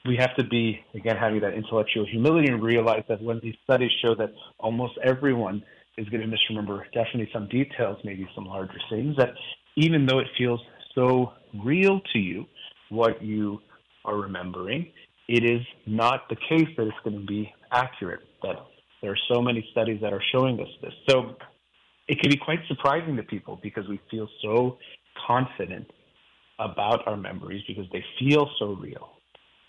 we 0.05 0.17
have 0.17 0.35
to 0.37 0.45
be, 0.45 0.81
again, 0.95 1.17
having 1.17 1.41
that 1.41 1.55
intellectual 1.55 2.07
humility 2.07 2.49
and 2.49 2.63
realize 2.63 3.05
that 3.09 3.23
when 3.23 3.41
these 3.43 3.55
studies 3.65 3.91
show 4.03 4.15
that 4.17 4.33
almost 4.59 4.95
everyone 5.05 5.63
is 5.97 6.09
going 6.09 6.23
to 6.23 6.27
misremember 6.27 6.87
definitely 6.93 7.29
some 7.33 7.49
details, 7.49 7.99
maybe 8.05 8.29
some 8.35 8.45
larger 8.45 8.79
things, 8.91 9.17
that 9.17 9.31
even 9.77 10.07
though 10.07 10.19
it 10.19 10.27
feels 10.37 10.61
so 10.95 11.33
real 11.65 12.01
to 12.13 12.19
you, 12.19 12.47
what 12.91 13.23
you 13.23 13.61
are 14.05 14.17
remembering, 14.17 14.93
it 15.29 15.45
is 15.45 15.63
not 15.87 16.29
the 16.29 16.37
case 16.37 16.69
that 16.77 16.87
it's 16.87 16.97
going 17.05 17.19
to 17.19 17.27
be 17.27 17.53
accurate. 17.73 18.21
That 18.43 18.57
there 19.01 19.13
are 19.13 19.19
so 19.33 19.41
many 19.41 19.67
studies 19.73 20.01
that 20.03 20.13
are 20.13 20.23
showing 20.33 20.61
us 20.61 20.69
this. 20.83 20.93
So 21.09 21.37
it 22.09 22.21
can 22.21 22.31
be 22.31 22.37
quite 22.37 22.59
surprising 22.69 23.17
to 23.17 23.23
people 23.23 23.59
because 23.63 23.89
we 23.89 24.01
feel 24.11 24.29
so 24.43 24.79
confident 25.27 25.91
about 26.59 27.07
our 27.07 27.17
memories 27.17 27.63
because 27.67 27.87
they 27.93 28.05
feel 28.19 28.49
so 28.59 28.75
real. 28.75 29.11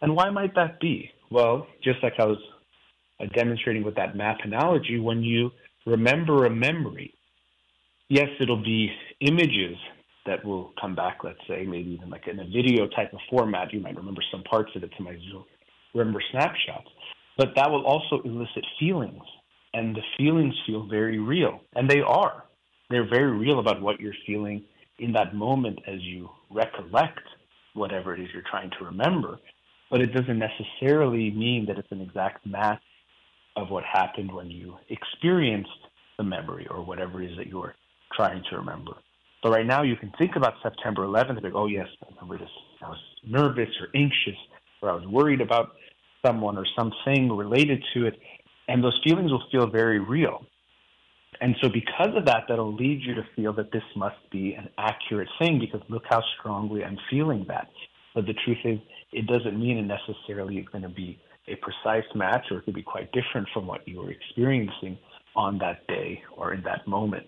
And 0.01 0.15
why 0.15 0.29
might 0.29 0.53
that 0.55 0.79
be? 0.79 1.09
Well, 1.31 1.67
just 1.83 2.03
like 2.03 2.13
I 2.19 2.25
was 2.25 2.37
uh, 3.19 3.25
demonstrating 3.33 3.83
with 3.83 3.95
that 3.95 4.15
map 4.15 4.39
analogy, 4.43 4.99
when 4.99 5.23
you 5.23 5.51
remember 5.85 6.45
a 6.45 6.49
memory, 6.49 7.13
yes, 8.09 8.29
it'll 8.39 8.63
be 8.63 8.89
images 9.21 9.77
that 10.25 10.43
will 10.45 10.73
come 10.79 10.95
back, 10.95 11.19
let's 11.23 11.39
say, 11.47 11.65
maybe 11.65 11.91
even 11.91 12.09
like 12.09 12.27
in 12.27 12.39
a 12.39 12.45
video 12.45 12.87
type 12.87 13.13
of 13.13 13.19
format. 13.29 13.73
You 13.73 13.81
might 13.81 13.95
remember 13.95 14.21
some 14.31 14.43
parts 14.43 14.71
of 14.75 14.83
it, 14.83 14.91
some 14.97 15.05
might 15.05 15.19
remember 15.93 16.21
snapshots. 16.31 16.87
But 17.37 17.49
that 17.55 17.69
will 17.69 17.85
also 17.85 18.21
elicit 18.23 18.65
feelings, 18.79 19.23
and 19.73 19.95
the 19.95 20.01
feelings 20.17 20.53
feel 20.67 20.87
very 20.87 21.19
real, 21.19 21.61
and 21.75 21.89
they 21.89 22.01
are. 22.01 22.43
They're 22.89 23.09
very 23.09 23.37
real 23.37 23.59
about 23.59 23.81
what 23.81 23.99
you're 23.99 24.13
feeling 24.25 24.63
in 24.99 25.13
that 25.13 25.33
moment 25.33 25.79
as 25.87 25.99
you 26.01 26.29
recollect 26.51 27.21
whatever 27.73 28.13
it 28.13 28.21
is 28.21 28.27
you're 28.33 28.43
trying 28.49 28.69
to 28.77 28.85
remember 28.85 29.39
but 29.93 30.01
it 30.01 30.11
doesn't 30.11 30.39
necessarily 30.39 31.29
mean 31.29 31.67
that 31.67 31.77
it's 31.77 31.91
an 31.91 32.01
exact 32.01 32.43
match 32.47 32.81
of 33.55 33.69
what 33.69 33.83
happened 33.83 34.33
when 34.33 34.49
you 34.49 34.75
experienced 34.89 35.69
the 36.17 36.23
memory 36.23 36.65
or 36.71 36.83
whatever 36.83 37.21
it 37.21 37.29
is 37.29 37.37
that 37.37 37.45
you're 37.45 37.75
trying 38.15 38.43
to 38.49 38.57
remember. 38.57 38.93
But 39.41 39.51
right 39.51 39.65
now 39.65 39.83
you 39.83 39.95
can 39.95 40.11
think 40.17 40.35
about 40.35 40.53
September 40.63 41.05
11th, 41.05 41.43
like, 41.43 41.53
oh 41.55 41.67
yes, 41.67 41.87
I 42.01 42.07
remember 42.13 42.37
this. 42.37 42.53
I 42.81 42.89
was 42.89 42.99
nervous 43.25 43.69
or 43.81 43.87
anxious, 43.93 44.39
or 44.81 44.89
I 44.89 44.95
was 44.95 45.05
worried 45.05 45.41
about 45.41 45.71
someone 46.25 46.57
or 46.57 46.65
something 46.77 47.31
related 47.35 47.83
to 47.93 48.05
it, 48.05 48.17
and 48.67 48.83
those 48.83 48.99
feelings 49.03 49.31
will 49.31 49.43
feel 49.51 49.67
very 49.67 49.99
real. 49.99 50.45
And 51.41 51.55
so 51.61 51.67
because 51.67 52.15
of 52.15 52.25
that, 52.25 52.43
that'll 52.47 52.73
lead 52.73 53.01
you 53.01 53.15
to 53.15 53.23
feel 53.35 53.51
that 53.53 53.71
this 53.71 53.83
must 53.95 54.15
be 54.31 54.53
an 54.53 54.69
accurate 54.77 55.27
thing 55.39 55.59
because 55.59 55.81
look 55.89 56.03
how 56.09 56.23
strongly 56.39 56.83
I'm 56.85 56.97
feeling 57.09 57.45
that. 57.49 57.67
But 58.15 58.25
the 58.27 58.33
truth 58.45 58.59
is, 58.63 58.79
it 59.11 59.27
doesn't 59.27 59.59
mean 59.59 59.77
it 59.77 59.83
necessarily 59.83 60.57
is 60.57 60.67
going 60.71 60.83
to 60.83 60.89
be 60.89 61.19
a 61.47 61.55
precise 61.55 62.07
match 62.15 62.45
or 62.51 62.59
it 62.59 62.65
could 62.65 62.75
be 62.75 62.83
quite 62.83 63.11
different 63.11 63.47
from 63.53 63.67
what 63.67 63.85
you 63.87 63.99
were 63.99 64.11
experiencing 64.11 64.97
on 65.35 65.57
that 65.57 65.85
day 65.87 66.21
or 66.37 66.53
in 66.53 66.61
that 66.63 66.87
moment. 66.87 67.25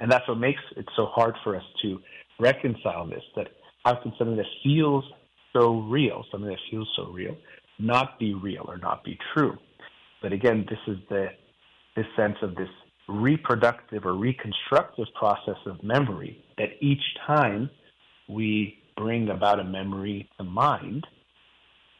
And 0.00 0.10
that's 0.10 0.26
what 0.28 0.38
makes 0.38 0.60
it 0.76 0.86
so 0.96 1.06
hard 1.06 1.34
for 1.42 1.56
us 1.56 1.62
to 1.82 2.00
reconcile 2.38 3.06
this 3.06 3.22
that 3.36 3.48
how 3.84 3.94
can 4.02 4.12
something 4.18 4.36
that 4.36 4.46
feels 4.62 5.04
so 5.52 5.80
real, 5.80 6.24
something 6.30 6.50
that 6.50 6.58
feels 6.70 6.88
so 6.96 7.06
real, 7.10 7.36
not 7.78 8.18
be 8.18 8.34
real 8.34 8.64
or 8.66 8.78
not 8.78 9.04
be 9.04 9.18
true? 9.34 9.56
But 10.22 10.32
again, 10.32 10.66
this 10.68 10.78
is 10.86 10.98
the 11.08 11.28
this 11.96 12.06
sense 12.16 12.36
of 12.42 12.56
this 12.56 12.68
reproductive 13.08 14.04
or 14.04 14.14
reconstructive 14.14 15.06
process 15.14 15.56
of 15.66 15.82
memory 15.82 16.42
that 16.58 16.70
each 16.80 17.02
time 17.26 17.70
we 18.28 18.78
bring 18.96 19.28
about 19.28 19.60
a 19.60 19.64
memory 19.64 20.28
to 20.38 20.44
mind, 20.44 21.06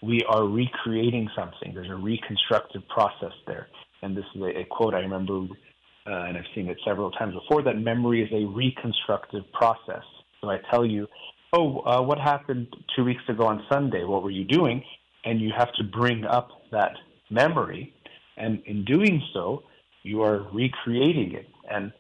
we 0.02 0.22
are 0.28 0.44
recreating 0.44 1.28
something. 1.36 1.74
There's 1.74 1.90
a 1.90 1.94
reconstructive 1.94 2.82
process 2.88 3.32
there. 3.46 3.68
And 4.02 4.16
this 4.16 4.24
is 4.34 4.42
a, 4.42 4.60
a 4.60 4.64
quote 4.64 4.94
I 4.94 4.98
remember, 4.98 5.46
uh, 6.06 6.24
and 6.26 6.36
I've 6.36 6.44
seen 6.54 6.68
it 6.68 6.76
several 6.84 7.10
times 7.12 7.34
before, 7.34 7.62
that 7.62 7.78
memory 7.78 8.22
is 8.22 8.30
a 8.32 8.46
reconstructive 8.46 9.44
process. 9.52 10.02
So 10.40 10.50
I 10.50 10.58
tell 10.70 10.84
you, 10.84 11.06
oh, 11.52 11.80
uh, 11.80 12.02
what 12.02 12.18
happened 12.18 12.68
two 12.94 13.04
weeks 13.04 13.22
ago 13.28 13.46
on 13.46 13.64
Sunday? 13.72 14.04
What 14.04 14.22
were 14.22 14.30
you 14.30 14.44
doing? 14.44 14.82
And 15.24 15.40
you 15.40 15.52
have 15.56 15.72
to 15.74 15.84
bring 15.84 16.24
up 16.24 16.48
that 16.70 16.92
memory. 17.30 17.94
And 18.36 18.62
in 18.66 18.84
doing 18.84 19.22
so, 19.32 19.62
you 20.02 20.22
are 20.22 20.46
recreating 20.52 21.32
it. 21.32 21.46
And 21.70 21.92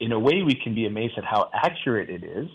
in 0.00 0.12
a 0.12 0.18
way, 0.18 0.42
we 0.42 0.54
can 0.54 0.74
be 0.74 0.86
amazed 0.86 1.14
at 1.16 1.24
how 1.24 1.48
accurate 1.54 2.10
it 2.10 2.24
is 2.24 2.48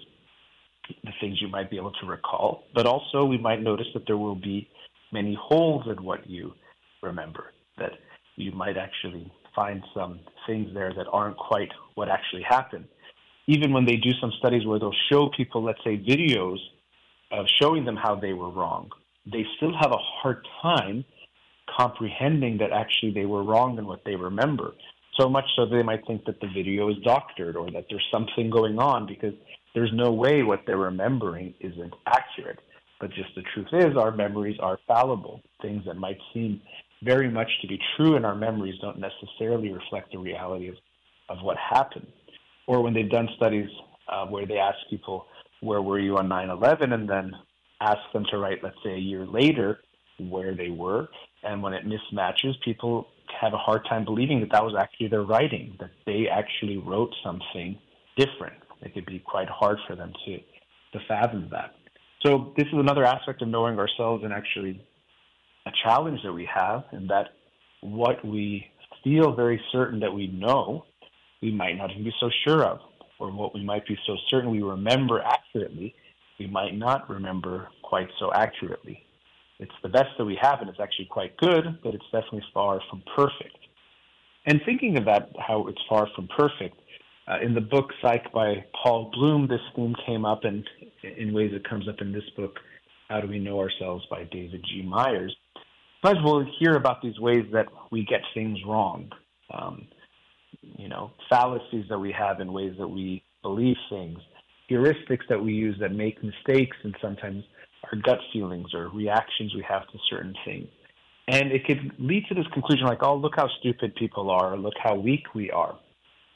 the 1.03 1.11
things 1.19 1.41
you 1.41 1.47
might 1.47 1.69
be 1.69 1.77
able 1.77 1.91
to 1.91 2.05
recall, 2.05 2.63
but 2.73 2.85
also 2.85 3.25
we 3.25 3.37
might 3.37 3.61
notice 3.61 3.87
that 3.93 4.03
there 4.07 4.17
will 4.17 4.35
be 4.35 4.69
many 5.11 5.37
holes 5.39 5.83
in 5.87 6.03
what 6.03 6.29
you 6.29 6.53
remember, 7.01 7.51
that 7.77 7.91
you 8.35 8.51
might 8.51 8.77
actually 8.77 9.31
find 9.57 9.84
some 9.93 10.19
things 10.45 10.69
there 10.73 10.93
that 10.93 11.07
aren't 11.11 11.35
quite 11.35 11.71
what 11.95 12.07
actually 12.07 12.43
happened. 12.43 12.85
Even 13.47 13.73
when 13.73 13.85
they 13.85 13.95
do 13.95 14.11
some 14.21 14.31
studies 14.38 14.65
where 14.65 14.77
they'll 14.79 15.01
show 15.11 15.29
people, 15.35 15.63
let's 15.63 15.84
say, 15.84 15.97
videos 15.97 16.59
of 17.31 17.45
showing 17.59 17.84
them 17.84 17.95
how 17.95 18.15
they 18.15 18.34
were 18.34 18.51
wrong, 18.51 18.89
they 19.25 19.43
still 19.57 19.73
have 19.81 19.91
a 19.91 19.97
hard 19.97 20.47
time 20.61 21.03
comprehending 21.77 22.57
that 22.59 22.71
actually 22.71 23.11
they 23.11 23.25
were 23.25 23.43
wrong 23.43 23.77
in 23.77 23.85
what 23.88 24.03
they 24.05 24.15
remember. 24.15 24.73
So 25.19 25.27
much 25.27 25.45
so 25.55 25.65
they 25.65 25.81
might 25.81 26.05
think 26.05 26.25
that 26.25 26.39
the 26.39 26.47
video 26.47 26.89
is 26.89 26.97
doctored 27.03 27.55
or 27.55 27.71
that 27.71 27.85
there's 27.89 28.07
something 28.11 28.49
going 28.49 28.77
on 28.77 29.07
because 29.07 29.34
there's 29.73 29.91
no 29.93 30.11
way 30.11 30.43
what 30.43 30.61
they're 30.67 30.77
remembering 30.77 31.55
isn't 31.59 31.93
accurate. 32.05 32.59
But 32.99 33.11
just 33.11 33.29
the 33.35 33.43
truth 33.53 33.67
is, 33.73 33.97
our 33.97 34.11
memories 34.11 34.57
are 34.59 34.79
fallible. 34.88 35.41
Things 35.61 35.84
that 35.85 35.95
might 35.95 36.17
seem 36.34 36.61
very 37.03 37.29
much 37.29 37.49
to 37.61 37.67
be 37.67 37.79
true 37.95 38.15
in 38.15 38.25
our 38.25 38.35
memories 38.35 38.75
don't 38.81 38.99
necessarily 38.99 39.71
reflect 39.71 40.11
the 40.11 40.17
reality 40.17 40.69
of, 40.69 40.75
of 41.29 41.37
what 41.43 41.57
happened. 41.57 42.07
Or 42.67 42.81
when 42.81 42.93
they've 42.93 43.09
done 43.09 43.29
studies 43.37 43.69
uh, 44.11 44.25
where 44.25 44.45
they 44.45 44.57
ask 44.57 44.77
people, 44.89 45.25
where 45.61 45.81
were 45.81 45.99
you 45.99 46.17
on 46.17 46.27
9 46.27 46.49
11? 46.49 46.93
And 46.93 47.09
then 47.09 47.31
ask 47.81 47.99
them 48.13 48.25
to 48.31 48.37
write, 48.37 48.63
let's 48.63 48.77
say, 48.83 48.91
a 48.91 48.97
year 48.97 49.25
later 49.25 49.79
where 50.19 50.55
they 50.55 50.69
were. 50.69 51.07
And 51.43 51.61
when 51.61 51.73
it 51.73 51.83
mismatches, 51.85 52.53
people 52.65 53.07
have 53.39 53.53
a 53.53 53.57
hard 53.57 53.85
time 53.87 54.05
believing 54.05 54.39
that 54.39 54.51
that 54.51 54.63
was 54.63 54.75
actually 54.79 55.09
their 55.09 55.23
writing, 55.23 55.75
that 55.79 55.91
they 56.05 56.27
actually 56.31 56.77
wrote 56.77 57.13
something 57.23 57.77
different. 58.17 58.55
It 58.81 58.93
could 58.93 59.05
be 59.05 59.19
quite 59.19 59.49
hard 59.49 59.77
for 59.87 59.95
them 59.95 60.13
to, 60.25 60.37
to 60.37 61.05
fathom 61.07 61.47
that. 61.51 61.75
So, 62.25 62.53
this 62.57 62.65
is 62.67 62.73
another 62.73 63.05
aspect 63.05 63.41
of 63.41 63.47
knowing 63.47 63.77
ourselves 63.77 64.23
and 64.23 64.33
actually 64.33 64.81
a 65.68 65.72
challenge 65.84 66.19
that 66.23 66.34
we 66.34 66.48
have, 66.53 66.84
and 66.91 67.10
that 67.10 67.30
what 67.81 68.23
we 68.26 68.65
feel 69.03 69.35
very 69.35 69.61
certain 69.72 69.99
that 69.99 70.14
we 70.14 70.27
know, 70.27 70.85
we 71.41 71.52
might 71.52 71.77
not 71.77 71.91
even 71.91 72.03
be 72.03 72.14
so 72.19 72.30
sure 72.45 72.64
of 72.64 72.80
or 73.19 73.31
what 73.31 73.53
we 73.53 73.64
might 73.64 73.85
be 73.88 73.98
so 74.06 74.15
certain 74.30 74.52
we 74.52 74.61
remember 74.61 75.22
accurately, 75.22 75.95
we 76.39 76.48
might 76.48 76.76
not 76.76 77.10
remember 77.10 77.68
quite 77.84 78.07
so 78.19 78.31
accurately. 78.34 79.03
It's 79.60 79.72
the 79.81 79.89
best 79.89 80.10
that 80.18 80.26
we 80.26 80.38
have, 80.39 80.61
and 80.61 80.69
it's 80.69 80.80
actually 80.80 81.07
quite 81.10 81.35
good, 81.38 81.80
but 81.84 81.95
it's 81.95 82.06
definitely 82.11 82.44
far 82.53 82.80
from 82.89 83.02
perfect. 83.15 83.57
And 84.45 84.61
thinking 84.65 84.98
of 84.98 85.06
that, 85.06 85.31
how 85.39 85.68
it's 85.68 85.81
far 85.89 86.07
from 86.15 86.27
perfect, 86.38 86.80
uh, 87.27 87.39
in 87.44 87.53
the 87.53 87.61
book 87.61 87.89
Psych 88.02 88.31
by 88.31 88.64
Paul 88.81 89.11
Bloom, 89.14 89.48
this 89.48 89.60
theme 89.76 89.95
came 90.06 90.26
up, 90.26 90.44
and 90.44 90.64
in 91.03 91.34
ways 91.34 91.52
it 91.53 91.68
comes 91.68 91.89
up 91.89 92.02
in 92.02 92.11
this 92.14 92.23
book, 92.38 92.56
How 93.10 93.19
Do 93.19 93.27
We 93.27 93.39
Know 93.39 93.60
Ourselves 93.60 94.06
by 94.10 94.26
David 94.26 94.64
G. 94.69 94.84
Myers. 94.84 95.35
Sometimes 96.01 96.23
we'll 96.23 96.45
hear 96.59 96.75
about 96.75 97.01
these 97.01 97.19
ways 97.19 97.45
that 97.53 97.67
we 97.91 98.05
get 98.05 98.21
things 98.33 98.59
wrong. 98.65 99.09
Um, 99.53 99.87
you 100.77 100.89
know, 100.89 101.11
fallacies 101.29 101.85
that 101.89 101.97
we 101.97 102.11
have 102.11 102.39
in 102.39 102.51
ways 102.53 102.73
that 102.77 102.87
we 102.87 103.23
believe 103.41 103.75
things, 103.89 104.19
heuristics 104.69 105.27
that 105.29 105.41
we 105.41 105.53
use 105.53 105.75
that 105.79 105.91
make 105.91 106.21
mistakes, 106.23 106.77
and 106.83 106.95
sometimes 107.01 107.43
our 107.85 107.99
gut 107.99 108.19
feelings 108.33 108.73
or 108.73 108.89
reactions 108.89 109.53
we 109.55 109.63
have 109.67 109.87
to 109.87 109.97
certain 110.09 110.35
things. 110.45 110.67
And 111.27 111.51
it 111.51 111.65
could 111.65 111.91
lead 111.99 112.25
to 112.29 112.35
this 112.35 112.47
conclusion 112.53 112.85
like, 112.85 113.01
oh, 113.01 113.15
look 113.15 113.33
how 113.35 113.49
stupid 113.59 113.95
people 113.95 114.29
are, 114.29 114.53
or 114.53 114.57
look 114.57 114.75
how 114.81 114.95
weak 114.95 115.33
we 115.35 115.51
are. 115.51 115.77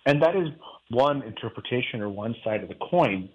And 0.05 0.21
that 0.21 0.35
is 0.35 0.49
one 0.89 1.21
interpretation 1.23 2.01
or 2.01 2.09
one 2.09 2.35
side 2.43 2.63
of 2.63 2.69
the 2.69 2.75
coin. 2.75 3.29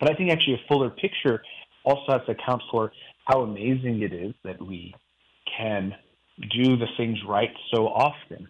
But 0.00 0.10
I 0.10 0.14
think 0.14 0.30
actually 0.30 0.54
a 0.54 0.68
fuller 0.68 0.90
picture 0.90 1.42
also 1.84 2.12
has 2.12 2.22
to 2.26 2.32
account 2.32 2.62
for 2.70 2.92
how 3.26 3.42
amazing 3.42 4.02
it 4.02 4.12
is 4.12 4.34
that 4.44 4.60
we 4.60 4.94
can 5.60 5.94
do 6.52 6.76
the 6.76 6.86
things 6.96 7.18
right 7.28 7.50
so 7.74 7.86
often. 7.88 8.48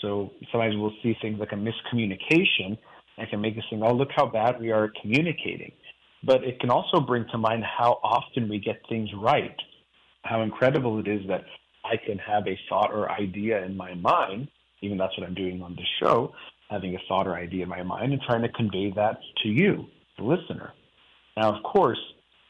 So 0.00 0.30
sometimes 0.52 0.76
we'll 0.76 0.94
see 1.02 1.16
things 1.20 1.38
like 1.40 1.52
a 1.52 1.56
miscommunication 1.56 2.78
and 3.18 3.28
can 3.30 3.40
make 3.40 3.56
us 3.56 3.64
think, 3.70 3.82
oh, 3.84 3.94
look 3.94 4.10
how 4.14 4.26
bad 4.26 4.60
we 4.60 4.70
are 4.70 4.92
communicating. 5.00 5.72
But 6.22 6.44
it 6.44 6.60
can 6.60 6.70
also 6.70 7.00
bring 7.00 7.24
to 7.32 7.38
mind 7.38 7.64
how 7.64 7.98
often 8.02 8.48
we 8.48 8.58
get 8.58 8.80
things 8.88 9.08
right, 9.16 9.56
how 10.22 10.42
incredible 10.42 10.98
it 10.98 11.08
is 11.08 11.26
that 11.28 11.44
I 11.84 11.96
can 11.96 12.18
have 12.18 12.46
a 12.46 12.58
thought 12.68 12.92
or 12.92 13.10
idea 13.10 13.64
in 13.64 13.76
my 13.76 13.94
mind, 13.94 14.48
even 14.82 14.98
that's 14.98 15.16
what 15.18 15.26
I'm 15.26 15.34
doing 15.34 15.62
on 15.62 15.74
this 15.76 15.86
show, 16.00 16.34
having 16.68 16.94
a 16.94 16.98
thought 17.08 17.26
or 17.26 17.36
idea 17.36 17.62
in 17.62 17.68
my 17.68 17.82
mind 17.82 18.12
and 18.12 18.20
trying 18.22 18.42
to 18.42 18.48
convey 18.50 18.92
that 18.96 19.18
to 19.42 19.48
you, 19.48 19.86
the 20.18 20.24
listener. 20.24 20.72
Now, 21.36 21.54
of 21.54 21.62
course, 21.62 21.98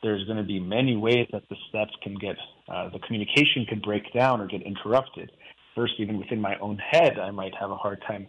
there's 0.02 0.24
going 0.24 0.38
to 0.38 0.44
be 0.44 0.60
many 0.60 0.96
ways 0.96 1.26
that 1.32 1.42
the 1.48 1.56
steps 1.68 1.92
can 2.02 2.14
get, 2.14 2.36
uh, 2.68 2.88
the 2.90 2.98
communication 3.00 3.64
can 3.68 3.80
break 3.80 4.12
down 4.12 4.40
or 4.40 4.46
get 4.46 4.62
interrupted. 4.62 5.32
First, 5.74 5.94
even 5.98 6.18
within 6.18 6.40
my 6.40 6.56
own 6.58 6.78
head, 6.78 7.18
I 7.18 7.30
might 7.30 7.54
have 7.58 7.70
a 7.70 7.76
hard 7.76 8.02
time 8.06 8.26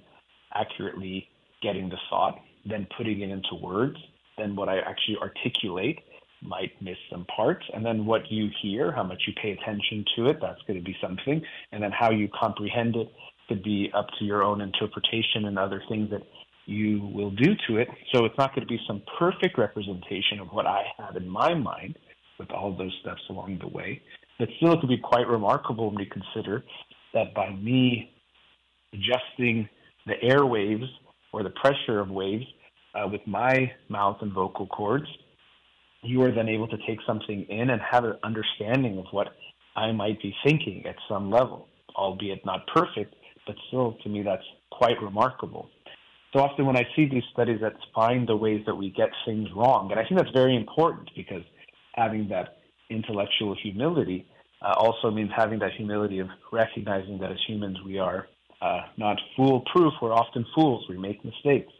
accurately 0.53 1.27
getting 1.61 1.89
the 1.89 1.97
thought, 2.09 2.39
then 2.65 2.87
putting 2.97 3.21
it 3.21 3.29
into 3.29 3.55
words, 3.61 3.97
then 4.37 4.55
what 4.55 4.69
I 4.69 4.79
actually 4.79 5.17
articulate 5.17 5.99
might 6.41 6.71
miss 6.81 6.97
some 7.09 7.25
parts, 7.25 7.65
and 7.73 7.85
then 7.85 8.05
what 8.05 8.31
you 8.31 8.49
hear, 8.61 8.91
how 8.91 9.03
much 9.03 9.23
you 9.27 9.33
pay 9.41 9.51
attention 9.51 10.05
to 10.15 10.29
it, 10.29 10.37
that's 10.39 10.61
going 10.67 10.77
to 10.77 10.85
be 10.85 10.95
something, 11.01 11.41
and 11.71 11.81
then 11.81 11.91
how 11.91 12.11
you 12.11 12.29
comprehend 12.39 12.95
it 12.95 13.11
could 13.47 13.63
be 13.63 13.89
up 13.93 14.07
to 14.19 14.25
your 14.25 14.43
own 14.43 14.61
interpretation 14.61 15.45
and 15.45 15.57
other 15.57 15.81
things 15.89 16.09
that 16.11 16.21
you 16.67 17.09
will 17.13 17.31
do 17.31 17.55
to 17.67 17.77
it. 17.77 17.87
So 18.13 18.25
it's 18.25 18.37
not 18.37 18.53
going 18.53 18.67
to 18.67 18.71
be 18.71 18.79
some 18.85 19.01
perfect 19.17 19.57
representation 19.57 20.39
of 20.39 20.49
what 20.49 20.67
I 20.67 20.83
have 20.97 21.15
in 21.15 21.27
my 21.27 21.53
mind 21.53 21.97
with 22.37 22.51
all 22.51 22.75
those 22.77 22.93
steps 23.01 23.21
along 23.29 23.59
the 23.61 23.67
way. 23.67 24.01
But 24.37 24.49
still, 24.57 24.73
it 24.73 24.81
could 24.81 24.89
be 24.89 24.97
quite 24.97 25.27
remarkable 25.27 25.89
when 25.89 25.99
you 25.99 26.11
consider 26.11 26.63
that 27.13 27.33
by 27.33 27.51
me 27.55 28.11
adjusting 28.93 29.67
the 30.05 30.13
airwaves 30.23 30.87
or 31.31 31.41
the 31.41 31.49
pressure 31.51 31.99
of 31.99 32.09
waves 32.09 32.45
uh, 32.93 33.07
with 33.07 33.21
my 33.25 33.71
mouth 33.89 34.17
and 34.21 34.33
vocal 34.33 34.67
cords, 34.67 35.07
you 36.03 36.21
are 36.21 36.31
then 36.31 36.49
able 36.49 36.67
to 36.67 36.77
take 36.85 36.99
something 37.07 37.45
in 37.49 37.69
and 37.69 37.81
have 37.81 38.03
an 38.03 38.17
understanding 38.23 38.97
of 38.97 39.05
what 39.11 39.27
I 39.75 39.91
might 39.91 40.21
be 40.21 40.35
thinking 40.43 40.85
at 40.85 40.95
some 41.07 41.31
level, 41.31 41.67
albeit 41.95 42.45
not 42.45 42.67
perfect, 42.67 43.15
but 43.45 43.55
still 43.67 43.97
to 44.03 44.09
me 44.09 44.21
that's 44.21 44.43
quite 44.71 45.01
remarkable. 45.01 45.69
So 46.33 46.39
often 46.39 46.65
when 46.65 46.75
I 46.75 46.85
see 46.95 47.07
these 47.07 47.23
studies 47.31 47.59
that 47.61 47.73
find 47.95 48.27
the 48.27 48.35
ways 48.35 48.63
that 48.65 48.75
we 48.75 48.89
get 48.91 49.09
things 49.25 49.47
wrong, 49.55 49.89
and 49.91 49.99
I 49.99 50.03
think 50.03 50.19
that's 50.19 50.33
very 50.33 50.55
important 50.55 51.09
because 51.15 51.43
having 51.93 52.27
that 52.29 52.57
intellectual 52.89 53.55
humility 53.61 54.25
uh, 54.61 54.73
also 54.77 55.09
means 55.11 55.31
having 55.35 55.59
that 55.59 55.71
humility 55.73 56.19
of 56.19 56.27
recognizing 56.51 57.17
that 57.19 57.31
as 57.31 57.37
humans 57.47 57.77
we 57.85 57.99
are 57.99 58.27
uh, 58.61 58.81
not 58.97 59.17
foolproof. 59.35 59.93
We're 60.01 60.13
often 60.13 60.45
fools. 60.55 60.85
We 60.89 60.97
make 60.97 61.23
mistakes, 61.23 61.71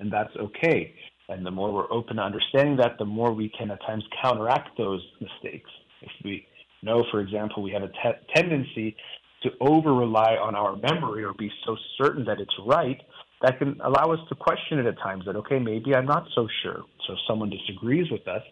and 0.00 0.12
that's 0.12 0.34
okay. 0.36 0.94
And 1.28 1.44
the 1.44 1.50
more 1.50 1.72
we're 1.72 1.90
open 1.90 2.16
to 2.16 2.22
understanding 2.22 2.76
that, 2.76 2.98
the 2.98 3.04
more 3.04 3.32
we 3.32 3.48
can 3.48 3.70
at 3.70 3.80
times 3.86 4.04
counteract 4.22 4.76
those 4.78 5.02
mistakes. 5.20 5.70
If 6.02 6.10
we 6.24 6.46
know, 6.82 7.04
for 7.10 7.20
example, 7.20 7.62
we 7.62 7.72
have 7.72 7.82
a 7.82 7.88
te- 7.88 8.34
tendency 8.34 8.94
to 9.42 9.50
over 9.60 9.94
rely 9.94 10.36
on 10.36 10.54
our 10.54 10.76
memory 10.76 11.24
or 11.24 11.32
be 11.34 11.50
so 11.64 11.76
certain 11.98 12.24
that 12.26 12.40
it's 12.40 12.54
right, 12.64 13.00
that 13.46 13.58
can 13.60 13.80
allow 13.84 14.12
us 14.12 14.18
to 14.28 14.34
question 14.34 14.80
it 14.80 14.86
at 14.86 14.98
times 14.98 15.24
that, 15.26 15.36
okay, 15.36 15.60
maybe 15.60 15.94
I'm 15.94 16.06
not 16.06 16.26
so 16.34 16.48
sure. 16.62 16.82
So 17.06 17.12
if 17.12 17.18
someone 17.28 17.48
disagrees 17.48 18.10
with 18.10 18.26
us, 18.26 18.42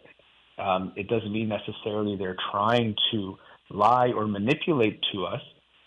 um, 0.57 0.93
it 0.95 1.09
doesn't 1.09 1.33
mean 1.33 1.49
necessarily 1.49 2.17
they're 2.17 2.37
trying 2.53 2.95
to 3.11 3.37
lie 3.71 4.13
or 4.15 4.29
manipulate 4.29 5.01
to 5.13 5.25
us, 5.25 5.41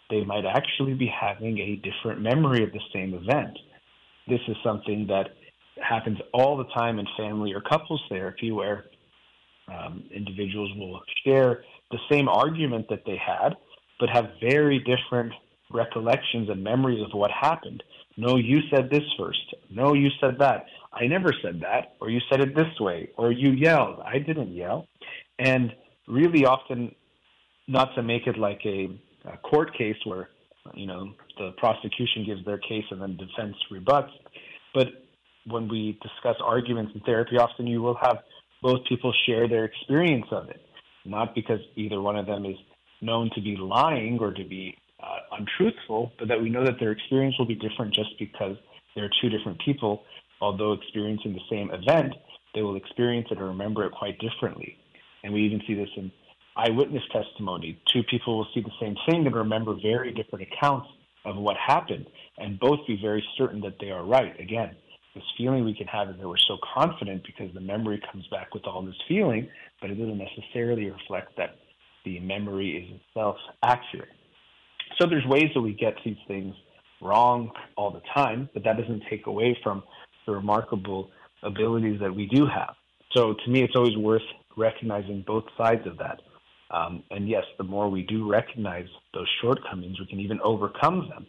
they 0.09 0.25
might 0.25 0.45
actually 0.45 0.93
be 0.93 1.07
having 1.07 1.57
a 1.57 1.81
different 1.87 2.21
memory 2.21 2.63
of 2.63 2.71
the 2.73 2.81
same 2.93 3.13
event. 3.13 3.57
This 4.27 4.41
is 4.49 4.57
something 4.61 5.07
that 5.07 5.27
happens 5.81 6.17
all 6.33 6.57
the 6.57 6.65
time 6.75 6.99
in 6.99 7.07
family 7.15 7.53
or 7.53 7.61
couples 7.61 8.01
therapy 8.09 8.51
where 8.51 8.85
um, 9.73 10.03
individuals 10.13 10.71
will 10.75 10.99
share 11.25 11.63
the 11.91 11.99
same 12.11 12.27
argument 12.27 12.87
that 12.89 13.03
they 13.05 13.17
had, 13.17 13.55
but 14.01 14.09
have 14.09 14.31
very 14.41 14.79
different 14.79 15.31
recollections 15.71 16.49
and 16.49 16.61
memories 16.61 17.01
of 17.01 17.17
what 17.17 17.31
happened. 17.31 17.83
No, 18.17 18.35
you 18.37 18.61
said 18.71 18.89
this 18.89 19.03
first. 19.17 19.53
No, 19.69 19.93
you 19.93 20.09
said 20.19 20.37
that. 20.39 20.65
I 20.91 21.05
never 21.05 21.31
said 21.43 21.61
that. 21.61 21.95
Or 22.01 22.09
you 22.09 22.19
said 22.29 22.41
it 22.41 22.55
this 22.55 22.79
way. 22.79 23.09
Or 23.15 23.31
you 23.31 23.51
yelled. 23.51 23.99
I 24.03 24.17
didn't 24.17 24.53
yell. 24.53 24.87
And 25.37 25.71
really 26.07 26.45
often 26.45 26.95
not 27.67 27.93
to 27.95 28.01
make 28.01 28.27
it 28.27 28.37
like 28.37 28.61
a, 28.65 28.87
a 29.25 29.37
court 29.37 29.77
case 29.77 29.97
where 30.05 30.29
you 30.73 30.87
know 30.87 31.13
the 31.37 31.51
prosecution 31.57 32.25
gives 32.25 32.43
their 32.45 32.57
case 32.57 32.83
and 32.91 33.01
then 33.01 33.17
defense 33.17 33.55
rebuts, 33.71 34.11
but 34.73 34.87
when 35.45 35.67
we 35.67 35.97
discuss 36.01 36.35
arguments 36.43 36.91
in 36.93 37.01
therapy, 37.01 37.37
often 37.37 37.67
you 37.67 37.81
will 37.81 37.97
have 38.01 38.17
both 38.61 38.79
people 38.89 39.13
share 39.25 39.47
their 39.47 39.65
experience 39.65 40.25
of 40.31 40.49
it, 40.49 40.61
not 41.05 41.33
because 41.35 41.59
either 41.75 42.01
one 42.01 42.17
of 42.17 42.25
them 42.25 42.45
is 42.45 42.57
known 43.01 43.29
to 43.35 43.41
be 43.41 43.55
lying 43.55 44.17
or 44.19 44.33
to 44.33 44.43
be 44.43 44.75
uh, 45.01 45.37
untruthful, 45.39 46.11
but 46.19 46.27
that 46.27 46.41
we 46.41 46.49
know 46.49 46.65
that 46.65 46.79
their 46.79 46.91
experience 46.91 47.37
will 47.37 47.45
be 47.45 47.55
different 47.55 47.93
just 47.93 48.17
because 48.19 48.57
they're 48.95 49.09
two 49.21 49.29
different 49.29 49.59
people, 49.63 50.03
although 50.41 50.73
experiencing 50.73 51.33
the 51.33 51.41
same 51.49 51.71
event, 51.71 52.13
they 52.55 52.61
will 52.61 52.75
experience 52.75 53.27
it 53.29 53.39
or 53.39 53.47
remember 53.47 53.85
it 53.85 53.91
quite 53.91 54.17
differently. 54.19 54.77
And 55.23 55.33
we 55.33 55.41
even 55.43 55.61
see 55.67 55.73
this 55.75 55.89
in 55.97 56.11
eyewitness 56.55 57.03
testimony. 57.11 57.79
Two 57.93 58.03
people 58.03 58.37
will 58.37 58.47
see 58.53 58.61
the 58.61 58.71
same 58.81 58.95
thing 59.07 59.25
and 59.27 59.35
remember 59.35 59.75
very 59.81 60.11
different 60.11 60.47
accounts 60.51 60.87
of 61.25 61.35
what 61.35 61.57
happened 61.57 62.07
and 62.37 62.59
both 62.59 62.79
be 62.87 62.97
very 63.01 63.23
certain 63.37 63.61
that 63.61 63.75
they 63.79 63.91
are 63.91 64.03
right. 64.03 64.39
Again, 64.39 64.75
this 65.13 65.23
feeling 65.37 65.65
we 65.65 65.73
can 65.73 65.87
have 65.87 66.09
is 66.09 66.15
that 66.19 66.27
we're 66.27 66.37
so 66.37 66.57
confident 66.73 67.23
because 67.25 67.53
the 67.53 67.61
memory 67.61 68.01
comes 68.11 68.25
back 68.27 68.53
with 68.53 68.65
all 68.65 68.81
this 68.83 68.95
feeling, 69.07 69.47
but 69.81 69.89
it 69.89 69.95
doesn't 69.95 70.17
necessarily 70.17 70.89
reflect 70.89 71.35
that 71.37 71.55
the 72.05 72.19
memory 72.19 72.77
is 72.77 73.01
itself 73.01 73.35
accurate. 73.63 74.09
So 74.99 75.07
there's 75.07 75.25
ways 75.25 75.49
that 75.53 75.61
we 75.61 75.73
get 75.73 75.93
these 76.03 76.17
things 76.27 76.55
wrong 77.01 77.51
all 77.75 77.91
the 77.91 78.01
time, 78.13 78.49
but 78.53 78.63
that 78.63 78.77
doesn't 78.77 79.03
take 79.09 79.27
away 79.27 79.57
from 79.63 79.83
the 80.25 80.31
remarkable 80.31 81.11
abilities 81.43 81.99
that 82.01 82.13
we 82.13 82.27
do 82.27 82.45
have. 82.47 82.73
So 83.15 83.33
to 83.33 83.51
me, 83.51 83.63
it's 83.63 83.75
always 83.75 83.95
worth 83.97 84.23
recognizing 84.57 85.23
both 85.25 85.45
sides 85.57 85.85
of 85.85 85.97
that. 85.99 86.21
Um, 86.71 87.03
and 87.11 87.29
yes, 87.29 87.43
the 87.57 87.63
more 87.63 87.89
we 87.89 88.03
do 88.03 88.29
recognize 88.29 88.87
those 89.13 89.27
shortcomings, 89.41 89.99
we 89.99 90.07
can 90.07 90.19
even 90.19 90.39
overcome 90.41 91.07
them 91.09 91.25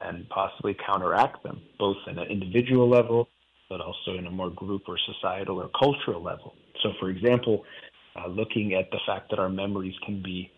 and 0.00 0.28
possibly 0.28 0.76
counteract 0.86 1.42
them, 1.42 1.60
both 1.78 1.96
in 2.06 2.18
an 2.18 2.28
individual 2.28 2.88
level, 2.88 3.28
but 3.68 3.80
also 3.80 4.16
in 4.16 4.26
a 4.26 4.30
more 4.30 4.50
group 4.50 4.82
or 4.88 4.96
societal 5.12 5.60
or 5.60 5.68
cultural 5.78 6.22
level. 6.22 6.54
So, 6.82 6.92
for 7.00 7.10
example, 7.10 7.64
uh, 8.16 8.28
looking 8.28 8.74
at 8.74 8.90
the 8.90 8.98
fact 9.06 9.30
that 9.30 9.38
our 9.38 9.48
memories 9.50 9.94
can 10.06 10.22
be 10.22 10.50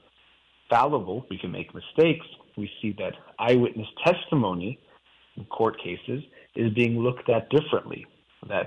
fallible, 0.68 1.26
we 1.28 1.38
can 1.38 1.50
make 1.50 1.74
mistakes, 1.74 2.26
we 2.60 2.70
see 2.80 2.94
that 2.98 3.14
eyewitness 3.38 3.88
testimony 4.04 4.78
in 5.36 5.44
court 5.46 5.76
cases 5.82 6.22
is 6.54 6.72
being 6.74 6.98
looked 6.98 7.28
at 7.28 7.48
differently. 7.50 8.06
That 8.48 8.66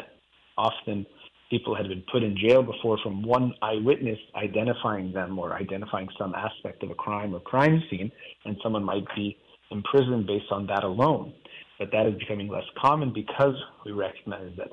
often 0.58 1.06
people 1.50 1.76
had 1.76 1.88
been 1.88 2.04
put 2.12 2.24
in 2.24 2.36
jail 2.38 2.64
before 2.64 2.98
from 3.04 3.24
one 3.24 3.54
eyewitness 3.62 4.18
identifying 4.36 5.14
them 5.14 5.38
or 5.38 5.54
identifying 5.54 6.10
some 6.18 6.34
aspect 6.34 6.84
of 6.84 6.90
a 6.90 6.96
crime 6.96 7.36
or 7.36 7.40
crime 7.40 7.82
scene, 7.90 8.12
and 8.46 8.58
someone 8.64 8.84
might 8.84 9.06
be 9.16 9.38
imprisoned 9.72 10.26
based 10.26 10.52
on 10.52 10.66
that 10.68 10.84
alone. 10.84 11.34
But 11.80 11.92
that 11.92 12.06
is 12.08 12.16
becoming 12.18 12.48
less 12.48 12.64
common 12.82 13.14
because 13.14 13.56
we 13.86 13.92
recognize 13.92 14.52
that 14.58 14.70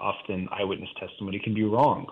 often 0.00 0.48
eyewitness 0.52 0.90
testimony 0.98 1.40
can 1.42 1.54
be 1.54 1.64
wrong. 1.64 2.06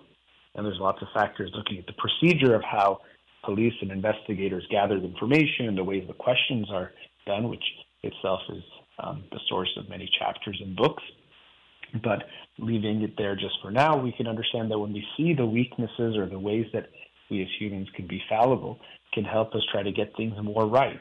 And 0.54 0.64
there's 0.64 0.78
lots 0.80 1.02
of 1.02 1.08
factors 1.14 1.50
looking 1.54 1.78
at 1.78 1.86
the 1.86 1.94
procedure 1.94 2.54
of 2.54 2.62
how 2.62 3.00
police 3.46 3.72
and 3.80 3.90
investigators 3.90 4.66
gather 4.70 5.00
the 5.00 5.06
information, 5.06 5.74
the 5.74 5.84
ways 5.84 6.04
the 6.06 6.14
questions 6.14 6.66
are 6.70 6.90
done, 7.26 7.48
which 7.48 7.64
itself 8.02 8.40
is 8.50 8.62
um, 9.02 9.24
the 9.30 9.40
source 9.48 9.70
of 9.78 9.88
many 9.88 10.10
chapters 10.18 10.60
and 10.62 10.76
books. 10.76 11.02
But 12.02 12.24
leaving 12.58 13.02
it 13.02 13.14
there 13.16 13.36
just 13.36 13.54
for 13.62 13.70
now, 13.70 13.96
we 13.96 14.12
can 14.12 14.26
understand 14.26 14.70
that 14.70 14.78
when 14.78 14.92
we 14.92 15.04
see 15.16 15.32
the 15.34 15.46
weaknesses 15.46 16.16
or 16.16 16.26
the 16.28 16.38
ways 16.38 16.66
that 16.74 16.88
we 17.30 17.42
as 17.42 17.48
humans 17.58 17.88
can 17.94 18.06
be 18.06 18.20
fallible, 18.28 18.78
can 19.14 19.24
help 19.24 19.54
us 19.54 19.62
try 19.72 19.82
to 19.82 19.92
get 19.92 20.14
things 20.16 20.34
more 20.42 20.66
right. 20.66 21.00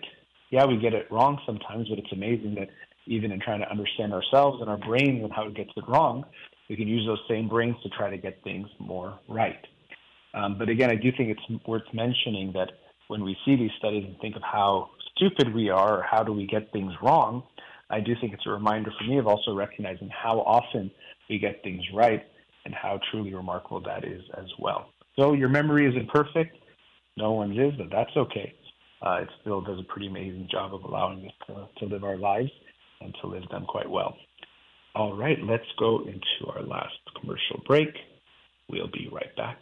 Yeah, 0.51 0.65
we 0.65 0.77
get 0.77 0.93
it 0.93 1.11
wrong 1.11 1.39
sometimes, 1.45 1.89
but 1.89 1.99
it's 1.99 2.11
amazing 2.11 2.55
that 2.55 2.69
even 3.07 3.31
in 3.31 3.39
trying 3.39 3.59
to 3.59 3.69
understand 3.69 4.13
ourselves 4.13 4.61
and 4.61 4.69
our 4.69 4.77
brains 4.77 5.23
and 5.23 5.33
how 5.33 5.47
it 5.47 5.55
gets 5.55 5.71
it 5.75 5.83
wrong, 5.87 6.23
we 6.69 6.75
can 6.75 6.87
use 6.87 7.05
those 7.05 7.19
same 7.29 7.47
brains 7.47 7.75
to 7.83 7.89
try 7.89 8.09
to 8.09 8.17
get 8.17 8.43
things 8.43 8.67
more 8.79 9.19
right. 9.27 9.65
Um, 10.35 10.57
but 10.57 10.69
again, 10.69 10.89
I 10.89 10.95
do 10.95 11.11
think 11.15 11.29
it's 11.29 11.65
worth 11.65 11.83
mentioning 11.93 12.51
that 12.53 12.69
when 13.07 13.23
we 13.23 13.37
see 13.45 13.55
these 13.55 13.71
studies 13.79 14.03
and 14.05 14.19
think 14.19 14.35
of 14.35 14.41
how 14.43 14.89
stupid 15.15 15.53
we 15.53 15.69
are 15.69 15.99
or 15.99 16.03
how 16.03 16.23
do 16.23 16.33
we 16.33 16.45
get 16.45 16.71
things 16.71 16.91
wrong, 17.01 17.43
I 17.89 18.01
do 18.01 18.13
think 18.19 18.33
it's 18.33 18.45
a 18.45 18.51
reminder 18.51 18.91
for 18.97 19.05
me 19.05 19.17
of 19.17 19.27
also 19.27 19.55
recognizing 19.55 20.09
how 20.09 20.39
often 20.41 20.91
we 21.29 21.39
get 21.39 21.63
things 21.63 21.83
right 21.93 22.23
and 22.65 22.73
how 22.73 22.99
truly 23.11 23.33
remarkable 23.33 23.81
that 23.81 24.03
is 24.03 24.21
as 24.37 24.47
well. 24.59 24.89
So 25.17 25.33
your 25.33 25.49
memory 25.49 25.87
isn't 25.87 26.09
perfect. 26.09 26.57
No 27.15 27.31
one's 27.31 27.57
is, 27.57 27.73
but 27.77 27.87
that's 27.91 28.15
okay. 28.17 28.53
Uh, 29.01 29.21
it 29.21 29.29
still 29.41 29.61
does 29.61 29.79
a 29.79 29.83
pretty 29.83 30.07
amazing 30.07 30.49
job 30.51 30.73
of 30.73 30.83
allowing 30.83 31.25
us 31.25 31.33
to, 31.47 31.67
to 31.79 31.93
live 31.93 32.03
our 32.03 32.17
lives 32.17 32.51
and 33.01 33.15
to 33.21 33.27
live 33.27 33.47
them 33.51 33.65
quite 33.67 33.89
well. 33.89 34.17
All 34.95 35.15
right, 35.15 35.37
let's 35.43 35.63
go 35.77 35.99
into 35.99 36.51
our 36.51 36.63
last 36.63 36.95
commercial 37.19 37.61
break. 37.67 37.89
We'll 38.69 38.87
be 38.87 39.07
right 39.11 39.33
back. 39.37 39.57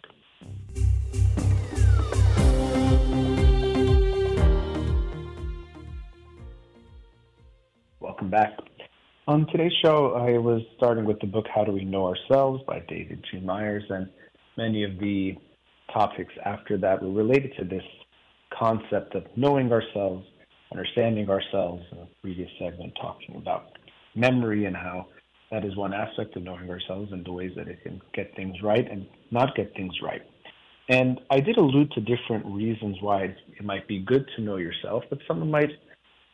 Welcome 8.14 8.30
back. 8.30 8.60
On 9.28 9.48
today's 9.48 9.72
show, 9.84 10.14
I 10.14 10.38
was 10.38 10.62
starting 10.78 11.04
with 11.04 11.20
the 11.20 11.26
book 11.26 11.46
How 11.52 11.64
Do 11.64 11.72
We 11.72 11.84
Know 11.84 12.06
Ourselves 12.06 12.62
by 12.68 12.84
David 12.88 13.26
G. 13.32 13.40
Myers, 13.40 13.84
and 13.90 14.08
many 14.56 14.84
of 14.84 15.00
the 15.00 15.34
topics 15.92 16.32
after 16.46 16.78
that 16.78 17.02
were 17.02 17.10
related 17.10 17.56
to 17.58 17.66
this 17.66 17.82
concept 18.56 19.16
of 19.16 19.26
knowing 19.36 19.72
ourselves, 19.72 20.28
understanding 20.72 21.28
ourselves. 21.28 21.82
In 21.92 21.98
a 21.98 22.08
previous 22.22 22.52
segment, 22.60 22.94
talking 23.02 23.36
about 23.36 23.80
memory 24.14 24.66
and 24.66 24.76
how 24.76 25.08
that 25.50 25.66
is 25.66 25.76
one 25.76 25.96
aspect 25.96 26.36
of 26.36 26.44
knowing 26.44 26.70
ourselves 26.70 27.12
and 27.12 27.26
the 27.26 27.32
ways 27.32 27.54
that 27.56 27.68
it 27.68 27.82
can 27.82 28.00
get 28.14 28.36
things 28.36 28.58
right 28.62 28.88
and 28.92 29.08
not 29.32 29.56
get 29.56 29.74
things 29.76 29.96
right. 30.04 30.22
And 30.88 31.20
I 31.32 31.40
did 31.40 31.58
allude 31.58 31.92
to 31.94 32.02
different 32.02 32.46
reasons 32.46 32.96
why 33.02 33.24
it 33.24 33.64
might 33.64 33.88
be 33.88 34.02
good 34.02 34.30
to 34.36 34.44
know 34.44 34.58
yourself, 34.58 35.04
but 35.10 35.18
someone 35.28 35.50
might 35.50 35.72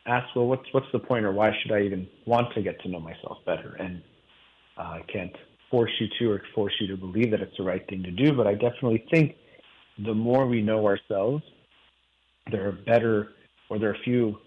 ask, 0.06 0.34
well, 0.34 0.46
what's 0.46 0.66
what's 0.72 0.90
the 0.92 0.98
point, 0.98 1.24
or 1.24 1.32
why 1.32 1.52
should 1.62 1.72
I 1.72 1.82
even 1.82 2.06
want 2.26 2.52
to 2.54 2.62
get 2.62 2.80
to 2.82 2.88
know 2.88 3.00
myself 3.00 3.38
better? 3.46 3.76
And 3.78 4.02
uh, 4.76 4.82
I 4.82 5.04
can't 5.12 5.34
force 5.70 5.90
you 6.00 6.08
to 6.18 6.32
or 6.32 6.42
force 6.54 6.72
you 6.80 6.88
to 6.88 6.96
believe 6.96 7.30
that 7.30 7.40
it's 7.40 7.56
the 7.56 7.62
right 7.62 7.86
thing 7.88 8.02
to 8.02 8.10
do, 8.10 8.32
but 8.32 8.46
I 8.46 8.54
definitely 8.54 9.04
think 9.10 9.36
the 10.04 10.14
more 10.14 10.46
we 10.46 10.62
know 10.62 10.86
ourselves, 10.86 11.44
there 12.50 12.66
are 12.68 12.72
better 12.72 13.32
or 13.68 13.78
there 13.78 13.90
are 13.90 13.94
a 13.94 14.02
few 14.04 14.38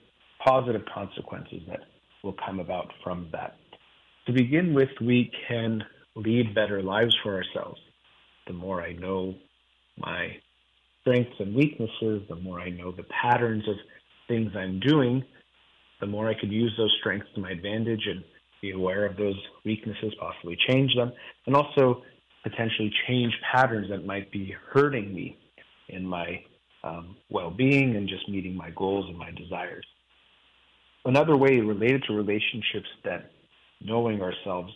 positive 0.46 0.84
consequences 0.94 1.62
that 1.70 1.82
will 2.24 2.36
come 2.46 2.60
about 2.60 2.92
from 3.04 3.30
that. 3.32 3.58
To 4.26 4.34
begin 4.34 4.74
with, 4.74 4.90
we 5.02 5.32
can 5.48 5.84
lead 6.16 6.54
better 6.54 6.82
lives 6.82 7.16
for 7.24 7.36
ourselves. 7.36 7.80
The 8.48 8.54
more 8.54 8.82
I 8.82 8.94
know 8.94 9.36
my 9.98 10.38
strengths 11.02 11.36
and 11.40 11.56
weaknesses, 11.56 12.24
the 12.30 12.36
more 12.36 12.60
I 12.60 12.70
know 12.70 12.92
the 12.92 13.06
patterns 13.22 13.68
of 13.68 13.76
things 14.28 14.52
I'm 14.56 14.80
doing, 14.80 15.24
the 16.04 16.08
more 16.12 16.28
I 16.28 16.38
could 16.38 16.52
use 16.52 16.74
those 16.78 16.94
strengths 17.00 17.30
to 17.36 17.40
my 17.40 17.52
advantage 17.52 18.02
and 18.08 18.22
be 18.62 18.72
aware 18.72 19.06
of 19.06 19.16
those 19.16 19.40
weaknesses, 19.64 20.14
possibly 20.20 20.58
change 20.68 20.94
them, 20.96 21.14
and 21.46 21.56
also 21.56 22.04
potentially 22.44 22.92
change 23.08 23.34
patterns 23.54 23.88
that 23.90 24.06
might 24.06 24.30
be 24.30 24.54
hurting 24.70 25.14
me 25.14 25.38
in 25.88 26.06
my 26.06 26.44
um, 26.84 27.16
well 27.30 27.50
being 27.50 27.96
and 27.96 28.10
just 28.10 28.28
meeting 28.28 28.54
my 28.54 28.70
goals 28.72 29.06
and 29.08 29.18
my 29.18 29.32
desires. 29.32 29.86
Another 31.06 31.38
way 31.38 31.62
related 31.62 32.04
to 32.08 32.14
relationships 32.14 32.90
that 33.06 33.32
knowing 33.80 34.22
ourselves 34.22 34.74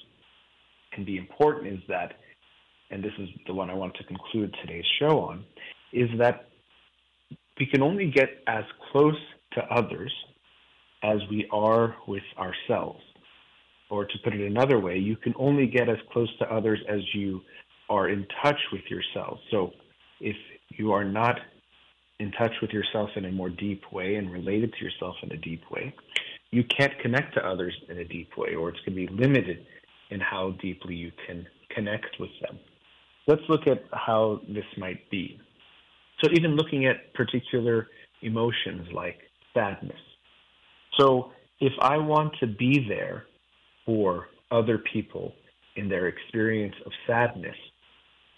can 0.94 1.04
be 1.04 1.18
important 1.18 1.74
is 1.74 1.80
that 1.90 2.14
and 2.90 3.04
this 3.04 3.12
is 3.20 3.28
the 3.48 3.54
one 3.54 3.70
I 3.70 3.74
want 3.74 3.96
to 3.96 4.04
conclude 4.06 4.56
today's 4.62 4.86
show 4.98 5.20
on, 5.20 5.44
is 5.92 6.10
that 6.20 6.48
we 7.60 7.66
can 7.66 7.82
only 7.82 8.10
get 8.10 8.30
as 8.48 8.64
close 8.94 9.20
to 9.56 9.62
others 9.66 10.14
as 11.08 11.20
we 11.30 11.48
are 11.52 11.96
with 12.08 12.24
ourselves. 12.38 13.02
Or 13.90 14.06
to 14.06 14.14
put 14.24 14.34
it 14.34 14.46
another 14.46 14.80
way, 14.80 14.98
you 14.98 15.16
can 15.16 15.34
only 15.38 15.66
get 15.66 15.88
as 15.88 15.98
close 16.12 16.30
to 16.40 16.54
others 16.54 16.80
as 16.90 17.00
you 17.14 17.42
are 17.90 18.10
in 18.10 18.28
touch 18.44 18.60
with 18.74 18.82
yourself. 18.90 19.40
So 19.50 19.72
if 20.20 20.36
you 20.78 20.92
are 20.92 21.06
not 21.06 21.38
in 22.20 22.32
touch 22.34 22.52
with 22.62 22.72
yourself 22.72 23.10
in 23.16 23.26
a 23.26 23.32
more 23.32 23.50
deep 23.50 23.84
way 23.94 24.16
and 24.16 24.32
related 24.32 24.74
to 24.74 24.84
yourself 24.84 25.16
in 25.24 25.32
a 25.32 25.38
deep 25.38 25.62
way, 25.72 25.94
you 26.52 26.64
can't 26.78 26.98
connect 27.00 27.34
to 27.36 27.46
others 27.46 27.74
in 27.90 28.00
a 28.00 28.06
deep 28.06 28.30
way, 28.38 28.56
or 28.56 28.70
it's 28.70 28.80
going 28.80 28.98
to 28.98 29.08
be 29.08 29.24
limited 29.24 29.66
in 30.10 30.20
how 30.20 30.52
deeply 30.62 30.96
you 30.96 31.12
can 31.26 31.46
connect 31.70 32.20
with 32.20 32.30
them. 32.42 32.60
Let's 33.28 33.42
look 33.50 33.68
at 33.68 33.84
how 33.92 34.42
this 34.48 34.66
might 34.78 35.10
be. 35.10 35.40
So, 36.24 36.32
even 36.34 36.56
looking 36.56 36.86
at 36.88 37.14
particular 37.14 37.88
emotions 38.22 38.88
like 38.94 39.20
sadness. 39.54 40.00
So, 41.00 41.32
if 41.60 41.74
I 41.82 41.98
want 41.98 42.34
to 42.40 42.48
be 42.48 42.86
there 42.88 43.26
for 43.86 44.28
other 44.52 44.80
people 44.94 45.34
in 45.76 45.90
their 45.90 46.08
experience 46.08 46.76
of 46.86 46.92
sadness, 47.08 47.56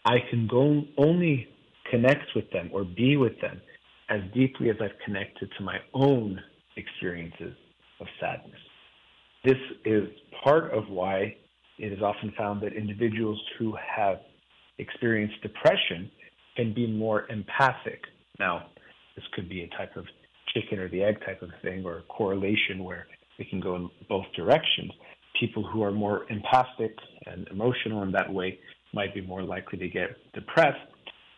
I 0.05 0.17
can 0.29 0.47
go 0.47 0.83
only 0.97 1.47
connect 1.91 2.35
with 2.35 2.49
them 2.51 2.69
or 2.71 2.83
be 2.83 3.17
with 3.17 3.39
them 3.41 3.61
as 4.09 4.21
deeply 4.33 4.69
as 4.69 4.77
I've 4.81 4.97
connected 5.05 5.49
to 5.57 5.63
my 5.63 5.77
own 5.93 6.39
experiences 6.77 7.55
of 7.99 8.07
sadness. 8.19 8.59
This 9.43 9.57
is 9.85 10.07
part 10.43 10.73
of 10.73 10.89
why 10.89 11.35
it 11.77 11.93
is 11.93 12.01
often 12.01 12.33
found 12.37 12.61
that 12.61 12.73
individuals 12.73 13.39
who 13.57 13.75
have 13.95 14.19
experienced 14.79 15.41
depression 15.41 16.09
can 16.55 16.73
be 16.73 16.87
more 16.87 17.27
empathic. 17.29 18.01
Now, 18.39 18.67
this 19.15 19.25
could 19.33 19.49
be 19.49 19.63
a 19.63 19.67
type 19.77 19.95
of 19.95 20.05
chicken 20.53 20.79
or 20.79 20.89
the 20.89 21.03
egg 21.03 21.19
type 21.25 21.41
of 21.41 21.49
thing 21.61 21.83
or 21.85 22.03
correlation 22.07 22.83
where 22.83 23.07
it 23.37 23.49
can 23.49 23.59
go 23.59 23.75
in 23.75 23.89
both 24.07 24.25
directions. 24.35 24.91
People 25.39 25.65
who 25.65 25.83
are 25.83 25.91
more 25.91 26.25
empathic 26.29 26.95
and 27.25 27.47
emotional 27.49 28.03
in 28.03 28.11
that 28.11 28.31
way 28.31 28.59
might 28.93 29.13
be 29.13 29.21
more 29.21 29.43
likely 29.43 29.77
to 29.79 29.87
get 29.87 30.09
depressed. 30.33 30.79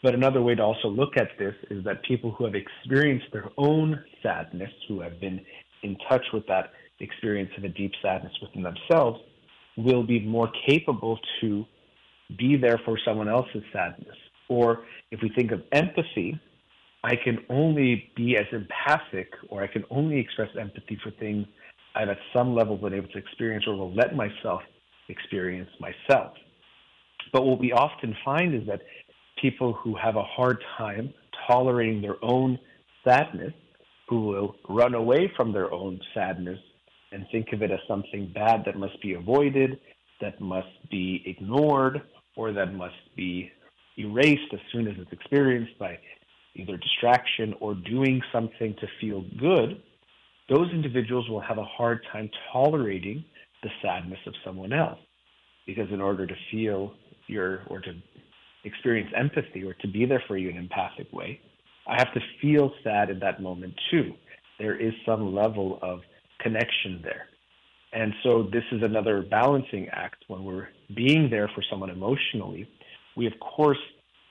But 0.03 0.15
another 0.15 0.41
way 0.41 0.55
to 0.55 0.63
also 0.63 0.87
look 0.87 1.15
at 1.17 1.29
this 1.37 1.53
is 1.69 1.83
that 1.83 2.03
people 2.03 2.31
who 2.31 2.45
have 2.45 2.55
experienced 2.55 3.27
their 3.31 3.49
own 3.57 4.03
sadness, 4.23 4.71
who 4.87 5.01
have 5.01 5.19
been 5.19 5.39
in 5.83 5.95
touch 6.09 6.25
with 6.33 6.47
that 6.47 6.71
experience 6.99 7.51
of 7.57 7.63
a 7.63 7.69
deep 7.69 7.91
sadness 8.01 8.33
within 8.41 8.63
themselves, 8.63 9.19
will 9.77 10.03
be 10.03 10.19
more 10.19 10.49
capable 10.67 11.19
to 11.41 11.65
be 12.37 12.57
there 12.57 12.79
for 12.85 12.97
someone 13.05 13.29
else's 13.29 13.63
sadness. 13.71 14.15
Or 14.49 14.85
if 15.11 15.19
we 15.21 15.29
think 15.29 15.51
of 15.51 15.61
empathy, 15.71 16.39
I 17.03 17.15
can 17.15 17.39
only 17.49 18.11
be 18.15 18.37
as 18.37 18.45
empathic 18.51 19.31
or 19.49 19.63
I 19.63 19.67
can 19.67 19.83
only 19.89 20.19
express 20.19 20.49
empathy 20.59 20.99
for 21.03 21.11
things 21.11 21.47
I've 21.95 22.09
at 22.09 22.17
some 22.33 22.55
level 22.55 22.77
been 22.77 22.93
able 22.93 23.09
to 23.09 23.17
experience 23.17 23.65
or 23.67 23.75
will 23.75 23.93
let 23.93 24.15
myself 24.15 24.61
experience 25.09 25.69
myself. 25.79 26.33
But 27.33 27.45
what 27.45 27.59
we 27.59 27.71
often 27.71 28.15
find 28.23 28.53
is 28.53 28.65
that 28.67 28.81
people 29.41 29.73
who 29.73 29.95
have 29.95 30.15
a 30.15 30.23
hard 30.23 30.63
time 30.77 31.13
tolerating 31.47 32.01
their 32.01 32.23
own 32.23 32.59
sadness, 33.03 33.53
who 34.07 34.21
will 34.27 34.55
run 34.69 34.93
away 34.93 35.31
from 35.35 35.51
their 35.51 35.73
own 35.73 35.99
sadness 36.13 36.59
and 37.11 37.25
think 37.31 37.47
of 37.51 37.61
it 37.61 37.71
as 37.71 37.79
something 37.87 38.31
bad 38.33 38.63
that 38.65 38.77
must 38.77 39.01
be 39.01 39.13
avoided, 39.13 39.79
that 40.21 40.39
must 40.39 40.67
be 40.89 41.23
ignored, 41.25 42.01
or 42.37 42.53
that 42.53 42.73
must 42.73 43.15
be 43.15 43.51
erased 43.97 44.53
as 44.53 44.59
soon 44.71 44.87
as 44.87 44.95
it's 44.97 45.11
experienced 45.11 45.77
by 45.77 45.97
either 46.55 46.77
distraction 46.77 47.53
or 47.59 47.75
doing 47.75 48.21
something 48.31 48.75
to 48.79 48.87
feel 48.99 49.23
good, 49.39 49.81
those 50.49 50.69
individuals 50.71 51.29
will 51.29 51.39
have 51.39 51.57
a 51.57 51.63
hard 51.63 52.01
time 52.11 52.29
tolerating 52.51 53.23
the 53.63 53.69
sadness 53.81 54.19
of 54.27 54.33
someone 54.43 54.73
else. 54.73 54.99
Because 55.65 55.89
in 55.91 56.01
order 56.01 56.25
to 56.25 56.33
feel 56.51 56.93
your 57.27 57.61
or 57.67 57.79
to 57.81 57.93
experience 58.63 59.09
empathy 59.15 59.63
or 59.63 59.73
to 59.75 59.87
be 59.87 60.05
there 60.05 60.23
for 60.27 60.37
you 60.37 60.49
in 60.49 60.57
an 60.57 60.63
empathic 60.63 61.11
way, 61.13 61.39
I 61.87 61.95
have 61.97 62.13
to 62.13 62.19
feel 62.41 62.71
sad 62.83 63.09
in 63.09 63.19
that 63.19 63.41
moment 63.41 63.73
too. 63.89 64.13
There 64.59 64.79
is 64.79 64.93
some 65.05 65.33
level 65.33 65.79
of 65.81 66.01
connection 66.39 66.99
there. 67.03 67.27
And 67.93 68.13
so 68.23 68.43
this 68.51 68.63
is 68.71 68.83
another 68.83 69.21
balancing 69.21 69.87
act 69.89 70.23
when 70.27 70.43
we're 70.43 70.69
being 70.95 71.29
there 71.29 71.49
for 71.53 71.63
someone 71.69 71.89
emotionally. 71.89 72.67
We, 73.15 73.27
of 73.27 73.33
course, 73.39 73.79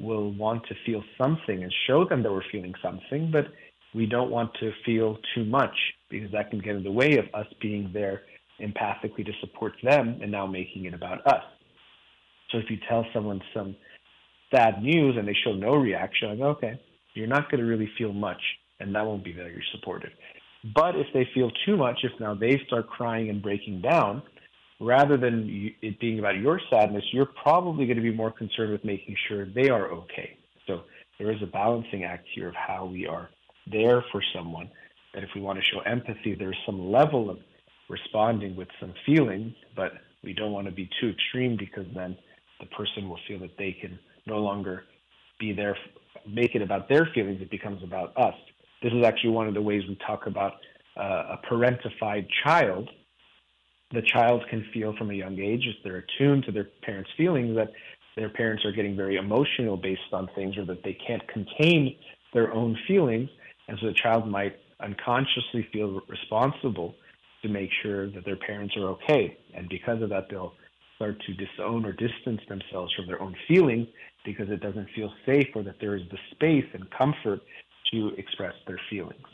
will 0.00 0.32
want 0.32 0.66
to 0.68 0.74
feel 0.86 1.02
something 1.18 1.62
and 1.62 1.72
show 1.86 2.04
them 2.04 2.22
that 2.22 2.32
we're 2.32 2.42
feeling 2.50 2.74
something, 2.82 3.30
but 3.30 3.46
we 3.94 4.06
don't 4.06 4.30
want 4.30 4.52
to 4.60 4.72
feel 4.84 5.18
too 5.34 5.44
much 5.44 5.74
because 6.10 6.30
that 6.32 6.50
can 6.50 6.60
get 6.60 6.76
in 6.76 6.82
the 6.82 6.90
way 6.90 7.18
of 7.18 7.24
us 7.34 7.46
being 7.60 7.90
there 7.92 8.22
empathically 8.60 9.24
to 9.24 9.32
support 9.40 9.72
them 9.82 10.18
and 10.22 10.30
now 10.30 10.46
making 10.46 10.84
it 10.84 10.94
about 10.94 11.26
us. 11.26 11.42
So 12.50 12.58
if 12.58 12.64
you 12.68 12.78
tell 12.88 13.04
someone 13.12 13.40
some 13.54 13.76
sad 14.54 14.82
news 14.82 15.16
and 15.18 15.26
they 15.26 15.36
show 15.44 15.52
no 15.52 15.74
reaction, 15.74 16.30
like, 16.30 16.40
okay, 16.56 16.80
you're 17.14 17.26
not 17.26 17.50
going 17.50 17.60
to 17.60 17.66
really 17.66 17.90
feel 17.98 18.12
much 18.12 18.40
and 18.80 18.94
that 18.94 19.04
won't 19.04 19.24
be 19.24 19.32
very 19.32 19.62
supportive. 19.72 20.10
But 20.74 20.96
if 20.96 21.06
they 21.14 21.28
feel 21.34 21.50
too 21.64 21.76
much, 21.76 22.00
if 22.02 22.12
now 22.20 22.34
they 22.34 22.60
start 22.66 22.88
crying 22.88 23.30
and 23.30 23.42
breaking 23.42 23.80
down, 23.80 24.22
rather 24.80 25.16
than 25.16 25.72
it 25.82 26.00
being 26.00 26.18
about 26.18 26.36
your 26.36 26.60
sadness, 26.70 27.04
you're 27.12 27.30
probably 27.42 27.84
going 27.86 27.96
to 27.98 28.02
be 28.02 28.12
more 28.12 28.30
concerned 28.30 28.72
with 28.72 28.84
making 28.84 29.14
sure 29.28 29.46
they 29.46 29.68
are 29.68 29.88
okay. 29.92 30.38
So 30.66 30.82
there 31.18 31.30
is 31.30 31.42
a 31.42 31.46
balancing 31.46 32.04
act 32.04 32.26
here 32.34 32.48
of 32.48 32.54
how 32.54 32.86
we 32.86 33.06
are 33.06 33.28
there 33.70 34.02
for 34.10 34.22
someone. 34.34 34.70
That 35.14 35.22
if 35.22 35.30
we 35.34 35.40
want 35.40 35.58
to 35.58 35.64
show 35.64 35.80
empathy, 35.80 36.34
there's 36.34 36.56
some 36.64 36.90
level 36.90 37.30
of 37.30 37.38
responding 37.88 38.56
with 38.56 38.68
some 38.80 38.94
feeling, 39.04 39.54
but 39.76 39.92
we 40.22 40.32
don't 40.32 40.52
want 40.52 40.66
to 40.66 40.72
be 40.72 40.88
too 41.00 41.08
extreme 41.08 41.56
because 41.58 41.86
then 41.94 42.16
the 42.60 42.66
person 42.66 43.08
will 43.08 43.18
feel 43.26 43.38
that 43.40 43.56
they 43.58 43.72
can 43.72 43.98
no 44.26 44.38
longer 44.38 44.84
be 45.38 45.52
there, 45.52 45.76
make 46.26 46.54
it 46.54 46.62
about 46.62 46.88
their 46.88 47.08
feelings. 47.14 47.40
It 47.40 47.50
becomes 47.50 47.82
about 47.82 48.16
us. 48.16 48.34
This 48.82 48.92
is 48.92 49.04
actually 49.04 49.30
one 49.30 49.48
of 49.48 49.54
the 49.54 49.62
ways 49.62 49.82
we 49.88 49.98
talk 50.06 50.26
about 50.26 50.54
uh, 50.96 51.36
a 51.36 51.40
parentified 51.50 52.26
child. 52.44 52.88
The 53.92 54.02
child 54.02 54.44
can 54.48 54.64
feel 54.72 54.94
from 54.96 55.10
a 55.10 55.14
young 55.14 55.38
age, 55.40 55.66
if 55.66 55.76
they're 55.82 56.04
attuned 56.04 56.44
to 56.44 56.52
their 56.52 56.68
parents' 56.82 57.10
feelings, 57.16 57.56
that 57.56 57.72
their 58.16 58.28
parents 58.28 58.64
are 58.64 58.72
getting 58.72 58.96
very 58.96 59.16
emotional 59.16 59.76
based 59.76 60.12
on 60.12 60.28
things 60.34 60.56
or 60.56 60.64
that 60.66 60.82
they 60.84 60.96
can't 61.06 61.26
contain 61.28 61.96
their 62.32 62.52
own 62.52 62.76
feelings. 62.86 63.28
And 63.68 63.78
so 63.80 63.86
the 63.86 63.94
child 63.94 64.28
might 64.28 64.56
unconsciously 64.80 65.66
feel 65.72 66.00
responsible 66.08 66.94
to 67.42 67.48
make 67.48 67.70
sure 67.82 68.10
that 68.10 68.24
their 68.24 68.36
parents 68.36 68.76
are 68.76 68.88
okay. 68.90 69.36
And 69.54 69.68
because 69.68 70.02
of 70.02 70.10
that, 70.10 70.26
they'll 70.30 70.54
start 70.96 71.16
to 71.26 71.34
disown 71.34 71.84
or 71.84 71.92
distance 71.92 72.40
themselves 72.48 72.92
from 72.94 73.06
their 73.06 73.20
own 73.22 73.34
feelings 73.48 73.88
because 74.24 74.50
it 74.50 74.60
doesn't 74.60 74.88
feel 74.94 75.10
safe 75.24 75.48
or 75.54 75.62
that 75.62 75.76
there 75.80 75.96
is 75.96 76.02
the 76.10 76.18
space 76.32 76.66
and 76.74 76.84
comfort 76.90 77.40
to 77.92 78.12
express 78.18 78.52
their 78.66 78.80
feelings. 78.90 79.26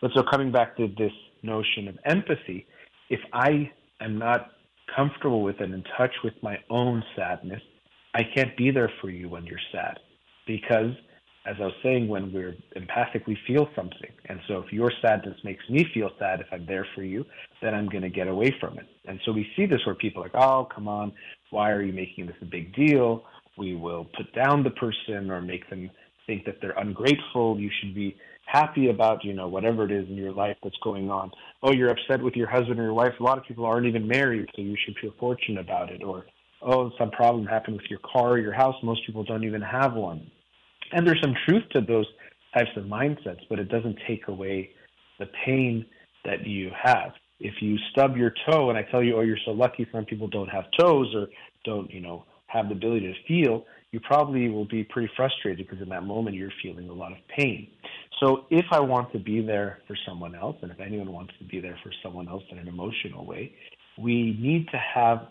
But 0.00 0.12
so 0.14 0.22
coming 0.22 0.52
back 0.52 0.76
to 0.76 0.88
this 0.96 1.12
notion 1.42 1.88
of 1.88 1.98
empathy, 2.04 2.66
if 3.08 3.20
I 3.32 3.70
am 4.00 4.18
not 4.18 4.50
comfortable 4.94 5.42
with 5.42 5.60
and 5.60 5.74
in 5.74 5.84
touch 5.96 6.12
with 6.24 6.34
my 6.42 6.58
own 6.68 7.02
sadness, 7.16 7.62
I 8.14 8.22
can't 8.34 8.56
be 8.56 8.70
there 8.70 8.90
for 9.00 9.10
you 9.10 9.28
when 9.28 9.46
you're 9.46 9.58
sad. 9.72 9.98
Because, 10.46 10.92
as 11.46 11.56
I 11.60 11.66
was 11.66 11.74
saying, 11.82 12.08
when 12.08 12.32
we're 12.32 12.56
empathic, 12.74 13.26
we 13.26 13.38
feel 13.46 13.68
something. 13.76 14.10
And 14.26 14.40
so 14.48 14.58
if 14.58 14.72
your 14.72 14.90
sadness 15.00 15.36
makes 15.44 15.62
me 15.68 15.86
feel 15.94 16.10
sad, 16.18 16.40
if 16.40 16.46
I'm 16.52 16.66
there 16.66 16.86
for 16.94 17.02
you, 17.02 17.24
then 17.62 17.74
I'm 17.74 17.88
going 17.88 18.02
to 18.02 18.10
get 18.10 18.26
away 18.26 18.54
from 18.58 18.78
it. 18.78 18.86
And 19.06 19.20
so 19.24 19.32
we 19.32 19.46
see 19.56 19.66
this 19.66 19.80
where 19.86 19.94
people 19.94 20.22
are 20.22 20.26
like, 20.26 20.42
oh, 20.42 20.68
come 20.74 20.88
on, 20.88 21.12
why 21.50 21.70
are 21.70 21.82
you 21.82 21.92
making 21.92 22.26
this 22.26 22.36
a 22.42 22.46
big 22.46 22.74
deal? 22.74 23.24
We 23.56 23.76
will 23.76 24.06
put 24.16 24.32
down 24.34 24.64
the 24.64 24.70
person 24.70 25.30
or 25.30 25.40
make 25.40 25.68
them 25.70 25.90
think 26.26 26.44
that 26.46 26.56
they're 26.60 26.78
ungrateful. 26.78 27.58
You 27.58 27.70
should 27.80 27.94
be 27.94 28.16
happy 28.50 28.90
about, 28.90 29.24
you 29.24 29.32
know, 29.32 29.48
whatever 29.48 29.84
it 29.84 29.92
is 29.92 30.08
in 30.08 30.16
your 30.16 30.32
life 30.32 30.56
that's 30.62 30.76
going 30.82 31.10
on. 31.10 31.30
Oh, 31.62 31.72
you're 31.72 31.90
upset 31.90 32.22
with 32.22 32.34
your 32.34 32.48
husband 32.48 32.80
or 32.80 32.84
your 32.84 32.94
wife. 32.94 33.12
A 33.20 33.22
lot 33.22 33.38
of 33.38 33.44
people 33.44 33.64
aren't 33.64 33.86
even 33.86 34.06
married, 34.06 34.48
so 34.54 34.62
you 34.62 34.76
should 34.84 34.96
feel 35.00 35.12
fortunate 35.18 35.60
about 35.60 35.90
it. 35.90 36.02
Or, 36.02 36.26
oh, 36.62 36.90
some 36.98 37.10
problem 37.10 37.46
happened 37.46 37.76
with 37.76 37.90
your 37.90 38.00
car 38.00 38.30
or 38.30 38.38
your 38.38 38.52
house. 38.52 38.74
Most 38.82 39.06
people 39.06 39.24
don't 39.24 39.44
even 39.44 39.62
have 39.62 39.94
one. 39.94 40.30
And 40.92 41.06
there's 41.06 41.20
some 41.22 41.34
truth 41.46 41.62
to 41.72 41.80
those 41.80 42.06
types 42.54 42.70
of 42.76 42.84
mindsets, 42.84 43.40
but 43.48 43.58
it 43.58 43.68
doesn't 43.68 43.98
take 44.08 44.28
away 44.28 44.70
the 45.18 45.26
pain 45.44 45.86
that 46.24 46.46
you 46.46 46.70
have. 46.82 47.12
If 47.38 47.54
you 47.60 47.78
stub 47.92 48.16
your 48.16 48.34
toe 48.50 48.68
and 48.68 48.78
I 48.78 48.82
tell 48.90 49.02
you, 49.02 49.16
oh, 49.16 49.20
you're 49.20 49.38
so 49.44 49.52
lucky 49.52 49.86
some 49.92 50.04
people 50.04 50.28
don't 50.28 50.48
have 50.48 50.64
toes 50.78 51.14
or 51.14 51.28
don't, 51.64 51.90
you 51.90 52.00
know, 52.00 52.24
have 52.48 52.68
the 52.68 52.74
ability 52.74 53.06
to 53.06 53.14
feel, 53.28 53.64
you 53.92 54.00
probably 54.00 54.48
will 54.48 54.66
be 54.66 54.84
pretty 54.84 55.10
frustrated 55.16 55.66
because 55.66 55.82
in 55.82 55.88
that 55.88 56.02
moment 56.02 56.36
you're 56.36 56.52
feeling 56.62 56.88
a 56.88 56.92
lot 56.92 57.12
of 57.12 57.18
pain. 57.36 57.68
So 58.20 58.44
if 58.50 58.66
I 58.70 58.80
want 58.80 59.10
to 59.12 59.18
be 59.18 59.40
there 59.40 59.78
for 59.88 59.96
someone 60.06 60.34
else, 60.34 60.56
and 60.60 60.70
if 60.70 60.78
anyone 60.78 61.10
wants 61.10 61.32
to 61.38 61.44
be 61.44 61.58
there 61.58 61.78
for 61.82 61.90
someone 62.02 62.28
else 62.28 62.42
in 62.50 62.58
an 62.58 62.68
emotional 62.68 63.24
way, 63.24 63.54
we 63.98 64.36
need 64.38 64.68
to 64.70 64.76
have 64.76 65.28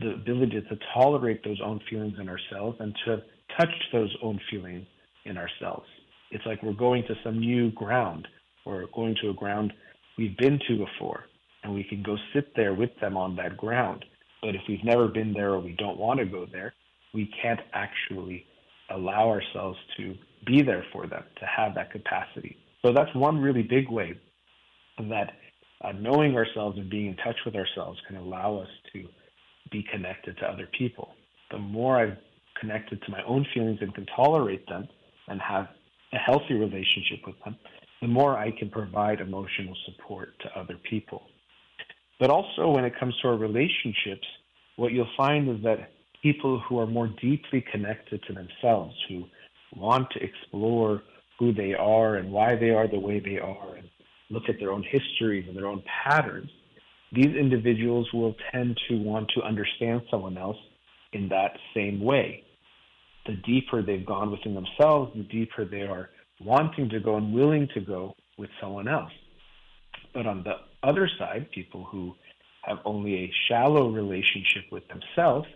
the 0.00 0.10
ability 0.10 0.60
to 0.60 0.78
tolerate 0.92 1.42
those 1.42 1.58
own 1.64 1.80
feelings 1.88 2.14
in 2.20 2.28
ourselves 2.28 2.76
and 2.80 2.94
to 3.06 3.22
touch 3.58 3.72
those 3.92 4.14
own 4.22 4.38
feelings 4.50 4.86
in 5.24 5.38
ourselves. 5.38 5.86
It's 6.30 6.44
like 6.44 6.62
we're 6.62 6.74
going 6.74 7.04
to 7.04 7.14
some 7.24 7.38
new 7.38 7.70
ground 7.72 8.28
or 8.66 8.84
going 8.94 9.16
to 9.22 9.30
a 9.30 9.34
ground 9.34 9.72
we've 10.18 10.36
been 10.36 10.58
to 10.68 10.84
before, 10.84 11.24
and 11.62 11.72
we 11.72 11.84
can 11.84 12.02
go 12.02 12.16
sit 12.34 12.54
there 12.54 12.74
with 12.74 12.90
them 13.00 13.16
on 13.16 13.36
that 13.36 13.56
ground. 13.56 14.04
But 14.42 14.54
if 14.54 14.60
we've 14.68 14.84
never 14.84 15.08
been 15.08 15.32
there 15.32 15.54
or 15.54 15.60
we 15.60 15.74
don't 15.78 15.98
want 15.98 16.20
to 16.20 16.26
go 16.26 16.46
there, 16.52 16.74
we 17.14 17.30
can't 17.40 17.60
actually 17.72 18.44
allow 18.90 19.30
ourselves 19.30 19.78
to 19.96 20.14
be 20.46 20.62
there 20.62 20.84
for 20.92 21.06
them, 21.06 21.24
to 21.40 21.46
have 21.46 21.74
that 21.74 21.90
capacity. 21.90 22.56
So 22.82 22.92
that's 22.92 23.14
one 23.14 23.38
really 23.40 23.62
big 23.62 23.90
way 23.90 24.14
that 24.98 25.32
uh, 25.82 25.92
knowing 25.92 26.36
ourselves 26.36 26.78
and 26.78 26.90
being 26.90 27.06
in 27.06 27.16
touch 27.16 27.36
with 27.44 27.54
ourselves 27.54 27.98
can 28.06 28.16
allow 28.16 28.58
us 28.58 28.68
to 28.92 29.04
be 29.70 29.84
connected 29.92 30.36
to 30.38 30.44
other 30.46 30.68
people. 30.76 31.10
The 31.50 31.58
more 31.58 31.98
I've 31.98 32.16
connected 32.60 33.00
to 33.02 33.10
my 33.10 33.22
own 33.24 33.46
feelings 33.54 33.78
and 33.80 33.94
can 33.94 34.06
tolerate 34.16 34.66
them 34.68 34.88
and 35.28 35.40
have 35.40 35.68
a 36.12 36.16
healthy 36.16 36.54
relationship 36.54 37.20
with 37.26 37.36
them, 37.44 37.56
the 38.00 38.08
more 38.08 38.36
I 38.36 38.50
can 38.50 38.70
provide 38.70 39.20
emotional 39.20 39.76
support 39.86 40.30
to 40.40 40.58
other 40.58 40.76
people. 40.88 41.22
But 42.18 42.30
also, 42.30 42.70
when 42.70 42.84
it 42.84 42.98
comes 42.98 43.14
to 43.22 43.28
our 43.28 43.36
relationships, 43.36 44.26
what 44.76 44.92
you'll 44.92 45.10
find 45.16 45.48
is 45.48 45.62
that 45.62 45.92
people 46.22 46.60
who 46.68 46.78
are 46.80 46.86
more 46.86 47.08
deeply 47.20 47.64
connected 47.70 48.22
to 48.24 48.32
themselves, 48.32 48.94
who 49.08 49.24
want 49.76 50.10
to 50.10 50.22
explore 50.22 51.02
who 51.38 51.52
they 51.52 51.74
are 51.74 52.16
and 52.16 52.30
why 52.30 52.56
they 52.56 52.70
are 52.70 52.88
the 52.88 52.98
way 52.98 53.20
they 53.20 53.38
are, 53.38 53.76
and 53.76 53.88
look 54.30 54.44
at 54.48 54.58
their 54.58 54.72
own 54.72 54.82
histories 54.82 55.46
and 55.48 55.56
their 55.56 55.66
own 55.66 55.82
patterns, 56.04 56.50
these 57.12 57.34
individuals 57.34 58.08
will 58.12 58.34
tend 58.52 58.78
to 58.88 58.98
want 58.98 59.30
to 59.34 59.42
understand 59.42 60.02
someone 60.10 60.36
else 60.36 60.56
in 61.12 61.28
that 61.28 61.52
same 61.74 62.00
way. 62.00 62.42
The 63.26 63.36
deeper 63.46 63.82
they've 63.82 64.04
gone 64.04 64.30
within 64.30 64.54
themselves, 64.54 65.12
the 65.14 65.22
deeper 65.22 65.64
they 65.64 65.82
are 65.82 66.10
wanting 66.40 66.88
to 66.90 67.00
go 67.00 67.16
and 67.16 67.32
willing 67.32 67.68
to 67.74 67.80
go 67.80 68.14
with 68.36 68.50
someone 68.60 68.88
else. 68.88 69.12
But 70.12 70.26
on 70.26 70.44
the 70.44 70.56
other 70.82 71.08
side, 71.18 71.50
people 71.50 71.84
who 71.84 72.14
have 72.62 72.78
only 72.84 73.14
a 73.24 73.32
shallow 73.48 73.90
relationship 73.90 74.64
with 74.70 74.84
themselves 74.88 75.46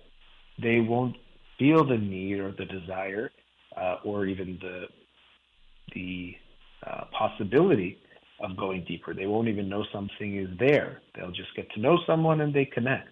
they 0.60 0.80
won't 0.80 1.16
feel 1.58 1.84
the 1.84 1.96
need 1.96 2.38
or 2.38 2.52
the 2.52 2.64
desire 2.64 3.30
uh, 3.76 3.96
or 4.04 4.26
even 4.26 4.58
the 4.60 4.86
the 5.94 6.34
uh, 6.86 7.04
possibility 7.16 7.98
of 8.40 8.56
going 8.56 8.84
deeper. 8.84 9.14
They 9.14 9.26
won't 9.26 9.48
even 9.48 9.68
know 9.68 9.84
something 9.92 10.38
is 10.38 10.48
there. 10.58 11.00
They'll 11.14 11.30
just 11.30 11.54
get 11.54 11.70
to 11.72 11.80
know 11.80 11.98
someone 12.06 12.40
and 12.40 12.52
they 12.52 12.64
connect. 12.64 13.08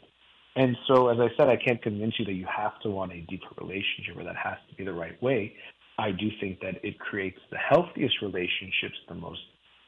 And 0.57 0.77
so, 0.89 1.09
as 1.09 1.19
I 1.21 1.29
said, 1.37 1.49
I 1.49 1.57
can't 1.57 1.81
convince 1.81 2.15
you 2.19 2.25
that 2.25 2.33
you 2.33 2.47
have 2.47 2.79
to 2.81 2.91
want 2.91 3.13
a 3.13 3.21
deeper 3.23 3.47
relationship 3.61 4.17
or 4.17 4.25
that 4.25 4.37
has 4.37 4.57
to 4.69 4.75
be 4.75 4.85
the 4.85 4.93
right 4.93 5.21
way. 5.23 5.55
I 5.99 6.11
do 6.11 6.29
think 6.41 6.61
that 6.61 6.85
it 6.85 6.99
creates 6.99 7.39
the 7.51 7.59
healthiest 7.59 8.17
relationships, 8.23 8.97
the 9.09 9.15
most 9.15 9.41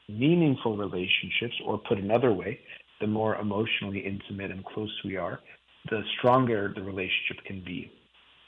meaningful 0.07 0.77
relationships, 0.77 1.55
or 1.65 1.79
put 1.79 1.97
another 1.97 2.31
way, 2.31 2.59
the 3.01 3.07
more 3.07 3.35
emotionally 3.37 3.99
intimate 3.99 4.51
and 4.51 4.63
close 4.63 4.93
we 5.03 5.17
are, 5.17 5.39
the 5.89 6.01
stronger 6.17 6.71
the 6.73 6.81
relationship 6.81 7.43
can 7.45 7.61
be, 7.65 7.91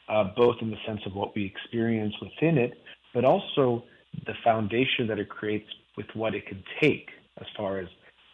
uh, 0.10 0.26
both 0.36 0.56
in 0.62 0.70
the 0.70 0.78
sense 0.86 1.02
of 1.06 1.14
what 1.14 1.36
we 1.36 1.46
experience 1.46 2.14
within 2.22 2.58
it, 2.58 2.74
but 3.14 3.26
also 3.26 3.84
the 4.26 4.34
foundation 4.44 5.08
that 5.08 5.20
it 5.20 5.30
creates 5.30 5.68
with 5.98 6.08
what 6.14 6.36
it 6.36 6.46
can 6.48 6.64
take 6.82 7.10
as 7.40 7.48
far 7.58 7.80
as 7.80 7.88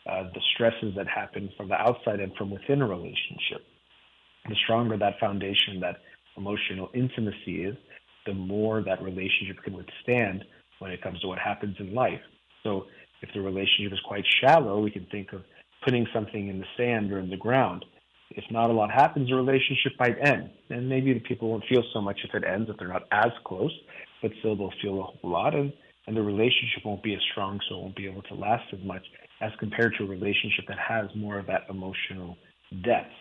uh, 0.09 0.23
the 0.33 0.41
stresses 0.53 0.93
that 0.95 1.07
happen 1.07 1.49
from 1.55 1.69
the 1.69 1.75
outside 1.75 2.19
and 2.19 2.33
from 2.35 2.49
within 2.49 2.81
a 2.81 2.87
relationship. 2.87 3.63
The 4.49 4.55
stronger 4.63 4.97
that 4.97 5.19
foundation, 5.19 5.79
that 5.81 5.97
emotional 6.35 6.89
intimacy 6.93 7.63
is, 7.63 7.75
the 8.25 8.33
more 8.33 8.83
that 8.83 9.01
relationship 9.01 9.63
can 9.63 9.73
withstand 9.73 10.43
when 10.79 10.91
it 10.91 11.01
comes 11.01 11.19
to 11.21 11.27
what 11.27 11.39
happens 11.39 11.75
in 11.79 11.93
life. 11.93 12.21
So 12.63 12.85
if 13.21 13.29
the 13.33 13.41
relationship 13.41 13.93
is 13.93 13.99
quite 14.07 14.25
shallow, 14.41 14.81
we 14.81 14.91
can 14.91 15.05
think 15.11 15.33
of 15.33 15.43
putting 15.83 16.07
something 16.13 16.49
in 16.49 16.59
the 16.59 16.65
sand 16.77 17.11
or 17.11 17.19
in 17.19 17.29
the 17.29 17.37
ground. 17.37 17.85
If 18.35 18.45
not 18.49 18.69
a 18.69 18.73
lot 18.73 18.91
happens, 18.91 19.29
the 19.29 19.35
relationship 19.35 19.93
might 19.99 20.15
end. 20.21 20.49
And 20.69 20.87
maybe 20.87 21.13
the 21.13 21.19
people 21.19 21.49
won't 21.49 21.65
feel 21.69 21.83
so 21.93 22.01
much 22.01 22.19
if 22.23 22.33
it 22.33 22.43
ends, 22.47 22.69
if 22.69 22.77
they're 22.77 22.87
not 22.87 23.03
as 23.11 23.31
close, 23.45 23.71
but 24.21 24.31
still 24.39 24.55
they'll 24.55 24.73
feel 24.81 24.99
a 24.99 25.03
whole 25.03 25.31
lot. 25.31 25.53
And, 25.53 25.73
and 26.07 26.15
the 26.15 26.21
relationship 26.21 26.85
won't 26.85 27.03
be 27.03 27.13
as 27.13 27.21
strong, 27.31 27.59
so 27.67 27.75
it 27.75 27.81
won't 27.81 27.95
be 27.95 28.07
able 28.07 28.21
to 28.23 28.33
last 28.35 28.63
as 28.73 28.79
much 28.83 29.03
as 29.41 29.51
compared 29.59 29.95
to 29.97 30.03
a 30.05 30.07
relationship 30.07 30.65
that 30.67 30.77
has 30.79 31.07
more 31.15 31.39
of 31.39 31.47
that 31.47 31.63
emotional 31.69 32.37
depth. 32.83 33.11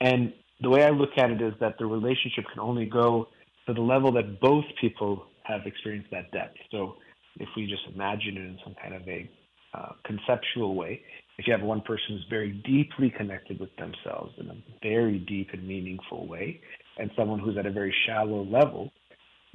And 0.00 0.32
the 0.60 0.68
way 0.68 0.84
I 0.84 0.90
look 0.90 1.10
at 1.16 1.30
it 1.30 1.40
is 1.40 1.54
that 1.60 1.76
the 1.78 1.86
relationship 1.86 2.44
can 2.52 2.60
only 2.60 2.86
go 2.86 3.28
to 3.66 3.74
the 3.74 3.80
level 3.80 4.12
that 4.12 4.40
both 4.40 4.64
people 4.80 5.26
have 5.44 5.62
experienced 5.66 6.10
that 6.10 6.30
depth. 6.32 6.56
So 6.70 6.96
if 7.38 7.48
we 7.56 7.66
just 7.66 7.82
imagine 7.94 8.36
it 8.36 8.40
in 8.40 8.58
some 8.64 8.74
kind 8.80 8.94
of 8.94 9.08
a 9.08 9.30
uh, 9.74 9.92
conceptual 10.04 10.74
way, 10.74 11.02
if 11.38 11.46
you 11.46 11.52
have 11.52 11.62
one 11.62 11.80
person 11.80 12.04
who's 12.10 12.26
very 12.30 12.52
deeply 12.64 13.10
connected 13.10 13.58
with 13.58 13.74
themselves 13.76 14.32
in 14.38 14.48
a 14.50 14.56
very 14.82 15.18
deep 15.18 15.48
and 15.52 15.66
meaningful 15.66 16.26
way, 16.26 16.60
and 16.98 17.10
someone 17.16 17.38
who's 17.38 17.56
at 17.58 17.66
a 17.66 17.70
very 17.70 17.94
shallow 18.06 18.44
level, 18.44 18.92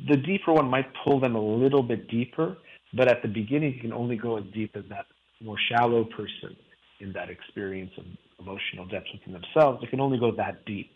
the 0.09 0.17
deeper 0.17 0.53
one 0.53 0.69
might 0.69 0.87
pull 1.03 1.19
them 1.19 1.35
a 1.35 1.41
little 1.41 1.83
bit 1.83 2.07
deeper, 2.09 2.57
but 2.93 3.07
at 3.07 3.21
the 3.21 3.27
beginning, 3.27 3.73
you 3.75 3.81
can 3.81 3.93
only 3.93 4.17
go 4.17 4.37
as 4.37 4.43
deep 4.53 4.75
as 4.75 4.83
that 4.89 5.05
more 5.41 5.57
shallow 5.69 6.03
person 6.03 6.55
in 6.99 7.13
that 7.13 7.29
experience 7.29 7.91
of 7.97 8.05
emotional 8.39 8.85
depth 8.85 9.07
within 9.13 9.33
themselves. 9.33 9.81
It 9.83 9.89
can 9.89 10.01
only 10.01 10.19
go 10.19 10.31
that 10.35 10.65
deep. 10.65 10.91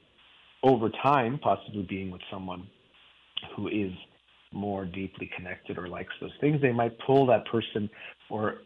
Over 0.64 0.90
time, 1.02 1.40
possibly 1.42 1.84
being 1.84 2.12
with 2.12 2.22
someone 2.32 2.68
who 3.56 3.68
is 3.68 3.92
more 4.52 4.86
deeply 4.86 5.30
connected 5.36 5.78
or 5.78 5.88
likes 5.88 6.14
those 6.22 6.32
things, 6.40 6.62
they 6.62 6.72
might 6.72 6.98
pull 7.06 7.26
that 7.28 7.46
person 7.46 7.90
or 8.30 8.60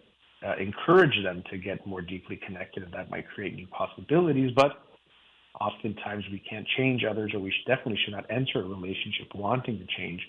uh, 0.46 0.56
encourage 0.60 1.24
them 1.24 1.44
to 1.50 1.58
get 1.58 1.86
more 1.86 2.02
deeply 2.02 2.40
connected, 2.46 2.84
and 2.84 2.94
that 2.94 3.10
might 3.10 3.28
create 3.28 3.56
new 3.56 3.68
possibilities. 3.68 4.52
But 4.56 4.84
oftentimes 5.60 6.24
we 6.32 6.40
can't 6.40 6.68
change 6.78 7.04
others, 7.04 7.32
or 7.34 7.40
we 7.40 7.52
should, 7.52 7.68
definitely 7.68 8.00
should 8.04 8.14
not 8.14 8.26
enter 8.30 8.60
a 8.60 8.68
relationship 8.68 9.34
wanting 9.34 9.80
to 9.80 9.86
change 9.98 10.22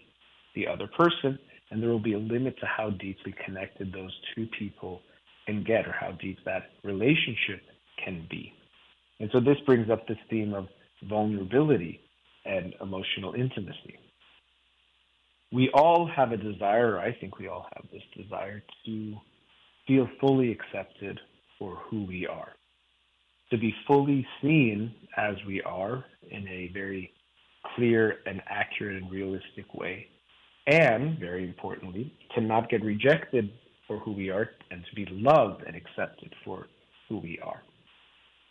the 0.54 0.66
other 0.66 0.86
person, 0.86 1.38
and 1.70 1.82
there 1.82 1.90
will 1.90 1.98
be 1.98 2.14
a 2.14 2.18
limit 2.18 2.58
to 2.60 2.66
how 2.66 2.90
deeply 2.90 3.34
connected 3.44 3.92
those 3.92 4.12
two 4.34 4.46
people 4.58 5.02
can 5.46 5.62
get, 5.62 5.86
or 5.86 5.92
how 5.92 6.12
deep 6.12 6.38
that 6.44 6.70
relationship 6.84 7.62
can 8.02 8.26
be. 8.30 8.52
And 9.20 9.28
so 9.32 9.40
this 9.40 9.56
brings 9.66 9.90
up 9.90 10.06
this 10.06 10.18
theme 10.30 10.54
of 10.54 10.68
vulnerability 11.02 12.00
and 12.44 12.74
emotional 12.80 13.34
intimacy 13.34 13.98
we 15.52 15.70
all 15.72 16.06
have 16.06 16.32
a 16.32 16.36
desire, 16.36 16.98
I 16.98 17.12
think 17.12 17.38
we 17.38 17.48
all 17.48 17.66
have 17.74 17.84
this 17.90 18.02
desire 18.16 18.62
to 18.86 19.14
feel 19.88 20.08
fully 20.20 20.52
accepted 20.52 21.18
for 21.58 21.76
who 21.90 22.04
we 22.04 22.26
are, 22.26 22.52
to 23.50 23.58
be 23.58 23.74
fully 23.86 24.24
seen 24.40 24.94
as 25.16 25.34
we 25.46 25.60
are 25.62 26.04
in 26.30 26.46
a 26.46 26.70
very 26.72 27.10
clear 27.74 28.18
and 28.26 28.40
accurate 28.48 29.02
and 29.02 29.10
realistic 29.10 29.74
way, 29.74 30.06
and 30.68 31.18
very 31.18 31.42
importantly, 31.42 32.12
to 32.34 32.40
not 32.40 32.68
get 32.68 32.84
rejected 32.84 33.50
for 33.88 33.98
who 34.00 34.12
we 34.12 34.30
are 34.30 34.50
and 34.70 34.84
to 34.84 34.94
be 34.94 35.06
loved 35.10 35.62
and 35.66 35.74
accepted 35.74 36.32
for 36.44 36.68
who 37.08 37.18
we 37.18 37.40
are. 37.42 37.62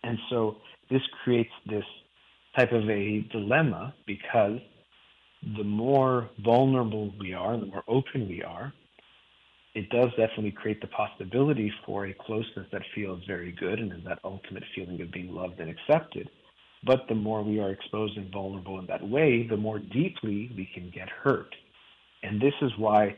And 0.04 0.18
so 0.30 0.58
this 0.90 1.02
creates 1.24 1.52
this 1.68 1.84
type 2.58 2.72
of 2.72 2.90
a 2.90 3.22
dilemma 3.32 3.94
because 4.08 4.60
the 5.58 5.64
more 5.64 6.30
vulnerable 6.44 7.14
we 7.20 7.34
are, 7.34 7.58
the 7.58 7.68
more 7.68 7.84
open 7.88 8.28
we 8.28 8.42
are, 8.42 8.74
it 9.78 9.92
does 9.92 10.10
definitely 10.18 10.50
create 10.50 10.82
the 10.82 10.88
possibility 10.88 11.72
for 11.86 12.08
a 12.08 12.14
closeness 12.26 12.66
that 12.72 12.82
feels 12.96 13.24
very 13.28 13.52
good 13.52 13.78
and 13.78 13.94
is 13.94 14.00
that 14.06 14.18
ultimate 14.24 14.64
feeling 14.74 15.00
of 15.02 15.12
being 15.12 15.32
loved 15.32 15.60
and 15.60 15.70
accepted. 15.70 16.32
But 16.84 17.02
the 17.08 17.14
more 17.14 17.44
we 17.44 17.60
are 17.60 17.70
exposed 17.70 18.18
and 18.18 18.32
vulnerable 18.32 18.80
in 18.80 18.88
that 18.88 19.08
way, 19.08 19.46
the 19.48 19.56
more 19.56 19.78
deeply 19.78 20.52
we 20.58 20.68
can 20.74 20.90
get 20.90 21.08
hurt. 21.10 21.54
And 22.24 22.42
this 22.42 22.56
is 22.64 22.72
why 22.80 23.16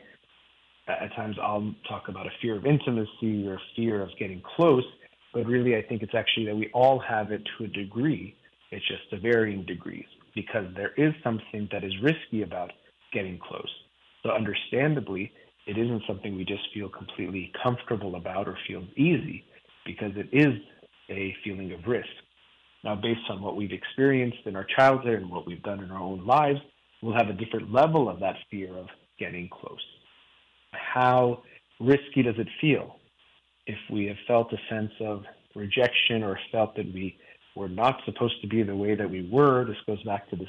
uh, 0.86 0.96
at 1.00 1.16
times 1.16 1.36
I'll 1.42 1.74
talk 1.88 2.08
about 2.08 2.26
a 2.26 2.30
fear 2.42 2.56
of 2.56 2.66
intimacy 2.66 3.48
or 3.48 3.58
fear 3.74 4.02
of 4.02 4.10
getting 4.18 4.42
close, 4.54 4.84
but 5.32 5.46
really 5.46 5.76
I 5.76 5.82
think 5.82 6.02
it's 6.02 6.14
actually 6.14 6.44
that 6.44 6.56
we 6.56 6.70
all 6.74 6.98
have 6.98 7.32
it 7.32 7.40
to 7.56 7.64
a 7.64 7.68
degree. 7.68 8.36
It's 8.70 8.86
just 8.86 9.08
to 9.10 9.18
varying 9.18 9.64
degrees 9.64 10.04
because 10.34 10.66
there 10.76 10.92
is 10.98 11.14
something 11.24 11.70
that 11.72 11.84
is 11.84 11.94
risky 12.02 12.42
about 12.42 12.70
getting 13.14 13.38
close. 13.38 13.70
So, 14.22 14.30
understandably, 14.32 15.32
it 15.66 15.78
isn't 15.78 16.02
something 16.06 16.36
we 16.36 16.44
just 16.44 16.62
feel 16.72 16.88
completely 16.88 17.52
comfortable 17.62 18.16
about 18.16 18.48
or 18.48 18.56
feels 18.66 18.88
easy 18.96 19.44
because 19.84 20.12
it 20.16 20.28
is 20.32 20.54
a 21.10 21.34
feeling 21.44 21.72
of 21.72 21.80
risk. 21.86 22.08
Now, 22.82 22.94
based 22.94 23.28
on 23.28 23.42
what 23.42 23.56
we've 23.56 23.72
experienced 23.72 24.38
in 24.46 24.56
our 24.56 24.66
childhood 24.76 25.20
and 25.20 25.30
what 25.30 25.46
we've 25.46 25.62
done 25.62 25.80
in 25.80 25.90
our 25.90 26.00
own 26.00 26.26
lives, 26.26 26.60
we'll 27.02 27.16
have 27.16 27.28
a 27.28 27.34
different 27.34 27.72
level 27.72 28.08
of 28.08 28.20
that 28.20 28.36
fear 28.50 28.76
of 28.76 28.86
getting 29.18 29.48
close. 29.48 29.78
How 30.72 31.42
risky 31.78 32.22
does 32.22 32.36
it 32.38 32.48
feel 32.60 32.96
if 33.66 33.78
we 33.90 34.06
have 34.06 34.16
felt 34.26 34.52
a 34.52 34.74
sense 34.74 34.92
of 35.00 35.24
rejection 35.54 36.22
or 36.22 36.38
felt 36.52 36.74
that 36.76 36.86
we 36.92 37.18
we're 37.56 37.68
not 37.68 38.00
supposed 38.04 38.40
to 38.42 38.48
be 38.48 38.62
the 38.62 38.74
way 38.74 38.94
that 38.94 39.10
we 39.10 39.28
were. 39.30 39.64
This 39.64 39.76
goes 39.86 40.02
back 40.04 40.30
to 40.30 40.36
this 40.36 40.48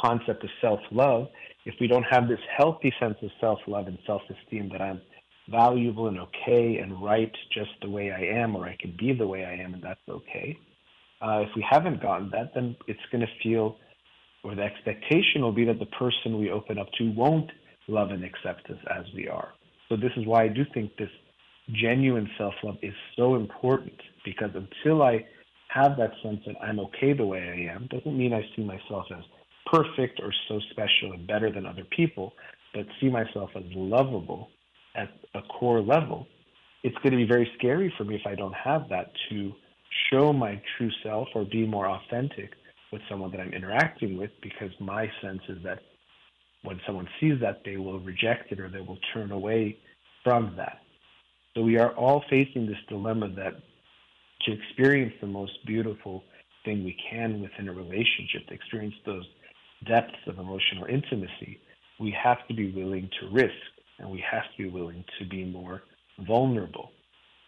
concept 0.00 0.44
of 0.44 0.50
self 0.60 0.80
love. 0.90 1.28
If 1.64 1.74
we 1.80 1.86
don't 1.86 2.04
have 2.04 2.28
this 2.28 2.40
healthy 2.56 2.92
sense 3.00 3.16
of 3.22 3.30
self 3.40 3.58
love 3.66 3.86
and 3.86 3.98
self 4.06 4.22
esteem 4.28 4.68
that 4.72 4.80
I'm 4.80 5.00
valuable 5.48 6.08
and 6.08 6.18
okay 6.18 6.78
and 6.82 7.02
right 7.02 7.32
just 7.52 7.70
the 7.82 7.90
way 7.90 8.10
I 8.10 8.40
am, 8.40 8.56
or 8.56 8.66
I 8.66 8.76
can 8.80 8.94
be 8.98 9.12
the 9.12 9.26
way 9.26 9.44
I 9.44 9.54
am, 9.54 9.74
and 9.74 9.82
that's 9.82 10.00
okay. 10.08 10.58
Uh, 11.22 11.40
if 11.40 11.48
we 11.56 11.64
haven't 11.68 12.02
gotten 12.02 12.30
that, 12.30 12.52
then 12.54 12.76
it's 12.86 13.00
going 13.10 13.20
to 13.20 13.32
feel, 13.42 13.76
or 14.42 14.54
the 14.54 14.62
expectation 14.62 15.42
will 15.42 15.52
be 15.52 15.64
that 15.64 15.78
the 15.78 15.86
person 15.86 16.38
we 16.38 16.50
open 16.50 16.78
up 16.78 16.88
to 16.98 17.10
won't 17.12 17.50
love 17.88 18.10
and 18.10 18.24
accept 18.24 18.68
us 18.70 18.78
as 18.90 19.04
we 19.14 19.28
are. 19.28 19.54
So, 19.88 19.96
this 19.96 20.12
is 20.16 20.26
why 20.26 20.44
I 20.44 20.48
do 20.48 20.64
think 20.72 20.96
this 20.96 21.10
genuine 21.72 22.28
self 22.36 22.54
love 22.62 22.76
is 22.82 22.94
so 23.16 23.36
important 23.36 23.94
because 24.24 24.50
until 24.54 25.02
I 25.02 25.24
have 25.68 25.96
that 25.98 26.12
sense 26.22 26.40
that 26.46 26.56
I'm 26.62 26.78
okay 26.80 27.12
the 27.12 27.26
way 27.26 27.40
I 27.40 27.74
am 27.74 27.88
doesn't 27.90 28.16
mean 28.16 28.32
I 28.32 28.42
see 28.54 28.62
myself 28.62 29.06
as 29.10 29.24
perfect 29.66 30.20
or 30.22 30.32
so 30.48 30.60
special 30.70 31.12
and 31.12 31.26
better 31.26 31.50
than 31.50 31.66
other 31.66 31.84
people, 31.96 32.34
but 32.74 32.86
see 33.00 33.08
myself 33.08 33.50
as 33.56 33.64
lovable 33.74 34.50
at 34.94 35.08
a 35.34 35.42
core 35.42 35.80
level. 35.80 36.26
It's 36.82 36.96
going 36.96 37.12
to 37.12 37.16
be 37.16 37.26
very 37.26 37.50
scary 37.58 37.92
for 37.96 38.04
me 38.04 38.16
if 38.16 38.26
I 38.26 38.34
don't 38.34 38.54
have 38.54 38.88
that 38.90 39.12
to 39.30 39.52
show 40.10 40.32
my 40.32 40.60
true 40.76 40.90
self 41.02 41.28
or 41.34 41.44
be 41.44 41.66
more 41.66 41.88
authentic 41.88 42.50
with 42.92 43.02
someone 43.08 43.30
that 43.32 43.40
I'm 43.40 43.52
interacting 43.52 44.16
with 44.16 44.30
because 44.42 44.70
my 44.80 45.10
sense 45.22 45.40
is 45.48 45.58
that 45.64 45.80
when 46.62 46.80
someone 46.86 47.08
sees 47.20 47.40
that, 47.40 47.62
they 47.64 47.76
will 47.76 48.00
reject 48.00 48.52
it 48.52 48.60
or 48.60 48.68
they 48.68 48.80
will 48.80 48.98
turn 49.12 49.32
away 49.32 49.78
from 50.22 50.54
that. 50.56 50.78
So 51.54 51.62
we 51.62 51.78
are 51.78 51.92
all 51.94 52.24
facing 52.28 52.66
this 52.66 52.78
dilemma 52.88 53.28
that 53.36 53.54
to 54.42 54.52
experience 54.52 55.12
the 55.20 55.26
most 55.26 55.52
beautiful 55.66 56.24
thing 56.64 56.84
we 56.84 56.96
can 57.10 57.40
within 57.40 57.68
a 57.68 57.72
relationship, 57.72 58.46
to 58.48 58.54
experience 58.54 58.94
those 59.06 59.24
depths 59.84 60.18
of 60.26 60.38
emotional 60.38 60.86
intimacy, 60.86 61.60
we 62.00 62.14
have 62.22 62.46
to 62.48 62.54
be 62.54 62.72
willing 62.72 63.08
to 63.20 63.28
risk 63.30 63.54
and 63.98 64.10
we 64.10 64.22
have 64.28 64.44
to 64.56 64.64
be 64.64 64.68
willing 64.68 65.04
to 65.18 65.28
be 65.28 65.44
more 65.44 65.82
vulnerable. 66.26 66.90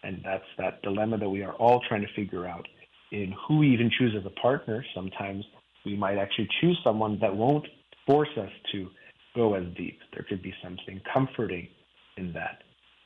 And 0.03 0.21
that's 0.25 0.45
that 0.59 0.83
dilemma 0.83 1.19
that 1.19 1.29
we 1.29 1.43
are 1.43 1.55
all 1.55 1.81
trying 1.89 2.03
to 2.03 2.13
figure 2.15 2.47
out 2.47 2.67
in 3.13 3.35
who 3.47 3.59
we 3.59 3.69
even 3.71 3.91
choose 3.99 4.15
as 4.19 4.25
a 4.27 4.41
partner. 4.41 4.85
Sometimes 4.95 5.45
we 5.85 5.97
might 5.97 6.19
actually 6.19 6.49
choose 6.61 6.79
someone 6.85 7.19
that 7.21 7.35
won't 7.35 7.67
force 8.07 8.29
us 8.39 8.51
to 8.73 8.89
go 9.35 9.55
as 9.55 9.65
deep. 9.77 9.99
There 10.13 10.25
could 10.29 10.43
be 10.43 10.55
something 10.63 11.01
comforting 11.13 11.69
in 12.17 12.33
that. 12.33 12.63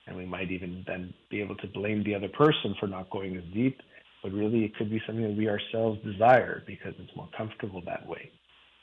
And 0.07 0.17
we 0.17 0.27
might 0.27 0.51
even 0.51 0.85
then 0.87 1.13
be 1.31 1.41
able 1.41 1.57
to 1.57 1.67
blame 1.69 2.03
the 2.05 2.15
other 2.15 2.29
person 2.29 2.75
for 2.81 2.87
not 2.87 3.11
going 3.11 3.37
as 3.37 3.45
deep, 3.55 3.81
but 4.23 4.33
really 4.33 4.65
it 4.65 4.77
could 4.77 4.91
be 4.91 5.01
something 5.07 5.25
that 5.25 5.37
we 5.37 5.49
ourselves 5.49 6.01
desire 6.05 6.63
because 6.67 6.95
it's 6.99 7.15
more 7.17 7.29
comfortable 7.37 7.83
that 7.87 8.07
way. 8.07 8.31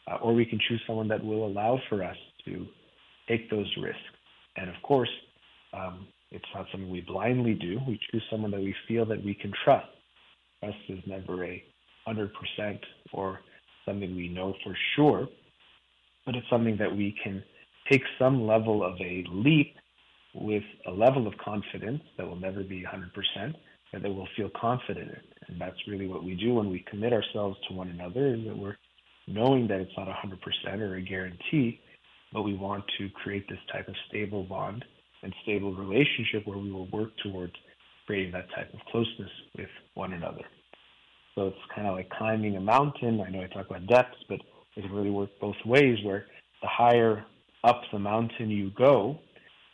Uh, 0.09 0.15
or 0.15 0.33
we 0.33 0.45
can 0.45 0.59
choose 0.67 0.81
someone 0.87 1.07
that 1.07 1.23
will 1.23 1.45
allow 1.45 1.79
for 1.89 2.03
us 2.03 2.15
to 2.45 2.65
take 3.27 3.49
those 3.49 3.71
risks. 3.81 3.99
And 4.55 4.69
of 4.69 4.75
course, 4.81 5.09
um, 5.73 6.07
it's 6.31 6.45
not 6.53 6.65
something 6.71 6.89
we 6.89 7.01
blindly 7.01 7.53
do. 7.53 7.79
We 7.87 7.99
choose 8.11 8.23
someone 8.29 8.51
that 8.51 8.61
we 8.61 8.73
feel 8.87 9.05
that 9.05 9.23
we 9.23 9.33
can 9.33 9.51
trust. 9.63 9.87
Trust 10.63 10.77
is 10.89 10.99
never 11.05 11.43
a 11.45 11.63
100% 12.07 12.29
or 13.13 13.41
something 13.85 14.15
we 14.15 14.27
know 14.29 14.53
for 14.63 14.75
sure, 14.95 15.27
but 16.25 16.35
it's 16.35 16.49
something 16.49 16.77
that 16.77 16.91
we 16.95 17.15
can 17.23 17.43
take 17.89 18.01
some 18.19 18.45
level 18.45 18.83
of 18.83 18.99
a 18.99 19.23
leap 19.31 19.75
with 20.33 20.63
a 20.87 20.91
level 20.91 21.27
of 21.27 21.33
confidence 21.37 22.01
that 22.17 22.27
will 22.27 22.35
never 22.35 22.63
be 22.63 22.83
100%, 22.83 23.53
and 23.93 24.03
that 24.03 24.13
we'll 24.13 24.27
feel 24.35 24.49
confident 24.59 25.09
in. 25.09 25.21
And 25.47 25.61
that's 25.61 25.77
really 25.87 26.07
what 26.07 26.23
we 26.23 26.35
do 26.35 26.55
when 26.55 26.69
we 26.69 26.85
commit 26.89 27.13
ourselves 27.13 27.57
to 27.67 27.73
one 27.73 27.89
another, 27.89 28.35
is 28.35 28.45
that 28.45 28.57
we're 28.57 28.75
knowing 29.27 29.67
that 29.67 29.79
it's 29.79 29.91
not 29.97 30.07
100% 30.07 30.79
or 30.79 30.95
a 30.95 31.01
guarantee, 31.01 31.79
but 32.33 32.43
we 32.43 32.55
want 32.55 32.83
to 32.97 33.09
create 33.09 33.47
this 33.49 33.59
type 33.71 33.87
of 33.87 33.95
stable 34.09 34.43
bond 34.43 34.83
and 35.23 35.33
stable 35.43 35.73
relationship 35.73 36.45
where 36.45 36.57
we 36.57 36.71
will 36.71 36.87
work 36.91 37.09
towards 37.23 37.53
creating 38.05 38.31
that 38.31 38.47
type 38.55 38.73
of 38.73 38.79
closeness 38.91 39.31
with 39.57 39.69
one 39.95 40.13
another. 40.13 40.43
So 41.35 41.47
it's 41.47 41.57
kind 41.75 41.87
of 41.87 41.95
like 41.95 42.09
climbing 42.09 42.55
a 42.55 42.61
mountain. 42.61 43.21
I 43.21 43.29
know 43.29 43.41
I 43.41 43.47
talk 43.47 43.69
about 43.69 43.85
depths, 43.87 44.17
but 44.27 44.39
it 44.75 44.81
can 44.81 44.91
really 44.91 45.09
work 45.09 45.29
both 45.39 45.55
ways 45.65 45.97
where 46.03 46.25
the 46.61 46.67
higher 46.67 47.25
up 47.63 47.81
the 47.91 47.99
mountain 47.99 48.49
you 48.49 48.71
go, 48.77 49.19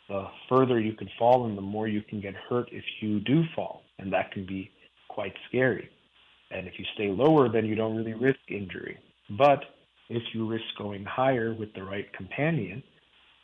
the 0.08 0.26
further 0.48 0.80
you 0.80 0.92
can 0.94 1.08
fall 1.18 1.46
and 1.46 1.56
the 1.56 1.62
more 1.62 1.88
you 1.88 2.02
can 2.02 2.20
get 2.20 2.34
hurt 2.48 2.68
if 2.72 2.84
you 3.00 3.20
do 3.20 3.42
fall. 3.54 3.82
And 3.98 4.12
that 4.12 4.32
can 4.32 4.44
be 4.44 4.70
quite 5.08 5.32
scary. 5.48 5.88
And 6.50 6.66
if 6.66 6.74
you 6.78 6.84
stay 6.94 7.08
lower, 7.08 7.48
then 7.48 7.64
you 7.64 7.74
don't 7.74 7.96
really 7.96 8.14
risk 8.14 8.40
injury. 8.48 8.98
But 9.30 9.60
if 10.08 10.22
you 10.34 10.46
risk 10.46 10.64
going 10.76 11.04
higher 11.04 11.54
with 11.54 11.72
the 11.74 11.82
right 11.82 12.12
companion, 12.12 12.82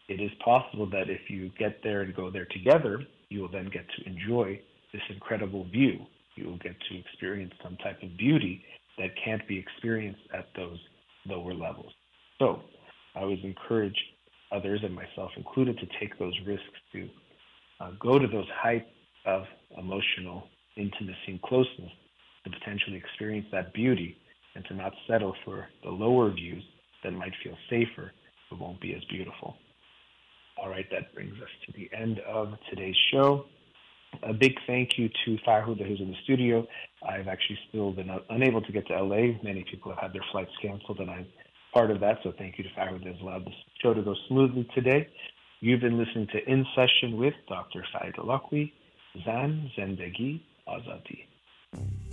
it 0.08 0.20
is 0.20 0.30
possible 0.44 0.86
that 0.90 1.08
if 1.08 1.30
you 1.30 1.50
get 1.58 1.82
there 1.82 2.02
and 2.02 2.14
go 2.14 2.30
there 2.30 2.46
together, 2.46 3.06
you 3.28 3.40
will 3.40 3.50
then 3.50 3.70
get 3.72 3.86
to 3.96 4.06
enjoy 4.06 4.60
this 4.92 5.02
incredible 5.08 5.64
view. 5.64 6.00
You 6.34 6.46
will 6.46 6.58
get 6.58 6.74
to 6.90 6.98
experience 6.98 7.52
some 7.62 7.76
type 7.76 8.02
of 8.02 8.16
beauty 8.16 8.64
that 8.98 9.10
can't 9.24 9.46
be 9.48 9.58
experienced 9.58 10.20
at 10.34 10.48
those 10.56 10.78
lower 11.26 11.54
levels. 11.54 11.92
So 12.38 12.60
I 13.14 13.20
always 13.20 13.38
encourage 13.44 13.96
others 14.52 14.80
and 14.82 14.94
myself 14.94 15.30
included 15.36 15.78
to 15.78 15.86
take 16.00 16.18
those 16.18 16.34
risks 16.46 16.64
to 16.92 17.08
uh, 17.80 17.90
go 18.00 18.18
to 18.18 18.26
those 18.26 18.48
heights 18.54 18.90
of 19.26 19.44
emotional 19.78 20.48
intimacy 20.76 21.16
and 21.28 21.42
closeness 21.42 21.90
to 22.44 22.50
potentially 22.50 22.96
experience 22.96 23.46
that 23.52 23.72
beauty 23.72 24.16
and 24.54 24.64
to 24.66 24.74
not 24.74 24.92
settle 25.08 25.34
for 25.44 25.68
the 25.82 25.90
lower 25.90 26.30
views 26.30 26.62
that 27.02 27.12
might 27.12 27.32
feel 27.42 27.56
safer 27.68 28.12
but 28.50 28.58
won't 28.58 28.80
be 28.80 28.94
as 28.94 29.04
beautiful. 29.04 29.56
All 30.60 30.68
right, 30.68 30.86
that 30.90 31.14
brings 31.14 31.34
us 31.40 31.48
to 31.66 31.72
the 31.72 31.88
end 31.96 32.20
of 32.20 32.52
today's 32.68 32.96
show. 33.10 33.46
A 34.24 34.32
big 34.32 34.54
thank 34.66 34.98
you 34.98 35.08
to 35.24 35.38
Fahuda, 35.46 35.86
who's 35.86 36.00
in 36.00 36.10
the 36.10 36.16
studio. 36.24 36.66
I've 37.08 37.28
actually 37.28 37.58
still 37.68 37.92
been 37.92 38.10
unable 38.28 38.60
to 38.60 38.72
get 38.72 38.86
to 38.88 39.02
LA. 39.02 39.38
Many 39.42 39.64
people 39.70 39.92
have 39.92 40.00
had 40.02 40.12
their 40.12 40.24
flights 40.32 40.50
canceled, 40.60 40.98
and 40.98 41.10
I'm 41.10 41.26
part 41.72 41.90
of 41.90 42.00
that. 42.00 42.18
So 42.24 42.32
thank 42.36 42.58
you 42.58 42.64
to 42.64 42.70
Fahuda 42.70 43.06
has 43.06 43.20
allowed 43.22 43.44
the 43.46 43.52
show 43.80 43.94
to 43.94 44.02
go 44.02 44.14
smoothly 44.28 44.68
today. 44.74 45.08
You've 45.60 45.80
been 45.80 45.96
listening 45.96 46.26
to 46.32 46.44
In 46.50 46.66
Session 46.74 47.16
with 47.16 47.34
Dr. 47.48 47.84
Farid 47.92 48.16
Holakouee, 48.16 48.72
Zan 49.24 49.70
Zendegi 49.78 50.40
Azadi. 50.68 52.09